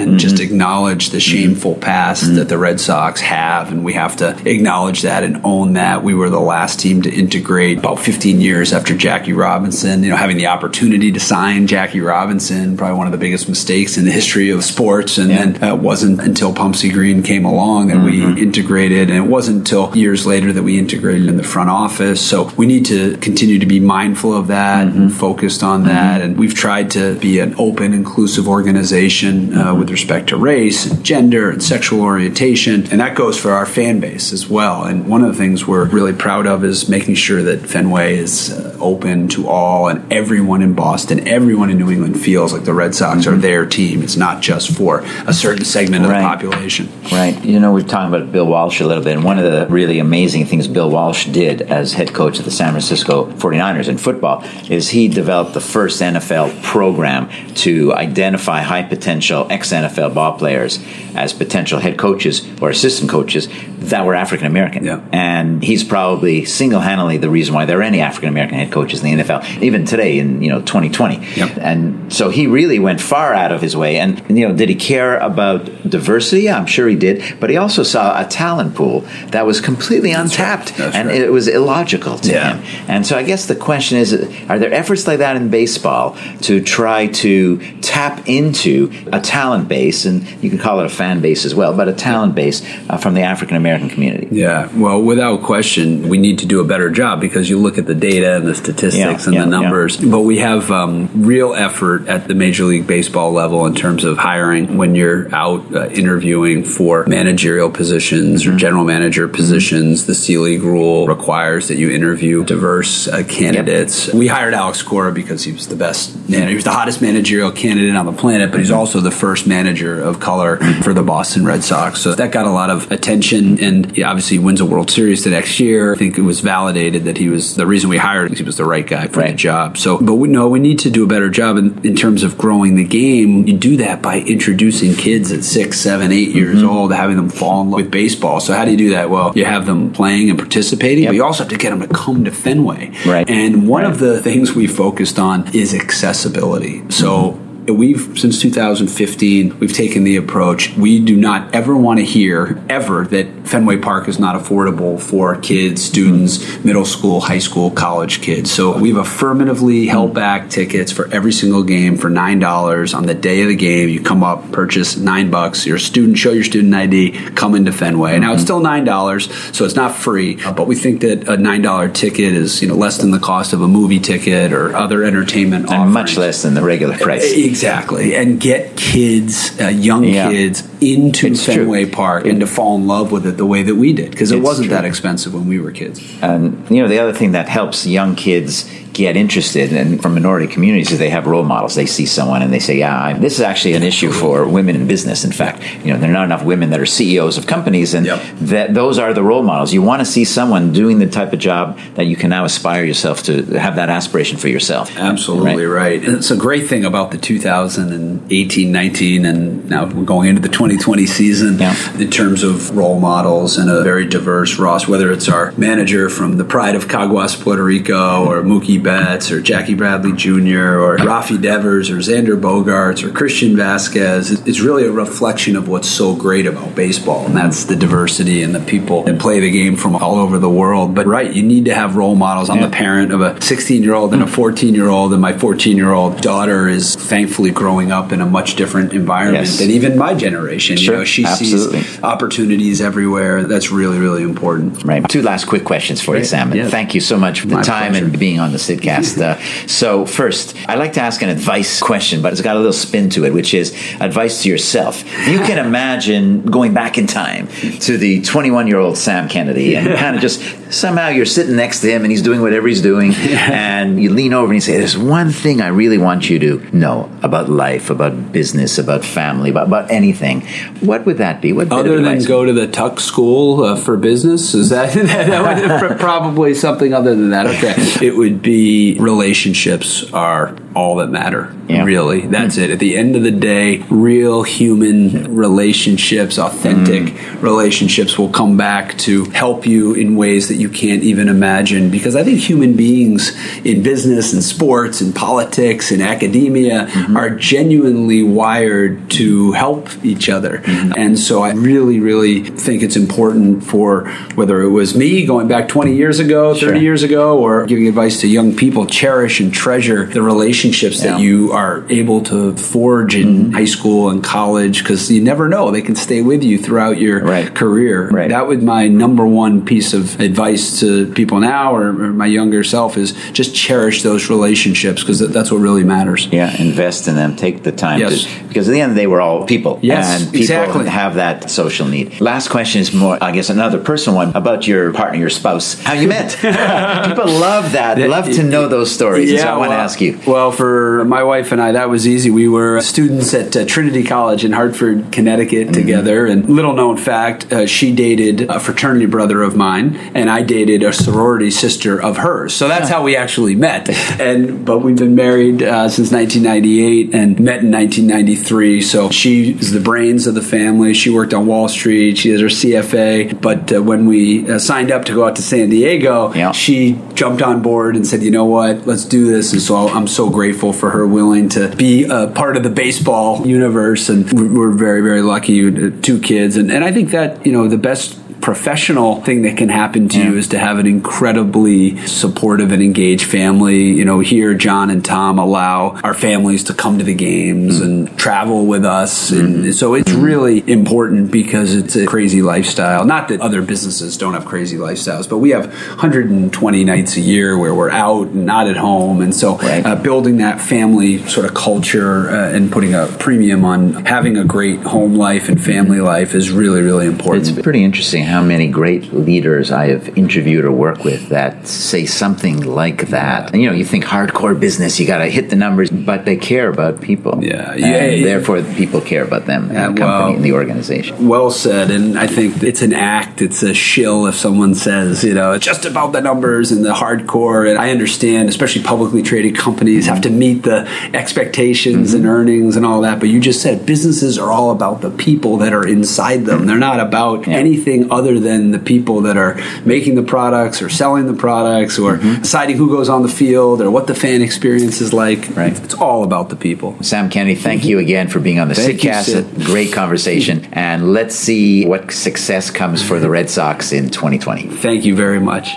and 0.00 0.18
just 0.18 0.36
mm-hmm. 0.36 0.44
acknowledged 0.44 1.12
the 1.12 1.20
shameful 1.20 1.74
past 1.74 2.34
that 2.34 2.48
the 2.48 2.56
red 2.56 2.80
sox 2.80 3.20
have 3.20 3.70
and 3.70 3.84
we 3.84 3.92
have 3.92 4.16
to 4.16 4.30
acknowledge 4.48 5.02
that 5.02 5.22
and 5.22 5.38
own 5.44 5.74
that 5.74 6.02
we 6.02 6.14
were 6.14 6.30
the 6.30 6.40
last 6.40 6.80
team 6.80 7.02
to 7.02 7.12
integrate 7.12 7.78
about 7.78 7.98
15 7.98 8.40
years 8.40 8.72
after 8.72 8.96
jackie 8.96 9.34
Robinson 9.34 9.49
Robinson. 9.50 10.04
You 10.04 10.10
know, 10.10 10.16
having 10.16 10.36
the 10.36 10.46
opportunity 10.46 11.10
to 11.10 11.18
sign 11.18 11.66
Jackie 11.66 12.00
Robinson, 12.00 12.76
probably 12.76 12.96
one 12.96 13.08
of 13.08 13.12
the 13.12 13.18
biggest 13.18 13.48
mistakes 13.48 13.96
in 13.98 14.04
the 14.04 14.12
history 14.12 14.50
of 14.50 14.62
sports. 14.62 15.18
And 15.18 15.28
yeah. 15.30 15.46
then 15.46 15.72
it 15.72 15.80
wasn't 15.80 16.20
until 16.20 16.52
Pumpsie 16.52 16.92
Green 16.92 17.22
came 17.22 17.44
along 17.44 17.88
that 17.88 17.96
mm-hmm. 17.96 18.34
we 18.34 18.42
integrated, 18.42 19.10
and 19.10 19.18
it 19.24 19.28
wasn't 19.28 19.58
until 19.58 19.96
years 19.96 20.24
later 20.24 20.52
that 20.52 20.62
we 20.62 20.78
integrated 20.78 21.26
in 21.26 21.36
the 21.36 21.48
front 21.54 21.68
office. 21.68 22.20
So 22.30 22.50
we 22.56 22.66
need 22.66 22.84
to 22.86 23.16
continue 23.16 23.58
to 23.58 23.66
be 23.66 23.80
mindful 23.80 24.32
of 24.40 24.46
that 24.48 24.86
mm-hmm. 24.86 25.02
and 25.02 25.12
focused 25.12 25.62
on 25.64 25.82
that. 25.84 26.20
Mm-hmm. 26.20 26.30
And 26.30 26.38
we've 26.38 26.54
tried 26.54 26.90
to 26.92 27.18
be 27.18 27.40
an 27.40 27.54
open, 27.58 27.92
inclusive 27.92 28.46
organization 28.46 29.52
uh, 29.58 29.74
with 29.74 29.90
respect 29.90 30.28
to 30.28 30.36
race 30.36 30.86
and 30.86 31.04
gender 31.04 31.50
and 31.50 31.60
sexual 31.60 32.00
orientation, 32.02 32.86
and 32.90 33.00
that 33.00 33.16
goes 33.16 33.36
for 33.42 33.50
our 33.50 33.66
fan 33.66 33.98
base 33.98 34.32
as 34.32 34.48
well. 34.48 34.84
And 34.84 35.08
one 35.08 35.24
of 35.24 35.30
the 35.32 35.38
things 35.42 35.66
we're 35.66 35.86
really 35.86 36.12
proud 36.12 36.46
of 36.46 36.64
is 36.64 36.88
making 36.88 37.16
sure 37.16 37.42
that 37.42 37.58
Fenway 37.66 38.16
is 38.16 38.52
uh, 38.52 38.76
open 38.80 39.26
to 39.28 39.39
all 39.46 39.88
and 39.88 40.12
everyone 40.12 40.62
in 40.62 40.74
Boston, 40.74 41.26
everyone 41.26 41.70
in 41.70 41.78
New 41.78 41.90
England 41.90 42.20
feels 42.20 42.52
like 42.52 42.64
the 42.64 42.74
Red 42.74 42.94
Sox 42.94 43.20
mm-hmm. 43.20 43.34
are 43.34 43.36
their 43.36 43.66
team. 43.66 44.02
It's 44.02 44.16
not 44.16 44.42
just 44.42 44.76
for 44.76 45.00
a 45.26 45.32
certain 45.32 45.64
segment 45.64 46.04
of 46.04 46.10
the 46.10 46.14
population. 46.14 46.88
Right. 47.12 47.42
You 47.44 47.60
know, 47.60 47.72
we've 47.72 47.86
talked 47.86 48.14
about 48.14 48.32
Bill 48.32 48.46
Walsh 48.46 48.80
a 48.80 48.86
little 48.86 49.04
bit, 49.04 49.16
and 49.16 49.24
one 49.24 49.38
of 49.38 49.44
the 49.44 49.66
really 49.68 49.98
amazing 49.98 50.46
things 50.46 50.68
Bill 50.68 50.90
Walsh 50.90 51.26
did 51.26 51.62
as 51.62 51.92
head 51.92 52.12
coach 52.14 52.38
of 52.38 52.44
the 52.44 52.50
San 52.50 52.70
Francisco 52.70 53.26
49ers 53.32 53.88
in 53.88 53.98
football 53.98 54.44
is 54.68 54.90
he 54.90 55.08
developed 55.08 55.54
the 55.54 55.60
first 55.60 56.00
NFL 56.00 56.62
program 56.62 57.28
to 57.54 57.92
identify 57.94 58.60
high 58.62 58.82
potential 58.82 59.46
ex 59.50 59.72
NFL 59.72 60.14
ball 60.14 60.38
players 60.38 60.78
as 61.14 61.32
potential 61.32 61.78
head 61.78 61.98
coaches 61.98 62.46
or 62.60 62.70
assistant 62.70 63.10
coaches 63.10 63.48
that 63.78 64.04
were 64.04 64.14
African 64.14 64.46
American. 64.46 64.84
Yeah. 64.84 65.04
And 65.12 65.62
he's 65.62 65.84
probably 65.84 66.44
single 66.44 66.80
handedly 66.80 67.18
the 67.18 67.30
reason 67.30 67.54
why 67.54 67.64
there 67.64 67.78
are 67.80 67.82
any 67.82 68.00
African 68.00 68.28
American 68.28 68.58
head 68.58 68.72
coaches 68.72 69.02
in 69.02 69.18
the 69.18 69.24
NFL, 69.24 69.29
even 69.60 69.84
today 69.84 70.18
in 70.18 70.42
you 70.42 70.50
know 70.50 70.60
2020. 70.60 71.16
Yep. 71.36 71.58
And 71.60 72.12
so 72.12 72.30
he 72.30 72.46
really 72.46 72.78
went 72.78 73.00
far 73.00 73.34
out 73.34 73.52
of 73.52 73.60
his 73.60 73.76
way. 73.76 73.98
And 73.98 74.22
you 74.28 74.48
know, 74.48 74.54
did 74.54 74.68
he 74.68 74.74
care 74.74 75.18
about 75.18 75.64
diversity? 75.88 76.50
I'm 76.50 76.66
sure 76.66 76.88
he 76.88 76.96
did. 76.96 77.40
But 77.40 77.50
he 77.50 77.56
also 77.56 77.82
saw 77.82 78.20
a 78.20 78.26
talent 78.26 78.74
pool 78.74 79.00
that 79.28 79.46
was 79.46 79.60
completely 79.60 80.12
That's 80.12 80.32
untapped, 80.32 80.78
right. 80.78 80.94
and 80.94 81.08
right. 81.08 81.20
it 81.20 81.32
was 81.32 81.48
illogical 81.48 82.18
to 82.18 82.32
yeah. 82.32 82.56
him. 82.56 82.84
And 82.88 83.06
so 83.06 83.16
I 83.16 83.22
guess 83.22 83.46
the 83.46 83.56
question 83.56 83.98
is: 83.98 84.12
Are 84.48 84.58
there 84.58 84.72
efforts 84.72 85.06
like 85.06 85.18
that 85.18 85.36
in 85.36 85.48
baseball 85.50 86.16
to 86.42 86.62
try 86.62 87.06
to 87.06 87.58
tap 87.80 88.28
into 88.28 88.92
a 89.12 89.20
talent 89.20 89.68
base, 89.68 90.04
and 90.04 90.26
you 90.42 90.50
can 90.50 90.58
call 90.58 90.80
it 90.80 90.86
a 90.86 90.90
fan 90.90 91.20
base 91.20 91.44
as 91.44 91.54
well, 91.54 91.76
but 91.76 91.88
a 91.88 91.92
talent 91.92 92.34
base 92.34 92.62
uh, 92.88 92.96
from 92.96 93.14
the 93.14 93.22
African 93.22 93.56
American 93.56 93.88
community? 93.88 94.28
Yeah. 94.30 94.68
Well, 94.74 95.02
without 95.02 95.42
question, 95.42 96.08
we 96.08 96.18
need 96.18 96.38
to 96.40 96.46
do 96.46 96.60
a 96.60 96.64
better 96.64 96.90
job 96.90 97.20
because 97.20 97.48
you 97.48 97.58
look 97.58 97.78
at 97.78 97.86
the 97.86 97.94
data 97.94 98.36
and 98.36 98.46
the 98.46 98.54
statistics 98.54 98.96
yeah, 99.18 99.26
and 99.26 99.34
yeah, 99.34 99.40
the 99.44 99.50
numbers. 99.50 100.00
Yeah. 100.00 100.10
But 100.10 100.20
we 100.20 100.38
have 100.38 100.70
um, 100.70 101.24
real 101.24 101.54
effort 101.54 102.08
at 102.08 102.28
the 102.28 102.34
Major 102.34 102.64
League 102.64 102.86
Baseball 102.86 103.32
level 103.32 103.66
in 103.66 103.74
terms 103.74 104.04
of 104.04 104.18
hiring 104.18 104.76
when 104.76 104.94
you're 104.94 105.34
out 105.34 105.74
uh, 105.74 105.88
interviewing 105.88 106.64
for 106.64 107.04
managerial 107.06 107.70
positions 107.70 108.44
mm-hmm. 108.44 108.54
or 108.54 108.58
general 108.58 108.84
manager 108.84 109.28
positions. 109.28 110.02
Mm-hmm. 110.02 110.06
The 110.06 110.14
Selig 110.14 110.62
rule 110.62 111.06
requires 111.06 111.68
that 111.68 111.76
you 111.76 111.90
interview 111.90 112.44
diverse 112.44 113.08
uh, 113.08 113.22
candidates. 113.28 114.06
Yep. 114.06 114.16
We 114.16 114.26
hired 114.26 114.54
Alex 114.54 114.82
Cora 114.82 115.12
because 115.12 115.44
he 115.44 115.52
was 115.52 115.68
the 115.68 115.76
best 115.76 116.14
manager. 116.28 116.48
He 116.48 116.54
was 116.54 116.64
the 116.64 116.72
hottest 116.72 117.02
managerial 117.02 117.52
candidate 117.52 117.96
on 117.96 118.06
the 118.06 118.12
planet, 118.12 118.50
but 118.50 118.60
he's 118.60 118.70
mm-hmm. 118.70 118.78
also 118.78 119.00
the 119.00 119.10
first 119.10 119.46
manager 119.46 120.00
of 120.00 120.20
color 120.20 120.56
mm-hmm. 120.56 120.82
for 120.82 120.92
the 120.92 121.02
Boston 121.02 121.44
Red 121.44 121.64
Sox. 121.64 122.00
So 122.00 122.14
that 122.14 122.32
got 122.32 122.46
a 122.46 122.50
lot 122.50 122.70
of 122.70 122.90
attention, 122.90 123.60
and 123.62 123.94
he 123.94 124.02
obviously 124.02 124.38
wins 124.38 124.60
a 124.60 124.66
World 124.66 124.90
Series 124.90 125.24
the 125.24 125.30
next 125.30 125.60
year. 125.60 125.94
I 125.94 125.96
think 125.96 126.18
it 126.18 126.22
was 126.22 126.40
validated 126.40 127.04
that 127.04 127.16
he 127.16 127.28
was 127.28 127.56
the 127.56 127.66
reason 127.66 127.90
we 127.90 127.98
hired 127.98 128.30
him. 128.30 128.36
He 128.36 128.42
was 128.42 128.56
the 128.56 128.64
right 128.64 128.86
guy 128.86 128.99
for 129.08 129.20
right. 129.20 129.30
the 129.30 129.36
job. 129.36 129.78
So, 129.78 129.98
but 129.98 130.14
we 130.14 130.28
know 130.28 130.48
we 130.48 130.58
need 130.58 130.78
to 130.80 130.90
do 130.90 131.04
a 131.04 131.06
better 131.06 131.28
job 131.28 131.56
in, 131.56 131.84
in, 131.84 131.96
terms 131.96 132.22
of 132.22 132.38
growing 132.38 132.76
the 132.76 132.84
game. 132.84 133.46
You 133.46 133.56
do 133.56 133.76
that 133.78 134.02
by 134.02 134.20
introducing 134.20 134.94
kids 134.94 135.32
at 135.32 135.44
six, 135.44 135.80
seven, 135.80 136.12
eight 136.12 136.34
years 136.34 136.58
mm-hmm. 136.58 136.68
old, 136.68 136.92
having 136.92 137.16
them 137.16 137.28
fall 137.28 137.62
in 137.62 137.70
love 137.70 137.82
with 137.82 137.90
baseball. 137.90 138.40
So, 138.40 138.54
how 138.54 138.64
do 138.64 138.70
you 138.70 138.76
do 138.76 138.90
that? 138.90 139.10
Well, 139.10 139.32
you 139.34 139.44
have 139.44 139.66
them 139.66 139.92
playing 139.92 140.30
and 140.30 140.38
participating, 140.38 141.04
yep. 141.04 141.10
but 141.10 141.16
you 141.16 141.24
also 141.24 141.44
have 141.44 141.50
to 141.50 141.58
get 141.58 141.70
them 141.70 141.80
to 141.80 141.88
come 141.88 142.24
to 142.24 142.30
Fenway. 142.30 142.92
Right. 143.06 143.28
And 143.28 143.68
one 143.68 143.82
right. 143.82 143.90
of 143.90 143.98
the 143.98 144.22
things 144.22 144.54
we 144.54 144.66
focused 144.66 145.18
on 145.18 145.54
is 145.54 145.74
accessibility. 145.74 146.90
So. 146.90 147.32
Mm-hmm 147.32 147.49
we've 147.66 148.18
since 148.18 148.40
2015 148.40 149.58
we've 149.58 149.72
taken 149.72 150.04
the 150.04 150.16
approach 150.16 150.74
we 150.76 150.98
do 150.98 151.16
not 151.16 151.54
ever 151.54 151.76
want 151.76 151.98
to 151.98 152.04
hear 152.04 152.62
ever 152.68 153.04
that 153.06 153.26
Fenway 153.50 153.78
Park 153.78 154.06
is 154.06 154.20
not 154.20 154.40
affordable 154.40 155.00
for 155.00 155.34
kids, 155.36 155.82
students, 155.82 156.62
middle 156.64 156.84
school, 156.84 157.20
high 157.20 157.40
school, 157.40 157.72
college 157.72 158.22
kids. 158.22 158.50
So 158.52 158.78
we've 158.78 158.96
affirmatively 158.96 159.86
held 159.86 160.14
back 160.14 160.50
tickets 160.50 160.92
for 160.92 161.12
every 161.12 161.32
single 161.32 161.64
game 161.64 161.96
for 161.96 162.08
nine 162.08 162.38
dollars 162.38 162.94
on 162.94 163.06
the 163.06 163.14
day 163.14 163.42
of 163.42 163.48
the 163.48 163.56
game. 163.56 163.88
You 163.88 164.00
come 164.00 164.22
up, 164.22 164.52
purchase 164.52 164.96
nine 164.96 165.30
bucks. 165.30 165.66
You're 165.66 165.78
student, 165.78 166.16
show 166.16 166.30
your 166.30 166.44
student 166.44 166.72
ID, 166.72 167.32
come 167.34 167.56
into 167.56 167.72
Fenway. 167.72 168.12
Mm-hmm. 168.12 168.20
Now 168.20 168.34
it's 168.34 168.42
still 168.42 168.60
nine 168.60 168.84
dollars, 168.84 169.34
so 169.56 169.64
it's 169.64 169.74
not 169.74 169.96
free, 169.96 170.36
but 170.36 170.68
we 170.68 170.76
think 170.76 171.00
that 171.00 171.28
a 171.28 171.36
nine 171.36 171.62
dollar 171.62 171.88
ticket 171.88 172.34
is 172.34 172.62
you 172.62 172.68
know 172.68 172.76
less 172.76 172.98
than 172.98 173.10
the 173.10 173.18
cost 173.18 173.52
of 173.52 173.62
a 173.62 173.68
movie 173.68 173.98
ticket 173.98 174.52
or 174.52 174.76
other 174.76 175.02
entertainment, 175.02 175.64
and 175.64 175.74
offerings. 175.74 175.94
much 175.94 176.16
less 176.16 176.42
than 176.42 176.54
the 176.54 176.62
regular 176.62 176.96
price. 176.96 177.32
Exactly, 177.50 178.14
and 178.14 178.40
get 178.40 178.76
kids, 178.76 179.60
uh, 179.60 179.68
young 179.68 180.04
yeah. 180.04 180.30
kids, 180.30 180.62
into 180.80 181.28
it's 181.28 181.44
Fenway 181.44 181.84
true. 181.84 181.92
Park 181.92 182.26
it, 182.26 182.30
and 182.30 182.40
to 182.40 182.46
fall 182.46 182.76
in 182.76 182.86
love 182.86 183.12
with 183.12 183.26
it 183.26 183.36
the 183.36 183.46
way 183.46 183.62
that 183.62 183.74
we 183.74 183.92
did 183.92 184.10
because 184.10 184.32
it 184.32 184.40
wasn't 184.40 184.68
true. 184.68 184.76
that 184.76 184.84
expensive 184.84 185.34
when 185.34 185.46
we 185.46 185.60
were 185.60 185.70
kids. 185.70 186.00
And 186.22 186.68
you 186.70 186.82
know, 186.82 186.88
the 186.88 186.98
other 186.98 187.12
thing 187.12 187.32
that 187.32 187.48
helps 187.48 187.86
young 187.86 188.16
kids 188.16 188.70
get 188.92 189.16
interested 189.16 189.72
and 189.72 190.02
from 190.02 190.14
minority 190.14 190.46
communities 190.46 190.90
is 190.90 190.98
they 190.98 191.10
have 191.10 191.26
role 191.26 191.44
models. 191.44 191.74
They 191.74 191.86
see 191.86 192.06
someone 192.06 192.42
and 192.42 192.52
they 192.52 192.58
say, 192.58 192.78
"Yeah, 192.78 192.96
I'm, 192.96 193.20
this 193.20 193.34
is 193.34 193.40
actually 193.40 193.74
an 193.74 193.82
issue 193.82 194.10
for 194.10 194.46
women 194.46 194.76
in 194.76 194.86
business." 194.86 195.24
In 195.24 195.32
fact, 195.32 195.62
you 195.84 195.92
know, 195.92 195.98
there 195.98 196.10
are 196.10 196.12
not 196.12 196.24
enough 196.24 196.44
women 196.44 196.70
that 196.70 196.80
are 196.80 196.86
CEOs 196.86 197.38
of 197.38 197.46
companies, 197.46 197.94
and 197.94 198.06
yep. 198.06 198.22
that 198.40 198.74
those 198.74 198.98
are 198.98 199.14
the 199.14 199.22
role 199.22 199.42
models. 199.42 199.72
You 199.72 199.82
want 199.82 200.00
to 200.00 200.06
see 200.06 200.24
someone 200.24 200.72
doing 200.72 200.98
the 200.98 201.06
type 201.06 201.32
of 201.32 201.38
job 201.38 201.78
that 201.94 202.06
you 202.06 202.16
can 202.16 202.30
now 202.30 202.44
aspire 202.44 202.84
yourself 202.84 203.22
to 203.24 203.42
have 203.58 203.76
that 203.76 203.88
aspiration 203.88 204.38
for 204.38 204.48
yourself. 204.48 204.96
Absolutely 204.96 205.66
right. 205.66 206.00
right. 206.00 206.04
And 206.04 206.16
it's 206.18 206.30
a 206.30 206.36
great 206.36 206.68
thing 206.68 206.84
about 206.84 207.10
the 207.10 207.18
2018, 207.18 208.72
19, 208.72 209.24
and 209.24 209.68
now 209.68 209.86
we're 209.86 210.04
going 210.04 210.28
into 210.28 210.42
the 210.42 210.48
2020 210.78 211.06
season 211.06 211.58
yeah. 211.58 212.00
in 212.00 212.10
terms 212.10 212.42
of 212.42 212.76
role 212.76 213.00
models 213.00 213.58
and 213.58 213.70
a 213.70 213.82
very 213.82 214.06
diverse 214.06 214.58
roster. 214.58 214.90
Whether 214.90 215.10
it's 215.12 215.28
our 215.28 215.52
manager 215.52 216.08
from 216.08 216.36
the 216.36 216.44
Pride 216.44 216.74
of 216.74 216.86
Caguas, 216.86 217.40
Puerto 217.40 217.62
Rico, 217.62 218.26
or 218.26 218.42
Mookie 218.42 218.82
Betts 218.82 219.30
or 219.30 219.40
Jackie 219.40 219.74
Bradley 219.74 220.12
Jr. 220.12 220.78
or 220.78 220.96
Rafi 220.98 221.40
Devers 221.40 221.90
or 221.90 221.96
Xander 221.96 222.40
Bogaerts, 222.40 223.02
or 223.02 223.12
Christian 223.12 223.54
Vázquez. 223.54 224.46
It's 224.46 224.60
really 224.60 224.86
a 224.86 224.92
reflection 224.92 225.56
of 225.56 225.68
what's 225.68 225.88
so 225.88 226.14
great 226.14 226.46
about 226.46 226.74
baseball, 226.74 227.26
and 227.26 227.36
that's 227.36 227.64
the 227.64 227.76
diversity 227.76 228.42
and 228.42 228.54
the 228.54 228.60
people 228.60 229.02
that 229.04 229.18
play 229.18 229.40
the 229.40 229.50
game 229.50 229.76
from 229.76 229.96
all 229.96 230.16
over 230.16 230.38
the 230.38 230.50
world. 230.50 230.94
But 230.94 231.06
right, 231.06 231.32
you 231.32 231.42
need 231.42 231.64
to 231.66 231.74
have 231.74 231.96
role 231.96 232.14
models. 232.14 232.48
I'm 232.48 232.58
yeah. 232.58 232.66
the 232.66 232.72
parent 232.72 233.12
of 233.12 233.20
a 233.20 233.40
16 233.40 233.82
year 233.82 233.94
old 233.94 234.14
and 234.14 234.22
a 234.22 234.26
14 234.26 234.74
year 234.74 234.88
old, 234.88 235.12
and 235.12 235.20
my 235.20 235.36
14 235.36 235.76
year 235.76 235.92
old 235.92 236.20
daughter 236.20 236.68
is 236.68 236.94
thankfully 236.94 237.50
growing 237.50 237.92
up 237.92 238.12
in 238.12 238.20
a 238.20 238.26
much 238.26 238.56
different 238.56 238.92
environment 238.92 239.46
yes. 239.46 239.58
than 239.58 239.70
even 239.70 239.98
my 239.98 240.14
generation. 240.14 240.59
Sure, 240.60 240.94
you 240.94 240.98
know, 241.00 241.04
she 241.04 241.24
absolutely. 241.24 241.82
sees 241.82 242.02
opportunities 242.02 242.80
everywhere. 242.80 243.44
That's 243.44 243.70
really, 243.70 243.98
really 243.98 244.22
important. 244.22 244.84
Right. 244.84 245.06
Two 245.08 245.22
last 245.22 245.46
quick 245.46 245.64
questions 245.64 246.00
for 246.00 246.16
you, 246.16 246.24
Sam. 246.24 246.54
Yeah. 246.54 246.68
Thank 246.68 246.94
you 246.94 247.00
so 247.00 247.18
much 247.18 247.40
for 247.40 247.48
the 247.48 247.56
time 247.62 247.92
pleasure. 247.92 248.06
and 248.06 248.18
being 248.18 248.40
on 248.40 248.52
the 248.52 248.58
Sydcast. 248.58 249.20
uh, 249.22 249.38
so, 249.66 250.06
first, 250.06 250.56
I 250.68 250.74
like 250.76 250.94
to 250.94 251.00
ask 251.00 251.22
an 251.22 251.28
advice 251.28 251.80
question, 251.80 252.22
but 252.22 252.32
it's 252.32 252.42
got 252.42 252.56
a 252.56 252.58
little 252.58 252.72
spin 252.72 253.10
to 253.10 253.24
it, 253.24 253.32
which 253.32 253.54
is 253.54 253.72
advice 254.00 254.42
to 254.42 254.48
yourself. 254.48 255.04
You 255.26 255.38
can 255.38 255.58
imagine 255.66 256.42
going 256.42 256.74
back 256.74 256.98
in 256.98 257.06
time 257.06 257.48
to 257.80 257.96
the 257.96 258.20
21 258.22 258.66
year 258.66 258.78
old 258.78 258.96
Sam 258.96 259.28
Kennedy 259.28 259.76
and 259.76 259.98
kind 259.98 260.16
of 260.16 260.22
just 260.22 260.40
somehow 260.72 261.08
you're 261.08 261.26
sitting 261.26 261.56
next 261.56 261.80
to 261.80 261.90
him 261.90 262.02
and 262.02 262.10
he's 262.10 262.22
doing 262.22 262.40
whatever 262.40 262.68
he's 262.68 262.82
doing, 262.82 263.12
and 263.14 264.00
you 264.00 264.10
lean 264.10 264.32
over 264.32 264.46
and 264.46 264.54
you 264.54 264.60
say, 264.60 264.78
There's 264.78 264.98
one 264.98 265.30
thing 265.30 265.60
I 265.60 265.68
really 265.68 265.98
want 265.98 266.30
you 266.30 266.38
to 266.38 266.76
know 266.76 267.10
about 267.22 267.48
life, 267.48 267.90
about 267.90 268.32
business, 268.32 268.78
about 268.78 269.04
family, 269.04 269.50
about, 269.50 269.66
about 269.66 269.90
anything. 269.90 270.42
What 270.80 271.06
would 271.06 271.18
that 271.18 271.40
be? 271.40 271.52
What 271.52 271.72
other 271.72 272.00
than 272.00 272.24
go 272.24 272.44
to 272.44 272.52
the 272.52 272.66
Tuck 272.66 273.00
School 273.00 273.64
uh, 273.64 273.76
for 273.76 273.96
Business? 273.96 274.54
Is 274.54 274.70
that, 274.70 274.92
that 274.94 275.82
would 275.82 275.98
probably 276.00 276.54
something 276.54 276.92
other 276.92 277.14
than 277.14 277.30
that? 277.30 277.46
Okay. 277.46 278.06
it 278.06 278.16
would 278.16 278.42
be 278.42 278.98
relationships 278.98 280.10
are 280.12 280.56
all 280.74 280.96
that 280.96 281.08
matter. 281.08 281.54
Yeah. 281.68 281.84
Really, 281.84 282.22
that's 282.22 282.56
hmm. 282.56 282.62
it. 282.62 282.70
At 282.70 282.78
the 282.78 282.96
end 282.96 283.16
of 283.16 283.22
the 283.22 283.30
day, 283.30 283.78
real 283.90 284.42
human 284.42 285.34
relationships, 285.34 286.38
authentic 286.38 287.10
hmm. 287.16 287.40
relationships 287.44 288.18
will 288.18 288.28
come 288.28 288.56
back 288.56 288.96
to 288.98 289.24
help 289.26 289.66
you 289.66 289.94
in 289.94 290.16
ways 290.16 290.48
that 290.48 290.56
you 290.56 290.68
can't 290.68 291.02
even 291.02 291.28
imagine. 291.28 291.90
Because 291.90 292.16
I 292.16 292.24
think 292.24 292.38
human 292.38 292.76
beings 292.76 293.36
in 293.64 293.82
business 293.82 294.32
and 294.32 294.42
sports 294.42 295.00
and 295.00 295.14
politics 295.14 295.90
and 295.90 296.02
academia 296.02 296.88
hmm. 296.88 297.16
are 297.16 297.30
genuinely 297.30 298.22
wired 298.22 299.10
to 299.12 299.52
help 299.52 299.88
each 300.04 300.28
other. 300.28 300.62
And 300.66 301.18
so 301.18 301.42
I 301.42 301.52
really, 301.52 302.00
really 302.00 302.42
think 302.42 302.82
it's 302.82 302.96
important 302.96 303.64
for 303.64 304.08
whether 304.34 304.60
it 304.62 304.70
was 304.70 304.96
me 304.96 305.24
going 305.26 305.48
back 305.48 305.68
20 305.68 305.94
years 305.94 306.18
ago, 306.18 306.54
30 306.54 306.60
Sure. 306.60 306.76
years 306.76 307.02
ago, 307.02 307.38
or 307.38 307.66
giving 307.66 307.88
advice 307.88 308.20
to 308.20 308.28
young 308.28 308.54
people, 308.54 308.86
cherish 308.86 309.40
and 309.40 309.52
treasure 309.52 310.06
the 310.06 310.22
relationships 310.64 311.02
Yeah. 311.02 311.12
that 311.12 311.20
you 311.20 311.52
are 311.52 311.84
able 311.88 312.20
to 312.22 312.54
forge 312.56 313.14
in 313.16 313.28
mm-hmm. 313.28 313.52
high 313.52 313.64
school 313.66 314.10
and 314.10 314.22
college 314.22 314.80
because 314.82 315.10
you 315.10 315.22
never 315.22 315.48
know. 315.48 315.70
They 315.70 315.82
can 315.82 315.96
stay 315.96 316.22
with 316.22 316.42
you 316.42 316.58
throughout 316.58 316.98
your 316.98 317.20
Right. 317.24 317.54
career. 317.54 318.08
Right. 318.10 318.28
That 318.28 318.46
would 318.48 318.62
my 318.62 318.88
number 318.88 319.26
one 319.26 319.64
piece 319.64 319.94
of 319.94 320.20
advice 320.20 320.80
to 320.80 321.06
people 321.12 321.40
now 321.40 321.74
or, 321.74 321.88
or 321.88 322.12
my 322.12 322.26
younger 322.26 322.62
self 322.64 322.96
is 322.96 323.12
just 323.32 323.54
cherish 323.54 324.02
those 324.02 324.28
relationships 324.30 325.02
because 325.02 325.20
that's 325.20 325.50
what 325.50 325.60
really 325.60 325.84
matters. 325.84 326.28
Yeah, 326.30 326.54
invest 326.60 327.08
in 327.08 327.14
them. 327.14 327.36
Take 327.36 327.62
the 327.62 327.72
time 327.72 328.00
Yes. 328.00 328.24
to 328.24 328.48
because 328.48 328.68
at 328.68 328.72
the 328.72 328.80
end 328.80 328.96
they 328.96 329.06
were 329.06 329.20
all 329.20 329.44
people. 329.46 329.78
Yes, 329.82 330.22
and 330.22 330.32
people 330.32 330.40
exactly. 330.40 330.88
have 330.88 331.14
that 331.14 331.50
social 331.50 331.86
need. 331.86 332.20
Last 332.20 332.48
question 332.48 332.80
is 332.80 332.92
more, 332.92 333.16
I 333.20 333.30
guess, 333.32 333.50
another 333.50 333.78
personal 333.78 334.16
one 334.16 334.32
about 334.34 334.66
your 334.66 334.92
partner, 334.92 335.18
your 335.18 335.30
spouse, 335.30 335.80
how 335.82 335.94
you 335.94 336.08
met. 336.08 336.30
people 337.08 337.30
love 337.30 337.72
that. 337.72 337.98
Love 337.98 338.26
to 338.32 338.42
know 338.42 338.68
those 338.68 338.90
stories. 338.90 339.30
so 339.40 339.46
I 339.46 339.56
want 339.56 339.70
to 339.70 339.76
well- 339.76 339.86
ask 339.86 340.00
you. 340.00 340.18
Well, 340.26 340.49
for 340.50 341.04
my 341.04 341.22
wife 341.22 341.52
and 341.52 341.60
I, 341.60 341.72
that 341.72 341.88
was 341.90 342.06
easy. 342.06 342.30
We 342.30 342.48
were 342.48 342.80
students 342.80 343.32
at 343.34 343.56
uh, 343.56 343.64
Trinity 343.66 344.02
College 344.04 344.44
in 344.44 344.52
Hartford, 344.52 345.12
Connecticut, 345.12 345.50
Mm-hmm. 345.68 345.72
together. 345.72 346.26
And 346.26 346.48
little 346.48 346.72
known 346.74 346.96
fact, 346.96 347.52
uh, 347.52 347.66
she 347.66 347.94
dated 347.94 348.42
a 348.42 348.60
fraternity 348.60 349.06
brother 349.06 349.42
of 349.42 349.56
mine, 349.56 349.96
and 350.14 350.30
I 350.30 350.42
dated 350.42 350.82
a 350.82 350.92
sorority 350.92 351.50
sister 351.50 352.00
of 352.00 352.18
hers. 352.18 352.54
So 352.54 352.68
that's 352.68 352.88
how 352.88 353.02
we 353.02 353.16
actually 353.16 353.54
met. 353.54 353.88
And 354.20 354.64
but 354.64 354.80
we've 354.80 354.96
been 354.96 355.14
married 355.14 355.62
uh, 355.62 355.88
since 355.88 356.10
1998 356.12 357.14
and 357.14 357.40
met 357.40 357.60
in 357.62 357.70
1993. 357.70 358.80
So 358.82 359.10
she 359.10 359.52
is 359.52 359.72
the 359.72 359.80
brains 359.80 360.26
of 360.26 360.34
the 360.34 360.42
family. 360.42 360.94
She 360.94 361.10
worked 361.10 361.32
on 361.34 361.46
Wall 361.46 361.68
Street. 361.68 362.18
She 362.18 362.30
has 362.30 362.40
her 362.40 362.46
CFA. 362.48 363.40
But 363.40 363.72
uh, 363.72 363.82
when 363.82 364.06
we 364.06 364.50
uh, 364.50 364.58
signed 364.58 364.90
up 364.90 365.04
to 365.06 365.14
go 365.14 365.26
out 365.26 365.36
to 365.36 365.42
San 365.42 365.70
Diego, 365.70 366.32
Yeah. 366.34 366.52
she 366.52 366.98
jumped 367.14 367.42
on 367.42 367.62
board 367.62 367.96
and 367.96 368.06
said, 368.06 368.22
"You 368.22 368.30
know 368.30 368.44
what? 368.46 368.86
Let's 368.86 369.04
do 369.04 369.26
this." 369.26 369.52
And 369.52 369.60
so 369.62 369.76
I'm 369.88 370.06
so 370.06 370.24
grateful 370.28 370.39
for 370.72 370.90
her 370.90 371.06
willing 371.06 371.48
to 371.50 371.68
be 371.76 372.04
a 372.04 372.26
part 372.28 372.56
of 372.56 372.62
the 372.62 372.70
baseball 372.70 373.46
universe, 373.46 374.08
and 374.08 374.30
we're 374.32 374.70
very, 374.70 375.02
very 375.02 375.22
lucky. 375.22 375.90
Two 376.00 376.20
kids, 376.20 376.56
and 376.56 376.70
and 376.70 376.82
I 376.84 376.92
think 376.92 377.10
that 377.10 377.44
you 377.44 377.52
know 377.52 377.68
the 377.68 377.78
best 377.78 378.18
professional 378.40 379.20
thing 379.22 379.42
that 379.42 379.56
can 379.56 379.68
happen 379.68 380.08
to 380.08 380.18
you 380.22 380.36
is 380.36 380.48
to 380.48 380.58
have 380.58 380.78
an 380.78 380.86
incredibly 380.86 381.96
supportive 382.06 382.72
and 382.72 382.82
engaged 382.82 383.24
family. 383.24 383.84
You 383.92 384.04
know, 384.04 384.20
here 384.20 384.54
John 384.54 384.90
and 384.90 385.04
Tom 385.04 385.38
allow 385.38 386.00
our 386.02 386.14
families 386.14 386.64
to 386.64 386.74
come 386.74 386.98
to 386.98 387.04
the 387.04 387.14
games 387.14 387.80
and 387.80 388.16
travel 388.18 388.66
with 388.66 388.84
us, 388.84 389.30
and 389.30 389.74
so 389.74 389.94
it's 389.94 390.10
really 390.12 390.68
important 390.70 391.30
because 391.30 391.74
it's 391.74 391.96
a 391.96 392.06
crazy 392.06 392.42
lifestyle. 392.42 393.04
Not 393.04 393.28
that 393.28 393.40
other 393.40 393.62
businesses 393.62 394.16
don't 394.16 394.34
have 394.34 394.44
crazy 394.46 394.76
lifestyles, 394.76 395.28
but 395.28 395.38
we 395.38 395.50
have 395.50 395.66
120 395.66 396.84
nights 396.84 397.16
a 397.16 397.20
year 397.20 397.58
where 397.58 397.74
we're 397.74 397.90
out 397.90 398.28
and 398.28 398.46
not 398.46 398.66
at 398.66 398.76
home, 398.76 399.20
and 399.20 399.34
so 399.34 399.58
Right. 399.58 399.84
uh, 399.84 399.96
building 399.96 400.38
that 400.38 400.60
family 400.60 401.18
sort 401.28 401.44
of 401.46 401.54
culture 401.54 402.30
uh, 402.30 402.50
and 402.50 402.72
putting 402.72 402.94
a 402.94 403.06
premium 403.18 403.64
on 403.64 404.04
having 404.06 404.36
a 404.36 404.44
great 404.44 404.80
home 404.80 405.14
life 405.14 405.48
and 405.48 405.62
family 405.62 406.00
life 406.00 406.34
is 406.34 406.50
really, 406.50 406.80
really 406.82 407.06
important. 407.06 407.48
It's 407.48 407.60
pretty 407.62 407.84
interesting 407.84 408.24
how 408.30 408.42
many 408.42 408.68
great 408.68 409.12
leaders 409.12 409.70
I 409.70 409.88
have 409.88 410.16
interviewed 410.16 410.64
or 410.64 410.72
worked 410.72 411.04
with 411.04 411.28
that 411.28 411.66
say 411.66 412.06
something 412.06 412.62
like 412.62 413.08
that. 413.08 413.52
And, 413.52 413.62
you 413.62 413.68
know, 413.68 413.74
you 413.74 413.84
think 413.84 414.04
hardcore 414.04 414.58
business, 414.58 414.98
you 415.00 415.06
got 415.06 415.18
to 415.18 415.26
hit 415.26 415.50
the 415.50 415.56
numbers, 415.56 415.90
but 415.90 416.24
they 416.24 416.36
care 416.36 416.68
about 416.68 417.00
people. 417.00 417.42
Yeah, 417.42 417.72
And 417.72 417.80
yeah, 417.80 418.06
yeah. 418.06 418.24
therefore, 418.24 418.62
people 418.62 419.00
care 419.00 419.24
about 419.24 419.46
them, 419.46 419.64
and 419.64 419.72
Yeah, 419.74 419.88
the 419.88 419.94
company 419.94 420.04
well- 420.04 420.34
and 420.36 420.44
the 420.44 420.52
organization. 420.52 421.28
Well 421.28 421.50
said, 421.50 421.90
and 421.90 422.18
I 422.18 422.26
think 422.26 422.62
it's 422.62 422.82
an 422.82 422.92
act. 422.92 423.42
It's 423.42 423.62
a 423.62 423.74
shill 423.74 424.26
if 424.26 424.34
someone 424.34 424.74
says, 424.74 425.24
you 425.24 425.34
know, 425.34 425.52
it's 425.52 425.64
just 425.64 425.84
about 425.84 426.12
the 426.12 426.20
numbers 426.20 426.72
and 426.72 426.84
the 426.84 426.92
hardcore. 426.92 427.68
And 427.68 427.78
I 427.78 427.90
understand, 427.90 428.48
especially 428.48 428.82
publicly 428.82 429.22
traded 429.22 429.56
companies 429.56 430.06
have 430.06 430.20
to 430.22 430.30
meet 430.30 430.62
the 430.62 430.86
expectations 431.14 432.08
mm-hmm. 432.08 432.16
and 432.18 432.26
earnings 432.26 432.76
and 432.76 432.84
all 432.84 433.00
that. 433.02 433.20
But 433.20 433.28
you 433.28 433.40
just 433.40 433.62
said 433.62 433.86
businesses 433.86 434.38
are 434.38 434.52
all 434.52 434.70
about 434.70 435.00
the 435.00 435.10
people 435.10 435.56
that 435.58 435.72
are 435.72 435.86
inside 435.86 436.44
them. 436.44 436.58
Mm-hmm. 436.58 436.66
They're 436.68 436.78
not 436.78 437.00
about 437.00 437.46
Yeah. 437.46 437.56
anything 437.56 438.10
other 438.10 438.19
than 438.38 438.70
the 438.70 438.78
people 438.78 439.22
that 439.22 439.36
are 439.36 439.54
making 439.84 440.14
the 440.14 440.22
products 440.22 440.82
or 440.82 440.88
selling 440.88 441.26
the 441.26 441.34
products 441.34 441.98
or 441.98 442.16
mm-hmm. 442.16 442.42
deciding 442.42 442.76
who 442.76 442.88
goes 442.90 443.08
on 443.08 443.22
the 443.22 443.28
field 443.28 443.80
or 443.80 443.90
what 443.90 444.06
the 444.06 444.14
fan 444.14 444.42
experience 444.42 445.00
is 445.00 445.12
like. 445.12 445.56
Right. 445.56 445.78
It's 445.84 445.94
all 445.94 446.24
about 446.24 446.48
the 446.48 446.56
people. 446.56 447.02
Sam 447.02 447.30
Kennedy, 447.30 447.54
thank 447.54 447.82
mm-hmm. 447.82 447.90
you 447.90 447.98
again 447.98 448.28
for 448.28 448.40
being 448.40 448.58
on 448.58 448.68
the 448.68 448.74
Sydcast. 448.74 449.64
Great 449.64 449.92
conversation. 449.92 450.68
And 450.80 451.12
let's 451.12 451.34
see 451.34 451.86
what 451.86 452.10
success 452.12 452.70
comes 452.70 453.02
for 453.02 453.18
the 453.18 453.28
Red 453.28 453.50
Sox 453.50 453.92
in 453.92 454.08
2020. 454.08 454.68
Thank 454.68 455.04
you 455.04 455.14
very 455.14 455.40
much. 455.40 455.68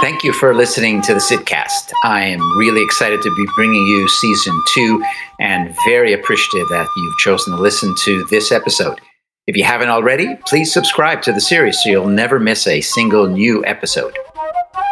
Thank 0.00 0.24
you 0.24 0.32
for 0.32 0.54
listening 0.54 1.02
to 1.02 1.12
the 1.12 1.20
Sydcast. 1.20 1.92
I 2.04 2.24
am 2.24 2.40
really 2.56 2.82
excited 2.82 3.20
to 3.20 3.34
be 3.34 3.44
bringing 3.54 3.86
you 3.86 4.08
season 4.08 4.58
two 4.68 5.04
and 5.38 5.76
very 5.84 6.14
appreciative 6.14 6.70
that 6.70 6.88
you've 6.96 7.18
chosen 7.18 7.54
to 7.54 7.60
listen 7.60 7.94
to 8.04 8.24
this 8.30 8.50
episode. 8.50 8.98
If 9.46 9.58
you 9.58 9.64
haven't 9.64 9.90
already, 9.90 10.36
please 10.46 10.72
subscribe 10.72 11.20
to 11.22 11.34
the 11.34 11.40
series 11.40 11.82
so 11.82 11.90
you'll 11.90 12.08
never 12.08 12.40
miss 12.40 12.66
a 12.66 12.80
single 12.80 13.26
new 13.26 13.62
episode. 13.66 14.16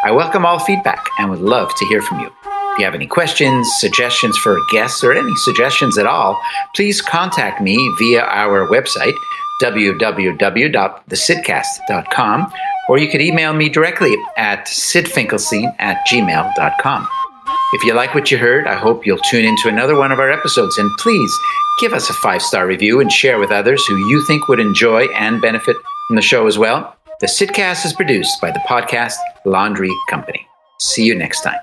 I 0.05 0.11
welcome 0.11 0.45
all 0.45 0.59
feedback 0.59 1.07
and 1.19 1.31
would 1.31 1.41
love 1.41 1.75
to 1.75 1.87
hear 1.87 2.03
from 2.03 2.21
you. 2.21 2.27
If 2.45 2.79
you 2.79 2.85
have 2.85 2.95
any 2.95 3.07
questions, 3.07 3.67
suggestions 3.79 4.37
for 4.37 4.59
guests, 4.71 5.03
or 5.03 5.15
any 5.15 5.35
suggestions 5.37 5.97
at 5.97 6.07
all, 6.07 6.39
please 6.77 7.01
contact 7.01 7.63
me 7.63 7.77
via 7.99 8.25
our 8.25 8.69
website, 8.69 9.15
www.thesydcast.com, 9.63 12.53
or 12.89 12.99
you 12.99 13.09
could 13.09 13.21
email 13.21 13.53
me 13.53 13.69
directly 13.69 14.17
at 14.37 14.67
sydfinkelstein 14.67 15.75
at 15.79 16.05
gmail.com. 16.07 17.09
If 17.75 17.85
you 17.85 17.93
like 17.93 18.15
what 18.15 18.31
you 18.31 18.39
heard, 18.39 18.67
I 18.67 18.77
hope 18.77 19.05
you'll 19.05 19.19
tune 19.19 19.45
into 19.45 19.69
another 19.69 19.95
one 19.95 20.11
of 20.11 20.19
our 20.19 20.31
episodes 20.31 20.79
and 20.79 20.91
please 20.99 21.31
give 21.81 21.93
us 21.93 22.09
a 22.09 22.15
five 22.15 22.41
star 22.41 22.67
review 22.67 23.01
and 23.01 23.13
share 23.13 23.39
with 23.39 23.51
others 23.51 23.85
who 23.87 23.97
you 24.09 24.25
think 24.27 24.49
would 24.49 24.61
enjoy 24.61 25.05
and 25.09 25.43
benefit 25.43 25.77
from 26.07 26.17
the 26.17 26.23
show 26.23 26.47
as 26.47 26.57
well. 26.57 26.97
The 27.21 27.27
Sydcast 27.27 27.85
is 27.85 27.93
produced 27.93 28.41
by 28.41 28.53
the 28.53 28.61
podcast 28.61 29.17
Laundry 29.45 29.95
Company. 30.09 30.47
See 30.79 31.05
you 31.05 31.15
next 31.15 31.43
time. 31.43 31.59